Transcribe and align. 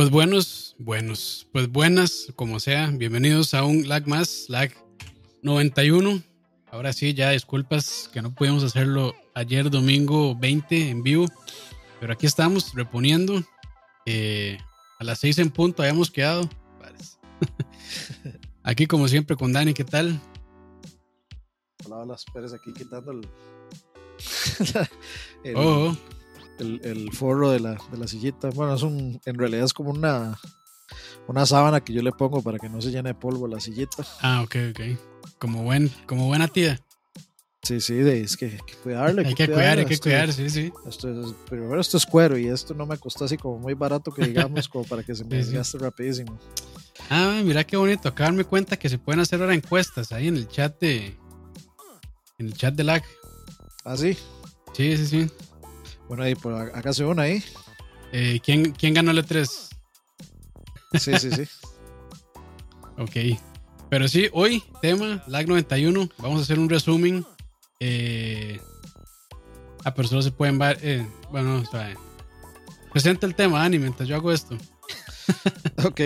Pues 0.00 0.08
buenos, 0.08 0.76
buenos, 0.78 1.46
pues 1.52 1.68
buenas, 1.68 2.32
como 2.34 2.58
sea. 2.58 2.86
Bienvenidos 2.86 3.52
a 3.52 3.64
un 3.64 3.86
lag 3.86 4.08
más, 4.08 4.46
lag 4.48 4.72
91. 5.42 6.22
Ahora 6.70 6.94
sí, 6.94 7.12
ya 7.12 7.28
disculpas 7.32 8.08
que 8.10 8.22
no 8.22 8.34
pudimos 8.34 8.64
hacerlo 8.64 9.14
ayer 9.34 9.68
domingo 9.68 10.34
20 10.34 10.88
en 10.88 11.02
vivo, 11.02 11.26
pero 12.00 12.14
aquí 12.14 12.24
estamos 12.24 12.72
reponiendo. 12.72 13.42
Eh, 14.06 14.56
a 14.98 15.04
las 15.04 15.18
6 15.18 15.36
en 15.40 15.50
punto 15.50 15.82
habíamos 15.82 16.10
quedado. 16.10 16.48
Aquí 18.62 18.86
como 18.86 19.06
siempre 19.06 19.36
con 19.36 19.52
Dani, 19.52 19.74
¿qué 19.74 19.84
tal? 19.84 20.18
Hola, 21.84 21.96
hola, 21.96 22.16
Pérez 22.32 22.54
aquí 22.54 22.72
quitando 22.72 23.12
el, 23.12 23.28
oh, 25.56 25.90
oh. 25.90 25.96
El, 26.60 26.80
el, 26.84 27.12
forro 27.12 27.50
de 27.50 27.60
la, 27.60 27.78
de 27.90 27.98
la, 27.98 28.06
sillita. 28.06 28.50
Bueno, 28.50 28.74
es 28.74 28.82
un, 28.82 29.20
en 29.24 29.38
realidad 29.38 29.64
es 29.64 29.72
como 29.72 29.90
una, 29.90 30.38
una 31.26 31.46
sábana 31.46 31.80
que 31.80 31.92
yo 31.92 32.02
le 32.02 32.12
pongo 32.12 32.42
para 32.42 32.58
que 32.58 32.68
no 32.68 32.80
se 32.80 32.90
llene 32.90 33.10
de 33.10 33.14
polvo 33.14 33.48
la 33.48 33.60
sillita. 33.60 34.04
Ah, 34.20 34.42
ok, 34.42 34.56
ok. 34.70 34.80
Como, 35.38 35.62
buen, 35.62 35.90
como 36.06 36.26
buena 36.26 36.48
tía. 36.48 36.80
Sí, 37.62 37.80
sí, 37.80 37.94
de, 37.94 38.22
es 38.22 38.36
que 38.36 38.46
hay 38.46 38.58
que 38.66 38.74
cuidarle. 38.82 39.26
hay 39.26 39.34
que, 39.34 39.46
cuidar, 39.46 39.78
hay 39.78 39.84
que 39.84 39.98
cuidar, 39.98 40.32
sí, 40.32 40.48
sí. 40.48 40.72
Esto 40.86 41.10
es, 41.10 41.34
primero 41.48 41.78
esto 41.78 41.98
es 41.98 42.06
cuero 42.06 42.38
y 42.38 42.48
esto 42.48 42.72
no 42.72 42.86
me 42.86 42.96
costó 42.96 43.26
así 43.26 43.36
como 43.36 43.58
muy 43.58 43.74
barato 43.74 44.10
que 44.10 44.26
digamos, 44.26 44.68
como 44.68 44.84
para 44.84 45.02
que 45.02 45.14
se 45.14 45.24
me 45.24 45.36
desgaste 45.36 45.76
rapidísimo. 45.78 46.38
Ah, 47.10 47.40
mira 47.44 47.64
qué 47.64 47.76
bonito. 47.76 48.08
Acá 48.08 48.24
darme 48.24 48.44
cuenta 48.44 48.78
que 48.78 48.88
se 48.88 48.98
pueden 48.98 49.20
hacer 49.20 49.40
ahora 49.40 49.54
encuestas 49.54 50.10
ahí 50.12 50.28
en 50.28 50.36
el 50.36 50.48
chat 50.48 50.78
de. 50.80 51.14
En 52.38 52.46
el 52.46 52.54
chat 52.54 52.74
de 52.74 52.84
lag. 52.84 53.02
¿Ah, 53.84 53.96
sí? 53.96 54.16
Sí, 54.72 54.96
sí, 54.96 55.06
sí. 55.06 55.30
Bueno, 56.10 56.24
ahí, 56.24 56.34
por 56.34 56.52
acá 56.54 56.92
se 56.92 57.04
una 57.04 57.22
ahí. 57.22 57.40
Eh, 58.10 58.40
¿quién, 58.42 58.72
¿Quién 58.72 58.94
ganó 58.94 59.12
el 59.12 59.24
E3? 59.24 59.48
Sí, 60.94 61.12
sí, 61.20 61.30
sí. 61.30 61.44
ok. 62.98 63.40
Pero 63.88 64.08
sí, 64.08 64.28
hoy, 64.32 64.60
tema, 64.82 65.22
lag 65.28 65.46
91. 65.46 66.08
Vamos 66.18 66.40
a 66.40 66.42
hacer 66.42 66.58
un 66.58 66.68
resumen. 66.68 67.24
Eh, 67.78 68.60
ah, 69.84 69.94
pero 69.94 70.08
solo 70.08 70.22
se 70.22 70.32
pueden 70.32 70.58
ver. 70.58 70.80
Eh, 70.82 71.06
bueno, 71.30 71.60
o 71.60 71.64
sea, 71.64 71.94
presenta 72.92 73.24
el 73.24 73.36
tema, 73.36 73.62
Ani, 73.62 73.78
mientras 73.78 74.08
yo 74.08 74.16
hago 74.16 74.32
esto. 74.32 74.58
ok. 75.84 76.00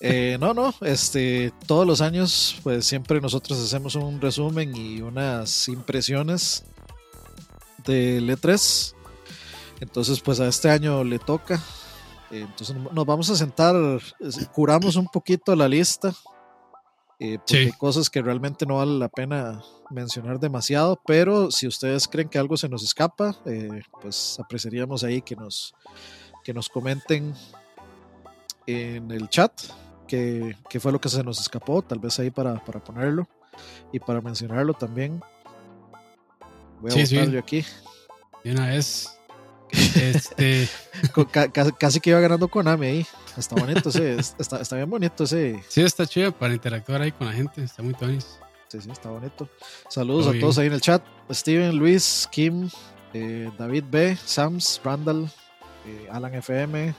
Eh, 0.00 0.38
no, 0.40 0.54
no, 0.54 0.74
este, 0.80 1.52
todos 1.66 1.86
los 1.86 2.00
años, 2.00 2.56
pues 2.62 2.86
siempre 2.86 3.20
nosotros 3.20 3.62
hacemos 3.62 3.94
un 3.94 4.22
resumen 4.22 4.74
y 4.74 5.02
unas 5.02 5.68
impresiones 5.68 6.64
del 7.84 8.30
E3. 8.30 8.94
Entonces, 9.80 10.20
pues 10.20 10.40
a 10.40 10.48
este 10.48 10.70
año 10.70 11.04
le 11.04 11.18
toca. 11.18 11.62
Entonces 12.30 12.76
nos 12.76 13.06
vamos 13.06 13.30
a 13.30 13.36
sentar, 13.36 13.74
curamos 14.52 14.96
un 14.96 15.06
poquito 15.06 15.56
la 15.56 15.66
lista, 15.66 16.14
eh, 17.18 17.38
porque 17.38 17.56
hay 17.56 17.72
cosas 17.72 18.10
que 18.10 18.20
realmente 18.20 18.66
no 18.66 18.76
vale 18.76 18.98
la 18.98 19.08
pena 19.08 19.62
mencionar 19.90 20.38
demasiado, 20.38 21.00
pero 21.06 21.50
si 21.50 21.66
ustedes 21.66 22.06
creen 22.06 22.28
que 22.28 22.38
algo 22.38 22.58
se 22.58 22.68
nos 22.68 22.82
escapa, 22.82 23.34
eh, 23.46 23.80
pues 24.02 24.38
apreciaríamos 24.38 25.04
ahí 25.04 25.22
que 25.22 25.36
nos, 25.36 25.74
que 26.44 26.52
nos 26.52 26.68
comenten 26.68 27.34
en 28.66 29.10
el 29.10 29.30
chat 29.30 29.52
que, 30.06 30.56
fue 30.80 30.92
lo 30.92 31.00
que 31.00 31.08
se 31.08 31.22
nos 31.22 31.40
escapó, 31.40 31.82
tal 31.82 31.98
vez 31.98 32.18
ahí 32.18 32.30
para, 32.30 32.62
para 32.64 32.82
ponerlo 32.82 33.26
y 33.92 34.00
para 34.00 34.20
mencionarlo 34.20 34.74
también. 34.74 35.22
Voy 36.80 36.90
a 36.90 37.06
sí, 37.06 37.16
aquí. 37.36 37.64
De 38.44 38.52
una 38.52 38.66
vez. 38.66 39.17
Este... 39.72 40.68
casi, 41.78 42.00
que 42.00 42.10
iba 42.10 42.20
ganando 42.20 42.48
Konami 42.48 42.86
ahí. 42.86 43.06
Está 43.36 43.54
bonito, 43.54 43.90
sí, 43.90 44.02
está, 44.38 44.60
está, 44.60 44.76
bien 44.76 44.90
bonito 44.90 45.24
ese. 45.24 45.62
Sí, 45.68 45.82
está 45.82 46.06
chido 46.06 46.32
para 46.32 46.54
interactuar 46.54 47.02
ahí 47.02 47.12
con 47.12 47.26
la 47.26 47.32
gente, 47.32 47.62
está 47.62 47.82
muy 47.82 47.94
tonis. 47.94 48.38
Sí, 48.68 48.80
sí, 48.80 48.90
está 48.90 49.10
bonito. 49.10 49.48
Saludos 49.88 50.26
a 50.26 50.38
todos 50.38 50.58
ahí 50.58 50.66
en 50.66 50.72
el 50.72 50.80
chat. 50.80 51.02
Steven, 51.30 51.76
Luis, 51.76 52.28
Kim, 52.30 52.68
eh, 53.14 53.50
David 53.58 53.84
B, 53.90 54.16
Sams, 54.16 54.80
Randall, 54.84 55.30
eh, 55.86 56.08
Alan 56.10 56.34
FM, 56.34 56.94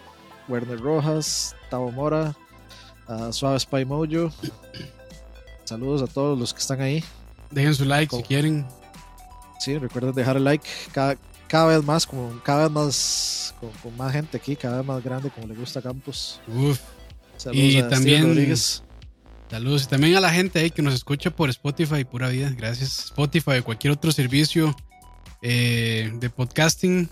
Werner 0.47 0.79
Rojas, 0.79 1.55
Tavo 1.69 1.91
Mora, 1.91 2.35
a 3.07 3.31
Suave 3.31 3.59
Spy 3.59 3.85
Mojo. 3.85 4.31
Saludos 5.65 6.01
a 6.01 6.07
todos 6.07 6.39
los 6.39 6.53
que 6.53 6.59
están 6.59 6.81
ahí. 6.81 7.03
Dejen 7.51 7.75
su 7.75 7.85
like 7.85 8.15
si 8.15 8.23
quieren. 8.23 8.65
Sí, 9.59 9.77
recuerden 9.77 10.13
dejar 10.13 10.37
el 10.37 10.43
like 10.43 10.67
cada, 10.91 11.17
cada 11.49 11.65
vez 11.65 11.83
más, 11.83 12.05
como 12.05 12.41
cada 12.43 12.63
vez 12.63 12.71
más, 12.71 13.55
con, 13.59 13.97
más 13.97 14.13
gente 14.13 14.37
aquí, 14.37 14.55
cada 14.55 14.77
vez 14.77 14.85
más 14.85 15.03
grande, 15.03 15.29
como 15.29 15.47
le 15.47 15.55
gusta 15.55 15.79
a 15.79 15.81
Campos. 15.81 16.39
Uf. 16.47 16.79
Saludos 17.35 17.73
y 17.73 17.77
a 17.79 17.89
también. 17.89 18.55
Saludos 19.49 19.83
y 19.83 19.87
también 19.87 20.15
a 20.15 20.21
la 20.21 20.29
gente 20.29 20.59
ahí 20.59 20.69
que 20.69 20.81
nos 20.81 20.93
escucha 20.93 21.31
por 21.31 21.49
Spotify, 21.49 22.05
pura 22.05 22.29
vida. 22.29 22.51
Gracias. 22.55 23.05
Spotify 23.05 23.57
o 23.59 23.63
cualquier 23.63 23.91
otro 23.91 24.11
servicio 24.11 24.75
eh, 25.41 26.11
de 26.13 26.29
podcasting. 26.29 27.09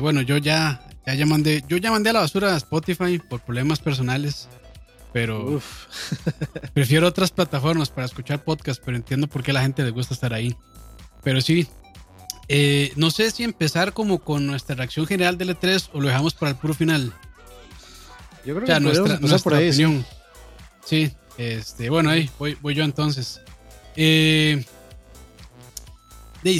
bueno, 0.00 0.22
yo 0.22 0.36
ya, 0.38 0.86
ya, 1.06 1.14
ya 1.14 1.24
mandé, 1.24 1.64
yo 1.68 1.76
ya 1.76 1.90
mandé 1.90 2.10
a 2.10 2.14
la 2.14 2.20
basura 2.20 2.54
a 2.54 2.56
Spotify 2.56 3.18
por 3.18 3.40
problemas 3.40 3.78
personales 3.78 4.48
pero 5.12 5.60
prefiero 6.74 7.06
otras 7.06 7.30
plataformas 7.30 7.90
para 7.90 8.06
escuchar 8.06 8.44
podcast, 8.44 8.82
pero 8.84 8.96
entiendo 8.96 9.26
por 9.26 9.42
qué 9.42 9.50
a 9.50 9.54
la 9.54 9.62
gente 9.62 9.82
le 9.82 9.90
gusta 9.90 10.14
estar 10.14 10.32
ahí. 10.34 10.56
Pero 11.22 11.40
sí, 11.40 11.66
eh, 12.48 12.92
no 12.96 13.10
sé 13.10 13.30
si 13.30 13.44
empezar 13.44 13.92
como 13.92 14.18
con 14.18 14.46
nuestra 14.46 14.74
reacción 14.76 15.06
general 15.06 15.38
del 15.38 15.50
E3 15.50 15.90
o 15.92 16.00
lo 16.00 16.08
dejamos 16.08 16.34
para 16.34 16.50
el 16.50 16.56
puro 16.56 16.74
final. 16.74 17.12
Yo 18.44 18.54
creo 18.56 18.66
que 18.66 18.80
nuestra, 18.80 19.38
por 19.38 19.54
ahí, 19.54 19.68
opinión. 19.68 20.06
Sí. 20.84 21.12
este, 21.36 21.90
bueno, 21.90 22.10
ahí 22.10 22.30
voy, 22.38 22.56
voy 22.60 22.74
yo 22.74 22.84
entonces. 22.84 23.40
Eh, 23.96 24.64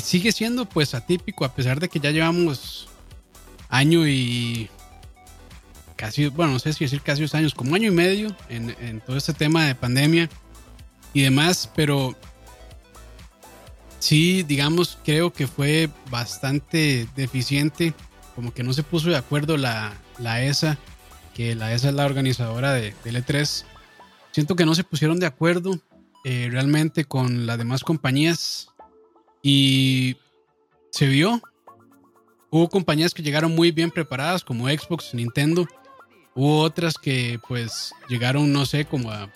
sigue 0.02 0.32
siendo 0.32 0.66
pues 0.66 0.94
atípico 0.94 1.44
a 1.44 1.54
pesar 1.54 1.80
de 1.80 1.88
que 1.88 2.00
ya 2.00 2.10
llevamos 2.10 2.88
año 3.68 4.06
y 4.06 4.68
casi, 5.96 6.28
bueno, 6.28 6.52
no 6.52 6.58
sé 6.58 6.72
si 6.72 6.84
decir 6.84 7.02
casi 7.02 7.22
dos 7.22 7.34
años, 7.34 7.54
como 7.54 7.74
año 7.74 7.88
y 7.88 7.94
medio 7.94 8.34
en, 8.48 9.00
todo 9.00 9.16
este 9.16 9.32
tema 9.32 9.66
de 9.66 9.74
pandemia 9.74 10.28
y 11.12 11.22
demás, 11.22 11.70
pero 11.74 12.14
sí, 14.08 14.42
digamos, 14.42 14.98
creo 15.04 15.34
que 15.34 15.46
fue 15.46 15.90
bastante 16.10 17.06
deficiente, 17.14 17.92
como 18.34 18.54
que 18.54 18.62
no 18.62 18.72
se 18.72 18.82
puso 18.82 19.10
de 19.10 19.16
acuerdo 19.16 19.58
la, 19.58 19.92
la 20.18 20.42
ESA, 20.42 20.78
que 21.34 21.54
la 21.54 21.74
ESA 21.74 21.90
es 21.90 21.94
la 21.94 22.06
organizadora 22.06 22.72
de, 22.72 22.94
del 23.04 23.22
E3. 23.22 23.64
Siento 24.32 24.56
que 24.56 24.64
no 24.64 24.74
se 24.74 24.82
pusieron 24.82 25.20
de 25.20 25.26
acuerdo 25.26 25.78
eh, 26.24 26.48
realmente 26.50 27.04
con 27.04 27.44
las 27.46 27.58
demás 27.58 27.84
compañías 27.84 28.70
y 29.42 30.16
se 30.90 31.06
vio. 31.06 31.42
Hubo 32.48 32.70
compañías 32.70 33.12
que 33.12 33.22
llegaron 33.22 33.54
muy 33.54 33.72
bien 33.72 33.90
preparadas 33.90 34.42
como 34.42 34.68
Xbox, 34.68 35.12
Nintendo, 35.12 35.68
Hubo 36.34 36.60
otras 36.60 36.94
que 36.94 37.40
pues 37.48 37.92
llegaron, 38.08 38.52
no 38.52 38.64
sé, 38.64 38.84
como 38.84 39.10
a, 39.10 39.28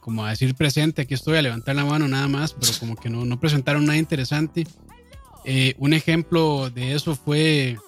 como 0.00 0.24
a 0.24 0.30
decir 0.30 0.54
presente, 0.54 1.02
aquí 1.02 1.14
estoy 1.14 1.36
a 1.36 1.42
levantar 1.42 1.76
la 1.76 1.84
mano 1.84 2.08
nada 2.08 2.28
más, 2.28 2.54
pero 2.54 2.72
como 2.78 2.96
que 2.96 3.08
no, 3.08 3.24
no 3.24 3.38
presentaron 3.38 3.84
nada 3.84 3.98
interesante. 3.98 4.66
Eh, 5.44 5.74
un 5.78 5.92
ejemplo 5.92 6.70
de 6.70 6.94
eso 6.94 7.14
fue, 7.14 7.78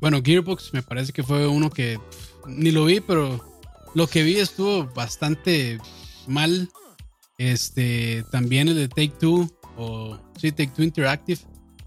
bueno, 0.00 0.20
Gearbox 0.22 0.74
me 0.74 0.82
parece 0.82 1.12
que 1.12 1.22
fue 1.22 1.46
uno 1.46 1.70
que 1.70 1.98
ni 2.46 2.70
lo 2.70 2.84
vi, 2.84 3.00
pero 3.00 3.42
lo 3.94 4.06
que 4.06 4.22
vi 4.22 4.36
estuvo 4.36 4.84
bastante 4.86 5.78
mal. 6.26 6.68
Este, 7.38 8.24
también 8.32 8.68
el 8.68 8.76
de 8.76 8.88
Take 8.88 9.14
Two, 9.20 9.48
o 9.76 10.18
sí, 10.38 10.52
Take 10.52 10.72
Two 10.74 10.84
Interactive, 10.84 11.40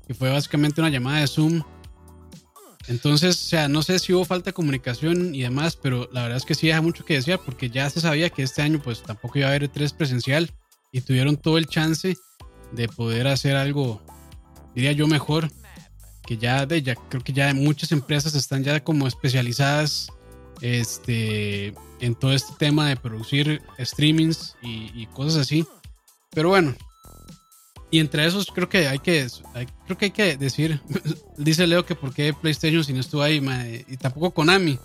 que 0.07 0.13
fue 0.13 0.29
básicamente 0.29 0.81
una 0.81 0.91
llamada 0.91 1.21
de 1.21 1.27
Zoom 1.27 1.63
entonces, 2.87 3.35
o 3.45 3.47
sea, 3.47 3.67
no 3.67 3.83
sé 3.83 3.99
si 3.99 4.13
hubo 4.13 4.25
falta 4.25 4.49
de 4.49 4.53
comunicación 4.53 5.35
y 5.35 5.41
demás, 5.41 5.75
pero 5.75 6.09
la 6.11 6.23
verdad 6.23 6.37
es 6.37 6.45
que 6.45 6.55
sí 6.55 6.67
deja 6.67 6.81
mucho 6.81 7.05
que 7.05 7.15
decir 7.15 7.39
porque 7.45 7.69
ya 7.69 7.89
se 7.89 8.01
sabía 8.01 8.29
que 8.29 8.43
este 8.43 8.61
año 8.61 8.81
pues 8.81 9.03
tampoco 9.03 9.37
iba 9.37 9.47
a 9.47 9.51
haber 9.51 9.71
E3 9.71 9.93
presencial 9.95 10.51
y 10.91 11.01
tuvieron 11.01 11.37
todo 11.37 11.57
el 11.57 11.67
chance 11.67 12.17
de 12.71 12.87
poder 12.87 13.27
hacer 13.27 13.55
algo, 13.55 14.01
diría 14.75 14.91
yo, 14.91 15.07
mejor. 15.07 15.51
Que 16.25 16.37
ya, 16.37 16.67
de, 16.67 16.83
ya 16.83 16.93
creo 16.95 17.23
que 17.23 17.33
ya 17.33 17.51
muchas 17.55 17.91
empresas 17.91 18.35
están 18.35 18.63
ya 18.63 18.83
como 18.83 19.07
especializadas 19.07 20.09
este, 20.61 21.73
en 21.99 22.13
todo 22.13 22.33
este 22.33 22.53
tema 22.59 22.87
de 22.87 22.95
producir 22.95 23.63
streamings 23.79 24.55
y 24.61 25.07
cosas 25.07 25.41
así. 25.41 25.65
Pero 26.31 26.49
bueno, 26.49 26.75
y 27.91 27.99
entre 27.99 28.25
esos 28.25 28.47
creo 28.47 28.69
que 28.69 28.87
hay 28.87 28.99
que 28.99 29.27
creo 29.85 29.97
que 29.97 30.05
hay 30.05 30.11
que 30.11 30.37
decir, 30.37 30.81
dice 31.37 31.67
Leo 31.67 31.85
que 31.85 31.95
por 31.95 32.13
qué 32.13 32.33
PlayStation 32.33 32.83
si 32.83 32.93
no 32.93 32.99
estuvo 32.99 33.21
ahí 33.21 33.41
y 33.87 33.97
tampoco 33.97 34.31
Konami. 34.31 34.79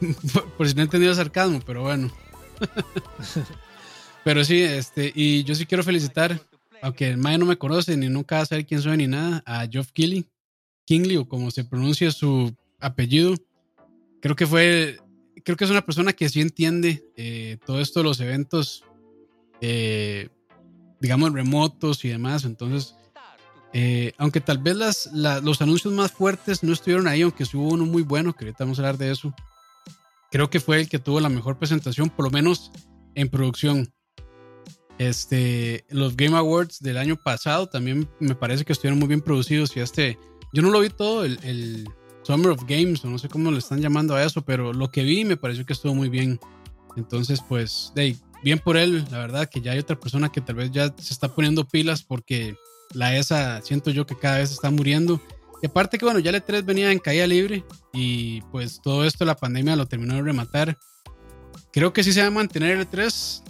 por, 0.56 0.68
si 0.68 0.74
no 0.74 0.82
he 0.82 0.84
entendido 0.84 1.14
sarcasmo, 1.14 1.60
pero 1.64 1.82
bueno. 1.82 2.12
pero 4.24 4.44
sí, 4.44 4.60
este, 4.60 5.12
y 5.14 5.44
yo 5.44 5.54
sí 5.54 5.66
quiero 5.66 5.82
felicitar, 5.82 6.40
aunque 6.82 7.08
el 7.08 7.16
Mae 7.16 7.38
no 7.38 7.46
me 7.46 7.56
conoce 7.56 7.96
ni 7.96 8.08
nunca 8.08 8.38
va 8.38 8.62
quién 8.62 8.82
soy 8.82 8.96
ni 8.96 9.06
nada, 9.06 9.42
a 9.46 9.66
Geoff 9.66 9.92
Keighley, 9.92 10.26
Kingley 10.84 11.16
o 11.16 11.28
como 11.28 11.50
se 11.50 11.64
pronuncia 11.64 12.10
su 12.10 12.54
apellido. 12.80 13.34
Creo 14.20 14.36
que 14.36 14.46
fue 14.46 14.98
creo 15.44 15.56
que 15.56 15.64
es 15.64 15.70
una 15.70 15.84
persona 15.84 16.12
que 16.12 16.28
sí 16.28 16.40
entiende 16.40 17.04
eh, 17.16 17.58
todo 17.66 17.80
esto 17.80 18.00
de 18.00 18.04
los 18.04 18.20
eventos, 18.20 18.84
eh, 19.60 20.28
digamos, 21.04 21.34
remotos 21.34 22.02
y 22.06 22.08
demás. 22.08 22.46
Entonces, 22.46 22.94
eh, 23.74 24.12
aunque 24.16 24.40
tal 24.40 24.56
vez 24.56 24.74
las, 24.74 25.10
los 25.42 25.60
anuncios 25.60 25.92
más 25.92 26.12
fuertes 26.12 26.62
no 26.62 26.72
estuvieron 26.72 27.06
ahí, 27.06 27.20
aunque 27.20 27.44
sí 27.44 27.58
hubo 27.58 27.74
uno 27.74 27.84
muy 27.84 28.00
bueno, 28.02 28.32
que 28.32 28.46
ahorita 28.46 28.64
vamos 28.64 28.78
a 28.78 28.82
hablar 28.82 28.96
de 28.96 29.10
eso. 29.10 29.34
Creo 30.30 30.48
que 30.48 30.60
fue 30.60 30.80
el 30.80 30.88
que 30.88 30.98
tuvo 30.98 31.20
la 31.20 31.28
mejor 31.28 31.58
presentación, 31.58 32.08
por 32.08 32.24
lo 32.24 32.30
menos 32.30 32.72
en 33.14 33.28
producción. 33.28 33.92
Este, 34.96 35.84
los 35.90 36.16
Game 36.16 36.38
Awards 36.38 36.80
del 36.80 36.96
año 36.96 37.16
pasado 37.16 37.66
también 37.66 38.08
me 38.18 38.34
parece 38.34 38.64
que 38.64 38.72
estuvieron 38.72 38.98
muy 38.98 39.08
bien 39.08 39.20
producidos 39.20 39.76
y 39.76 39.80
este, 39.80 40.18
yo 40.54 40.62
no 40.62 40.70
lo 40.70 40.80
vi 40.80 40.88
todo, 40.88 41.26
el, 41.26 41.86
Summer 42.22 42.52
of 42.52 42.64
Games, 42.66 43.04
o 43.04 43.10
no 43.10 43.18
sé 43.18 43.28
cómo 43.28 43.50
le 43.50 43.58
están 43.58 43.82
llamando 43.82 44.14
a 44.14 44.24
eso, 44.24 44.40
pero 44.40 44.72
lo 44.72 44.90
que 44.90 45.02
vi 45.02 45.26
me 45.26 45.36
pareció 45.36 45.66
que 45.66 45.74
estuvo 45.74 45.94
muy 45.94 46.08
bien. 46.08 46.40
Entonces, 46.96 47.42
pues, 47.46 47.92
bien 48.44 48.58
por 48.58 48.76
él, 48.76 49.04
la 49.10 49.18
verdad 49.18 49.48
que 49.48 49.62
ya 49.62 49.72
hay 49.72 49.78
otra 49.78 49.98
persona 49.98 50.30
que 50.30 50.42
tal 50.42 50.56
vez 50.56 50.70
ya 50.70 50.94
se 50.98 51.14
está 51.14 51.34
poniendo 51.34 51.66
pilas 51.66 52.02
porque 52.02 52.54
la 52.92 53.16
ESA 53.16 53.62
siento 53.62 53.90
yo 53.90 54.06
que 54.06 54.16
cada 54.16 54.38
vez 54.38 54.52
está 54.52 54.70
muriendo. 54.70 55.20
Y 55.62 55.66
aparte 55.66 55.96
que 55.96 56.04
bueno, 56.04 56.20
ya 56.20 56.30
el 56.30 56.36
E3 56.36 56.62
venía 56.62 56.92
en 56.92 56.98
caída 56.98 57.26
libre 57.26 57.64
y 57.94 58.42
pues 58.52 58.82
todo 58.82 59.06
esto 59.06 59.24
la 59.24 59.34
pandemia 59.34 59.76
lo 59.76 59.86
terminó 59.86 60.14
de 60.14 60.22
rematar. 60.22 60.76
Creo 61.72 61.94
que 61.94 62.04
sí 62.04 62.12
se 62.12 62.20
va 62.20 62.26
a 62.26 62.30
mantener 62.30 62.76
el 62.76 62.86
E3, 62.86 63.42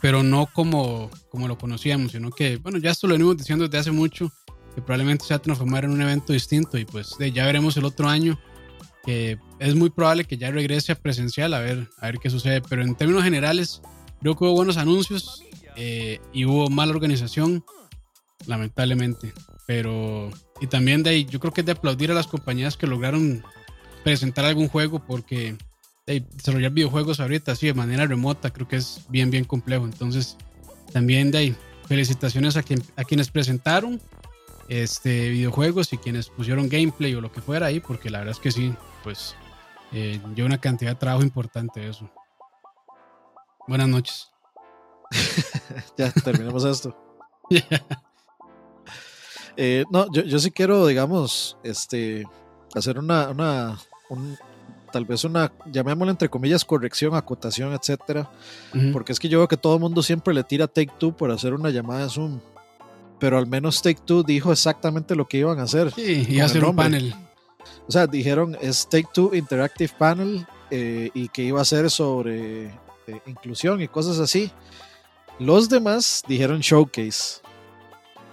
pero 0.00 0.24
no 0.24 0.48
como, 0.52 1.10
como 1.30 1.46
lo 1.46 1.56
conocíamos, 1.56 2.10
sino 2.10 2.30
que 2.30 2.56
bueno, 2.56 2.78
ya 2.78 2.90
esto 2.90 3.06
lo 3.06 3.14
venimos 3.14 3.36
diciendo 3.36 3.66
desde 3.66 3.78
hace 3.78 3.92
mucho, 3.92 4.32
que 4.74 4.82
probablemente 4.82 5.26
se 5.26 5.34
va 5.34 5.38
a 5.38 5.42
transformar 5.42 5.84
en 5.84 5.92
un 5.92 6.02
evento 6.02 6.32
distinto 6.32 6.76
y 6.76 6.84
pues 6.84 7.16
ya 7.32 7.46
veremos 7.46 7.76
el 7.76 7.84
otro 7.84 8.08
año, 8.08 8.36
que 9.04 9.38
es 9.60 9.76
muy 9.76 9.90
probable 9.90 10.24
que 10.24 10.36
ya 10.36 10.50
regrese 10.50 10.90
a 10.90 10.96
presencial 10.96 11.54
a 11.54 11.60
ver, 11.60 11.88
a 11.98 12.06
ver 12.06 12.18
qué 12.18 12.30
sucede, 12.30 12.60
pero 12.62 12.82
en 12.82 12.96
términos 12.96 13.22
generales 13.22 13.80
creo 14.20 14.36
que 14.36 14.44
hubo 14.44 14.52
buenos 14.52 14.76
anuncios 14.76 15.42
eh, 15.76 16.20
y 16.32 16.44
hubo 16.44 16.68
mala 16.68 16.92
organización 16.92 17.64
lamentablemente. 18.46 19.32
Pero, 19.66 20.30
y 20.60 20.66
también 20.66 21.02
de 21.02 21.10
ahí, 21.10 21.24
yo 21.24 21.40
creo 21.40 21.52
que 21.52 21.60
es 21.60 21.66
de 21.66 21.72
aplaudir 21.72 22.10
a 22.10 22.14
las 22.14 22.26
compañías 22.26 22.76
que 22.76 22.86
lograron 22.86 23.44
presentar 24.02 24.44
algún 24.44 24.68
juego, 24.68 25.00
porque 25.00 25.56
desarrollar 26.06 26.72
videojuegos 26.72 27.20
ahorita 27.20 27.52
así 27.52 27.66
de 27.66 27.74
manera 27.74 28.06
remota 28.06 28.50
creo 28.50 28.66
que 28.66 28.76
es 28.76 29.02
bien, 29.08 29.30
bien 29.30 29.44
complejo. 29.44 29.84
Entonces, 29.84 30.36
también 30.92 31.30
de 31.30 31.38
ahí, 31.38 31.56
felicitaciones 31.86 32.56
a, 32.56 32.62
quien, 32.62 32.82
a 32.96 33.04
quienes 33.04 33.30
presentaron 33.30 34.00
este 34.68 35.30
videojuegos 35.30 35.92
y 35.92 35.98
quienes 35.98 36.28
pusieron 36.28 36.68
gameplay 36.68 37.14
o 37.14 37.20
lo 37.20 37.32
que 37.32 37.40
fuera 37.40 37.66
ahí, 37.66 37.80
porque 37.80 38.10
la 38.10 38.18
verdad 38.18 38.34
es 38.34 38.40
que 38.40 38.50
sí, 38.50 38.72
pues 39.02 39.34
eh, 39.92 40.20
lleva 40.34 40.46
una 40.46 40.60
cantidad 40.60 40.92
de 40.92 40.96
trabajo 40.96 41.22
importante 41.22 41.86
eso. 41.88 42.10
Buenas 43.68 43.88
noches. 43.88 44.30
ya 45.96 46.10
terminamos 46.10 46.64
esto. 46.64 46.96
Eh, 49.60 49.84
no, 49.90 50.06
yo, 50.12 50.22
yo, 50.22 50.38
sí 50.38 50.52
quiero, 50.52 50.86
digamos, 50.86 51.58
este, 51.64 52.24
hacer 52.76 52.96
una, 52.96 53.28
una 53.30 53.76
tal 54.92 55.04
vez 55.04 55.24
una, 55.24 55.52
llamémosla 55.66 56.12
entre 56.12 56.28
comillas, 56.28 56.64
corrección, 56.64 57.16
acotación, 57.16 57.72
etcétera, 57.72 58.30
porque 58.92 59.10
es 59.10 59.18
que 59.18 59.28
yo 59.28 59.38
veo 59.38 59.48
que 59.48 59.56
todo 59.56 59.74
el 59.74 59.80
mundo 59.80 60.00
siempre 60.00 60.32
le 60.32 60.44
tira 60.44 60.68
Take 60.68 60.92
Two 60.96 61.16
por 61.16 61.32
hacer 61.32 61.54
una 61.54 61.70
llamada 61.70 62.04
de 62.04 62.08
Zoom, 62.08 62.38
pero 63.18 63.36
al 63.36 63.48
menos 63.48 63.82
Take 63.82 64.00
Two 64.04 64.22
dijo 64.22 64.52
exactamente 64.52 65.16
lo 65.16 65.26
que 65.26 65.38
iban 65.38 65.58
a 65.58 65.64
hacer. 65.64 65.90
Sí, 65.92 66.24
y 66.28 66.38
hacer 66.38 66.64
un 66.64 66.76
panel. 66.76 67.12
O 67.88 67.90
sea, 67.90 68.06
dijeron 68.06 68.56
es 68.60 68.88
Take 68.88 69.08
Two 69.12 69.34
Interactive 69.34 69.92
Panel 69.98 70.46
eh, 70.70 71.10
y 71.14 71.30
que 71.30 71.42
iba 71.42 71.60
a 71.60 71.64
ser 71.64 71.90
sobre 71.90 72.70
eh, 73.08 73.20
inclusión 73.26 73.80
y 73.82 73.88
cosas 73.88 74.18
así. 74.18 74.50
Los 75.38 75.68
demás 75.68 76.22
dijeron 76.26 76.60
Showcase. 76.60 77.40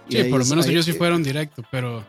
Sí, 0.09 0.23
por 0.25 0.39
lo 0.39 0.45
menos 0.45 0.67
ellos 0.67 0.85
sí 0.85 0.93
fueron 0.93 1.23
directo, 1.23 1.63
pero. 1.71 2.03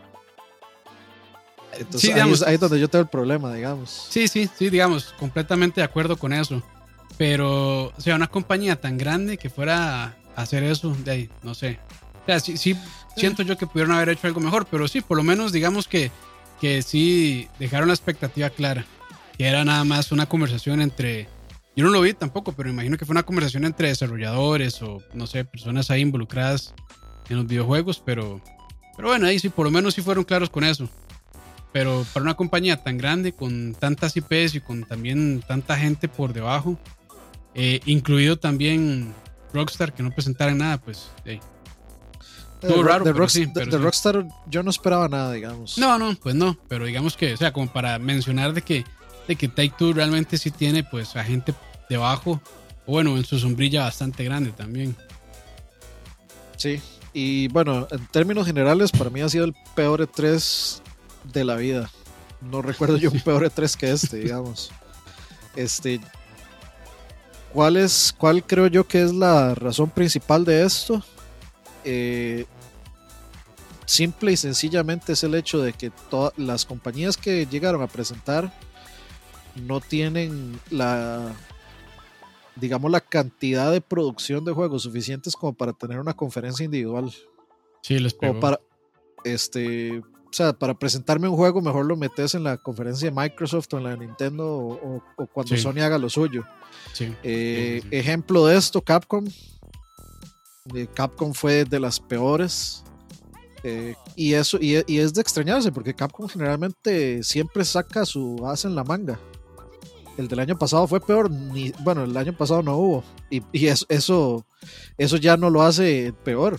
Entonces 1.79 2.15
ahí, 2.15 2.31
es, 2.31 2.43
ahí, 2.43 2.57
donde 2.57 2.81
yo 2.81 2.89
tengo 2.89 3.03
el 3.03 3.09
problema, 3.09 3.53
digamos. 3.53 4.07
Sí, 4.11 4.29
sí, 4.29 4.49
sí, 4.57 4.71
digamos, 4.71 5.15
completamente 5.19 5.81
de 5.81 5.85
acuerdo 5.85 6.17
con 6.17 6.33
eso. 6.33 6.63
Pero, 7.19 7.87
o 7.87 8.01
sea, 8.01 8.17
una 8.17 8.29
compañía 8.29 8.81
tan 8.81 8.99
grande 8.99 9.39
que 9.39 9.51
fuera 9.51 10.05
a 10.05 10.43
hacer 10.43 10.63
eso, 10.63 10.95
de 11.05 11.11
ahí, 11.11 11.31
no 11.43 11.55
sé. 11.55 11.79
O 12.23 12.27
sea, 12.27 12.41
sí, 12.41 12.57
sí, 12.57 12.77
siento 13.17 13.43
yo 13.43 13.57
que 13.57 13.67
pudieron 13.67 13.95
haber 13.95 14.11
hecho 14.11 14.27
algo 14.27 14.41
mejor, 14.41 14.67
pero 14.71 14.89
sí, 14.89 15.01
por 15.01 15.17
lo 15.17 15.23
menos 15.23 15.53
digamos 15.53 15.87
que, 15.87 16.11
que 16.61 16.83
sí 16.83 17.49
dejaron 17.59 17.89
la 17.89 17.95
expectativa 17.95 18.51
clara. 18.51 18.85
Que 19.37 19.47
era 19.47 19.65
nada 19.65 19.85
más 19.85 20.13
una 20.13 20.27
conversación 20.27 20.81
entre. 20.81 21.29
Yo 21.77 21.85
no 21.85 21.91
lo 21.91 22.01
vi 22.01 22.15
tampoco, 22.15 22.53
pero 22.53 22.71
imagino 22.71 22.97
que 22.97 23.05
fue 23.05 23.13
una 23.13 23.23
conversación 23.23 23.67
entre 23.67 23.89
desarrolladores 23.89 24.81
o, 24.81 25.03
no 25.13 25.27
sé, 25.27 25.45
personas 25.45 25.91
ahí 25.91 26.01
involucradas 26.01 26.75
en 27.29 27.37
los 27.37 27.47
videojuegos, 27.47 28.03
pero, 28.05 28.41
pero 28.97 29.09
bueno, 29.09 29.27
ahí 29.27 29.39
sí, 29.39 29.51
por 29.51 29.67
lo 29.67 29.71
menos 29.71 29.95
sí 29.95 30.01
fueron 30.01 30.25
claros 30.25 30.49
con 30.49 30.65
eso. 30.65 30.89
Pero 31.73 32.07
para 32.15 32.25
una 32.25 32.35
compañía 32.35 32.83
tan 32.83 32.97
grande, 32.97 33.33
con 33.33 33.75
tantas 33.75 34.17
IPs 34.17 34.55
y 34.55 34.61
con 34.61 34.85
también 34.85 35.45
tanta 35.47 35.77
gente 35.77 36.09
por 36.09 36.33
debajo, 36.33 36.79
eh, 37.55 37.81
incluido 37.85 38.39
también 38.39 39.13
Rockstar, 39.53 39.93
que 39.93 40.03
no 40.03 40.11
presentaran 40.11 40.57
nada, 40.57 40.79
pues... 40.79 41.11
Raro, 42.63 43.05
de, 43.05 43.13
Rockstar 43.13 44.27
yo 44.49 44.63
no 44.63 44.71
esperaba 44.71 45.09
nada, 45.09 45.33
digamos. 45.33 45.77
No, 45.77 45.99
no, 45.99 46.15
pues 46.15 46.35
no, 46.35 46.59
pero 46.69 46.87
digamos 46.87 47.17
que, 47.17 47.35
o 47.35 47.37
sea, 47.37 47.53
como 47.53 47.71
para 47.71 47.99
mencionar 47.99 48.55
de 48.55 48.63
que, 48.63 48.85
de 49.27 49.37
que 49.37 49.49
Take 49.49 49.75
Two 49.77 49.93
realmente 49.93 50.39
sí 50.39 50.51
tiene 50.51 50.85
pues 50.85 51.17
a 51.17 51.25
gente 51.25 51.55
debajo, 51.89 52.41
bueno, 52.87 53.17
en 53.17 53.25
su 53.25 53.39
sombrilla 53.39 53.85
bastante 53.85 54.25
grande 54.25 54.51
también. 54.53 54.97
Sí, 56.57 56.81
y 57.13 57.49
bueno, 57.49 57.87
en 57.91 58.07
términos 58.09 58.47
generales, 58.47 58.91
para 58.91 59.11
mí 59.11 59.21
ha 59.21 59.29
sido 59.29 59.45
el 59.45 59.55
peor 59.75 60.01
E3 60.01 60.81
de 61.33 61.45
la 61.45 61.57
vida. 61.57 61.91
No 62.41 62.63
recuerdo 62.63 62.97
yo 62.97 63.11
un 63.11 63.21
peor 63.21 63.45
E3 63.45 63.77
que 63.77 63.91
este, 63.91 64.19
digamos. 64.19 64.71
Este, 65.55 66.01
¿cuál, 67.53 67.77
es, 67.77 68.15
¿Cuál 68.17 68.45
creo 68.45 68.67
yo 68.67 68.87
que 68.87 69.03
es 69.03 69.13
la 69.13 69.55
razón 69.55 69.91
principal 69.91 70.45
de 70.45 70.65
esto? 70.65 71.03
Eh, 71.85 72.45
simple 73.87 74.33
y 74.33 74.37
sencillamente 74.37 75.13
es 75.13 75.25
el 75.25 75.35
hecho 75.35 75.61
de 75.61 75.73
que 75.73 75.91
todas 76.11 76.33
las 76.37 76.67
compañías 76.67 77.17
que 77.17 77.47
llegaron 77.47 77.81
a 77.81 77.87
presentar 77.87 78.53
no 79.57 79.81
tienen 79.81 80.59
la 80.71 81.35
digamos, 82.57 82.91
la 82.91 83.01
cantidad 83.01 83.71
de 83.71 83.81
producción 83.81 84.45
de 84.45 84.53
juegos 84.53 84.83
suficientes 84.83 85.35
como 85.35 85.53
para 85.53 85.73
tener 85.73 86.01
una 86.01 86.15
conferencia 86.15 86.65
individual. 86.65 87.13
Sí, 87.83 87.99
les 87.99 88.15
pegó. 88.15 88.41
Para, 88.41 88.59
este, 89.25 89.99
o 89.99 90.33
sea, 90.33 90.53
para 90.53 90.75
presentarme 90.75 91.29
un 91.29 91.37
juego, 91.37 91.61
mejor 91.61 91.87
lo 91.87 91.97
metes 91.97 92.35
en 92.35 92.45
la 92.45 92.57
conferencia 92.57 93.11
de 93.11 93.17
Microsoft 93.17 93.73
o 93.73 93.79
en 93.79 93.85
la 93.85 93.91
de 93.91 93.99
Nintendo 93.99 94.57
o, 94.57 95.03
cuando 95.33 95.57
Sony 95.57 95.81
haga 95.83 95.99
lo 95.99 96.09
suyo. 96.09 96.45
Eh, 97.23 97.81
sí. 97.83 97.89
ejemplo 97.91 98.47
de 98.47 98.57
esto, 98.57 98.81
Capcom. 98.81 99.27
Eh, 100.75 100.89
Capcom 100.93 101.33
fue 101.33 101.65
de 101.65 101.79
las 101.79 102.01
peores. 102.01 102.83
Eh, 103.63 103.95
y 104.15 104.35
eso 104.35 104.59
y, 104.61 104.77
y, 104.87 104.99
es 104.99 105.13
de 105.13 105.21
extrañarse 105.21 105.73
porque 105.73 105.95
Capcom 105.95 106.29
generalmente 106.29 107.23
siempre 107.25 107.65
saca 107.65 108.05
su 108.05 108.37
base 108.37 108.69
en 108.69 108.77
la 108.77 108.85
manga 108.85 109.19
el 110.17 110.29
del 110.29 110.39
año 110.39 110.59
pasado 110.59 110.87
fue 110.87 111.01
peor, 111.01 111.31
ni, 111.31 111.73
bueno, 111.81 112.05
el 112.05 112.17
año 112.17 112.37
pasado 112.37 112.63
no 112.63 112.77
hubo. 112.77 113.05
Y, 113.31 113.67
eso, 113.67 113.87
eso, 114.99 115.17
ya 115.17 115.37
no 115.37 115.51
lo 115.51 115.63
hace 115.63 116.15
peor. 116.25 116.59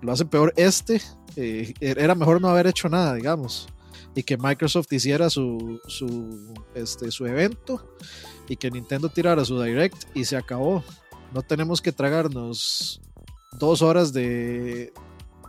Lo 0.00 0.12
hace 0.12 0.24
peor 0.24 0.52
este. 0.56 1.00
Eh, 1.36 1.74
era 1.80 2.14
mejor 2.14 2.40
no 2.40 2.48
haber 2.48 2.66
hecho 2.66 2.88
nada, 2.88 3.14
digamos. 3.14 3.68
Y 4.14 4.22
que 4.22 4.36
Microsoft 4.36 4.92
hiciera 4.92 5.30
su, 5.30 5.80
su, 5.86 6.54
este, 6.74 7.10
su 7.10 7.26
evento 7.26 7.94
y 8.48 8.56
que 8.56 8.70
Nintendo 8.70 9.08
tirara 9.08 9.44
su 9.44 9.60
direct 9.62 10.04
y 10.14 10.24
se 10.24 10.36
acabó. 10.36 10.82
No 11.32 11.42
tenemos 11.42 11.80
que 11.80 11.92
tragarnos 11.92 13.00
dos 13.52 13.82
horas 13.82 14.12
de. 14.12 14.92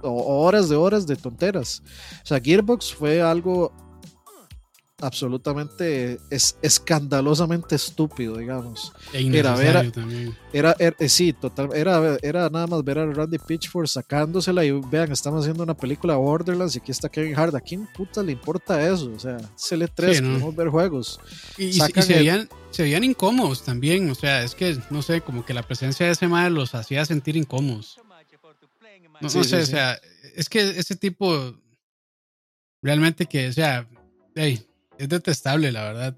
o 0.04 0.44
horas 0.44 0.70
de 0.70 0.76
horas 0.76 1.08
de 1.08 1.16
tonteras. 1.16 1.82
O 2.24 2.26
sea, 2.26 2.40
Gearbox 2.40 2.94
fue 2.94 3.22
algo 3.22 3.72
absolutamente 5.02 6.20
es 6.30 6.58
escandalosamente 6.62 7.76
estúpido, 7.76 8.38
digamos. 8.38 8.92
E 9.14 9.26
era 9.38 9.56
ver 9.56 9.92
también. 9.92 10.36
Era, 10.52 10.76
eh, 10.80 11.10
sí, 11.10 11.34
total, 11.34 11.70
era, 11.74 12.18
era 12.22 12.50
nada 12.50 12.68
más 12.68 12.84
ver 12.84 13.00
a 13.00 13.06
Randy 13.06 13.38
Pitchford 13.38 13.88
sacándosela 13.88 14.66
y 14.66 14.72
vean, 14.72 15.12
estamos 15.12 15.42
haciendo 15.42 15.64
una 15.64 15.76
película 15.76 16.16
Borderlands 16.16 16.76
y 16.76 16.80
aquí 16.80 16.92
está 16.92 17.10
Kevin 17.10 17.38
Hart. 17.38 17.56
¿A 17.56 17.62
quién 17.62 17.88
puta 17.88 18.24
le 18.24 18.32
importa 18.32 18.88
eso? 18.88 19.12
O 19.16 19.20
sea, 19.20 19.38
es 19.38 19.72
el 19.72 19.90
3 19.90 20.22
queremos 20.22 20.56
ver 20.56 20.70
juegos. 20.70 21.20
Y, 21.58 21.74
se, 21.74 22.14
veían, 22.14 22.50
se, 22.72 22.84
veían, 22.84 23.04
incómodos 23.04 23.64
también, 23.64 24.10
o 24.10 24.16
sea, 24.16 24.44
es 24.44 24.56
que, 24.56 24.78
no 24.90 25.02
sé, 25.02 25.22
como 25.22 25.46
que 25.46 25.54
la 25.54 25.64
presencia 25.64 26.06
de 26.06 26.14
ese 26.14 26.28
madre 26.28 26.52
los 26.52 26.76
hacía 26.76 27.06
sentir 27.06 27.38
incómodos. 27.38 28.00
No, 29.22 29.30
sé, 29.30 29.40
o 29.40 29.66
sea, 29.66 30.00
es 30.36 30.48
que 30.48 30.62
ese 30.62 30.96
tipo 30.96 31.54
realmente 32.82 33.26
que, 33.26 33.50
o 33.50 33.54
sea, 33.54 33.88
hey, 34.36 34.66
es 35.00 35.10
detestable, 35.10 35.72
la 35.72 35.84
verdad. 35.84 36.18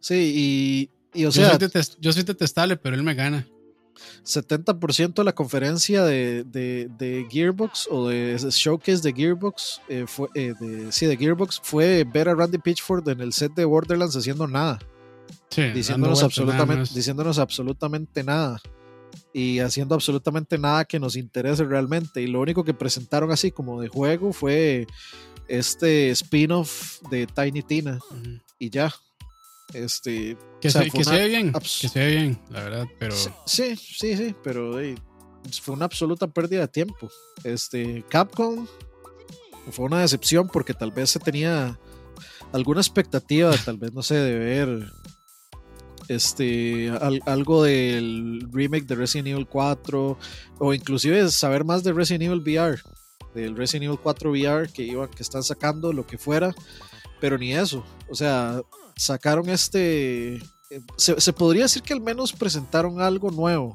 Sí, 0.00 0.90
y, 1.14 1.24
o 1.24 1.28
yo 1.28 1.32
sea. 1.32 1.58
Soy 1.58 1.82
yo 2.00 2.12
soy 2.12 2.22
detestable, 2.22 2.76
pero 2.76 2.96
él 2.96 3.02
me 3.02 3.14
gana. 3.14 3.46
70% 4.24 5.14
de 5.14 5.24
la 5.24 5.34
conferencia 5.34 6.04
de, 6.04 6.44
de, 6.44 7.26
Gearbox 7.30 7.88
o 7.90 8.08
de 8.08 8.36
showcase 8.50 9.02
de 9.02 9.12
Gearbox, 9.12 9.80
eh, 9.88 10.04
fue, 10.06 10.28
eh, 10.34 10.54
de, 10.58 10.90
sí, 10.92 11.06
de 11.06 11.16
Gearbox, 11.16 11.60
fue 11.62 12.04
ver 12.04 12.28
a 12.28 12.34
Randy 12.34 12.58
Pitchford 12.58 13.08
en 13.08 13.20
el 13.20 13.32
set 13.32 13.54
de 13.54 13.64
Borderlands 13.64 14.16
haciendo 14.16 14.46
nada. 14.46 14.78
Sí, 15.50 15.62
diciéndonos, 15.70 16.22
absolutamente, 16.22 16.90
diciéndonos 16.94 17.38
absolutamente 17.38 18.24
nada. 18.24 18.60
Y 19.32 19.60
haciendo 19.60 19.94
absolutamente 19.94 20.58
nada 20.58 20.84
que 20.84 20.98
nos 20.98 21.16
interese 21.16 21.64
realmente. 21.64 22.22
Y 22.22 22.26
lo 22.26 22.40
único 22.40 22.64
que 22.64 22.74
presentaron 22.74 23.30
así 23.30 23.50
como 23.50 23.80
de 23.80 23.88
juego 23.88 24.32
fue 24.32 24.86
este 25.48 26.10
spin-off 26.10 27.00
de 27.10 27.26
Tiny 27.26 27.62
Tina. 27.62 27.98
Y 28.58 28.70
ya. 28.70 28.94
Este, 29.72 30.36
que, 30.60 30.70
se, 30.70 30.78
ve 30.78 31.28
bien, 31.28 31.52
que 31.52 31.88
se 31.88 31.98
ve 31.98 32.10
bien, 32.10 32.40
la 32.50 32.62
verdad, 32.62 32.86
pero... 33.00 33.14
Sí, 33.46 33.76
sí, 33.76 34.16
sí, 34.16 34.34
pero 34.44 34.78
fue 35.60 35.74
una 35.74 35.86
absoluta 35.86 36.28
pérdida 36.28 36.60
de 36.62 36.68
tiempo. 36.68 37.10
Este, 37.44 38.04
Capcom 38.08 38.66
fue 39.70 39.86
una 39.86 40.00
decepción 40.00 40.48
porque 40.48 40.72
tal 40.72 40.92
vez 40.92 41.10
se 41.10 41.18
tenía 41.18 41.78
alguna 42.52 42.80
expectativa, 42.80 43.52
tal 43.64 43.76
vez, 43.76 43.92
no 43.92 44.02
sé, 44.02 44.14
de 44.14 44.38
ver 44.38 44.92
este, 46.08 46.90
algo 47.26 47.64
del 47.64 48.46
remake 48.52 48.86
de 48.86 48.94
Resident 48.94 49.28
Evil 49.28 49.46
4 49.46 50.18
o 50.58 50.74
inclusive 50.74 51.28
saber 51.30 51.64
más 51.64 51.82
de 51.82 51.92
Resident 51.92 52.24
Evil 52.24 52.40
VR, 52.40 52.80
del 53.36 53.54
Resident 53.54 53.84
Evil 53.84 53.98
4 54.02 54.30
VR 54.30 54.68
que, 54.72 54.82
iba, 54.82 55.08
que 55.10 55.22
están 55.22 55.42
sacando, 55.42 55.92
lo 55.92 56.06
que 56.06 56.16
fuera, 56.16 56.54
pero 57.20 57.36
ni 57.38 57.52
eso. 57.52 57.84
O 58.08 58.14
sea, 58.14 58.62
sacaron 58.96 59.48
este. 59.50 60.36
Eh, 60.70 60.80
se, 60.96 61.32
podría 61.32 61.64
decir 61.64 61.82
que 61.82 61.92
al 61.92 62.00
menos 62.00 62.32
presentaron 62.32 63.00
algo 63.00 63.30
nuevo. 63.30 63.74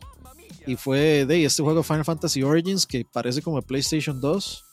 Y 0.68 0.76
fue 0.76 1.26
de 1.26 1.46
este 1.46 1.64
juego 1.64 1.82
Final 1.82 2.06
Fantasy 2.06 2.44
Origins 2.44 2.86
que 2.86 3.06
parece 3.06 3.42
como 3.42 3.62
PlayStation 3.62 4.20
2. 4.20 4.66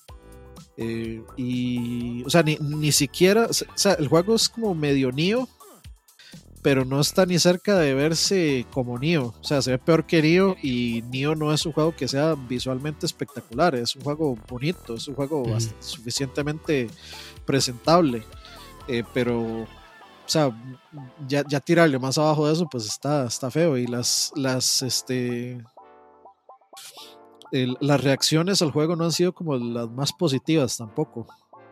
Eh, 0.78 1.22
y. 1.36 2.24
O 2.24 2.30
sea, 2.30 2.42
ni, 2.42 2.92
siquiera. 2.92 3.46
O 3.46 3.52
sea, 3.52 3.92
el 3.92 4.08
juego 4.08 4.34
es 4.34 4.48
como 4.48 4.74
medio 4.74 5.12
Nio. 5.12 5.48
Pero 6.62 6.84
no 6.84 7.00
está 7.00 7.24
ni 7.24 7.38
cerca 7.38 7.78
de 7.78 7.94
verse 7.94 8.66
como 8.72 8.98
Nio. 8.98 9.34
O 9.40 9.44
sea, 9.44 9.62
se 9.62 9.72
ve 9.72 9.78
peor 9.78 10.04
que 10.06 10.22
Nio. 10.22 10.56
Y 10.62 11.02
Nio 11.10 11.34
no 11.34 11.52
es 11.52 11.64
un 11.66 11.72
juego 11.72 11.94
que 11.94 12.08
sea 12.08 12.34
visualmente 12.34 13.06
espectacular. 13.06 13.74
Es 13.74 13.94
un 13.96 14.02
juego 14.02 14.36
bonito. 14.48 14.94
Es 14.94 15.08
un 15.08 15.14
juego 15.14 15.44
suficientemente 15.80 16.88
presentable. 17.46 18.24
Eh, 18.88 19.04
pero 19.12 19.66
o 20.28 20.30
sea, 20.30 20.50
ya, 21.26 21.42
ya, 21.48 21.58
tirarle 21.58 21.98
más 21.98 22.18
abajo 22.18 22.46
de 22.46 22.52
eso, 22.52 22.68
pues 22.70 22.84
está, 22.84 23.24
está 23.24 23.50
feo. 23.50 23.78
Y 23.78 23.86
las, 23.86 24.30
las, 24.36 24.82
este, 24.82 25.64
las 27.50 28.04
reacciones 28.04 28.60
al 28.60 28.70
juego 28.70 28.94
no 28.94 29.04
han 29.04 29.12
sido 29.12 29.32
como 29.32 29.56
las 29.56 29.88
más 29.88 30.12
positivas 30.12 30.76
tampoco. 30.76 31.26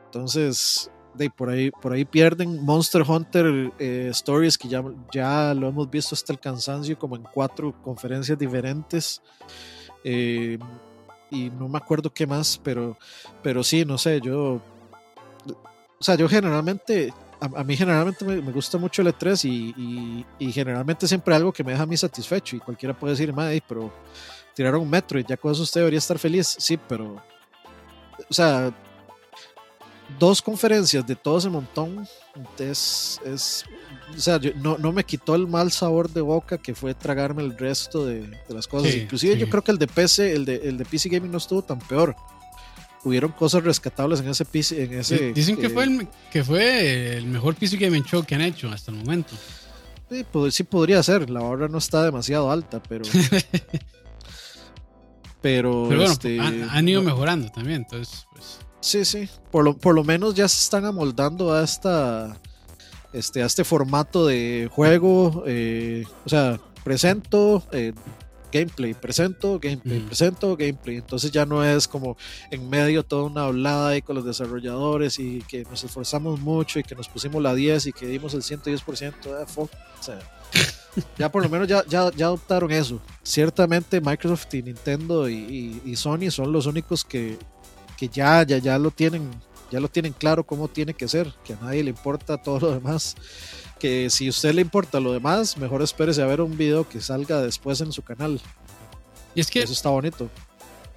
Entonces, 0.06 0.90
de 1.16 1.30
por 1.30 1.48
ahí, 1.48 1.70
por 1.70 1.92
ahí 1.92 2.04
pierden 2.04 2.64
Monster 2.64 3.02
Hunter 3.02 3.72
eh, 3.78 4.08
Stories, 4.10 4.58
que 4.58 4.68
ya, 4.68 4.82
ya 5.12 5.54
lo 5.54 5.68
hemos 5.68 5.90
visto 5.90 6.14
hasta 6.14 6.32
el 6.32 6.40
cansancio, 6.40 6.98
como 6.98 7.16
en 7.16 7.22
cuatro 7.22 7.74
conferencias 7.82 8.38
diferentes. 8.38 9.22
Eh, 10.04 10.58
y 11.30 11.50
no 11.50 11.68
me 11.68 11.78
acuerdo 11.78 12.12
qué 12.12 12.26
más, 12.26 12.60
pero, 12.62 12.96
pero 13.42 13.62
sí, 13.64 13.84
no 13.84 13.98
sé, 13.98 14.20
yo. 14.20 14.60
O 15.98 16.04
sea, 16.04 16.14
yo 16.14 16.28
generalmente 16.28 17.12
a, 17.40 17.64
mí 17.64 17.76
generalmente 17.76 18.24
me, 18.24 18.52
gusta 18.52 18.78
mucho 18.78 19.02
el 19.02 19.08
E3 19.08 20.24
y, 20.38 20.52
generalmente 20.52 21.06
siempre 21.06 21.34
algo 21.34 21.52
que 21.52 21.62
me 21.62 21.72
deja 21.72 21.82
a 21.82 21.86
mí 21.86 21.96
satisfecho 21.96 22.56
y 22.56 22.60
cualquiera 22.60 22.98
puede 22.98 23.12
decir, 23.12 23.32
madre, 23.32 23.62
pero 23.66 23.92
tiraron 24.54 24.82
un 24.82 24.90
metro 24.90 25.18
y 25.18 25.24
ya 25.24 25.36
con 25.36 25.52
eso 25.52 25.62
usted 25.62 25.80
debería 25.80 25.98
estar 25.98 26.18
feliz. 26.18 26.56
Sí, 26.58 26.78
pero, 26.88 27.22
o 28.28 28.34
sea, 28.34 28.72
dos 30.18 30.42
conferencias 30.42 31.06
de 31.06 31.16
todo 31.16 31.38
ese 31.38 31.48
montón 31.48 32.06
es, 32.58 33.20
es 33.24 33.64
o 34.14 34.20
sea, 34.20 34.40
no, 34.56 34.78
no, 34.78 34.92
me 34.92 35.04
quitó 35.04 35.34
el 35.34 35.46
mal 35.46 35.72
sabor 35.72 36.10
de 36.10 36.20
boca 36.20 36.58
que 36.58 36.74
fue 36.74 36.94
tragarme 36.94 37.42
el 37.42 37.56
resto 37.56 38.06
de, 38.06 38.30
las 38.48 38.66
cosas. 38.66 38.94
Inclusive 38.94 39.36
yo 39.36 39.48
creo 39.50 39.62
que 39.62 39.72
el 39.72 39.78
de 39.78 39.86
PC, 39.86 40.32
el 40.32 40.44
de, 40.44 40.56
el 40.56 40.78
de 40.78 40.84
PC 40.84 41.08
Gaming 41.08 41.30
no 41.30 41.38
estuvo 41.38 41.62
tan 41.62 41.78
peor 41.80 42.14
hubieron 43.06 43.30
cosas 43.30 43.62
rescatables 43.62 44.20
en 44.20 44.28
ese 44.28 44.44
PC. 44.44 44.82
En 44.82 44.94
ese, 44.94 45.32
Dicen 45.32 45.56
que, 45.56 45.70
fue 45.70 45.84
el, 45.84 46.08
que 46.30 46.42
fue 46.42 47.16
el 47.16 47.26
mejor 47.26 47.54
PC 47.54 47.76
Gaming 47.76 48.02
Show 48.02 48.24
que 48.24 48.34
han 48.34 48.40
hecho 48.40 48.68
hasta 48.70 48.90
el 48.90 48.98
momento. 48.98 49.34
Sí, 50.10 50.24
pues, 50.30 50.54
sí 50.54 50.64
podría 50.64 51.02
ser. 51.02 51.30
La 51.30 51.40
barra 51.40 51.68
no 51.68 51.78
está 51.78 52.02
demasiado 52.04 52.50
alta, 52.50 52.82
pero. 52.82 53.04
pero, 55.40 55.86
bueno, 55.86 56.02
este, 56.02 56.40
han, 56.40 56.88
ido 56.88 57.00
mejorando 57.02 57.48
también, 57.50 57.82
entonces. 57.82 58.26
Pues. 58.32 58.58
Sí, 58.86 59.04
sí. 59.04 59.28
Por 59.50 59.64
lo, 59.64 59.76
por 59.76 59.96
lo 59.96 60.04
menos 60.04 60.36
ya 60.36 60.46
se 60.46 60.62
están 60.62 60.84
amoldando 60.84 61.52
a 61.52 61.64
esta. 61.64 62.36
Este, 63.12 63.42
a 63.42 63.46
este 63.46 63.64
formato 63.64 64.26
de 64.26 64.70
juego. 64.72 65.42
Eh, 65.44 66.04
o 66.24 66.28
sea, 66.28 66.60
presento. 66.84 67.64
Eh, 67.72 67.92
gameplay, 68.52 68.94
presento, 68.94 69.58
gameplay, 69.58 69.98
presento, 69.98 70.56
gameplay. 70.56 70.98
Entonces 70.98 71.32
ya 71.32 71.44
no 71.44 71.64
es 71.64 71.88
como 71.88 72.16
en 72.52 72.70
medio 72.70 73.02
toda 73.02 73.24
una 73.24 73.46
hablada 73.46 73.88
ahí 73.88 74.02
con 74.02 74.14
los 74.14 74.24
desarrolladores 74.24 75.18
y 75.18 75.42
que 75.48 75.64
nos 75.64 75.82
esforzamos 75.82 76.38
mucho 76.38 76.78
y 76.78 76.84
que 76.84 76.94
nos 76.94 77.08
pusimos 77.08 77.42
la 77.42 77.56
10 77.56 77.86
y 77.86 77.92
que 77.92 78.06
dimos 78.06 78.34
el 78.34 78.42
110%. 78.42 79.36
de 79.36 79.46
fuck. 79.46 79.68
O 79.98 80.02
sea, 80.02 80.20
ya 81.18 81.30
por 81.30 81.42
lo 81.42 81.48
menos 81.48 81.66
ya, 81.66 81.84
ya, 81.88 82.08
ya, 82.12 82.26
adoptaron 82.26 82.70
eso. 82.70 83.00
Ciertamente 83.24 84.00
Microsoft 84.00 84.54
y 84.54 84.62
Nintendo 84.62 85.28
y, 85.28 85.82
y, 85.84 85.96
Sony 85.96 86.30
son 86.30 86.52
los 86.52 86.66
únicos 86.66 87.04
que, 87.04 87.36
que 87.96 88.08
ya, 88.08 88.42
ya, 88.44 88.58
ya 88.58 88.78
lo 88.78 88.90
tienen 88.90 89.30
ya 89.68 89.80
lo 89.80 89.88
tienen 89.88 90.12
claro 90.12 90.46
cómo 90.46 90.68
tiene 90.68 90.94
que 90.94 91.08
ser, 91.08 91.32
que 91.44 91.54
a 91.54 91.56
nadie 91.56 91.82
le 91.82 91.90
importa 91.90 92.36
todo 92.36 92.60
lo 92.60 92.74
demás 92.74 93.16
que 93.78 94.10
si 94.10 94.26
a 94.26 94.30
usted 94.30 94.54
le 94.54 94.62
importa 94.62 95.00
lo 95.00 95.12
demás, 95.12 95.56
mejor 95.56 95.82
espérese 95.82 96.22
a 96.22 96.26
ver 96.26 96.40
un 96.40 96.56
video 96.56 96.88
que 96.88 97.00
salga 97.00 97.40
después 97.42 97.80
en 97.80 97.92
su 97.92 98.02
canal. 98.02 98.40
Y 99.34 99.40
es 99.40 99.50
que 99.50 99.62
eso 99.62 99.72
está 99.72 99.90
bonito. 99.90 100.30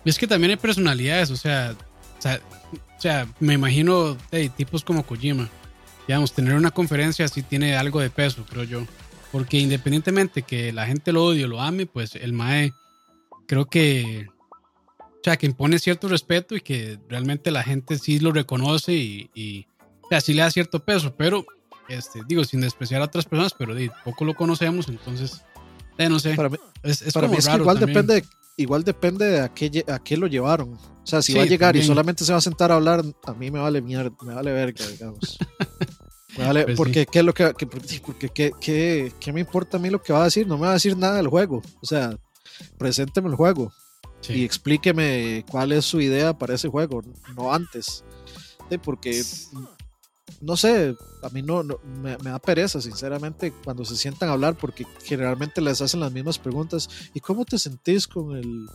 Y 0.05 0.09
es 0.09 0.17
que 0.17 0.27
también 0.27 0.51
hay 0.51 0.57
personalidades, 0.57 1.29
o 1.31 1.35
sea, 1.35 1.75
o 2.17 3.01
sea, 3.01 3.27
me 3.39 3.53
imagino 3.53 4.17
tipos 4.55 4.83
como 4.83 5.05
Kojima. 5.05 5.49
Digamos, 6.07 6.31
tener 6.31 6.55
una 6.55 6.71
conferencia 6.71 7.25
así 7.25 7.43
tiene 7.43 7.75
algo 7.75 7.99
de 7.99 8.09
peso, 8.09 8.45
creo 8.49 8.63
yo. 8.63 8.81
Porque 9.31 9.59
independientemente 9.59 10.41
que 10.41 10.73
la 10.73 10.87
gente 10.87 11.11
lo 11.11 11.25
odie 11.25 11.45
o 11.45 11.47
lo 11.47 11.61
ame, 11.61 11.85
pues 11.85 12.15
el 12.15 12.33
Mae 12.33 12.73
creo 13.45 13.65
que 13.65 14.27
o 15.19 15.23
sea, 15.23 15.35
que 15.35 15.45
impone 15.45 15.79
cierto 15.79 16.07
respeto 16.07 16.55
y 16.55 16.61
que 16.61 16.97
realmente 17.09 17.51
la 17.51 17.61
gente 17.61 17.97
sí 17.97 18.19
lo 18.19 18.31
reconoce 18.31 18.93
y, 18.93 19.29
y 19.33 19.67
o 20.01 20.07
sea, 20.09 20.21
sí 20.21 20.33
le 20.33 20.43
da 20.43 20.49
cierto 20.49 20.79
peso, 20.79 21.13
pero 21.17 21.45
este, 21.89 22.21
digo, 22.25 22.43
sin 22.45 22.61
despreciar 22.61 23.01
a 23.01 23.05
otras 23.05 23.25
personas, 23.25 23.53
pero 23.57 23.75
poco 24.05 24.23
lo 24.23 24.33
conocemos, 24.33 24.87
entonces, 24.87 25.43
eh, 25.97 26.07
no 26.07 26.19
sé. 26.19 26.35
Para 26.35 26.49
mí 26.49 26.57
es, 26.83 27.01
es, 27.01 27.13
que 27.13 27.57
igual 27.57 27.79
depende, 27.79 28.23
igual 28.55 28.83
depende 28.83 29.25
de 29.25 29.41
a 29.41 29.49
qué, 29.49 29.83
a 29.87 29.99
qué 29.99 30.15
lo 30.15 30.27
llevaron. 30.27 30.73
O 30.73 31.07
sea, 31.09 31.21
si 31.21 31.33
va 31.33 31.41
a 31.41 31.45
llegar 31.45 31.75
y 31.75 31.83
solamente 31.83 32.23
se 32.23 32.31
va 32.31 32.37
a 32.37 32.41
sentar 32.41 32.71
a 32.71 32.75
hablar, 32.75 33.03
a 33.25 33.33
mí 33.33 33.51
me 33.51 33.59
vale 33.59 33.81
mierda, 33.81 34.15
me 34.21 34.35
vale 34.35 34.53
verga, 34.53 34.85
digamos. 34.87 35.37
Me 36.37 36.45
vale, 36.45 36.63
pues 36.63 36.77
porque 36.77 37.07
¿qué 37.07 37.19
es 37.19 37.25
lo 37.25 37.33
que, 37.33 37.51
porque 38.05 38.29
¿qué, 38.29 38.53
qué, 38.61 39.11
qué, 39.19 39.33
me 39.33 39.39
importa 39.39 39.77
a 39.77 39.79
mí 39.79 39.89
lo 39.89 40.01
que 40.01 40.13
va 40.13 40.21
a 40.21 40.25
decir? 40.25 40.45
No 40.45 40.57
me 40.57 40.67
va 40.67 40.69
a 40.69 40.73
decir 40.73 40.95
nada 40.95 41.15
del 41.15 41.27
juego. 41.27 41.63
O 41.81 41.85
sea, 41.85 42.15
presénteme 42.77 43.29
el 43.29 43.35
juego 43.35 43.73
y 44.27 44.43
explíqueme 44.43 45.45
cuál 45.49 45.71
es 45.71 45.85
su 45.85 46.01
idea 46.01 46.37
para 46.37 46.55
ese 46.55 46.67
juego, 46.67 47.01
no 47.35 47.53
antes. 47.53 48.03
porque 48.83 49.23
no 50.41 50.55
sé, 50.55 50.95
a 51.21 51.29
mí 51.29 51.41
no, 51.41 51.63
me, 52.01 52.15
da 52.15 52.39
pereza, 52.39 52.79
sinceramente, 52.79 53.51
cuando 53.51 53.83
se 53.83 53.97
sientan 53.97 54.29
a 54.29 54.33
hablar, 54.33 54.55
porque 54.55 54.85
generalmente 55.03 55.59
les 55.59 55.81
hacen 55.81 55.99
las 55.99 56.13
mismas 56.13 56.39
preguntas. 56.39 56.89
¿Y 57.13 57.19
cómo 57.19 57.43
te 57.43 57.57
sentís 57.57 58.07
con 58.07 58.37
el 58.37 58.67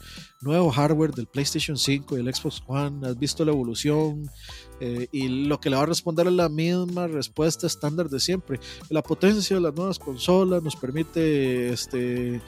nuevo 0.43 0.71
hardware 0.71 1.13
del 1.13 1.27
PlayStation 1.27 1.79
5 1.79 2.17
y 2.17 2.21
el 2.21 2.35
Xbox 2.35 2.63
One? 2.67 3.07
¿Has 3.07 3.19
visto 3.19 3.45
la 3.45 3.53
evolución? 3.53 4.29
Eh, 4.81 5.09
y 5.11 5.47
lo 5.47 5.59
que 5.59 5.71
le 5.71 5.77
va 5.77 5.85
a 5.85 5.87
responder 5.87 6.27
es 6.27 6.35
la 6.35 6.51
misma 6.51 7.07
respuesta 7.07 7.67
estándar 7.67 8.11
de 8.11 8.21
siempre. 8.21 8.61
La 8.91 9.03
potencia 9.03 9.57
de 9.57 9.63
las 9.63 9.75
nuevas 9.75 9.99
consolas 9.99 10.63
nos 10.63 10.77
permite 10.77 11.73
este, 11.73 12.43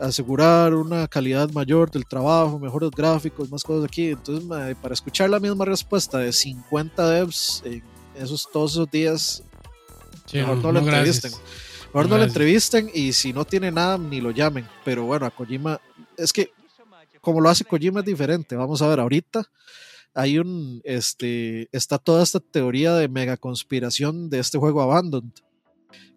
asegurar 0.00 0.74
una 0.74 1.08
calidad 1.08 1.50
mayor 1.50 1.90
del 1.90 2.06
trabajo, 2.06 2.58
mejores 2.58 2.90
gráficos, 2.90 3.50
más 3.50 3.62
cosas 3.62 3.84
aquí. 3.84 4.08
Entonces, 4.08 4.46
para 4.80 4.94
escuchar 4.94 5.30
la 5.30 5.40
misma 5.40 5.64
respuesta 5.64 6.18
de 6.18 6.32
50 6.32 7.10
devs 7.10 7.62
en 7.64 7.82
esos, 8.18 8.48
todos 8.50 8.72
esos 8.72 8.90
días, 8.90 9.42
mejor 10.32 10.58
no, 10.58 10.72
lo 10.72 10.78
entrevisten. 10.80 11.32
Mejor 11.86 12.08
no, 12.08 12.18
lo 12.18 12.24
entrevisten 12.24 12.90
y 12.92 13.12
si 13.12 13.32
no 13.32 13.44
tiene 13.44 13.70
nada, 13.70 13.98
ni 13.98 14.20
lo 14.20 14.30
llamen. 14.30 14.68
Pero 14.84 15.04
bueno, 15.04 15.26
a 15.26 15.30
Kojima, 15.30 15.80
es 16.16 16.32
que 16.32 16.50
como 17.20 17.40
lo 17.40 17.48
hace 17.48 17.64
Kojima 17.64 18.00
es 18.00 18.06
diferente. 18.06 18.54
Vamos 18.56 18.82
a 18.82 18.88
ver, 18.88 19.00
ahorita 19.00 19.48
hay 20.14 20.38
un, 20.38 20.80
este, 20.84 21.68
está 21.72 21.98
toda 21.98 22.22
esta 22.22 22.40
teoría 22.40 22.94
de 22.94 23.08
mega 23.08 23.36
conspiración 23.36 24.30
de 24.30 24.38
este 24.38 24.58
juego 24.58 24.82
Abandoned 24.82 25.32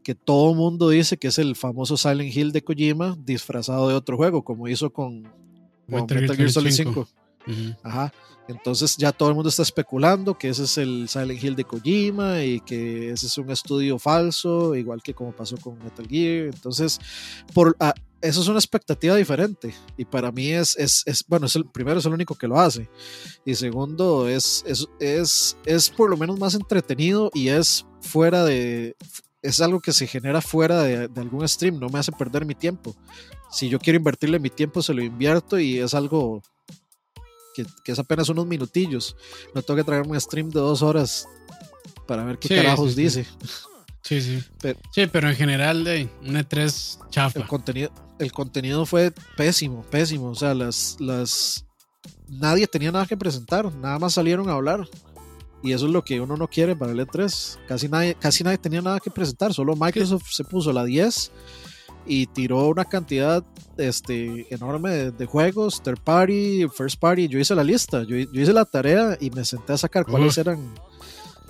que 0.09 0.15
todo 0.15 0.55
mundo 0.55 0.89
dice 0.89 1.17
que 1.17 1.27
es 1.27 1.37
el 1.37 1.55
famoso 1.55 1.95
Silent 1.95 2.35
Hill 2.35 2.51
de 2.51 2.63
Kojima 2.63 3.15
disfrazado 3.23 3.89
de 3.89 3.93
otro 3.93 4.17
juego, 4.17 4.43
como 4.43 4.67
hizo 4.67 4.91
con, 4.91 5.31
Metal, 5.85 6.35
Gear 6.35 6.49
Solid 6.49 6.71
5. 6.71 7.07
Ajá. 7.83 8.11
Entonces 8.47 8.97
ya 8.97 9.11
todo 9.11 9.29
el 9.29 9.35
mundo 9.35 9.49
está 9.49 9.61
especulando 9.61 10.35
que 10.35 10.49
ese 10.49 10.63
es 10.63 10.79
el 10.79 11.07
Silent 11.07 11.43
Hill 11.43 11.55
de 11.55 11.63
Kojima 11.63 12.43
y 12.43 12.59
que 12.61 13.11
ese 13.11 13.27
es 13.27 13.37
un 13.37 13.51
estudio 13.51 13.99
falso, 13.99 14.73
igual 14.73 15.03
que 15.03 15.13
como 15.13 15.31
pasó 15.31 15.57
con 15.57 15.77
Metal 15.77 16.07
Gear. 16.07 16.47
Entonces, 16.47 16.97
por, 17.53 17.77
ah, 17.79 17.93
eso 18.19 18.41
es 18.41 18.47
una 18.47 18.57
expectativa 18.57 19.15
diferente. 19.15 19.75
Y 19.95 20.05
para 20.05 20.31
mí 20.31 20.47
es, 20.47 20.75
es, 20.75 21.03
es, 21.05 21.23
bueno, 21.27 21.45
es 21.45 21.55
el 21.55 21.65
primero 21.65 21.99
es 21.99 22.05
el 22.07 22.13
único 22.13 22.33
que 22.33 22.47
lo 22.47 22.59
hace. 22.59 22.89
Y 23.45 23.53
segundo, 23.53 24.27
es, 24.27 24.63
es, 24.65 24.87
es, 24.99 25.55
es 25.65 25.91
por 25.91 26.09
lo 26.09 26.17
menos 26.17 26.39
más 26.39 26.55
entretenido 26.55 27.29
y 27.35 27.49
es 27.49 27.85
fuera 28.01 28.43
de, 28.43 28.95
es 29.41 29.61
algo 29.61 29.79
que 29.79 29.93
se 29.93 30.07
genera 30.07 30.41
fuera 30.41 30.83
de, 30.83 31.07
de, 31.07 31.21
algún 31.21 31.47
stream, 31.47 31.79
no 31.79 31.89
me 31.89 31.99
hace 31.99 32.11
perder 32.11 32.45
mi 32.45 32.55
tiempo. 32.55 32.95
Si 33.51 33.69
yo 33.69 33.79
quiero 33.79 33.97
invertirle 33.97 34.39
mi 34.39 34.49
tiempo, 34.49 34.81
se 34.81 34.93
lo 34.93 35.01
invierto 35.01 35.59
y 35.59 35.79
es 35.79 35.93
algo 35.93 36.41
que, 37.83 37.91
es 37.91 37.99
apenas 37.99 38.29
unos 38.29 38.45
minutillos. 38.45 39.15
No 39.53 39.61
tengo 39.61 39.77
que 39.77 39.83
traerme 39.83 40.11
un 40.11 40.21
stream 40.21 40.49
de 40.49 40.59
dos 40.59 40.81
horas 40.81 41.27
para 42.07 42.23
ver 42.23 42.37
qué 42.37 42.55
carajos 42.55 42.95
dice. 42.95 43.25
Sí, 44.01 44.21
sí. 44.21 44.43
Pero, 44.61 44.79
sí, 44.91 45.07
pero 45.07 45.29
en 45.29 45.35
general, 45.35 45.83
de 45.83 46.09
un 46.21 46.35
E3 46.35 47.09
chafa. 47.09 47.39
El 47.39 47.47
contenido, 47.47 47.91
el 48.17 48.31
contenido 48.31 48.85
fue 48.85 49.11
pésimo, 49.35 49.83
pésimo. 49.83 50.29
O 50.29 50.35
sea, 50.35 50.53
las, 50.53 50.97
las. 50.99 51.65
Nadie 52.27 52.67
tenía 52.67 52.91
nada 52.91 53.05
que 53.05 53.17
presentar, 53.17 53.71
nada 53.73 53.99
más 53.99 54.13
salieron 54.13 54.49
a 54.49 54.53
hablar. 54.53 54.87
Y 55.61 55.73
eso 55.73 55.87
es 55.87 55.91
lo 55.91 56.03
que 56.03 56.21
uno 56.21 56.37
no 56.37 56.47
quiere 56.47 56.75
para 56.75 56.91
el 56.91 56.99
E3. 56.99 57.59
Casi 57.67 57.89
nadie, 57.89 58.15
casi 58.15 58.43
nadie 58.43 58.57
tenía 58.57 58.81
nada 58.81 58.99
que 58.99 59.11
presentar, 59.11 59.53
solo 59.53 59.75
Microsoft 59.75 60.27
se 60.31 60.43
puso 60.43 60.71
la 60.71 60.85
10 60.85 61.31
y 62.05 62.27
tiró 62.27 62.67
una 62.67 62.85
cantidad 62.85 63.43
este, 63.77 64.47
enorme 64.53 65.11
de, 65.11 65.25
juegos, 65.25 65.81
third 65.83 66.01
party, 66.01 66.67
first 66.73 66.99
party. 66.99 67.27
Yo 67.27 67.39
hice 67.39 67.55
la 67.55 67.63
lista, 67.63 68.03
yo, 68.03 68.15
hice 68.15 68.53
la 68.53 68.65
tarea 68.65 69.17
y 69.19 69.29
me 69.31 69.43
senté 69.45 69.73
a 69.73 69.77
sacar 69.77 70.05
cuáles 70.05 70.37
eran 70.37 70.73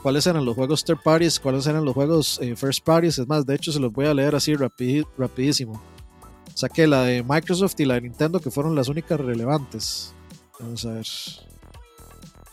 cuáles 0.02 0.26
eran 0.28 0.46
los 0.46 0.56
juegos 0.56 0.84
third 0.84 1.02
parties, 1.04 1.40
cuáles 1.40 1.68
eran 1.68 1.86
los 1.86 1.94
juegos 1.94 2.40
eh, 2.42 2.56
first 2.56 2.84
parties. 2.84 3.20
Es 3.20 3.28
más, 3.28 3.46
de 3.46 3.56
hecho 3.56 3.72
se 3.72 3.80
los 3.80 3.92
voy 3.92 4.06
a 4.06 4.14
leer 4.14 4.36
así 4.36 4.54
rapidísimo. 4.56 5.82
Saqué 6.56 6.88
la 6.88 7.04
de 7.04 7.24
Microsoft 7.24 7.80
y 7.80 7.86
la 7.86 7.96
de 7.96 8.02
Nintendo 8.02 8.40
que 8.40 8.52
fueron 8.52 8.76
las 8.76 8.90
únicas 8.90 9.20
relevantes. 9.20 10.14
Vamos 10.60 10.86
a 10.86 10.94
ver. 10.94 11.08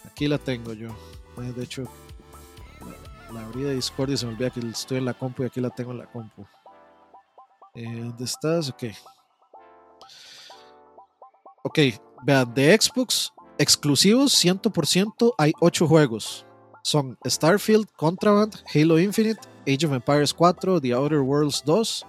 Aquí 0.05 0.29
la 0.29 0.39
tengo 0.39 0.73
yo. 0.73 0.91
De 1.37 1.63
hecho, 1.63 1.85
la, 3.33 3.45
abrí 3.45 3.63
de 3.63 3.75
Discord 3.75 4.11
y 4.11 4.17
se 4.17 4.27
me 4.27 4.33
olvida 4.33 4.51
que 4.51 4.61
estoy 4.61 4.99
en 4.99 5.05
la 5.05 5.15
compu 5.15 5.43
y 5.43 5.47
aquí 5.47 5.61
la 5.61 5.71
tengo 5.71 5.93
en 5.93 5.99
la 5.99 6.07
compu. 6.07 6.47
Eh, 7.75 8.01
¿Dónde 8.01 8.25
estás? 8.25 8.71
Ok. 8.71 8.85
Ok, 11.63 11.79
vean, 12.25 12.55
de 12.55 12.79
Xbox 12.81 13.33
exclusivos 13.59 14.33
100% 14.45 15.35
hay 15.39 15.53
8 15.61 15.87
juegos. 15.87 16.47
Son 16.83 17.19
Starfield, 17.27 17.89
Contraband, 17.97 18.55
Halo 18.73 18.99
Infinite, 18.99 19.41
Age 19.67 19.87
of 19.87 19.93
Empires 19.93 20.33
4, 20.33 20.81
The 20.81 20.95
Outer 20.95 21.21
Worlds 21.21 21.63
2, 21.65 22.07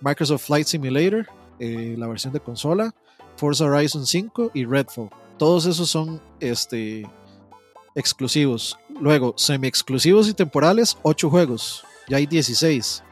Microsoft 0.00 0.44
Flight 0.44 0.66
Simulator, 0.66 1.26
eh, 1.58 1.94
la 1.96 2.06
versión 2.06 2.32
de 2.32 2.40
consola, 2.40 2.94
Forza 3.36 3.64
Horizon 3.64 4.06
5 4.06 4.50
y 4.54 4.64
Redfall. 4.64 5.08
Todos 5.38 5.64
esos 5.64 5.88
son 5.88 6.20
este, 6.40 7.08
exclusivos. 7.94 8.78
Luego, 9.00 9.34
semi-exclusivos 9.36 10.28
y 10.28 10.34
temporales, 10.34 10.96
8 11.02 11.30
juegos. 11.30 11.84
Ya 12.08 12.18
hay 12.18 12.26
16. 12.26 13.02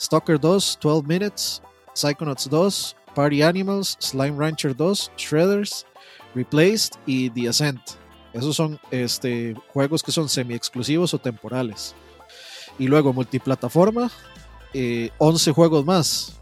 Stalker 0.00 0.40
2, 0.40 0.78
12 0.80 1.06
Minutes, 1.06 1.62
Psychonauts 1.94 2.48
2, 2.48 2.96
Party 3.14 3.42
Animals, 3.42 3.96
Slime 4.00 4.36
Rancher 4.36 4.76
2, 4.76 5.12
Shredders, 5.16 5.86
Replaced 6.34 6.94
y 7.06 7.30
The 7.30 7.48
Ascent. 7.48 7.80
Esos 8.32 8.56
son 8.56 8.80
este, 8.90 9.54
juegos 9.72 10.02
que 10.02 10.10
son 10.10 10.28
semi-exclusivos 10.28 11.14
o 11.14 11.18
temporales. 11.18 11.94
Y 12.78 12.88
luego 12.88 13.12
multiplataforma, 13.12 14.10
11 14.72 15.50
eh, 15.50 15.52
juegos 15.52 15.84
más, 15.84 16.40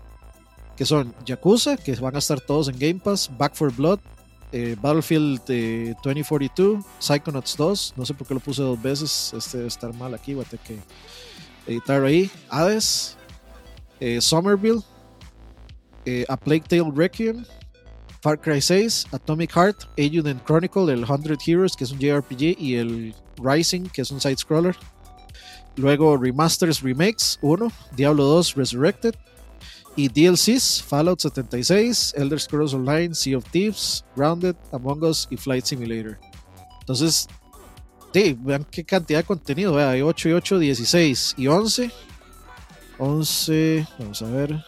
que 0.76 0.86
son 0.86 1.14
Yakuza, 1.26 1.76
que 1.76 1.94
van 1.96 2.16
a 2.16 2.18
estar 2.18 2.40
todos 2.40 2.68
en 2.68 2.78
Game 2.78 3.00
Pass, 3.00 3.30
Back 3.36 3.54
for 3.54 3.70
Blood, 3.70 4.00
eh, 4.52 4.76
Battlefield 4.80 5.40
2042, 6.02 6.78
eh, 6.78 6.88
Psychonauts 6.98 7.56
2, 7.56 7.94
no 7.96 8.04
sé 8.04 8.14
por 8.14 8.26
qué 8.26 8.34
lo 8.34 8.40
puse 8.40 8.62
dos 8.62 8.80
veces, 8.80 9.32
este 9.36 9.58
debe 9.58 9.68
estar 9.68 9.94
mal 9.94 10.14
aquí, 10.14 10.34
voy 10.34 10.44
a 10.44 10.48
tener 10.48 10.64
que 10.66 10.78
editar 11.66 12.04
ahí, 12.04 12.30
Hades, 12.48 13.16
eh, 14.00 14.20
Somerville, 14.20 14.82
A 16.28 16.36
Plague 16.36 16.64
Tale 16.68 16.92
Requiem, 16.94 17.44
Far 18.20 18.40
Cry 18.40 18.60
6, 18.60 19.06
Atomic 19.12 19.52
Heart, 19.52 19.88
Ayuden 19.98 20.40
Chronicle, 20.44 20.92
el 20.92 21.06
100 21.06 21.38
Heroes, 21.46 21.74
que 21.74 21.84
es 21.84 21.90
un 21.90 21.98
JRPG, 21.98 22.56
y 22.58 22.76
el 22.76 23.14
Rising, 23.42 23.88
que 23.88 24.02
es 24.02 24.10
un 24.10 24.20
side-scroller. 24.20 24.76
Luego 25.76 26.16
Remasters 26.16 26.82
Remakes 26.82 27.38
1, 27.40 27.72
Diablo 27.96 28.24
2 28.24 28.54
Resurrected, 28.54 29.14
y 29.96 30.08
DLCs, 30.08 30.82
Fallout 30.82 31.20
76, 31.20 32.14
Elder 32.16 32.40
Scrolls 32.40 32.74
Online, 32.74 33.14
Sea 33.14 33.36
of 33.36 33.44
Thieves, 33.50 34.04
Grounded, 34.16 34.56
Among 34.72 35.02
Us 35.04 35.28
y 35.30 35.36
Flight 35.36 35.64
Simulator. 35.64 36.18
Entonces, 36.80 37.28
sí, 38.12 38.36
vean 38.40 38.64
qué 38.70 38.84
cantidad 38.84 39.20
de 39.20 39.24
contenido, 39.24 39.78
hay 39.78 40.02
8 40.02 40.28
y 40.30 40.32
8, 40.32 40.58
16 40.58 41.34
y 41.36 41.46
11 41.46 41.90
11, 42.98 43.86
vamos 43.98 44.22
a 44.22 44.26
ver. 44.26 44.64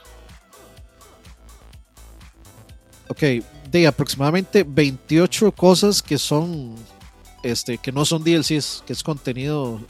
Ok, 3.08 3.22
de 3.70 3.86
aproximadamente 3.86 4.64
28 4.66 5.52
cosas 5.52 6.02
que 6.02 6.18
son, 6.18 6.74
este, 7.44 7.78
que 7.78 7.92
no 7.92 8.04
son 8.04 8.24
DLCs, 8.24 8.82
que 8.84 8.92
es 8.92 9.04
contenido 9.04 9.80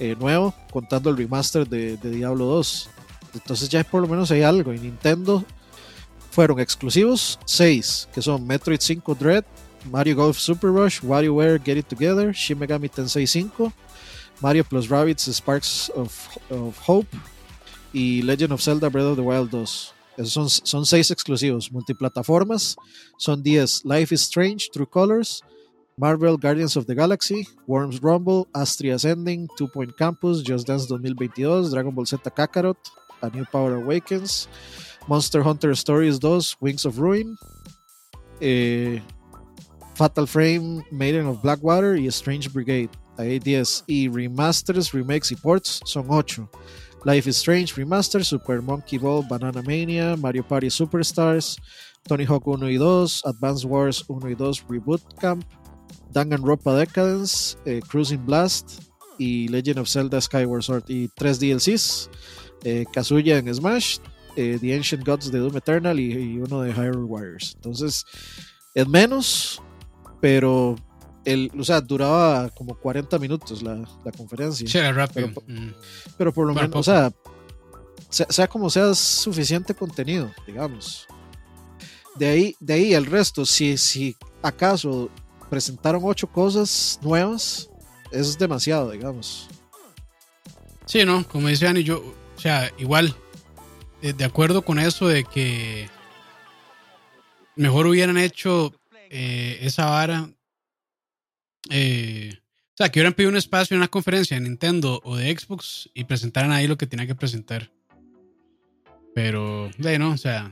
eh, 0.00 0.16
nuevo, 0.18 0.52
contando 0.72 1.10
el 1.10 1.16
remaster 1.16 1.68
de, 1.68 1.96
Diablo 1.96 2.46
2. 2.46 2.90
Entonces 3.34 3.68
ya 3.68 3.84
por 3.84 4.02
lo 4.02 4.08
menos 4.08 4.30
hay 4.30 4.42
algo. 4.42 4.72
Y 4.72 4.78
Nintendo 4.78 5.44
fueron 6.30 6.60
exclusivos 6.60 7.38
6, 7.44 8.08
que 8.12 8.22
son 8.22 8.46
Metroid 8.46 8.80
5 8.80 9.14
Dread, 9.14 9.44
Mario 9.90 10.16
Golf 10.16 10.38
Super 10.38 10.70
Rush, 10.70 11.00
WarioWare 11.00 11.62
Get 11.62 11.78
It 11.78 11.86
Together, 11.86 12.32
Shin 12.32 12.58
Megami 12.58 12.90
Tensei 12.90 13.26
5, 13.26 13.72
Mario 14.40 14.64
plus 14.64 14.88
Rabbids 14.88 15.32
Sparks 15.32 15.90
of, 15.94 16.38
of 16.50 16.78
Hope, 16.86 17.08
y 17.92 18.22
Legend 18.22 18.52
of 18.52 18.62
Zelda 18.62 18.88
Breath 18.88 19.06
of 19.06 19.16
the 19.16 19.22
Wild 19.22 19.50
2. 19.50 19.94
Esos 20.16 20.32
son, 20.32 20.48
son 20.48 20.84
seis 20.84 21.10
exclusivos, 21.10 21.72
multiplataformas. 21.72 22.76
Son 23.16 23.42
10 23.42 23.84
Life 23.84 24.14
is 24.14 24.22
Strange, 24.22 24.68
True 24.70 24.86
Colors, 24.86 25.42
Marvel 25.96 26.36
Guardians 26.36 26.76
of 26.76 26.86
the 26.86 26.94
Galaxy, 26.94 27.46
Worms 27.66 28.02
Rumble, 28.02 28.46
Astria 28.54 28.96
Ascending, 28.96 29.48
Two 29.56 29.68
Point 29.68 29.96
Campus, 29.96 30.42
Just 30.42 30.66
Dance 30.66 30.86
2022, 30.86 31.70
Dragon 31.70 31.94
Ball 31.94 32.04
Z 32.04 32.18
Kakarot, 32.18 32.76
A 33.22 33.30
New 33.30 33.44
Power 33.44 33.76
Awakens, 33.76 34.48
Monster 35.08 35.42
Hunter 35.42 35.74
Stories 35.74 36.18
2, 36.18 36.56
Wings 36.60 36.84
of 36.84 36.98
Ruin, 36.98 37.36
eh, 38.40 39.00
Fatal 39.94 40.26
Frame, 40.26 40.82
Maiden 40.90 41.26
of 41.26 41.42
Blackwater 41.42 41.96
y 41.96 42.06
Strange 42.06 42.52
Brigade. 42.52 42.90
Hay 43.18 43.38
10. 43.38 43.84
Y 43.86 44.08
remasters, 44.08 44.92
remakes 44.92 45.30
y 45.30 45.36
ports 45.36 45.80
son 45.84 46.06
8. 46.08 46.48
Life 47.04 47.26
is 47.26 47.38
Strange 47.38 47.76
Remaster, 47.76 48.22
Super 48.22 48.60
Monkey 48.60 48.98
Ball, 48.98 49.22
Banana 49.22 49.62
Mania, 49.62 50.16
Mario 50.16 50.42
Party 50.42 50.68
Superstars, 50.68 51.56
Tony 52.06 52.24
Hawk 52.24 52.46
1 52.46 52.70
y 52.70 52.76
2, 52.76 53.22
Advance 53.24 53.64
Wars 53.64 54.04
1 54.06 54.30
y 54.30 54.34
2 54.34 54.64
Reboot 54.68 55.00
Camp, 55.18 55.42
Danganronpa 56.12 56.76
Decadence, 56.76 57.56
eh, 57.64 57.80
Cruising 57.88 58.24
Blast 58.26 58.82
y 59.18 59.48
Legend 59.48 59.78
of 59.78 59.88
Zelda 59.88 60.20
Skyward 60.20 60.62
Sword 60.62 60.84
y 60.88 61.08
3 61.08 61.40
DLCs, 61.40 62.10
eh, 62.64 62.84
Kazuya 62.92 63.38
en 63.38 63.54
Smash, 63.54 63.98
eh, 64.36 64.58
The 64.60 64.74
Ancient 64.74 65.04
Gods 65.04 65.30
de 65.30 65.38
Doom 65.38 65.56
Eternal 65.56 65.98
y, 65.98 66.12
y 66.12 66.38
uno 66.38 66.62
de 66.62 66.72
Hyrule 66.72 67.04
Warriors. 67.04 67.52
Entonces, 67.56 68.04
es 68.74 68.88
menos, 68.88 69.62
pero 70.20 70.76
el, 71.24 71.50
o 71.58 71.64
sea, 71.64 71.80
duraba 71.80 72.48
como 72.50 72.74
40 72.74 73.18
minutos 73.18 73.62
la, 73.62 73.76
la 74.04 74.12
conferencia. 74.12 74.66
Sí, 74.66 74.78
era 74.78 74.92
rápido. 74.92 75.28
Mm. 75.46 75.70
Pero, 76.16 76.32
por 76.32 76.46
lo 76.46 76.54
menos, 76.54 76.74
o 76.74 76.82
sea, 76.82 77.12
sea, 78.08 78.48
como 78.48 78.70
sea, 78.70 78.94
suficiente 78.94 79.74
contenido, 79.74 80.30
digamos. 80.46 81.06
De 82.16 82.28
ahí, 82.28 82.56
de 82.60 82.74
ahí 82.74 82.94
el 82.94 83.06
resto, 83.06 83.46
si, 83.46 83.76
si 83.78 84.16
acaso 84.42 85.08
presentaron 85.48 86.02
ocho 86.04 86.26
cosas 86.26 86.98
nuevas, 87.02 87.68
es 88.10 88.38
demasiado, 88.38 88.90
digamos. 88.90 89.48
Sí, 90.86 91.04
no, 91.04 91.26
como 91.28 91.48
dice 91.48 91.68
Ani, 91.68 91.84
yo, 91.84 92.02
o 92.40 92.42
sea, 92.42 92.72
igual, 92.78 93.14
de, 94.00 94.24
acuerdo 94.24 94.62
con 94.62 94.78
eso 94.78 95.06
de 95.08 95.24
que 95.24 95.90
mejor 97.54 97.86
hubieran 97.86 98.16
hecho 98.16 98.72
eh, 99.10 99.58
esa 99.60 99.84
vara 99.90 100.30
eh, 101.68 102.32
o 102.34 102.72
sea, 102.78 102.88
que 102.88 102.98
hubieran 102.98 103.12
pedido 103.12 103.28
un 103.28 103.36
espacio 103.36 103.74
en 103.74 103.80
una 103.80 103.88
conferencia 103.88 104.38
de 104.38 104.40
Nintendo 104.40 105.02
o 105.04 105.16
de 105.16 105.36
Xbox 105.36 105.90
y 105.92 106.04
presentaran 106.04 106.50
ahí 106.50 106.66
lo 106.66 106.78
que 106.78 106.86
tenían 106.86 107.08
que 107.08 107.14
presentar. 107.14 107.70
Pero, 109.14 109.68
de 109.76 109.98
no, 109.98 110.12
o 110.12 110.16
sea, 110.16 110.50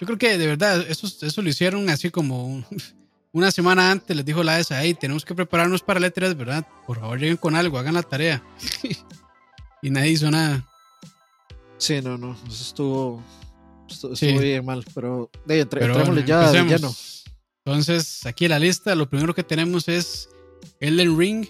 yo 0.00 0.06
creo 0.06 0.16
que 0.16 0.38
de 0.38 0.46
verdad 0.46 0.86
eso, 0.88 1.06
eso 1.06 1.42
lo 1.42 1.50
hicieron 1.50 1.90
así 1.90 2.08
como 2.08 2.64
una 3.32 3.50
semana 3.50 3.90
antes. 3.90 4.16
Les 4.16 4.24
dijo 4.24 4.42
la 4.42 4.58
ESA, 4.58 4.82
hey, 4.82 4.96
tenemos 4.98 5.26
que 5.26 5.34
prepararnos 5.34 5.82
para 5.82 6.00
la 6.00 6.10
E3, 6.10 6.34
¿verdad? 6.34 6.66
Por 6.86 6.98
favor, 6.98 7.20
lleguen 7.20 7.36
con 7.36 7.54
algo, 7.54 7.76
hagan 7.76 7.92
la 7.92 8.02
tarea. 8.02 8.42
y 9.82 9.90
nadie 9.90 10.12
hizo 10.12 10.30
nada. 10.30 10.66
Sí, 11.78 12.00
no, 12.02 12.16
no, 12.16 12.36
eso 12.48 12.62
estuvo, 12.62 13.22
estuvo, 13.88 14.38
bien 14.38 14.64
mal, 14.64 14.84
pero 14.94 15.30
de, 15.44 15.60
entrémosle 15.60 16.24
ya 16.24 16.50
lleno. 16.52 16.94
Entonces, 17.64 18.24
aquí 18.26 18.44
en 18.44 18.52
la 18.52 18.58
lista, 18.58 18.94
lo 18.94 19.10
primero 19.10 19.34
que 19.34 19.42
tenemos 19.42 19.88
es 19.88 20.28
Elden 20.80 21.18
Ring, 21.18 21.46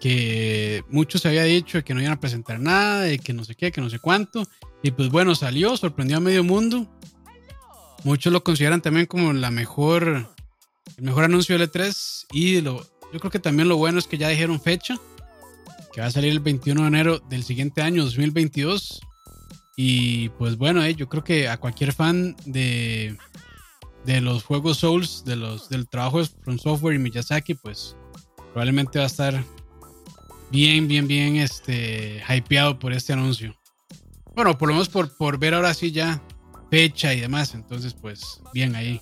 que 0.00 0.84
muchos 0.88 1.20
se 1.20 1.28
había 1.28 1.44
dicho 1.44 1.82
que 1.84 1.94
no 1.94 2.00
iban 2.00 2.12
a 2.12 2.20
presentar 2.20 2.60
nada, 2.60 3.02
de 3.02 3.18
que 3.18 3.32
no 3.32 3.44
sé 3.44 3.54
qué, 3.54 3.72
que 3.72 3.80
no 3.80 3.90
sé 3.90 3.98
cuánto. 3.98 4.44
Y 4.82 4.92
pues 4.92 5.10
bueno, 5.10 5.34
salió, 5.34 5.76
sorprendió 5.76 6.16
a 6.16 6.20
medio 6.20 6.42
mundo. 6.44 6.88
Muchos 8.04 8.32
lo 8.32 8.42
consideran 8.42 8.82
también 8.82 9.06
como 9.06 9.32
la 9.32 9.50
mejor, 9.50 10.28
el 10.96 11.04
mejor 11.04 11.24
anuncio 11.24 11.56
de 11.58 11.68
L3. 11.68 12.26
Y 12.32 12.60
lo, 12.60 12.82
yo 13.12 13.20
creo 13.20 13.30
que 13.30 13.38
también 13.38 13.68
lo 13.68 13.76
bueno 13.76 13.98
es 13.98 14.06
que 14.06 14.18
ya 14.18 14.28
dijeron 14.28 14.60
fecha, 14.60 14.98
que 15.92 16.00
va 16.00 16.06
a 16.06 16.10
salir 16.10 16.32
el 16.32 16.40
21 16.40 16.82
de 16.82 16.88
enero 16.88 17.18
del 17.28 17.44
siguiente 17.44 17.82
año, 17.82 18.04
2022. 18.04 19.02
Y 19.76 20.28
pues 20.30 20.56
bueno, 20.56 20.82
eh, 20.84 20.94
yo 20.94 21.08
creo 21.08 21.24
que 21.24 21.48
a 21.48 21.58
cualquier 21.58 21.92
fan 21.92 22.36
de, 22.44 23.16
de 24.04 24.20
los 24.20 24.44
juegos 24.44 24.78
Souls, 24.78 25.24
de 25.24 25.36
los, 25.36 25.68
del 25.68 25.88
trabajo 25.88 26.20
de 26.20 26.28
From 26.42 26.58
Software 26.58 26.94
y 26.94 26.98
Miyazaki, 26.98 27.54
pues 27.54 27.96
probablemente 28.52 28.98
va 28.98 29.04
a 29.04 29.08
estar 29.08 29.44
bien, 30.50 30.86
bien, 30.88 31.08
bien 31.08 31.36
este, 31.36 32.22
hypeado 32.28 32.78
por 32.78 32.92
este 32.92 33.12
anuncio. 33.12 33.56
Bueno, 34.34 34.56
por 34.56 34.68
lo 34.68 34.74
menos 34.74 34.88
por, 34.88 35.14
por 35.16 35.38
ver 35.38 35.54
ahora 35.54 35.74
sí 35.74 35.92
ya 35.92 36.22
fecha 36.70 37.12
y 37.12 37.20
demás. 37.20 37.54
Entonces, 37.54 37.94
pues, 37.94 38.40
bien 38.54 38.74
ahí. 38.74 39.00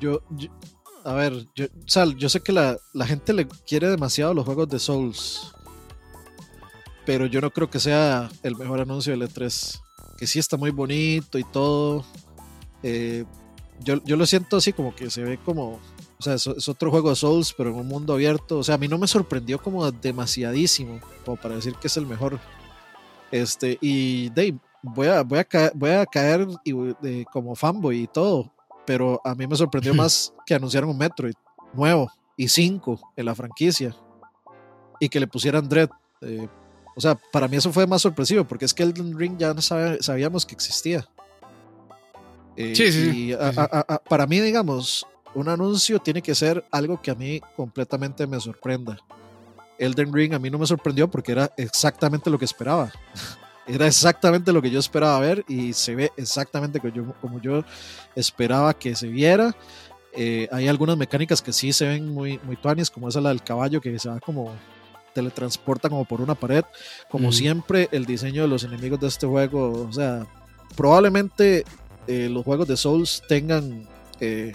Yo, 0.00 0.22
a 1.04 1.12
ver, 1.12 1.46
yo, 1.54 1.66
Sal, 1.86 2.16
yo 2.16 2.28
sé 2.28 2.40
que 2.40 2.52
la, 2.52 2.78
gente 3.06 3.34
le 3.34 3.46
quiere 3.46 3.88
demasiado 3.88 4.32
los 4.32 4.44
juegos 4.44 4.68
de 4.70 4.78
Souls. 4.78 5.52
Pero 7.04 7.26
yo 7.26 7.40
no 7.40 7.50
creo 7.50 7.68
que 7.68 7.80
sea 7.80 8.30
el 8.42 8.56
mejor 8.56 8.80
anuncio 8.80 9.12
del 9.12 9.28
E3. 9.28 9.80
Que 10.16 10.26
sí 10.26 10.38
está 10.38 10.56
muy 10.56 10.70
bonito 10.70 11.38
y 11.38 11.44
todo. 11.44 12.04
Eh, 12.82 13.24
yo, 13.80 13.96
lo 14.04 14.26
siento 14.26 14.56
así 14.56 14.72
como 14.72 14.94
que 14.94 15.10
se 15.10 15.22
ve 15.22 15.38
como. 15.38 15.80
O 16.18 16.22
sea, 16.22 16.34
es, 16.34 16.68
otro 16.68 16.90
juego 16.90 17.10
de 17.10 17.16
Souls, 17.16 17.52
pero 17.56 17.70
en 17.70 17.76
un 17.76 17.88
mundo 17.88 18.12
abierto. 18.12 18.58
O 18.58 18.62
sea, 18.62 18.76
a 18.76 18.78
mí 18.78 18.86
no 18.86 18.98
me 18.98 19.08
sorprendió 19.08 19.60
como 19.60 19.90
demasiadísimo. 19.90 21.00
Como 21.24 21.36
para 21.36 21.56
decir 21.56 21.74
que 21.74 21.88
es 21.88 21.96
el 21.96 22.06
mejor. 22.06 22.38
Este, 23.32 23.78
y 23.80 24.28
Dave, 24.28 24.58
voy 24.82 25.08
a, 25.08 25.22
voy 25.22 25.38
a 25.38 25.44
caer, 25.44 25.72
voy 25.74 25.90
a 25.90 26.06
caer 26.06 26.46
como 27.32 27.56
fanboy 27.56 28.02
y 28.02 28.06
todo, 28.06 28.52
pero 28.86 29.20
a 29.24 29.34
mí 29.34 29.46
me 29.46 29.56
sorprendió 29.56 29.94
más 29.94 30.34
que 30.44 30.54
anunciaron 30.54 30.90
un 30.90 30.98
Metroid 30.98 31.34
nuevo 31.72 32.10
y 32.36 32.48
cinco 32.48 33.00
en 33.16 33.26
la 33.26 33.34
franquicia 33.34 33.96
y 35.00 35.08
que 35.08 35.18
le 35.18 35.26
pusieran 35.26 35.68
Dread. 35.68 35.88
Eh, 36.20 36.46
o 36.94 37.00
sea, 37.00 37.14
para 37.14 37.48
mí 37.48 37.56
eso 37.56 37.72
fue 37.72 37.86
más 37.86 38.02
sorpresivo 38.02 38.44
porque 38.44 38.64
es 38.64 38.74
que 38.74 38.82
Elden 38.82 39.18
Ring 39.18 39.36
ya 39.38 39.54
no 39.54 39.62
sabíamos 39.62 40.44
que 40.44 40.54
existía. 40.54 41.06
Eh, 42.56 42.74
sí, 42.76 42.92
sí, 42.92 43.32
y 43.32 43.36
para 44.08 44.26
mí, 44.26 44.40
digamos, 44.40 45.06
un 45.34 45.48
anuncio 45.48 45.98
tiene 45.98 46.20
que 46.20 46.34
ser 46.34 46.64
algo 46.70 47.00
que 47.00 47.10
a 47.10 47.14
mí 47.14 47.40
completamente 47.56 48.26
me 48.26 48.38
sorprenda. 48.40 48.98
Elden 49.78 50.12
Ring 50.12 50.34
a 50.34 50.38
mí 50.38 50.50
no 50.50 50.58
me 50.58 50.66
sorprendió 50.66 51.10
porque 51.10 51.32
era 51.32 51.50
exactamente 51.56 52.30
lo 52.30 52.38
que 52.38 52.44
esperaba. 52.44 52.92
Era 53.64 53.86
exactamente 53.86 54.52
lo 54.52 54.60
que 54.60 54.72
yo 54.72 54.80
esperaba 54.80 55.20
ver 55.20 55.44
y 55.46 55.72
se 55.72 55.94
ve 55.94 56.10
exactamente 56.16 56.80
como 56.80 56.92
yo, 56.92 57.14
como 57.20 57.40
yo 57.40 57.64
esperaba 58.16 58.74
que 58.74 58.96
se 58.96 59.06
viera. 59.06 59.54
Eh, 60.14 60.48
hay 60.50 60.66
algunas 60.66 60.96
mecánicas 60.96 61.40
que 61.40 61.52
sí 61.52 61.72
se 61.72 61.86
ven 61.86 62.12
muy, 62.12 62.40
muy 62.42 62.56
tuanis, 62.56 62.90
como 62.90 63.08
esa 63.08 63.20
la 63.20 63.28
del 63.28 63.40
caballo 63.40 63.80
que 63.80 63.96
se 64.00 64.08
va 64.08 64.18
como 64.18 64.50
teletransporta 65.14 65.88
como 65.88 66.04
por 66.04 66.20
una 66.20 66.34
pared. 66.34 66.64
Como 67.10 67.32
siempre, 67.32 67.88
el 67.92 68.06
diseño 68.06 68.42
de 68.42 68.48
los 68.48 68.64
enemigos 68.64 69.00
de 69.00 69.08
este 69.08 69.26
juego, 69.26 69.86
o 69.88 69.92
sea, 69.92 70.26
probablemente 70.76 71.64
eh, 72.06 72.28
los 72.30 72.44
juegos 72.44 72.68
de 72.68 72.76
Souls 72.76 73.22
tengan 73.28 73.86
eh, 74.20 74.52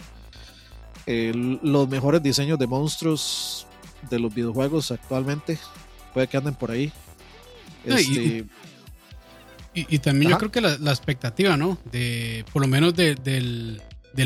los 1.06 1.88
mejores 1.88 2.22
diseños 2.22 2.60
de 2.60 2.68
monstruos 2.68 3.68
de 4.10 4.20
los 4.20 4.34
videojuegos 4.34 4.92
actualmente. 4.92 5.58
Puede 6.14 6.28
que 6.28 6.38
anden 6.38 6.56
por 6.56 6.72
ahí. 6.72 6.92
Este, 7.86 8.46
y, 9.74 10.00
también 10.00 10.32
yo 10.32 10.38
creo 10.38 10.52
que 10.52 10.62
la, 10.62 10.74
expectativa, 10.92 11.56
¿no? 11.56 11.78
De, 11.92 12.44
por 12.52 12.62
lo 12.62 12.68
menos 12.68 12.96
del, 12.96 13.82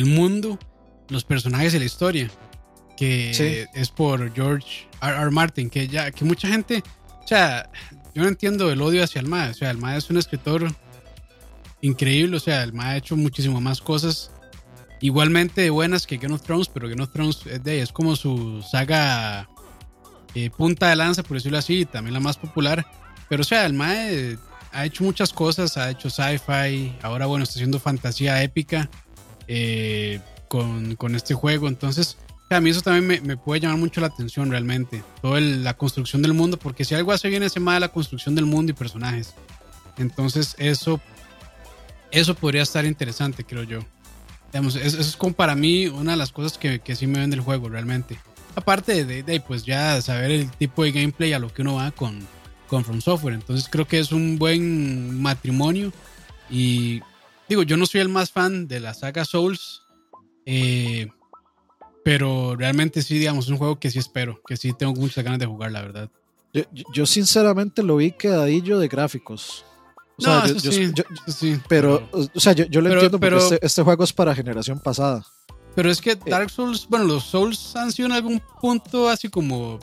mundo, 0.05 0.57
los 1.09 1.23
personajes 1.25 1.73
y 1.73 1.79
la 1.79 1.85
historia. 1.85 2.31
Que 2.97 3.67
es 3.73 3.89
por 3.89 4.33
George 4.33 4.87
R. 5.01 5.15
R. 5.15 5.31
Martin, 5.31 5.69
que 5.69 5.87
ya, 5.87 6.11
que 6.11 6.23
mucha 6.23 6.47
gente, 6.47 6.83
o 7.23 7.27
sea, 7.27 7.67
yo 8.13 8.23
no 8.23 8.27
entiendo 8.27 8.71
el 8.71 8.81
odio 8.81 9.03
hacia 9.03 9.21
el 9.21 9.27
MAE. 9.27 9.51
O 9.51 9.53
sea, 9.53 9.71
el 9.71 9.77
MAE 9.77 9.97
es 9.97 10.09
un 10.09 10.17
escritor 10.17 10.67
increíble. 11.81 12.37
O 12.37 12.39
sea, 12.39 12.63
el 12.63 12.73
MAE 12.73 12.89
ha 12.89 12.97
hecho 12.97 13.15
muchísimas 13.15 13.61
más 13.61 13.81
cosas 13.81 14.31
igualmente 15.01 15.69
buenas 15.69 16.05
que 16.07 16.17
Game 16.17 16.33
of 16.33 16.43
Thrones, 16.43 16.69
pero 16.69 16.87
Game 16.87 17.03
of 17.03 17.11
Thrones 17.11 17.45
es, 17.45 17.63
de, 17.63 17.81
es 17.81 17.91
como 17.91 18.15
su 18.15 18.61
saga 18.61 19.49
eh, 20.35 20.49
punta 20.49 20.89
de 20.89 20.95
lanza, 20.95 21.23
por 21.23 21.37
decirlo 21.37 21.57
así, 21.57 21.85
también 21.85 22.13
la 22.13 22.19
más 22.19 22.37
popular. 22.37 22.85
Pero 23.27 23.41
o 23.41 23.45
sea, 23.45 23.65
el 23.65 23.73
MAE 23.73 24.37
ha 24.71 24.85
hecho 24.85 25.03
muchas 25.03 25.33
cosas, 25.33 25.75
ha 25.77 25.89
hecho 25.89 26.09
sci-fi, 26.09 26.95
ahora 27.01 27.25
bueno, 27.25 27.43
está 27.43 27.55
haciendo 27.55 27.79
fantasía 27.79 28.41
épica 28.43 28.89
eh, 29.47 30.19
con, 30.47 30.95
con, 30.95 31.15
este 31.15 31.33
juego, 31.33 31.67
entonces 31.67 32.17
a 32.55 32.61
mí 32.61 32.69
eso 32.69 32.81
también 32.81 33.23
me, 33.25 33.37
puede 33.37 33.61
llamar 33.61 33.77
mucho 33.77 34.01
la 34.01 34.07
atención 34.07 34.49
realmente, 34.51 35.03
toda 35.21 35.39
la 35.39 35.75
construcción 35.75 36.21
del 36.21 36.33
mundo, 36.33 36.57
porque 36.57 36.85
si 36.85 36.95
algo 36.95 37.11
hace 37.11 37.29
bien 37.29 37.43
ese 37.43 37.59
más 37.59 37.79
la 37.79 37.89
construcción 37.89 38.35
del 38.35 38.45
mundo 38.45 38.71
y 38.71 38.75
personajes, 38.75 39.33
entonces 39.97 40.55
eso, 40.57 40.99
eso 42.11 42.35
podría 42.35 42.63
estar 42.63 42.85
interesante, 42.85 43.43
creo 43.43 43.63
yo. 43.63 43.79
Digamos, 44.51 44.75
eso, 44.75 44.99
es 44.99 45.15
como 45.15 45.33
para 45.33 45.55
mí 45.55 45.87
una 45.87 46.11
de 46.11 46.17
las 46.17 46.31
cosas 46.31 46.57
que, 46.57 46.79
que 46.79 46.95
sí 46.95 47.07
me 47.07 47.19
ven 47.19 47.29
del 47.29 47.39
juego 47.39 47.69
realmente. 47.69 48.19
Aparte 48.55 49.05
de, 49.05 49.23
de, 49.23 49.39
pues 49.39 49.63
ya 49.63 50.01
saber 50.01 50.31
el 50.31 50.51
tipo 50.51 50.83
de 50.83 50.91
gameplay 50.91 51.31
a 51.31 51.39
lo 51.39 51.53
que 51.53 51.61
uno 51.61 51.75
va 51.75 51.91
con, 51.91 52.19
con 52.67 52.83
From 52.83 53.01
Software. 53.01 53.35
Entonces 53.35 53.67
creo 53.69 53.87
que 53.87 53.99
es 53.99 54.11
un 54.11 54.37
buen 54.37 55.21
matrimonio. 55.21 55.93
Y 56.49 57.01
digo, 57.47 57.63
yo 57.63 57.77
no 57.77 57.85
soy 57.85 58.01
el 58.01 58.09
más 58.09 58.31
fan 58.31 58.67
de 58.67 58.79
la 58.81 58.93
saga 58.93 59.23
Souls. 59.23 59.83
Eh, 60.45 61.07
pero 62.03 62.55
realmente 62.55 63.01
sí, 63.01 63.19
digamos, 63.19 63.45
es 63.45 63.51
un 63.51 63.57
juego 63.57 63.79
que 63.79 63.91
sí 63.91 63.99
espero, 63.99 64.41
que 64.47 64.57
sí 64.57 64.73
tengo 64.73 64.93
muchas 64.93 65.23
ganas 65.23 65.39
de 65.39 65.45
jugar, 65.45 65.71
la 65.71 65.81
verdad. 65.81 66.09
Yo, 66.93 67.05
sinceramente 67.05 67.81
lo 67.81 67.97
vi 67.97 68.11
quedadillo 68.11 68.79
de 68.79 68.87
gráficos. 68.87 69.65
O 70.17 70.21
sea, 70.21 70.43
sí, 71.27 71.59
pero, 71.67 72.07
o 72.11 72.39
sea, 72.39 72.53
yo, 72.53 72.81
lo 72.81 72.91
entiendo 72.91 73.19
porque 73.19 73.37
este, 73.37 73.65
este, 73.65 73.81
juego 73.81 74.03
es 74.03 74.13
para 74.13 74.35
generación 74.35 74.79
pasada. 74.79 75.25
Pero 75.75 75.89
es 75.89 76.01
que 76.01 76.15
Dark 76.15 76.49
Souls, 76.49 76.85
bueno, 76.89 77.05
los 77.05 77.23
Souls 77.23 77.75
han 77.75 77.91
sido 77.91 78.07
en 78.07 78.11
algún 78.11 78.41
punto 78.59 79.07
así 79.07 79.29
como 79.29 79.79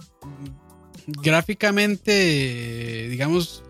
gráficamente, 1.07 3.09
digamos. 3.09 3.62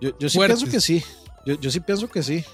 Yo, 0.00 0.16
yo 0.18 0.28
sí 0.28 0.38
pienso 0.38 0.66
que 0.66 0.80
sí. 0.80 1.02
Yo, 1.46 1.58
yo, 1.58 1.70
sí 1.70 1.80
pienso 1.80 2.08
que 2.08 2.22
sí. 2.22 2.44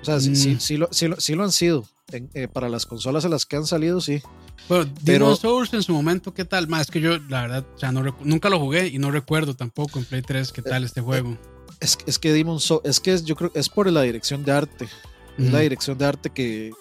O 0.00 0.04
sea, 0.04 0.20
sí, 0.20 0.36
sí, 0.36 0.76
mm. 0.76 0.78
lo, 0.78 0.88
sí, 0.92 1.34
lo, 1.34 1.44
han 1.44 1.52
sido. 1.52 1.84
Eh, 2.10 2.48
para 2.48 2.70
las 2.70 2.86
consolas 2.86 3.24
en 3.26 3.32
las 3.32 3.44
que 3.44 3.56
han 3.56 3.66
salido, 3.66 4.00
sí. 4.00 4.22
Bueno, 4.66 4.90
Demon 5.02 5.36
Souls 5.36 5.72
en 5.74 5.82
su 5.82 5.92
momento, 5.92 6.32
¿qué 6.32 6.46
tal? 6.46 6.66
Más 6.66 6.90
que 6.90 7.00
yo, 7.00 7.18
la 7.28 7.42
verdad, 7.42 7.66
o 7.74 7.78
sea, 7.78 7.92
no, 7.92 8.02
nunca 8.22 8.48
lo 8.48 8.58
jugué 8.58 8.86
y 8.86 8.98
no 8.98 9.10
recuerdo 9.10 9.54
tampoco 9.54 9.98
en 9.98 10.06
Play 10.06 10.22
3 10.22 10.52
qué 10.52 10.62
tal 10.62 10.84
este 10.84 11.02
juego. 11.02 11.36
Es, 11.80 11.98
es 12.06 12.18
que 12.18 12.32
Demon 12.32 12.60
Souls, 12.60 12.82
es 12.84 12.98
que 12.98 13.20
yo 13.22 13.36
creo 13.36 13.50
es 13.54 13.68
por 13.68 13.90
la 13.92 14.02
dirección 14.02 14.42
de 14.42 14.52
arte. 14.52 14.88
Es 15.36 15.52
la 15.52 15.60
dirección 15.60 15.96
de 15.96 16.04
arte 16.04 16.30
que, 16.30 16.72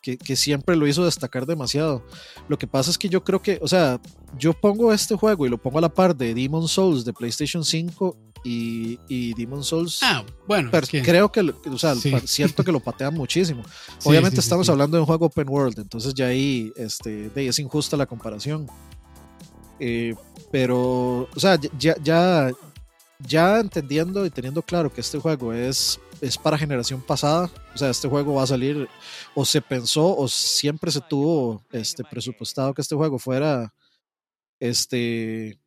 que, 0.00 0.36
siempre 0.36 0.76
lo 0.76 0.86
hizo 0.86 1.04
destacar 1.04 1.46
demasiado. 1.46 2.06
Lo 2.46 2.58
que 2.58 2.68
pasa 2.68 2.90
es 2.90 2.98
que 2.98 3.08
yo 3.08 3.24
creo 3.24 3.42
que, 3.42 3.58
o 3.60 3.66
sea, 3.66 4.00
yo 4.38 4.52
pongo 4.52 4.92
este 4.92 5.16
juego 5.16 5.46
y 5.46 5.48
lo 5.48 5.58
pongo 5.58 5.78
a 5.78 5.80
la 5.80 5.88
par 5.88 6.14
de 6.14 6.32
Demon 6.32 6.68
Souls 6.68 7.04
de 7.04 7.12
PlayStation 7.12 7.64
5 7.64 8.16
y, 8.44 8.98
y 9.08 9.34
Demon 9.34 9.64
Souls. 9.64 9.98
Ah, 10.02 10.24
bueno. 10.46 10.70
Creo 10.70 11.32
que, 11.32 11.40
o 11.40 11.78
sea, 11.78 11.94
siento 12.24 12.62
que 12.62 12.70
lo 12.70 12.80
patean 12.80 13.14
muchísimo. 13.14 13.64
Obviamente 14.04 14.40
estamos 14.40 14.68
hablando 14.68 14.96
de 14.96 15.00
un 15.00 15.06
juego 15.06 15.26
open 15.26 15.48
world, 15.48 15.78
entonces 15.78 16.14
ya 16.14 16.26
ahí 16.26 16.72
este, 16.76 17.30
es 17.34 17.58
injusta 17.58 17.96
la 17.96 18.06
comparación. 18.06 18.68
Eh, 19.80 20.14
pero, 20.52 21.28
o 21.34 21.40
sea, 21.40 21.58
ya, 21.78 21.96
ya, 22.02 22.52
ya 23.18 23.58
entendiendo 23.58 24.24
y 24.24 24.30
teniendo 24.30 24.62
claro 24.62 24.92
que 24.92 25.00
este 25.00 25.18
juego 25.18 25.52
es 25.52 25.98
es 26.20 26.38
para 26.38 26.58
generación 26.58 27.02
pasada. 27.02 27.50
O 27.74 27.78
sea, 27.78 27.90
este 27.90 28.08
juego 28.08 28.34
va 28.34 28.44
a 28.44 28.46
salir, 28.46 28.88
o 29.34 29.44
se 29.44 29.60
pensó, 29.60 30.16
o 30.16 30.28
siempre 30.28 30.90
se 30.90 31.00
tuvo 31.00 31.62
este, 31.72 32.04
presupuestado 32.04 32.72
que 32.74 32.82
este 32.82 32.94
juego 32.94 33.18
fuera, 33.18 33.72
este, 34.58 35.58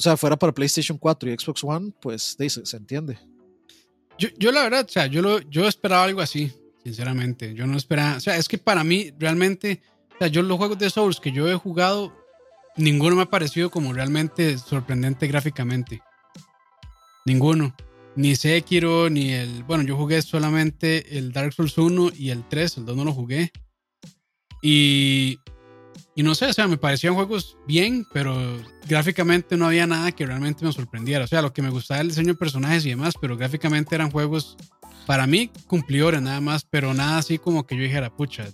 o 0.00 0.02
sea, 0.02 0.16
fuera 0.16 0.38
para 0.38 0.54
PlayStation 0.54 0.96
4 0.96 1.30
y 1.30 1.38
Xbox 1.38 1.62
One, 1.62 1.92
pues 2.00 2.34
se, 2.38 2.48
se 2.48 2.76
entiende. 2.78 3.18
Yo, 4.18 4.30
yo 4.38 4.50
la 4.50 4.62
verdad, 4.62 4.86
o 4.88 4.88
sea, 4.88 5.04
yo, 5.08 5.20
lo, 5.20 5.40
yo 5.40 5.68
esperaba 5.68 6.04
algo 6.04 6.22
así, 6.22 6.50
sinceramente. 6.82 7.52
Yo 7.52 7.66
no 7.66 7.76
esperaba, 7.76 8.16
o 8.16 8.20
sea, 8.20 8.38
es 8.38 8.48
que 8.48 8.56
para 8.56 8.82
mí 8.82 9.12
realmente, 9.18 9.82
o 10.14 10.18
sea, 10.18 10.28
yo 10.28 10.40
los 10.40 10.56
juegos 10.56 10.78
de 10.78 10.88
Souls 10.88 11.20
que 11.20 11.32
yo 11.32 11.50
he 11.50 11.54
jugado, 11.54 12.16
ninguno 12.78 13.14
me 13.14 13.22
ha 13.24 13.26
parecido 13.26 13.70
como 13.70 13.92
realmente 13.92 14.56
sorprendente 14.56 15.26
gráficamente. 15.26 16.00
Ninguno. 17.26 17.76
Ni 18.16 18.36
Sekiro, 18.36 19.10
ni 19.10 19.32
el. 19.32 19.64
Bueno, 19.64 19.84
yo 19.84 19.98
jugué 19.98 20.22
solamente 20.22 21.18
el 21.18 21.30
Dark 21.30 21.52
Souls 21.52 21.76
1 21.76 22.12
y 22.16 22.30
el 22.30 22.48
3, 22.48 22.78
el 22.78 22.86
2 22.86 22.96
no 22.96 23.04
lo 23.04 23.12
jugué. 23.12 23.52
Y. 24.62 25.38
Y 26.20 26.22
no 26.22 26.34
sé, 26.34 26.44
o 26.44 26.52
sea, 26.52 26.68
me 26.68 26.76
parecían 26.76 27.14
juegos 27.14 27.56
bien, 27.66 28.06
pero 28.12 28.36
gráficamente 28.86 29.56
no 29.56 29.66
había 29.66 29.86
nada 29.86 30.12
que 30.12 30.26
realmente 30.26 30.66
me 30.66 30.70
sorprendiera. 30.70 31.24
O 31.24 31.26
sea, 31.26 31.40
lo 31.40 31.54
que 31.54 31.62
me 31.62 31.70
gustaba 31.70 32.02
el 32.02 32.08
diseño 32.08 32.34
de 32.34 32.34
personajes 32.34 32.84
y 32.84 32.90
demás, 32.90 33.14
pero 33.18 33.38
gráficamente 33.38 33.94
eran 33.94 34.10
juegos, 34.10 34.58
para 35.06 35.26
mí, 35.26 35.50
cumplidores 35.66 36.20
nada 36.20 36.42
más, 36.42 36.66
pero 36.68 36.92
nada 36.92 37.16
así 37.16 37.38
como 37.38 37.66
que 37.66 37.74
yo 37.74 37.84
dijera, 37.84 38.14
pucha, 38.14 38.50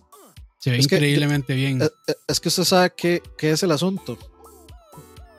se 0.58 0.70
ve 0.70 0.78
increíblemente 0.78 1.54
bien. 1.54 1.82
Es, 1.82 1.90
es, 2.28 2.38
que 2.38 2.50
usted 2.50 2.62
sabe 2.62 2.92
qué, 2.96 3.20
qué 3.36 3.50
es 3.50 3.64
el 3.64 3.72
asunto 3.72 4.16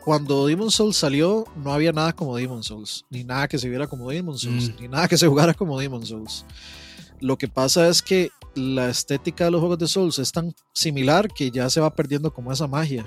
cuando 0.03 0.47
Demon 0.47 0.69
Souls 0.69 0.97
salió, 0.97 1.45
no 1.63 1.71
había 1.71 1.93
nada 1.93 2.11
como 2.11 2.35
Demon 2.35 2.61
Souls, 2.61 3.05
ni 3.09 3.23
nada 3.23 3.47
que 3.47 3.57
se 3.57 3.69
viera 3.69 3.87
como 3.87 4.09
Demon 4.09 4.37
Souls, 4.37 4.69
mm. 4.69 4.81
ni 4.81 4.87
nada 4.89 5.07
que 5.07 5.17
se 5.17 5.27
jugara 5.27 5.53
como 5.53 5.79
Demon 5.79 6.05
Souls. 6.05 6.45
Lo 7.19 7.38
que 7.38 7.47
pasa 7.47 7.88
es 7.88 8.01
que 8.01 8.30
la 8.56 8.89
estética 8.89 9.45
de 9.45 9.51
los 9.51 9.60
juegos 9.60 9.80
de 9.80 9.88
Souls 9.88 10.19
es 10.19 10.32
tan 10.32 10.53
similar 10.73 11.27
que 11.27 11.51
ya 11.51 11.69
se 11.69 11.80
va 11.80 11.93
perdiendo 11.93 12.34
como 12.34 12.51
esa 12.51 12.67
magia. 12.67 13.06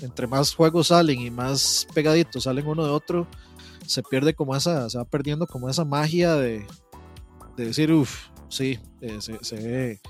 Entre 0.00 0.26
más 0.26 0.54
juegos 0.54 0.88
salen 0.88 1.20
y 1.20 1.30
más 1.30 1.86
pegaditos 1.94 2.44
salen 2.44 2.66
uno 2.66 2.84
de 2.84 2.90
otro, 2.90 3.26
se 3.86 4.02
pierde 4.02 4.34
como 4.34 4.56
esa, 4.56 4.88
se 4.90 4.98
va 4.98 5.04
perdiendo 5.04 5.46
como 5.46 5.68
esa 5.68 5.84
magia 5.84 6.34
de, 6.36 6.66
de 7.56 7.66
decir, 7.66 7.92
uff, 7.92 8.28
sí, 8.48 8.78
eh, 9.00 9.18
se, 9.20 9.56
ve 9.56 10.00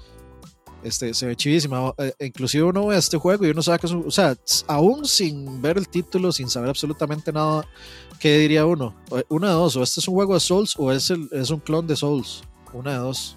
este, 0.83 1.15
se 1.15 1.27
ve 1.27 1.37
chivísima. 1.37 1.93
Eh, 1.99 2.13
inclusive 2.21 2.65
uno 2.65 2.87
ve 2.87 2.97
este 2.97 3.17
juego 3.17 3.45
y 3.47 3.51
uno 3.51 3.63
sabe 3.63 3.79
que 3.79 3.87
es 3.87 3.93
un, 3.93 4.05
o 4.07 4.11
sea, 4.11 4.37
aún 4.67 5.05
sin 5.07 5.61
ver 5.61 5.79
el 5.79 5.89
título, 5.89 6.33
sin 6.33 6.49
saber 6.49 6.71
absolutamente 6.71 7.33
nada, 7.33 7.67
¿qué 8.19 8.39
diría 8.39 8.67
uno? 8.67 8.95
Una 9.29 9.49
de 9.49 9.55
dos, 9.55 9.77
o 9.77 9.83
este 9.83 10.01
es 10.01 10.09
un 10.09 10.15
juego 10.15 10.35
de 10.35 10.41
Souls 10.41 10.75
o 10.79 10.93
es, 10.93 11.11
el, 11.11 11.29
es 11.33 11.51
un 11.51 11.61
clon 11.61 11.87
de 11.87 11.97
Souls. 11.97 12.43
Una 12.75 12.93
de 12.93 12.99
dos. 12.99 13.37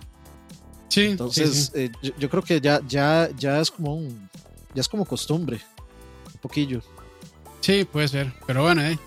Sí. 0.89 1.05
Entonces, 1.05 1.71
eh, 1.75 1.91
yo, 2.17 2.29
creo 2.29 2.43
que 2.43 2.59
ya, 2.59 2.81
ya, 2.87 3.29
ya 3.37 3.59
es 3.59 3.69
como 3.69 3.95
un, 3.95 4.29
ya 4.73 4.81
es 4.81 4.89
como 4.89 5.05
costumbre, 5.05 5.61
un 6.33 6.39
poquillo. 6.41 6.81
Sí, 7.61 7.85
puede 7.85 8.07
ser. 8.07 8.33
Pero 8.45 8.63
bueno, 8.63 8.81
eh, 8.81 8.97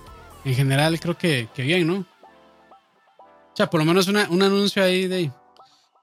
en 0.45 0.55
general 0.55 0.99
creo 1.01 1.19
que, 1.19 1.49
que 1.53 1.63
bien, 1.63 1.87
¿no? 1.87 1.99
O 1.99 3.57
sea, 3.57 3.69
por 3.69 3.81
lo 3.81 3.87
menos 3.87 4.07
una, 4.09 4.29
un 4.31 4.43
anuncio 4.43 4.83
ahí 4.83 5.09
de 5.09 5.33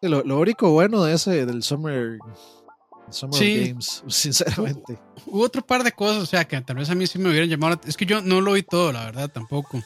lo, 0.01 0.23
lo, 0.23 0.39
único 0.39 0.71
bueno 0.71 1.03
de 1.03 1.13
ese, 1.13 1.45
del 1.45 1.63
Summer, 1.63 2.19
summer 3.09 3.67
Games, 3.67 4.03
sinceramente. 4.07 4.99
Hubo, 5.25 5.43
otro 5.43 5.65
par 5.65 5.83
de 5.83 5.91
cosas, 5.91 6.23
o 6.23 6.25
sea, 6.25 6.45
que 6.45 6.59
tal 6.61 6.75
vez 6.75 6.89
a 6.89 6.95
mí 6.95 7.07
sí 7.07 7.17
me 7.17 7.29
hubieran 7.29 7.49
llamado. 7.49 7.79
Es 7.85 7.95
que 7.95 8.05
yo 8.05 8.21
no 8.21 8.41
lo 8.41 8.53
vi 8.53 8.63
todo, 8.63 8.91
la 8.91 9.05
verdad, 9.05 9.29
tampoco. 9.29 9.81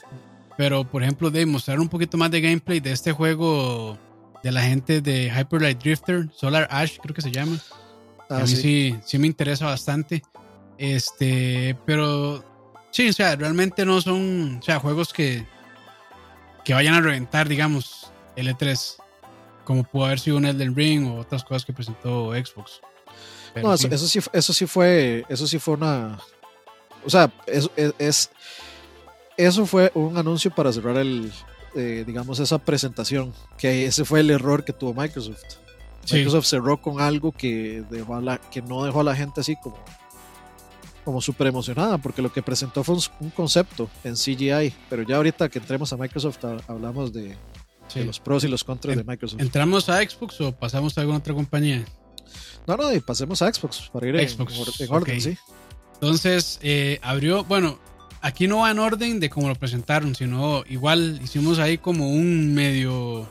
Pero, 0.56 0.84
por 0.84 1.02
ejemplo, 1.02 1.30
de 1.30 1.46
mostrar 1.46 1.80
un 1.80 1.88
poquito 1.88 2.18
más 2.18 2.30
de 2.30 2.40
gameplay 2.40 2.80
de 2.80 2.92
este 2.92 3.12
juego 3.12 3.96
de 4.42 4.52
la 4.52 4.62
gente 4.62 5.00
de 5.00 5.32
Hyper 5.34 5.62
Light 5.62 5.82
Drifter, 5.82 6.28
Solar 6.34 6.66
Ash, 6.70 6.98
creo 7.02 7.14
que 7.14 7.22
se 7.22 7.30
llama. 7.30 7.58
Ah, 8.28 8.38
a 8.38 8.40
mí 8.40 8.46
sí. 8.48 8.96
sí. 9.04 9.18
me 9.18 9.26
interesa 9.26 9.66
bastante. 9.66 10.22
Este, 10.78 11.76
pero 11.86 12.44
sí, 12.90 13.08
o 13.08 13.12
sea, 13.12 13.36
realmente 13.36 13.84
no 13.84 14.00
son, 14.00 14.58
o 14.58 14.62
sea, 14.62 14.80
juegos 14.80 15.12
que, 15.12 15.46
que 16.64 16.74
vayan 16.74 16.94
a 16.94 17.00
reventar, 17.00 17.48
digamos, 17.48 18.12
L3 18.36 18.96
como 19.64 19.84
pudo 19.84 20.06
haber 20.06 20.18
sido 20.18 20.38
un 20.38 20.44
Elden 20.44 20.74
Ring 20.74 21.06
o 21.06 21.20
otras 21.20 21.44
cosas 21.44 21.64
que 21.64 21.72
presentó 21.72 22.32
Xbox. 22.32 22.80
no, 23.62 23.74
eso, 23.74 24.08
sí, 24.08 24.20
eso 24.32 24.52
sí 24.52 24.66
fue, 24.66 25.24
eso 25.28 25.46
sí 25.46 25.58
fue 25.58 25.74
una, 25.74 26.18
o 27.04 27.10
sea, 27.10 27.32
es, 27.46 27.70
es 27.76 28.30
eso 29.36 29.66
fue 29.66 29.90
un 29.94 30.16
anuncio 30.16 30.50
para 30.50 30.72
cerrar 30.72 30.96
el, 30.98 31.32
eh, 31.74 32.04
digamos, 32.06 32.38
esa 32.38 32.58
presentación, 32.58 33.32
que 33.58 33.86
ese 33.86 34.04
fue 34.04 34.20
el 34.20 34.30
error 34.30 34.64
que 34.64 34.72
tuvo 34.72 34.94
Microsoft. 34.94 35.42
Microsoft 36.10 36.46
cerró 36.46 36.76
con 36.78 37.00
algo 37.00 37.32
que, 37.32 37.84
dejó 37.90 38.20
la, 38.20 38.38
que 38.38 38.60
no 38.60 38.84
dejó 38.84 39.00
a 39.00 39.04
la 39.04 39.14
gente 39.14 39.40
así 39.40 39.56
como, 39.56 39.78
como 41.04 41.20
súper 41.20 41.46
emocionada, 41.46 41.98
porque 41.98 42.22
lo 42.22 42.32
que 42.32 42.42
presentó 42.42 42.82
fue 42.82 42.96
un, 43.20 43.30
concepto 43.30 43.88
en 44.04 44.14
CGI, 44.14 44.74
pero 44.90 45.02
ya 45.02 45.16
ahorita 45.16 45.48
que 45.48 45.58
entremos 45.58 45.92
a 45.92 45.96
Microsoft 45.96 46.44
hablamos 46.66 47.12
de, 47.12 47.36
los 47.94 48.20
pros 48.20 48.44
y 48.44 48.48
los 48.48 48.64
contras 48.64 48.96
de 48.96 49.04
Microsoft. 49.04 49.40
¿Entramos 49.40 49.88
a 49.88 50.02
Xbox 50.02 50.40
o 50.40 50.52
pasamos 50.52 50.96
a 50.98 51.02
alguna 51.02 51.18
otra 51.18 51.34
compañía? 51.34 51.84
No, 52.66 52.76
no, 52.76 52.88
pasemos 53.00 53.42
a 53.42 53.52
Xbox 53.52 53.90
para 53.92 54.08
ir 54.08 54.28
Xbox. 54.28 54.80
En, 54.80 54.92
orden, 54.92 55.20
sí. 55.20 55.36
Entonces, 55.94 56.58
eh, 56.62 56.98
abrió, 57.02 57.44
bueno, 57.44 57.78
aquí 58.22 58.46
no 58.48 58.58
va 58.58 58.70
en 58.70 58.78
orden 58.78 59.20
de 59.20 59.28
cómo 59.28 59.48
lo 59.48 59.54
presentaron, 59.54 60.14
sino 60.14 60.64
igual 60.68 61.20
hicimos 61.22 61.58
ahí 61.58 61.78
como 61.78 62.08
un 62.08 62.54
medio, 62.54 63.28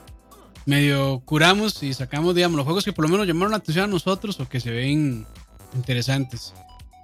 medio 0.65 1.21
curamos 1.25 1.81
y 1.81 1.93
sacamos, 1.93 2.35
digamos, 2.35 2.57
los 2.57 2.65
juegos 2.65 2.85
que 2.85 2.93
por 2.93 3.05
lo 3.05 3.09
menos 3.09 3.25
llamaron 3.27 3.51
la 3.51 3.57
atención 3.57 3.85
a 3.85 3.87
nosotros 3.87 4.39
o 4.39 4.47
que 4.47 4.59
se 4.59 4.71
ven 4.71 5.25
interesantes. 5.73 6.53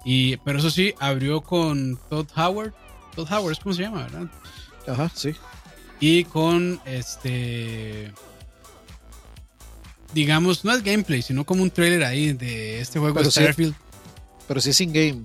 Y, 0.04 0.36
pero 0.38 0.58
eso 0.58 0.70
sí, 0.70 0.94
abrió 1.00 1.40
con 1.40 1.98
Todd 2.08 2.28
Howard. 2.36 2.72
Todd 3.16 3.32
Howard 3.32 3.52
es 3.52 3.58
como 3.58 3.74
se 3.74 3.82
llama, 3.82 4.04
¿verdad? 4.04 4.28
Ajá, 4.86 5.10
sí 5.14 5.34
y 6.00 6.24
con 6.24 6.80
este 6.84 8.12
digamos 10.14 10.64
no 10.64 10.72
es 10.72 10.82
gameplay 10.82 11.22
sino 11.22 11.44
como 11.44 11.62
un 11.62 11.70
trailer 11.70 12.04
ahí 12.04 12.32
de 12.32 12.80
este 12.80 12.98
juego 12.98 13.22
de 13.22 13.30
Starfield 13.30 13.74
pero 14.46 14.60
sí 14.60 14.70
es 14.70 14.80
in 14.80 14.92
game 14.92 15.24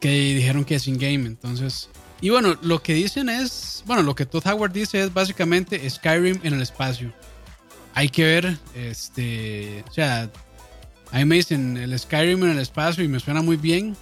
que 0.00 0.08
dijeron 0.08 0.64
que 0.64 0.76
es 0.76 0.88
in 0.88 0.98
game 0.98 1.26
entonces 1.26 1.90
y 2.20 2.30
bueno 2.30 2.56
lo 2.62 2.82
que 2.82 2.94
dicen 2.94 3.28
es 3.28 3.82
bueno 3.86 4.02
lo 4.02 4.14
que 4.14 4.26
Todd 4.26 4.46
Howard 4.46 4.72
dice 4.72 5.02
es 5.02 5.12
básicamente 5.12 5.88
Skyrim 5.88 6.40
en 6.42 6.54
el 6.54 6.62
espacio 6.62 7.12
hay 7.94 8.08
que 8.08 8.24
ver 8.24 8.58
este 8.74 9.84
o 9.88 9.92
sea 9.92 10.30
a 11.12 11.18
mí 11.18 11.24
me 11.24 11.36
dicen 11.36 11.76
el 11.76 11.98
Skyrim 11.98 12.42
en 12.44 12.50
el 12.50 12.58
espacio 12.58 13.04
y 13.04 13.08
me 13.08 13.20
suena 13.20 13.42
muy 13.42 13.56
bien 13.56 13.96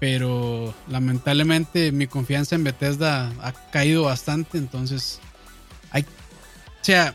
pero 0.00 0.74
lamentablemente 0.88 1.92
mi 1.92 2.06
confianza 2.06 2.54
en 2.54 2.64
Bethesda 2.64 3.32
ha 3.40 3.52
caído 3.70 4.04
bastante 4.04 4.58
entonces 4.58 5.20
hay, 5.94 6.02
o 6.02 6.84
sea, 6.84 7.14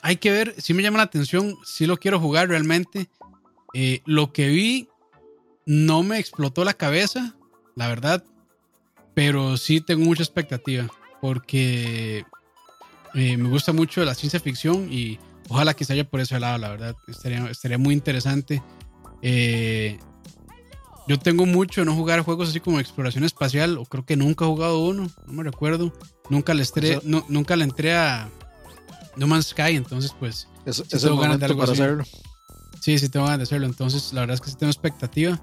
hay 0.00 0.16
que 0.16 0.32
ver, 0.32 0.54
si 0.58 0.72
me 0.72 0.82
llama 0.82 0.96
la 0.96 1.04
atención, 1.04 1.58
si 1.62 1.86
lo 1.86 1.98
quiero 1.98 2.18
jugar 2.18 2.48
realmente. 2.48 3.08
Eh, 3.74 4.00
lo 4.06 4.32
que 4.32 4.48
vi 4.48 4.88
no 5.66 6.02
me 6.02 6.18
explotó 6.18 6.64
la 6.64 6.74
cabeza, 6.74 7.36
la 7.76 7.88
verdad, 7.88 8.24
pero 9.14 9.56
sí 9.56 9.80
tengo 9.80 10.04
mucha 10.04 10.22
expectativa 10.22 10.88
porque 11.20 12.24
eh, 13.14 13.36
me 13.36 13.48
gusta 13.48 13.72
mucho 13.72 14.04
la 14.04 14.14
ciencia 14.14 14.40
ficción 14.40 14.92
y 14.92 15.18
ojalá 15.48 15.74
que 15.74 15.84
se 15.84 15.92
haya 15.92 16.08
por 16.08 16.20
ese 16.20 16.40
lado, 16.40 16.58
la 16.58 16.70
verdad, 16.70 16.96
estaría, 17.06 17.48
estaría 17.50 17.78
muy 17.78 17.94
interesante. 17.94 18.62
Eh, 19.20 19.98
yo 21.08 21.18
tengo 21.18 21.46
mucho 21.46 21.84
no 21.84 21.94
jugar 21.94 22.20
juegos 22.20 22.48
así 22.48 22.60
como 22.60 22.80
exploración 22.80 23.24
espacial, 23.24 23.76
o 23.76 23.84
creo 23.84 24.04
que 24.04 24.16
nunca 24.16 24.44
he 24.44 24.48
jugado 24.48 24.84
uno, 24.84 25.10
no 25.26 25.32
me 25.32 25.42
recuerdo. 25.42 25.92
Nunca 26.30 26.54
le, 26.54 26.62
entré, 26.62 27.00
nunca 27.04 27.56
le 27.56 27.64
entré 27.64 27.94
a 27.94 28.30
No 29.16 29.26
Man's 29.26 29.48
Sky, 29.48 29.76
entonces 29.76 30.14
pues... 30.18 30.48
Es, 30.64 30.82
es 30.90 31.04
el 31.04 31.12
momento 31.12 31.56
para 31.56 31.72
hacerlo. 31.72 32.04
Sí, 32.80 32.98
sí 32.98 33.08
tengo 33.08 33.26
ganas 33.26 33.40
de 33.40 33.44
hacerlo, 33.44 33.66
entonces 33.66 34.12
la 34.12 34.20
verdad 34.22 34.34
es 34.34 34.40
que 34.40 34.50
sí 34.50 34.56
tengo 34.56 34.70
expectativa. 34.70 35.40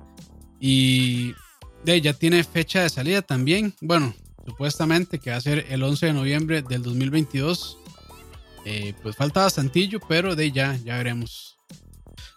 Y 0.60 1.34
de, 1.84 2.02
ya 2.02 2.14
tiene 2.14 2.44
fecha 2.44 2.84
de 2.84 2.90
salida 2.90 3.22
también. 3.22 3.74
Bueno, 3.82 4.14
supuestamente 4.46 5.20
que 5.20 5.32
va 5.32 5.38
a 5.38 5.42
ser 5.42 5.66
el 5.70 5.84
11 5.84 6.08
de 6.08 6.14
noviembre 6.14 6.62
del 6.62 6.84
2022. 6.84 7.78
Eh, 8.66 8.94
pues 9.02 9.16
falta 9.16 9.42
bastantillo, 9.42 10.00
pero 10.08 10.36
de 10.36 10.52
ya, 10.52 10.78
ya 10.84 10.98
veremos. 10.98 11.58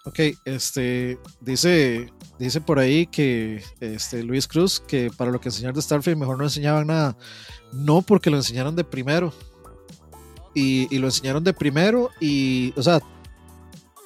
Ok, 0.05 0.19
este 0.45 1.19
dice, 1.41 2.13
dice 2.39 2.61
por 2.61 2.81
ahí 2.81 3.07
que 3.07 3.63
este 3.81 4.25
Luis 4.25 4.49
Cruz 4.49 4.81
que 4.81 5.11
para 5.17 5.31
lo 5.31 5.41
que 5.41 5.49
enseñar 5.49 5.75
de 5.75 5.83
Starfield 5.83 6.19
mejor 6.19 6.39
no 6.39 6.45
enseñaban 6.45 6.89
nada. 6.89 7.17
No, 7.73 8.03
porque 8.03 8.31
lo 8.31 8.37
enseñaron 8.37 8.75
de 8.75 8.85
primero. 8.85 9.33
Y, 10.55 10.99
lo 10.99 11.07
enseñaron 11.07 11.43
de 11.43 11.55
primero 11.55 12.11
y, 12.21 12.75
o 12.77 12.83
sea, 12.83 13.01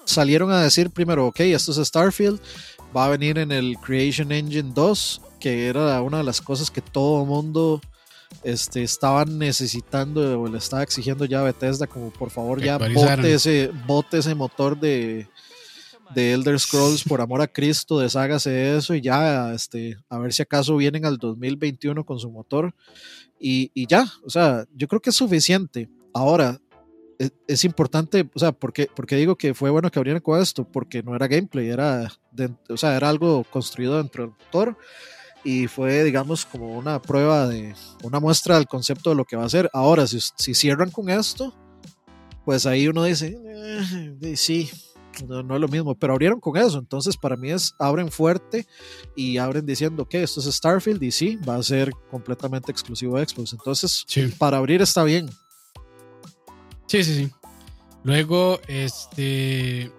salieron 0.05 0.53
a 0.53 0.63
decir 0.63 0.91
primero, 0.91 1.27
ok, 1.27 1.41
esto 1.41 1.73
es 1.73 1.89
Starfield, 1.89 2.41
va 2.97 3.07
a 3.07 3.11
venir 3.11 3.39
en 3.39 3.53
el 3.53 3.77
Creation 3.79 4.33
Engine 4.33 4.73
2, 4.75 5.21
que 5.39 5.67
era 5.67 6.01
una 6.01 6.19
de 6.19 6.25
las 6.25 6.41
cosas 6.41 6.71
que 6.71 6.81
todo 6.81 7.27
mundo 7.27 7.81
este, 8.43 8.83
estaban 8.83 9.39
necesitando 9.39 10.41
o 10.41 10.49
le 10.49 10.59
estaba 10.59 10.83
exigiendo 10.83 11.27
ya 11.27 11.41
a 11.41 11.45
Bethesda, 11.45 11.87
como 11.87 12.11
por 12.11 12.31
favor 12.31 12.63
ya 12.63 12.79
bote 12.79 13.35
ese, 13.35 13.71
bote 13.87 14.19
ese 14.19 14.35
motor 14.35 14.81
de, 14.81 15.29
de 16.15 16.33
Elder 16.33 16.59
Scrolls, 16.59 17.05
por 17.05 17.21
amor 17.21 17.43
a 17.43 17.47
Cristo, 17.47 17.99
deshágase 17.99 18.51
de 18.51 18.79
eso 18.79 18.95
y 18.95 19.03
ya, 19.03 19.53
este, 19.53 19.99
a 20.09 20.19
ver 20.19 20.33
si 20.33 20.43
acaso 20.43 20.77
vienen 20.77 21.05
al 21.05 21.19
2021 21.19 22.05
con 22.05 22.19
su 22.19 22.31
motor 22.31 22.75
y, 23.39 23.71
y 23.75 23.87
ya, 23.87 24.07
o 24.25 24.31
sea, 24.31 24.65
yo 24.75 24.89
creo 24.89 25.01
que 25.01 25.11
es 25.11 25.17
suficiente. 25.17 25.91
Ahora, 26.15 26.59
es, 27.47 27.65
importante, 27.65 28.29
o 28.35 28.39
sea, 28.39 28.53
porque, 28.53 28.89
porque 28.95 29.17
digo 29.17 29.37
que 29.37 29.55
fue 29.55 29.71
bueno 29.71 29.91
que 29.91 29.99
abrieran 29.99 30.23
con 30.23 30.41
esto, 30.41 30.65
porque 30.65 31.03
no 31.03 31.15
era 31.15 31.29
gameplay, 31.29 31.69
era, 31.69 32.11
o 32.69 32.77
sea, 32.77 32.97
era 32.97 33.09
algo 33.09 33.45
construido 33.45 33.97
dentro 33.97 34.25
del 34.25 34.33
motor 34.33 34.77
y 35.45 35.69
fue, 35.69 36.05
digamos, 36.05 36.45
como 36.45 36.77
una 36.77 37.01
prueba 37.01 37.47
de, 37.47 37.75
una 38.03 38.21
muestra 38.21 38.57
del 38.57 38.67
concepto 38.67 39.11
de 39.11 39.17
lo 39.17 39.25
que 39.25 39.37
va 39.37 39.45
a 39.45 39.49
ser. 39.49 39.71
Ahora, 39.73 40.07
si, 40.07 40.19
si 40.37 40.55
cierran 40.55 40.91
con 40.91 41.09
esto, 41.09 41.55
pues 42.45 42.67
ahí 42.67 42.89
uno 42.89 43.05
dice, 43.05 43.39
eh, 44.23 44.37
sí, 44.37 44.71
no, 45.25 45.55
es 45.55 45.61
lo 45.61 45.69
mismo, 45.69 45.95
pero 45.95 46.13
abrieron 46.13 46.41
con 46.41 46.57
eso, 46.57 46.79
entonces 46.79 47.17
para 47.17 47.37
mí 47.37 47.51
es, 47.51 47.75
abren 47.79 48.11
fuerte 48.11 48.67
y 49.15 49.39
abren 49.39 49.65
diciendo 49.65 50.07
que 50.07 50.23
esto 50.23 50.41
es 50.41 50.47
Starfield 50.47 51.03
y 51.03 51.11
sí, 51.11 51.37
va 51.37 51.57
a 51.57 51.63
ser 51.63 51.91
completamente 52.11 52.71
exclusivo 52.71 53.19
de 53.19 53.27
Xbox, 53.27 53.53
entonces 53.53 54.05
para 54.39 54.59
abrir 54.59 54.83
está 54.83 55.05
bien. 55.05 55.31
Sí, 56.87 57.05
sí, 57.05 57.15
sí. 57.15 57.31
Luego, 58.05 58.61
este, 58.69 59.91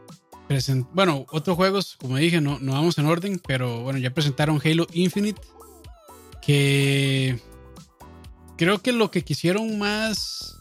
bueno, 0.94 1.26
otros 1.30 1.58
juegos, 1.58 1.98
como 2.00 2.18
dije, 2.18 2.40
no, 2.40 2.58
no 2.60 2.74
vamos 2.74 2.98
en 2.98 3.06
orden, 3.06 3.42
pero 3.46 3.82
bueno, 3.82 4.00
ya 4.00 4.14
presentaron 4.14 4.62
Halo 4.64 4.88
Infinite, 4.94 5.42
que 6.42 7.40
creo 8.58 8.80
que 8.80 8.94
lo 8.94 9.12
que 9.12 9.24
quisieron 9.24 9.78
más 9.78 10.58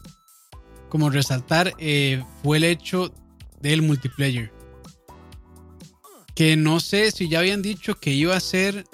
como 0.89 1.09
resaltar 1.09 1.73
eh, 1.77 2.23
fue 2.43 2.57
el 2.57 2.65
hecho 2.65 3.13
del 3.61 3.81
multiplayer. 3.81 4.51
Que 6.35 6.55
no 6.55 6.79
sé 6.79 7.11
si 7.11 7.29
ya 7.29 7.39
habían 7.39 7.61
dicho 7.61 7.95
que 7.95 8.11
iba 8.11 8.35
a 8.35 8.41
ser 8.41 8.85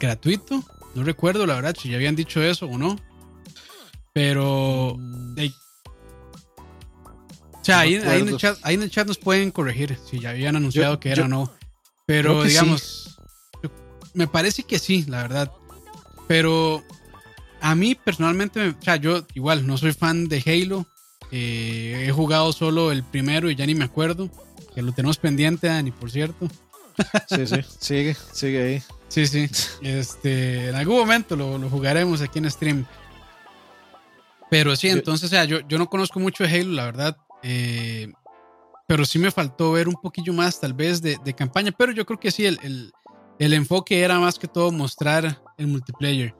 gratuito. 0.00 0.64
No 0.94 1.04
recuerdo 1.04 1.46
la 1.46 1.54
verdad 1.54 1.76
si 1.78 1.90
ya 1.90 1.96
habían 1.96 2.16
dicho 2.16 2.42
eso 2.42 2.66
o 2.66 2.78
no. 2.78 2.98
Pero... 4.12 4.96
Mm. 4.98 5.34
O 7.64 7.66
sea, 7.66 7.80
ahí, 7.80 7.94
en 7.94 8.82
el 8.82 8.90
chat, 8.90 9.06
nos 9.06 9.16
pueden 9.16 9.50
corregir 9.50 9.98
si 10.10 10.20
ya 10.20 10.30
habían 10.30 10.54
anunciado 10.54 11.00
que 11.00 11.10
era 11.10 11.24
o 11.24 11.28
no. 11.28 11.50
Pero 12.04 12.44
digamos, 12.44 13.18
me 14.12 14.26
parece 14.26 14.64
que 14.64 14.78
sí, 14.78 15.06
la 15.08 15.22
verdad. 15.22 15.50
Pero 16.28 16.84
a 17.62 17.74
mí 17.74 17.94
personalmente, 17.94 18.68
o 18.68 18.82
sea, 18.82 18.96
yo 18.96 19.26
igual 19.32 19.66
no 19.66 19.78
soy 19.78 19.94
fan 19.94 20.28
de 20.28 20.42
Halo. 20.44 20.86
Eh, 21.32 22.04
he 22.06 22.12
jugado 22.12 22.52
solo 22.52 22.92
el 22.92 23.02
primero 23.02 23.48
y 23.48 23.56
ya 23.56 23.64
ni 23.64 23.74
me 23.74 23.86
acuerdo. 23.86 24.28
Que 24.74 24.82
lo 24.82 24.92
tenemos 24.92 25.16
pendiente, 25.16 25.68
Dani, 25.68 25.90
por 25.90 26.10
cierto. 26.10 26.46
Sí, 27.30 27.46
sí, 27.46 27.56
sigue, 27.80 28.16
sigue 28.30 28.62
ahí. 28.62 28.82
Sí, 29.08 29.26
sí. 29.26 29.48
Este, 29.80 30.68
en 30.68 30.74
algún 30.74 30.98
momento 30.98 31.34
lo, 31.34 31.58
jugaremos 31.70 32.20
aquí 32.20 32.40
en 32.40 32.50
stream. 32.50 32.84
Pero 34.50 34.76
sí, 34.76 34.88
entonces, 34.88 35.24
o 35.24 35.30
sea, 35.30 35.46
yo, 35.46 35.66
yo 35.66 35.78
no 35.78 35.88
conozco 35.88 36.20
mucho 36.20 36.44
de 36.44 36.50
Halo, 36.50 36.72
la 36.72 36.84
verdad. 36.84 37.16
Eh, 37.44 38.12
pero 38.88 39.04
sí 39.04 39.18
me 39.18 39.30
faltó 39.30 39.72
ver 39.72 39.86
un 39.86 39.94
poquillo 39.94 40.32
más, 40.32 40.58
tal 40.58 40.72
vez, 40.72 41.00
de, 41.00 41.18
campaña. 41.34 41.70
Pero 41.70 41.92
yo 41.92 42.04
creo 42.04 42.18
que 42.18 42.30
sí, 42.30 42.44
el, 42.46 42.92
enfoque 43.38 44.00
era 44.00 44.18
más 44.18 44.38
que 44.38 44.48
todo 44.48 44.72
mostrar 44.72 45.42
el 45.56 45.66
multiplayer. 45.68 46.34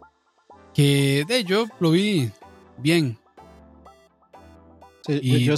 Que 0.75 1.25
de 1.29 1.45
yo 1.45 1.67
lo 1.79 1.93
vi 1.93 2.31
bien 2.79 3.19
yo, 5.07 5.55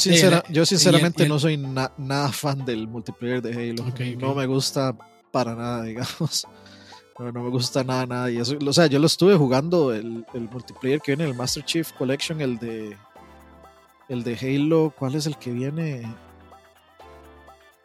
yo, 0.50 0.66
sinceramente 0.66 1.28
no 1.28 1.38
soy 1.38 1.56
nada 1.56 2.32
fan 2.32 2.64
del 2.64 2.88
multiplayer 2.88 3.40
de 3.40 3.70
Halo. 3.70 3.84
No 4.18 4.34
me 4.34 4.46
gusta 4.46 4.96
para 5.30 5.54
nada, 5.54 5.82
digamos. 5.84 6.46
No, 7.18 7.32
me 7.32 7.50
gusta 7.50 7.84
nada, 7.84 8.06
nada. 8.06 8.30
Y 8.30 8.38
eso, 8.38 8.56
o 8.64 8.72
sea, 8.72 8.86
yo 8.86 8.98
lo 8.98 9.06
estuve 9.06 9.36
jugando 9.36 9.94
el, 9.94 10.24
multiplayer 10.34 11.00
que 11.00 11.14
viene, 11.14 11.30
el 11.30 11.36
Master 11.36 11.64
Chief 11.64 11.90
Collection, 11.92 12.40
el 12.40 12.58
de 12.58 12.96
el 14.08 14.22
de 14.22 14.36
Halo. 14.36 14.94
¿Cuál 14.98 15.14
es 15.14 15.26
el 15.26 15.36
que 15.36 15.50
viene? 15.50 16.02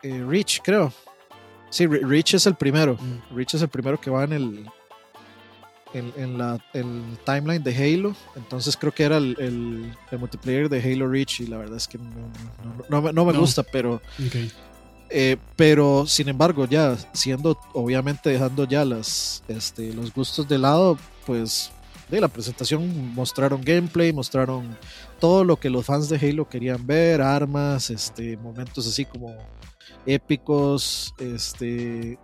Eh, 0.04 0.24
Reach, 0.28 0.62
creo. 0.62 0.94
Sí, 1.70 1.88
Reach 1.88 2.34
es 2.34 2.46
el 2.46 2.56
primero. 2.56 2.96
Mm. 2.96 3.36
Reach 3.36 3.54
es 3.54 3.62
el 3.62 3.70
primero 3.70 4.00
que 4.00 4.10
va 4.10 4.24
en 4.24 4.34
el 4.34 4.66
en, 5.94 6.38
la, 6.38 6.58
el 6.74 7.18
timeline 7.26 7.64
de 7.64 7.76
Halo. 7.76 8.16
Entonces 8.36 8.78
creo 8.78 8.94
que 8.94 9.04
era 9.04 9.18
el, 9.18 9.36
el, 10.12 10.20
multiplayer 10.20 10.70
de 10.70 10.80
Halo 10.82 11.08
Reach 11.08 11.42
y 11.42 11.48
la 11.48 11.58
verdad 11.58 11.78
es 11.78 11.88
que 11.88 11.98
no, 12.90 13.12
no, 13.12 13.26
me 13.26 13.34
gusta, 13.34 13.64
pero... 13.64 14.02
Eh, 15.14 15.36
pero 15.58 16.06
sin 16.08 16.30
embargo, 16.30 16.66
ya 16.66 16.96
siendo, 17.12 17.60
obviamente 17.74 18.30
dejando 18.30 18.64
ya 18.64 18.86
las, 18.86 19.44
este, 19.50 19.94
los 19.94 20.14
gustos 20.14 20.48
de 20.48 20.58
lado, 20.58 20.98
pues 21.26 21.70
de 22.12 22.22
la 22.22 22.28
presentación 22.28 23.14
mostraron 23.16 23.62
gameplay, 23.62 24.14
mostraron 24.14 24.78
todo 25.20 25.44
lo 25.44 25.58
que 25.58 25.70
los 25.70 25.86
fans 25.86 26.10
de 26.10 26.18
Halo 26.18 26.48
querían 26.48 26.86
ver, 26.86 27.22
armas, 27.22 27.90
este, 27.90 28.38
momentos 28.38 28.86
así 28.88 29.06
como 29.06 29.36
épicos, 30.06 31.14
este, 31.18 32.20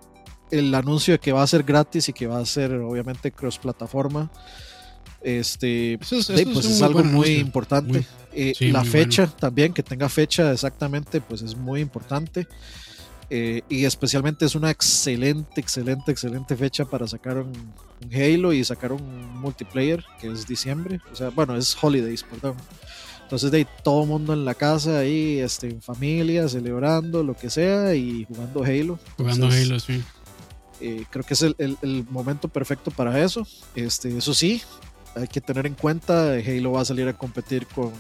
el 0.52 0.76
anuncio 0.76 1.14
de 1.14 1.20
que 1.20 1.32
va 1.32 1.42
a 1.42 1.48
ser 1.48 1.64
gratis 1.64 2.10
y 2.10 2.14
que 2.14 2.28
va 2.28 2.40
a 2.40 2.46
ser 2.46 2.74
obviamente 2.74 3.32
cross 3.32 3.58
plataforma 3.58 4.30
este 5.22 5.98
pues 5.98 6.30
es, 6.30 6.82
algo 6.82 7.04
muy 7.04 7.30
importante. 7.36 8.06
Eh, 8.34 8.54
la 8.72 8.84
fecha 8.84 9.26
también 9.28 9.74
que 9.74 9.82
tenga 9.82 10.10
fecha 10.10 10.52
exactamente 10.52 11.22
pues 11.22 11.42
es 11.42 11.56
muy 11.56 11.82
importante 11.82 12.48
eh, 13.30 13.62
y 13.68 13.84
especialmente 13.84 14.46
es 14.46 14.56
una 14.56 14.72
excelente 14.72 15.60
excelente 15.60 16.12
excelente 16.12 16.56
fecha 16.56 16.86
para 16.86 17.08
sacar 17.08 17.38
un, 17.38 17.74
Halo 18.14 18.54
y 18.54 18.64
sacar 18.64 18.92
un 18.94 19.40
multiplayer 19.40 20.04
que 20.22 20.32
es 20.32 20.48
diciembre. 20.48 21.02
O 21.12 21.16
sea 21.16 21.30
bueno 21.30 21.58
es 21.58 21.76
holidays 21.82 22.24
perdón. 22.24 22.56
Entonces 23.24 23.52
de 23.52 23.58
ahí 23.58 23.68
todo 23.84 24.04
el 24.04 24.10
mundo 24.10 24.34
en 24.34 24.46
la 24.46 24.54
casa 24.54 25.00
ahí 25.00 25.40
este 25.40 25.68
en 25.68 25.82
familia 25.82 26.48
celebrando 26.48 27.24
lo 27.24 27.36
que 27.36 27.50
sea 27.50 27.94
y 27.96 28.26
jugando 28.26 28.64
Halo. 28.64 29.00
Jugando 29.18 29.48
Halo 29.48 29.80
sí. 29.80 30.02
eh, 30.80 31.04
creo 31.10 31.26
que 31.26 31.34
es 31.34 31.42
el, 31.42 32.06
momento 32.10 32.48
perfecto 32.48 32.92
para 32.92 33.22
eso. 33.22 33.46
Este, 33.76 34.18
eso 34.18 34.34
sí, 34.34 34.62
hay 35.16 35.28
que 35.28 35.42
tener 35.42 35.66
en 35.66 35.74
cuenta, 35.74 36.34
Halo 36.34 36.72
va 36.72 36.82
a 36.82 36.86
salir 36.86 37.08
a 37.10 37.18
competir 37.18 37.68
con 37.68 37.92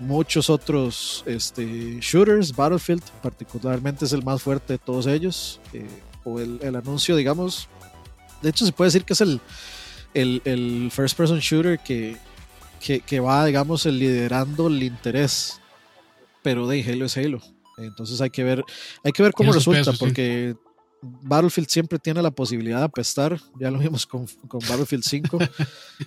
muchos 0.00 0.50
otros 0.50 1.22
este, 1.26 1.98
shooters, 2.00 2.54
Battlefield 2.56 3.02
particularmente 3.22 4.06
es 4.06 4.12
el 4.12 4.24
más 4.24 4.42
fuerte 4.42 4.74
de 4.74 4.78
todos 4.78 5.06
ellos, 5.06 5.60
eh, 5.72 5.86
o 6.24 6.40
el, 6.40 6.74
anuncio, 6.74 7.14
digamos, 7.16 7.68
de 8.42 8.50
hecho 8.50 8.66
se 8.66 8.72
puede 8.72 8.88
decir 8.88 9.04
que 9.04 9.12
es 9.12 9.20
el, 9.20 9.40
el, 10.14 10.90
first 10.90 11.16
person 11.16 11.38
shooter 11.38 11.78
que, 11.78 12.16
que, 12.80 13.20
va, 13.20 13.44
digamos, 13.44 13.84
liderando 13.86 14.66
el 14.66 14.82
interés, 14.82 15.60
pero 16.42 16.66
de 16.66 16.82
Halo 16.82 17.04
es 17.04 17.16
Halo. 17.16 17.40
Entonces 17.76 18.20
hay 18.20 18.30
que 18.30 18.44
ver, 18.44 18.64
hay 19.04 19.12
que 19.12 19.22
ver 19.22 19.32
cómo 19.32 19.52
resulta, 19.52 19.92
porque 19.92 20.54
Battlefield 21.02 21.68
siempre 21.68 21.98
tiene 21.98 22.20
la 22.22 22.30
posibilidad 22.30 22.78
de 22.78 22.84
apestar, 22.84 23.40
ya 23.58 23.70
lo 23.70 23.78
vimos 23.78 24.06
con, 24.06 24.26
Battlefield 24.50 25.04
5. 25.04 25.38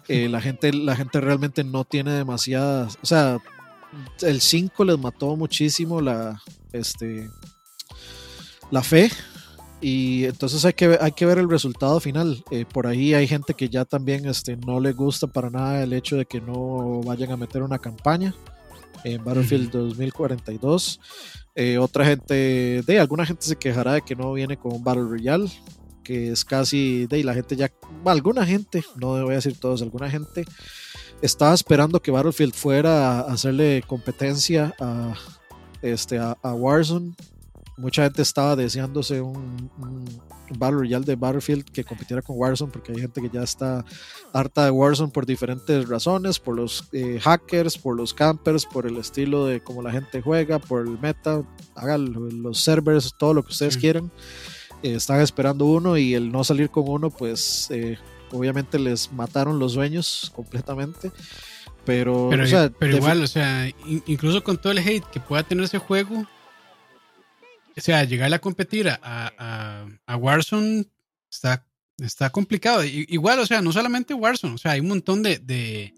Eh, 0.07 0.27
la, 0.27 0.41
gente, 0.41 0.73
la 0.73 0.95
gente 0.95 1.21
realmente 1.21 1.63
no 1.63 1.85
tiene 1.85 2.11
demasiadas, 2.11 2.97
o 3.01 3.05
sea, 3.05 3.39
el 4.21 4.41
5 4.41 4.83
les 4.85 4.99
mató 4.99 5.35
muchísimo 5.35 6.01
la, 6.01 6.41
este, 6.71 7.29
la 8.71 8.83
fe 8.83 9.11
y 9.81 10.23
entonces 10.23 10.63
hay 10.63 10.73
que, 10.73 10.87
ver, 10.87 10.99
hay 11.01 11.11
que 11.11 11.25
ver 11.25 11.37
el 11.37 11.49
resultado 11.49 11.99
final. 11.99 12.41
Eh, 12.51 12.63
por 12.65 12.87
ahí 12.87 13.13
hay 13.13 13.27
gente 13.27 13.53
que 13.53 13.67
ya 13.67 13.83
también 13.83 14.25
este, 14.25 14.55
no 14.55 14.79
le 14.79 14.93
gusta 14.93 15.27
para 15.27 15.49
nada 15.49 15.83
el 15.83 15.91
hecho 15.91 16.15
de 16.15 16.25
que 16.25 16.39
no 16.39 17.01
vayan 17.01 17.31
a 17.31 17.37
meter 17.37 17.61
una 17.61 17.79
campaña 17.79 18.33
en 19.03 19.21
Battlefield 19.23 19.71
2042. 19.71 21.01
Eh, 21.55 21.77
otra 21.77 22.05
gente, 22.05 22.81
de 22.81 22.99
alguna 22.99 23.25
gente 23.25 23.45
se 23.45 23.57
quejará 23.57 23.93
de 23.93 24.01
que 24.01 24.15
no 24.15 24.31
viene 24.31 24.55
con 24.55 24.73
un 24.73 24.83
Battle 24.85 25.03
Royale, 25.03 25.51
que 26.01 26.31
es 26.31 26.45
casi, 26.45 27.05
de 27.07 27.21
la 27.23 27.33
gente 27.33 27.57
ya, 27.57 27.69
alguna 28.05 28.45
gente, 28.45 28.83
no 28.95 29.21
voy 29.21 29.33
a 29.33 29.35
decir 29.35 29.59
todos, 29.59 29.81
alguna 29.81 30.09
gente 30.09 30.45
estaba 31.25 31.53
esperando 31.53 32.01
que 32.01 32.11
Battlefield 32.11 32.53
fuera 32.53 33.19
a 33.19 33.33
hacerle 33.33 33.83
competencia 33.87 34.73
a, 34.79 35.15
este, 35.81 36.19
a 36.19 36.53
Warzone 36.53 37.13
mucha 37.77 38.03
gente 38.03 38.21
estaba 38.21 38.55
deseándose 38.55 39.21
un, 39.21 39.69
un, 39.79 40.05
Battle 40.55 40.79
Royale 40.79 41.05
de 41.05 41.15
Battlefield 41.15 41.63
que 41.63 41.83
compitiera 41.83 42.21
con 42.21 42.37
Warzone, 42.37 42.71
porque 42.71 42.91
hay 42.91 42.99
gente 42.99 43.21
que 43.21 43.29
ya 43.29 43.41
está 43.41 43.83
harta 44.33 44.65
de 44.65 44.71
Warzone 44.71 45.11
por 45.11 45.25
diferentes 45.25 45.87
razones, 45.87 46.37
por 46.37 46.55
los 46.55 46.87
eh, 46.91 47.19
hackers, 47.19 47.77
por 47.77 47.95
los 47.95 48.13
campers, 48.13 48.65
por 48.65 48.85
el 48.85 48.97
estilo 48.97 49.47
de 49.47 49.63
cómo 49.63 49.81
la 49.81 49.91
gente 49.91 50.21
juega, 50.21 50.59
por 50.59 50.85
el 50.85 50.99
meta, 50.99 51.41
hagan 51.75 52.43
los 52.43 52.59
servers, 52.59 53.15
todo 53.17 53.33
lo 53.33 53.41
que 53.41 53.51
ustedes 53.51 53.77
quieran. 53.77 54.11
Eh, 54.83 54.93
están 54.95 55.21
esperando 55.21 55.65
uno 55.65 55.97
y 55.97 56.13
el 56.13 56.31
no 56.31 56.43
salir 56.43 56.69
con 56.69 56.87
uno, 56.87 57.09
pues 57.09 57.71
eh, 57.71 57.97
obviamente 58.33 58.79
les 58.79 59.11
mataron 59.11 59.59
los 59.59 59.73
sueños 59.73 60.31
completamente. 60.35 61.11
Pero, 61.85 62.29
pero 62.79 62.95
igual, 62.97 63.23
o 63.23 63.27
sea, 63.27 63.69
incluso 64.05 64.41
con 64.43 64.57
todo 64.57 64.71
el 64.71 64.79
hate 64.79 65.05
que 65.11 65.19
pueda 65.19 65.43
tener 65.43 65.65
ese 65.65 65.79
juego, 65.79 66.25
o 67.75 67.81
sea, 67.81 68.03
llegarle 68.05 68.37
a 68.37 68.41
competir 68.41 68.87
a, 68.87 68.99
a, 69.03 69.85
a 70.05 70.15
Warzone 70.15 70.85
está, 71.29 71.65
está 71.97 72.29
complicado. 72.29 72.85
igual, 72.85 73.39
o 73.39 73.45
sea, 73.45 73.61
no 73.61 73.73
solamente 73.73 74.13
Warzone, 74.13 74.55
o 74.55 74.57
sea, 74.57 74.71
hay 74.71 74.79
un 74.79 74.87
montón 74.87 75.23
de, 75.23 75.39
de, 75.39 75.93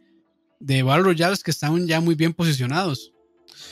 de 0.60 0.82
Battle 0.82 1.04
Royales 1.04 1.44
que 1.44 1.52
están 1.52 1.86
ya 1.86 2.02
muy 2.02 2.16
bien 2.16 2.34
posicionados. 2.34 3.14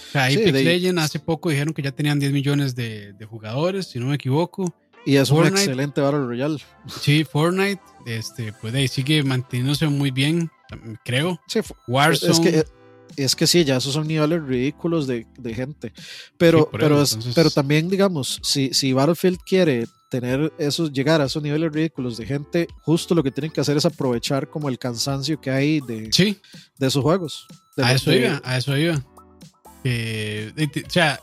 O 0.09 0.11
sea, 0.11 0.25
Apex 0.25 0.53
Legends 0.53 1.01
hace 1.01 1.19
poco 1.19 1.49
dijeron 1.49 1.73
que 1.73 1.81
ya 1.81 1.91
tenían 1.91 2.19
10 2.19 2.31
millones 2.31 2.75
de, 2.75 3.13
de 3.13 3.25
jugadores, 3.25 3.87
si 3.87 3.97
no 3.97 4.05
me 4.05 4.15
equivoco. 4.15 4.75
Y 5.05 5.17
es 5.17 5.29
un 5.29 5.45
excelente 5.45 6.01
Battle 6.01 6.25
Royale. 6.25 6.59
Sí, 7.01 7.23
Fortnite, 7.23 7.81
este, 8.05 8.53
pues 8.53 8.73
ahí 8.73 8.87
sigue 8.87 9.23
manteniéndose 9.23 9.87
muy 9.87 10.11
bien, 10.11 10.49
creo. 11.03 11.39
Sí, 11.47 11.59
Warzone. 11.87 12.31
Es 12.31 12.39
que, 12.39 12.65
es 13.15 13.35
que 13.35 13.47
sí, 13.47 13.63
ya 13.63 13.77
esos 13.77 13.93
son 13.93 14.07
niveles 14.07 14.41
ridículos 14.43 15.07
de, 15.07 15.27
de 15.37 15.53
gente. 15.53 15.93
Pero, 16.37 16.69
pero, 16.71 17.03
pero 17.35 17.51
también, 17.51 17.89
digamos, 17.89 18.39
si, 18.43 18.73
si 18.73 18.93
Battlefield 18.93 19.39
quiere 19.45 19.87
tener 20.09 20.53
esos, 20.57 20.91
llegar 20.91 21.21
a 21.21 21.25
esos 21.25 21.41
niveles 21.41 21.71
ridículos 21.71 22.17
de 22.17 22.25
gente, 22.25 22.67
justo 22.81 23.15
lo 23.15 23.23
que 23.23 23.31
tienen 23.31 23.51
que 23.51 23.61
hacer 23.61 23.77
es 23.77 23.85
aprovechar 23.85 24.47
como 24.47 24.69
el 24.69 24.77
cansancio 24.77 25.41
que 25.41 25.49
hay 25.49 25.79
de, 25.81 26.09
de 26.77 26.87
esos 26.87 27.03
juegos. 27.03 27.47
a 27.77 27.93
eso 27.93 28.13
iba, 28.13 28.41
a 28.43 28.57
eso 28.57 28.77
iba. 28.77 28.95
o 28.95 30.89
sea, 30.89 31.19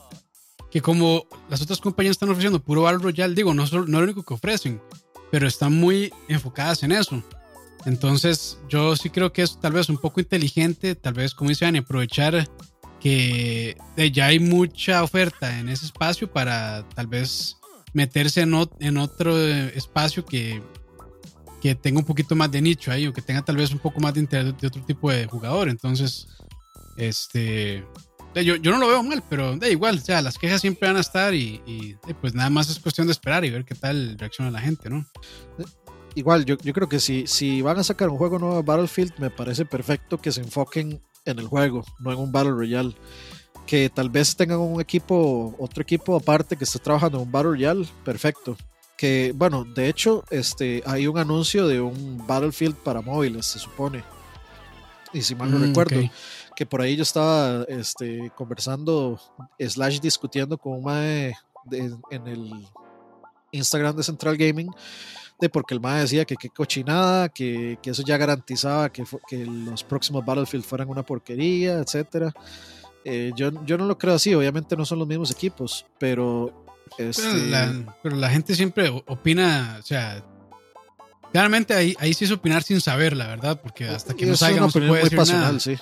que 0.71 0.81
como 0.81 1.25
las 1.49 1.61
otras 1.61 1.79
compañías 1.79 2.13
están 2.13 2.29
ofreciendo 2.29 2.63
puro 2.63 2.83
Battle 2.83 3.03
Royale, 3.03 3.35
digo, 3.35 3.53
no, 3.53 3.63
no 3.63 3.65
es 3.65 3.71
lo 3.71 3.99
único 3.99 4.23
que 4.23 4.33
ofrecen, 4.33 4.81
pero 5.29 5.47
están 5.47 5.73
muy 5.73 6.13
enfocadas 6.27 6.83
en 6.83 6.93
eso. 6.93 7.21
Entonces, 7.85 8.57
yo 8.69 8.95
sí 8.95 9.09
creo 9.09 9.33
que 9.33 9.41
es 9.41 9.59
tal 9.59 9.73
vez 9.73 9.89
un 9.89 9.97
poco 9.97 10.19
inteligente, 10.19 10.95
tal 10.95 11.13
vez, 11.13 11.33
como 11.33 11.49
dicen, 11.49 11.75
aprovechar 11.75 12.47
que 12.99 13.75
ya 14.13 14.27
hay 14.27 14.39
mucha 14.39 15.03
oferta 15.03 15.59
en 15.59 15.69
ese 15.69 15.85
espacio 15.85 16.31
para 16.31 16.87
tal 16.89 17.07
vez 17.07 17.57
meterse 17.93 18.41
en, 18.41 18.97
otro 18.97 19.37
espacio 19.37 20.23
que, 20.23 20.61
que 21.61 21.73
tenga 21.73 21.99
un 21.99 22.05
poquito 22.05 22.35
más 22.35 22.51
de 22.51 22.61
nicho 22.61 22.91
ahí 22.91 23.07
o 23.07 23.13
que 23.13 23.23
tenga 23.23 23.41
tal 23.41 23.57
vez 23.57 23.71
un 23.71 23.79
poco 23.79 23.99
más 23.99 24.13
de 24.13 24.21
interés 24.21 24.53
de 24.57 24.67
otro 24.67 24.83
tipo 24.83 25.11
de 25.11 25.25
jugador. 25.25 25.67
Entonces, 25.67 26.27
este, 26.95 27.83
yo, 28.35 28.55
yo 28.55 28.71
no 28.71 28.77
lo 28.77 28.87
veo 28.87 29.03
mal, 29.03 29.23
pero 29.29 29.57
da 29.57 29.67
igual, 29.69 29.97
o 29.97 30.01
sea, 30.01 30.21
las 30.21 30.37
quejas 30.37 30.61
siempre 30.61 30.87
van 30.87 30.97
a 30.97 31.01
estar 31.01 31.33
y, 31.33 31.61
y, 31.65 31.95
pues 32.21 32.33
nada 32.33 32.49
más 32.49 32.69
es 32.69 32.79
cuestión 32.79 33.07
de 33.07 33.13
esperar 33.13 33.43
y 33.45 33.49
ver 33.49 33.65
qué 33.65 33.75
tal 33.75 34.17
reacciona 34.17 34.51
la 34.51 34.61
gente, 34.61 34.89
¿no? 34.89 35.05
Igual, 36.15 36.45
yo, 36.45 36.57
yo 36.57 36.73
creo 36.73 36.89
que 36.89 36.99
si, 36.99 37.25
si 37.27 37.61
van 37.61 37.79
a 37.79 37.83
sacar 37.83 38.09
un 38.09 38.17
juego 38.17 38.39
nuevo 38.39 38.57
de 38.57 38.63
Battlefield, 38.63 39.13
me 39.17 39.29
parece 39.29 39.65
perfecto 39.65 40.19
que 40.19 40.31
se 40.31 40.41
enfoquen 40.41 41.01
en 41.25 41.39
el 41.39 41.47
juego, 41.47 41.85
no 41.99 42.11
en 42.11 42.19
un 42.19 42.31
Battle 42.31 42.51
Royale 42.51 42.95
que 43.65 43.89
tal 43.89 44.09
vez 44.09 44.35
tengan 44.35 44.59
un 44.59 44.81
equipo, 44.81 45.55
otro 45.57 45.81
equipo 45.81 46.17
aparte 46.17 46.57
que 46.57 46.65
esté 46.65 46.79
trabajando 46.79 47.19
en 47.19 47.23
un 47.23 47.31
Battle 47.31 47.51
Royale, 47.51 47.87
perfecto. 48.03 48.57
Que 48.97 49.33
bueno, 49.33 49.63
de 49.63 49.87
hecho, 49.87 50.25
este, 50.29 50.83
hay 50.85 51.07
un 51.07 51.17
anuncio 51.17 51.67
de 51.67 51.79
un 51.79 52.21
Battlefield 52.27 52.75
para 52.75 53.01
móviles, 53.01 53.45
se 53.45 53.59
supone. 53.59 54.03
Y 55.13 55.21
si 55.21 55.35
mal 55.35 55.51
no 55.51 55.57
mm, 55.57 55.63
recuerdo, 55.63 56.01
que 56.61 56.67
por 56.67 56.79
ahí 56.79 56.95
yo 56.95 57.01
estaba 57.01 57.63
este, 57.67 58.31
conversando, 58.35 59.19
slash 59.57 59.99
discutiendo 59.99 60.59
con 60.59 60.73
un 60.73 60.83
mae 60.83 61.33
en 61.71 62.27
el 62.27 62.51
Instagram 63.51 63.95
de 63.95 64.03
Central 64.03 64.37
Gaming, 64.37 64.69
de 65.39 65.49
porque 65.49 65.73
el 65.73 65.79
mae 65.79 66.01
decía 66.01 66.23
que 66.23 66.35
qué 66.35 66.49
cochinada, 66.49 67.29
que, 67.29 67.79
que, 67.81 67.89
eso 67.89 68.03
ya 68.03 68.15
garantizaba 68.15 68.91
que, 68.91 69.03
que 69.27 69.43
los 69.43 69.83
próximos 69.83 70.23
Battlefield 70.23 70.63
fueran 70.63 70.89
una 70.89 71.01
porquería, 71.01 71.79
etcétera. 71.79 72.31
Eh, 73.05 73.31
yo, 73.35 73.49
yo 73.65 73.79
no 73.79 73.85
lo 73.85 73.97
creo 73.97 74.13
así, 74.13 74.35
obviamente 74.35 74.77
no 74.77 74.85
son 74.85 74.99
los 74.99 75.07
mismos 75.07 75.31
equipos, 75.31 75.87
pero... 75.97 76.63
Este... 76.99 77.23
Pero, 78.03 78.15
la, 78.17 78.29
gente 78.29 78.53
siempre 78.53 78.87
opina, 79.07 79.77
o 79.79 79.83
sea, 79.83 80.23
claramente 81.31 81.73
ahí, 81.73 81.95
ahí 81.97 82.13
sí 82.13 82.25
es 82.25 82.31
opinar 82.31 82.61
sin 82.61 82.79
saber, 82.79 83.17
la 83.17 83.25
verdad, 83.25 83.59
porque 83.59 83.87
hasta 83.87 84.13
que 84.13 84.27
no 84.27 84.37
salga 84.37 84.61
no 84.61 84.69
se 84.69 84.79
puede 84.79 85.09
decir 85.09 85.33
nada. 85.33 85.59
Sí. 85.59 85.75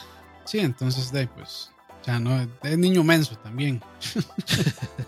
Sí, 0.45 0.59
entonces, 0.59 1.11
pues, 1.35 1.71
o 2.01 2.05
sea, 2.05 2.19
no, 2.19 2.47
es 2.63 2.77
niño 2.77 3.03
menso 3.03 3.35
también. 3.37 3.81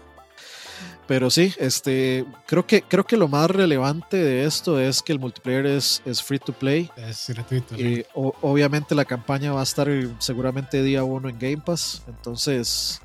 Pero 1.07 1.29
sí, 1.29 1.53
este, 1.57 2.25
creo 2.47 2.65
que, 2.65 2.83
creo 2.83 3.05
que 3.05 3.17
lo 3.17 3.27
más 3.27 3.51
relevante 3.51 4.15
de 4.15 4.45
esto 4.45 4.79
es 4.79 5.01
que 5.01 5.11
el 5.11 5.19
multiplayer 5.19 5.65
es, 5.65 6.01
es 6.05 6.23
free 6.23 6.39
to 6.39 6.53
play. 6.53 6.89
Es 6.95 7.25
gratuito. 7.27 7.75
Y 7.75 8.05
obviamente 8.13 8.95
la 8.95 9.03
campaña 9.03 9.51
va 9.51 9.59
a 9.59 9.63
estar 9.63 9.89
seguramente 10.19 10.81
día 10.81 11.03
uno 11.03 11.27
en 11.27 11.37
Game 11.37 11.57
Pass. 11.57 12.01
Entonces, 12.07 13.01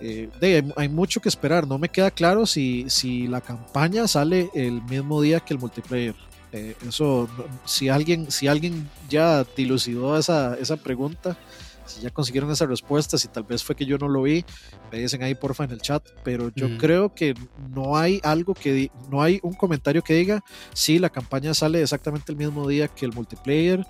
eh, 0.00 0.30
hay, 0.76 0.88
mucho 0.88 1.20
que 1.20 1.28
esperar. 1.28 1.66
No 1.66 1.76
me 1.76 1.88
queda 1.88 2.12
claro 2.12 2.46
si, 2.46 2.88
si 2.88 3.26
la 3.26 3.40
campaña 3.40 4.06
sale 4.06 4.50
el 4.54 4.80
mismo 4.82 5.20
día 5.20 5.40
que 5.40 5.54
el 5.54 5.58
multiplayer. 5.58 6.14
Eh, 6.54 6.76
eso, 6.86 7.28
si 7.64 7.88
alguien, 7.88 8.30
si 8.30 8.46
alguien 8.46 8.88
ya 9.08 9.44
dilucidó 9.56 10.16
esa, 10.16 10.54
esa 10.54 10.76
pregunta, 10.76 11.36
si 11.84 12.00
ya 12.00 12.10
consiguieron 12.10 12.48
esa 12.52 12.64
respuesta, 12.64 13.18
si 13.18 13.26
tal 13.26 13.42
vez 13.42 13.64
fue 13.64 13.74
que 13.74 13.84
yo 13.84 13.98
no 13.98 14.06
lo 14.06 14.22
vi, 14.22 14.44
me 14.92 15.00
dicen 15.00 15.24
ahí 15.24 15.34
porfa 15.34 15.64
en 15.64 15.72
el 15.72 15.80
chat, 15.80 16.06
pero 16.22 16.52
yo 16.54 16.68
mm. 16.68 16.78
creo 16.78 17.12
que 17.12 17.34
no 17.70 17.96
hay 17.96 18.20
algo 18.22 18.54
que, 18.54 18.92
no 19.10 19.20
hay 19.20 19.40
un 19.42 19.54
comentario 19.54 20.02
que 20.02 20.14
diga 20.14 20.44
si 20.72 21.00
la 21.00 21.10
campaña 21.10 21.54
sale 21.54 21.82
exactamente 21.82 22.30
el 22.30 22.38
mismo 22.38 22.68
día 22.68 22.86
que 22.86 23.04
el 23.04 23.12
multiplayer, 23.12 23.84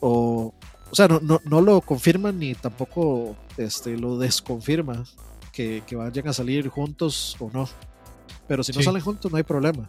o, 0.00 0.52
o 0.90 0.94
sea, 0.94 1.08
no, 1.08 1.18
no, 1.20 1.40
no 1.46 1.62
lo 1.62 1.80
confirman 1.80 2.38
ni 2.38 2.54
tampoco 2.54 3.36
este, 3.56 3.96
lo 3.96 4.18
desconfirma 4.18 5.04
que, 5.50 5.82
que, 5.86 5.96
vayan 5.96 6.28
a 6.28 6.34
salir 6.34 6.68
juntos 6.68 7.38
o 7.40 7.50
no. 7.54 7.66
Pero 8.46 8.62
si 8.62 8.72
no 8.72 8.82
salen 8.82 9.00
juntos 9.00 9.30
no 9.32 9.38
hay 9.38 9.44
problema. 9.44 9.88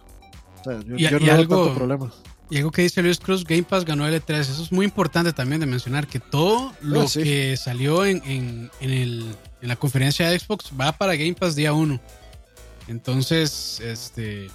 O 0.66 0.72
sea, 0.72 0.82
yo, 0.86 0.98
yo 0.98 1.20
no 1.20 1.28
tanto 1.28 1.76
problema. 1.76 2.12
Y 2.50 2.58
algo 2.58 2.72
que 2.72 2.84
dice 2.84 3.02
Luis 3.02 3.20
Cruz, 3.20 3.44
Game 3.44 3.64
Pass 3.64 3.84
ganó 3.84 4.08
L3. 4.08 4.32
Eso 4.36 4.62
es 4.62 4.72
muy 4.72 4.86
importante 4.86 5.34
también 5.34 5.60
de 5.60 5.66
mencionar, 5.66 6.08
que 6.08 6.20
todo 6.20 6.72
lo 6.82 7.02
ah, 7.02 7.06
que 7.12 7.58
salió 7.58 8.06
en, 8.06 8.22
en, 8.26 8.70
el, 8.80 9.36
en, 9.62 9.68
la 9.68 9.76
conferencia 9.76 10.30
de 10.30 10.38
Xbox 10.38 10.72
va 10.80 10.92
para 10.92 11.16
Game 11.16 11.34
Pass 11.34 11.56
día 11.56 11.74
1. 11.74 12.00
Entonces, 12.88 13.80
este, 13.80 14.52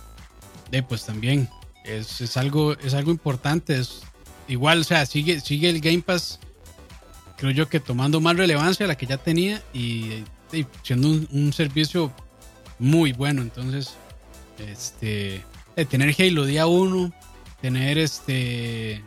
pues 0.88 1.06
también 1.06 1.48
es, 1.84 2.20
es, 2.20 2.36
algo, 2.36 2.74
es 2.74 2.94
algo 2.94 3.10
importante. 3.10 3.76
Es, 3.78 4.02
igual, 4.46 4.80
o 4.82 4.84
sea, 4.84 5.04
sigue, 5.04 5.40
sigue 5.40 5.68
el 5.68 5.80
Game 5.80 6.02
Pass, 6.02 6.38
creo 7.36 7.50
yo 7.50 7.68
que 7.68 7.80
tomando 7.80 8.20
más 8.20 8.36
relevancia 8.36 8.84
a 8.84 8.88
la 8.88 8.96
que 8.96 9.06
ya 9.06 9.16
tenía 9.16 9.62
y, 9.72 10.24
siendo 10.82 11.08
un, 11.08 11.28
un, 11.32 11.52
servicio 11.52 12.12
muy 12.78 13.12
bueno. 13.12 13.42
Entonces, 13.42 13.94
este, 14.58 15.42
de 15.78 15.84
tener 15.84 16.14
Halo 16.18 16.44
día 16.44 16.66
1 16.66 17.12
tener 17.60 17.98
este 17.98 19.02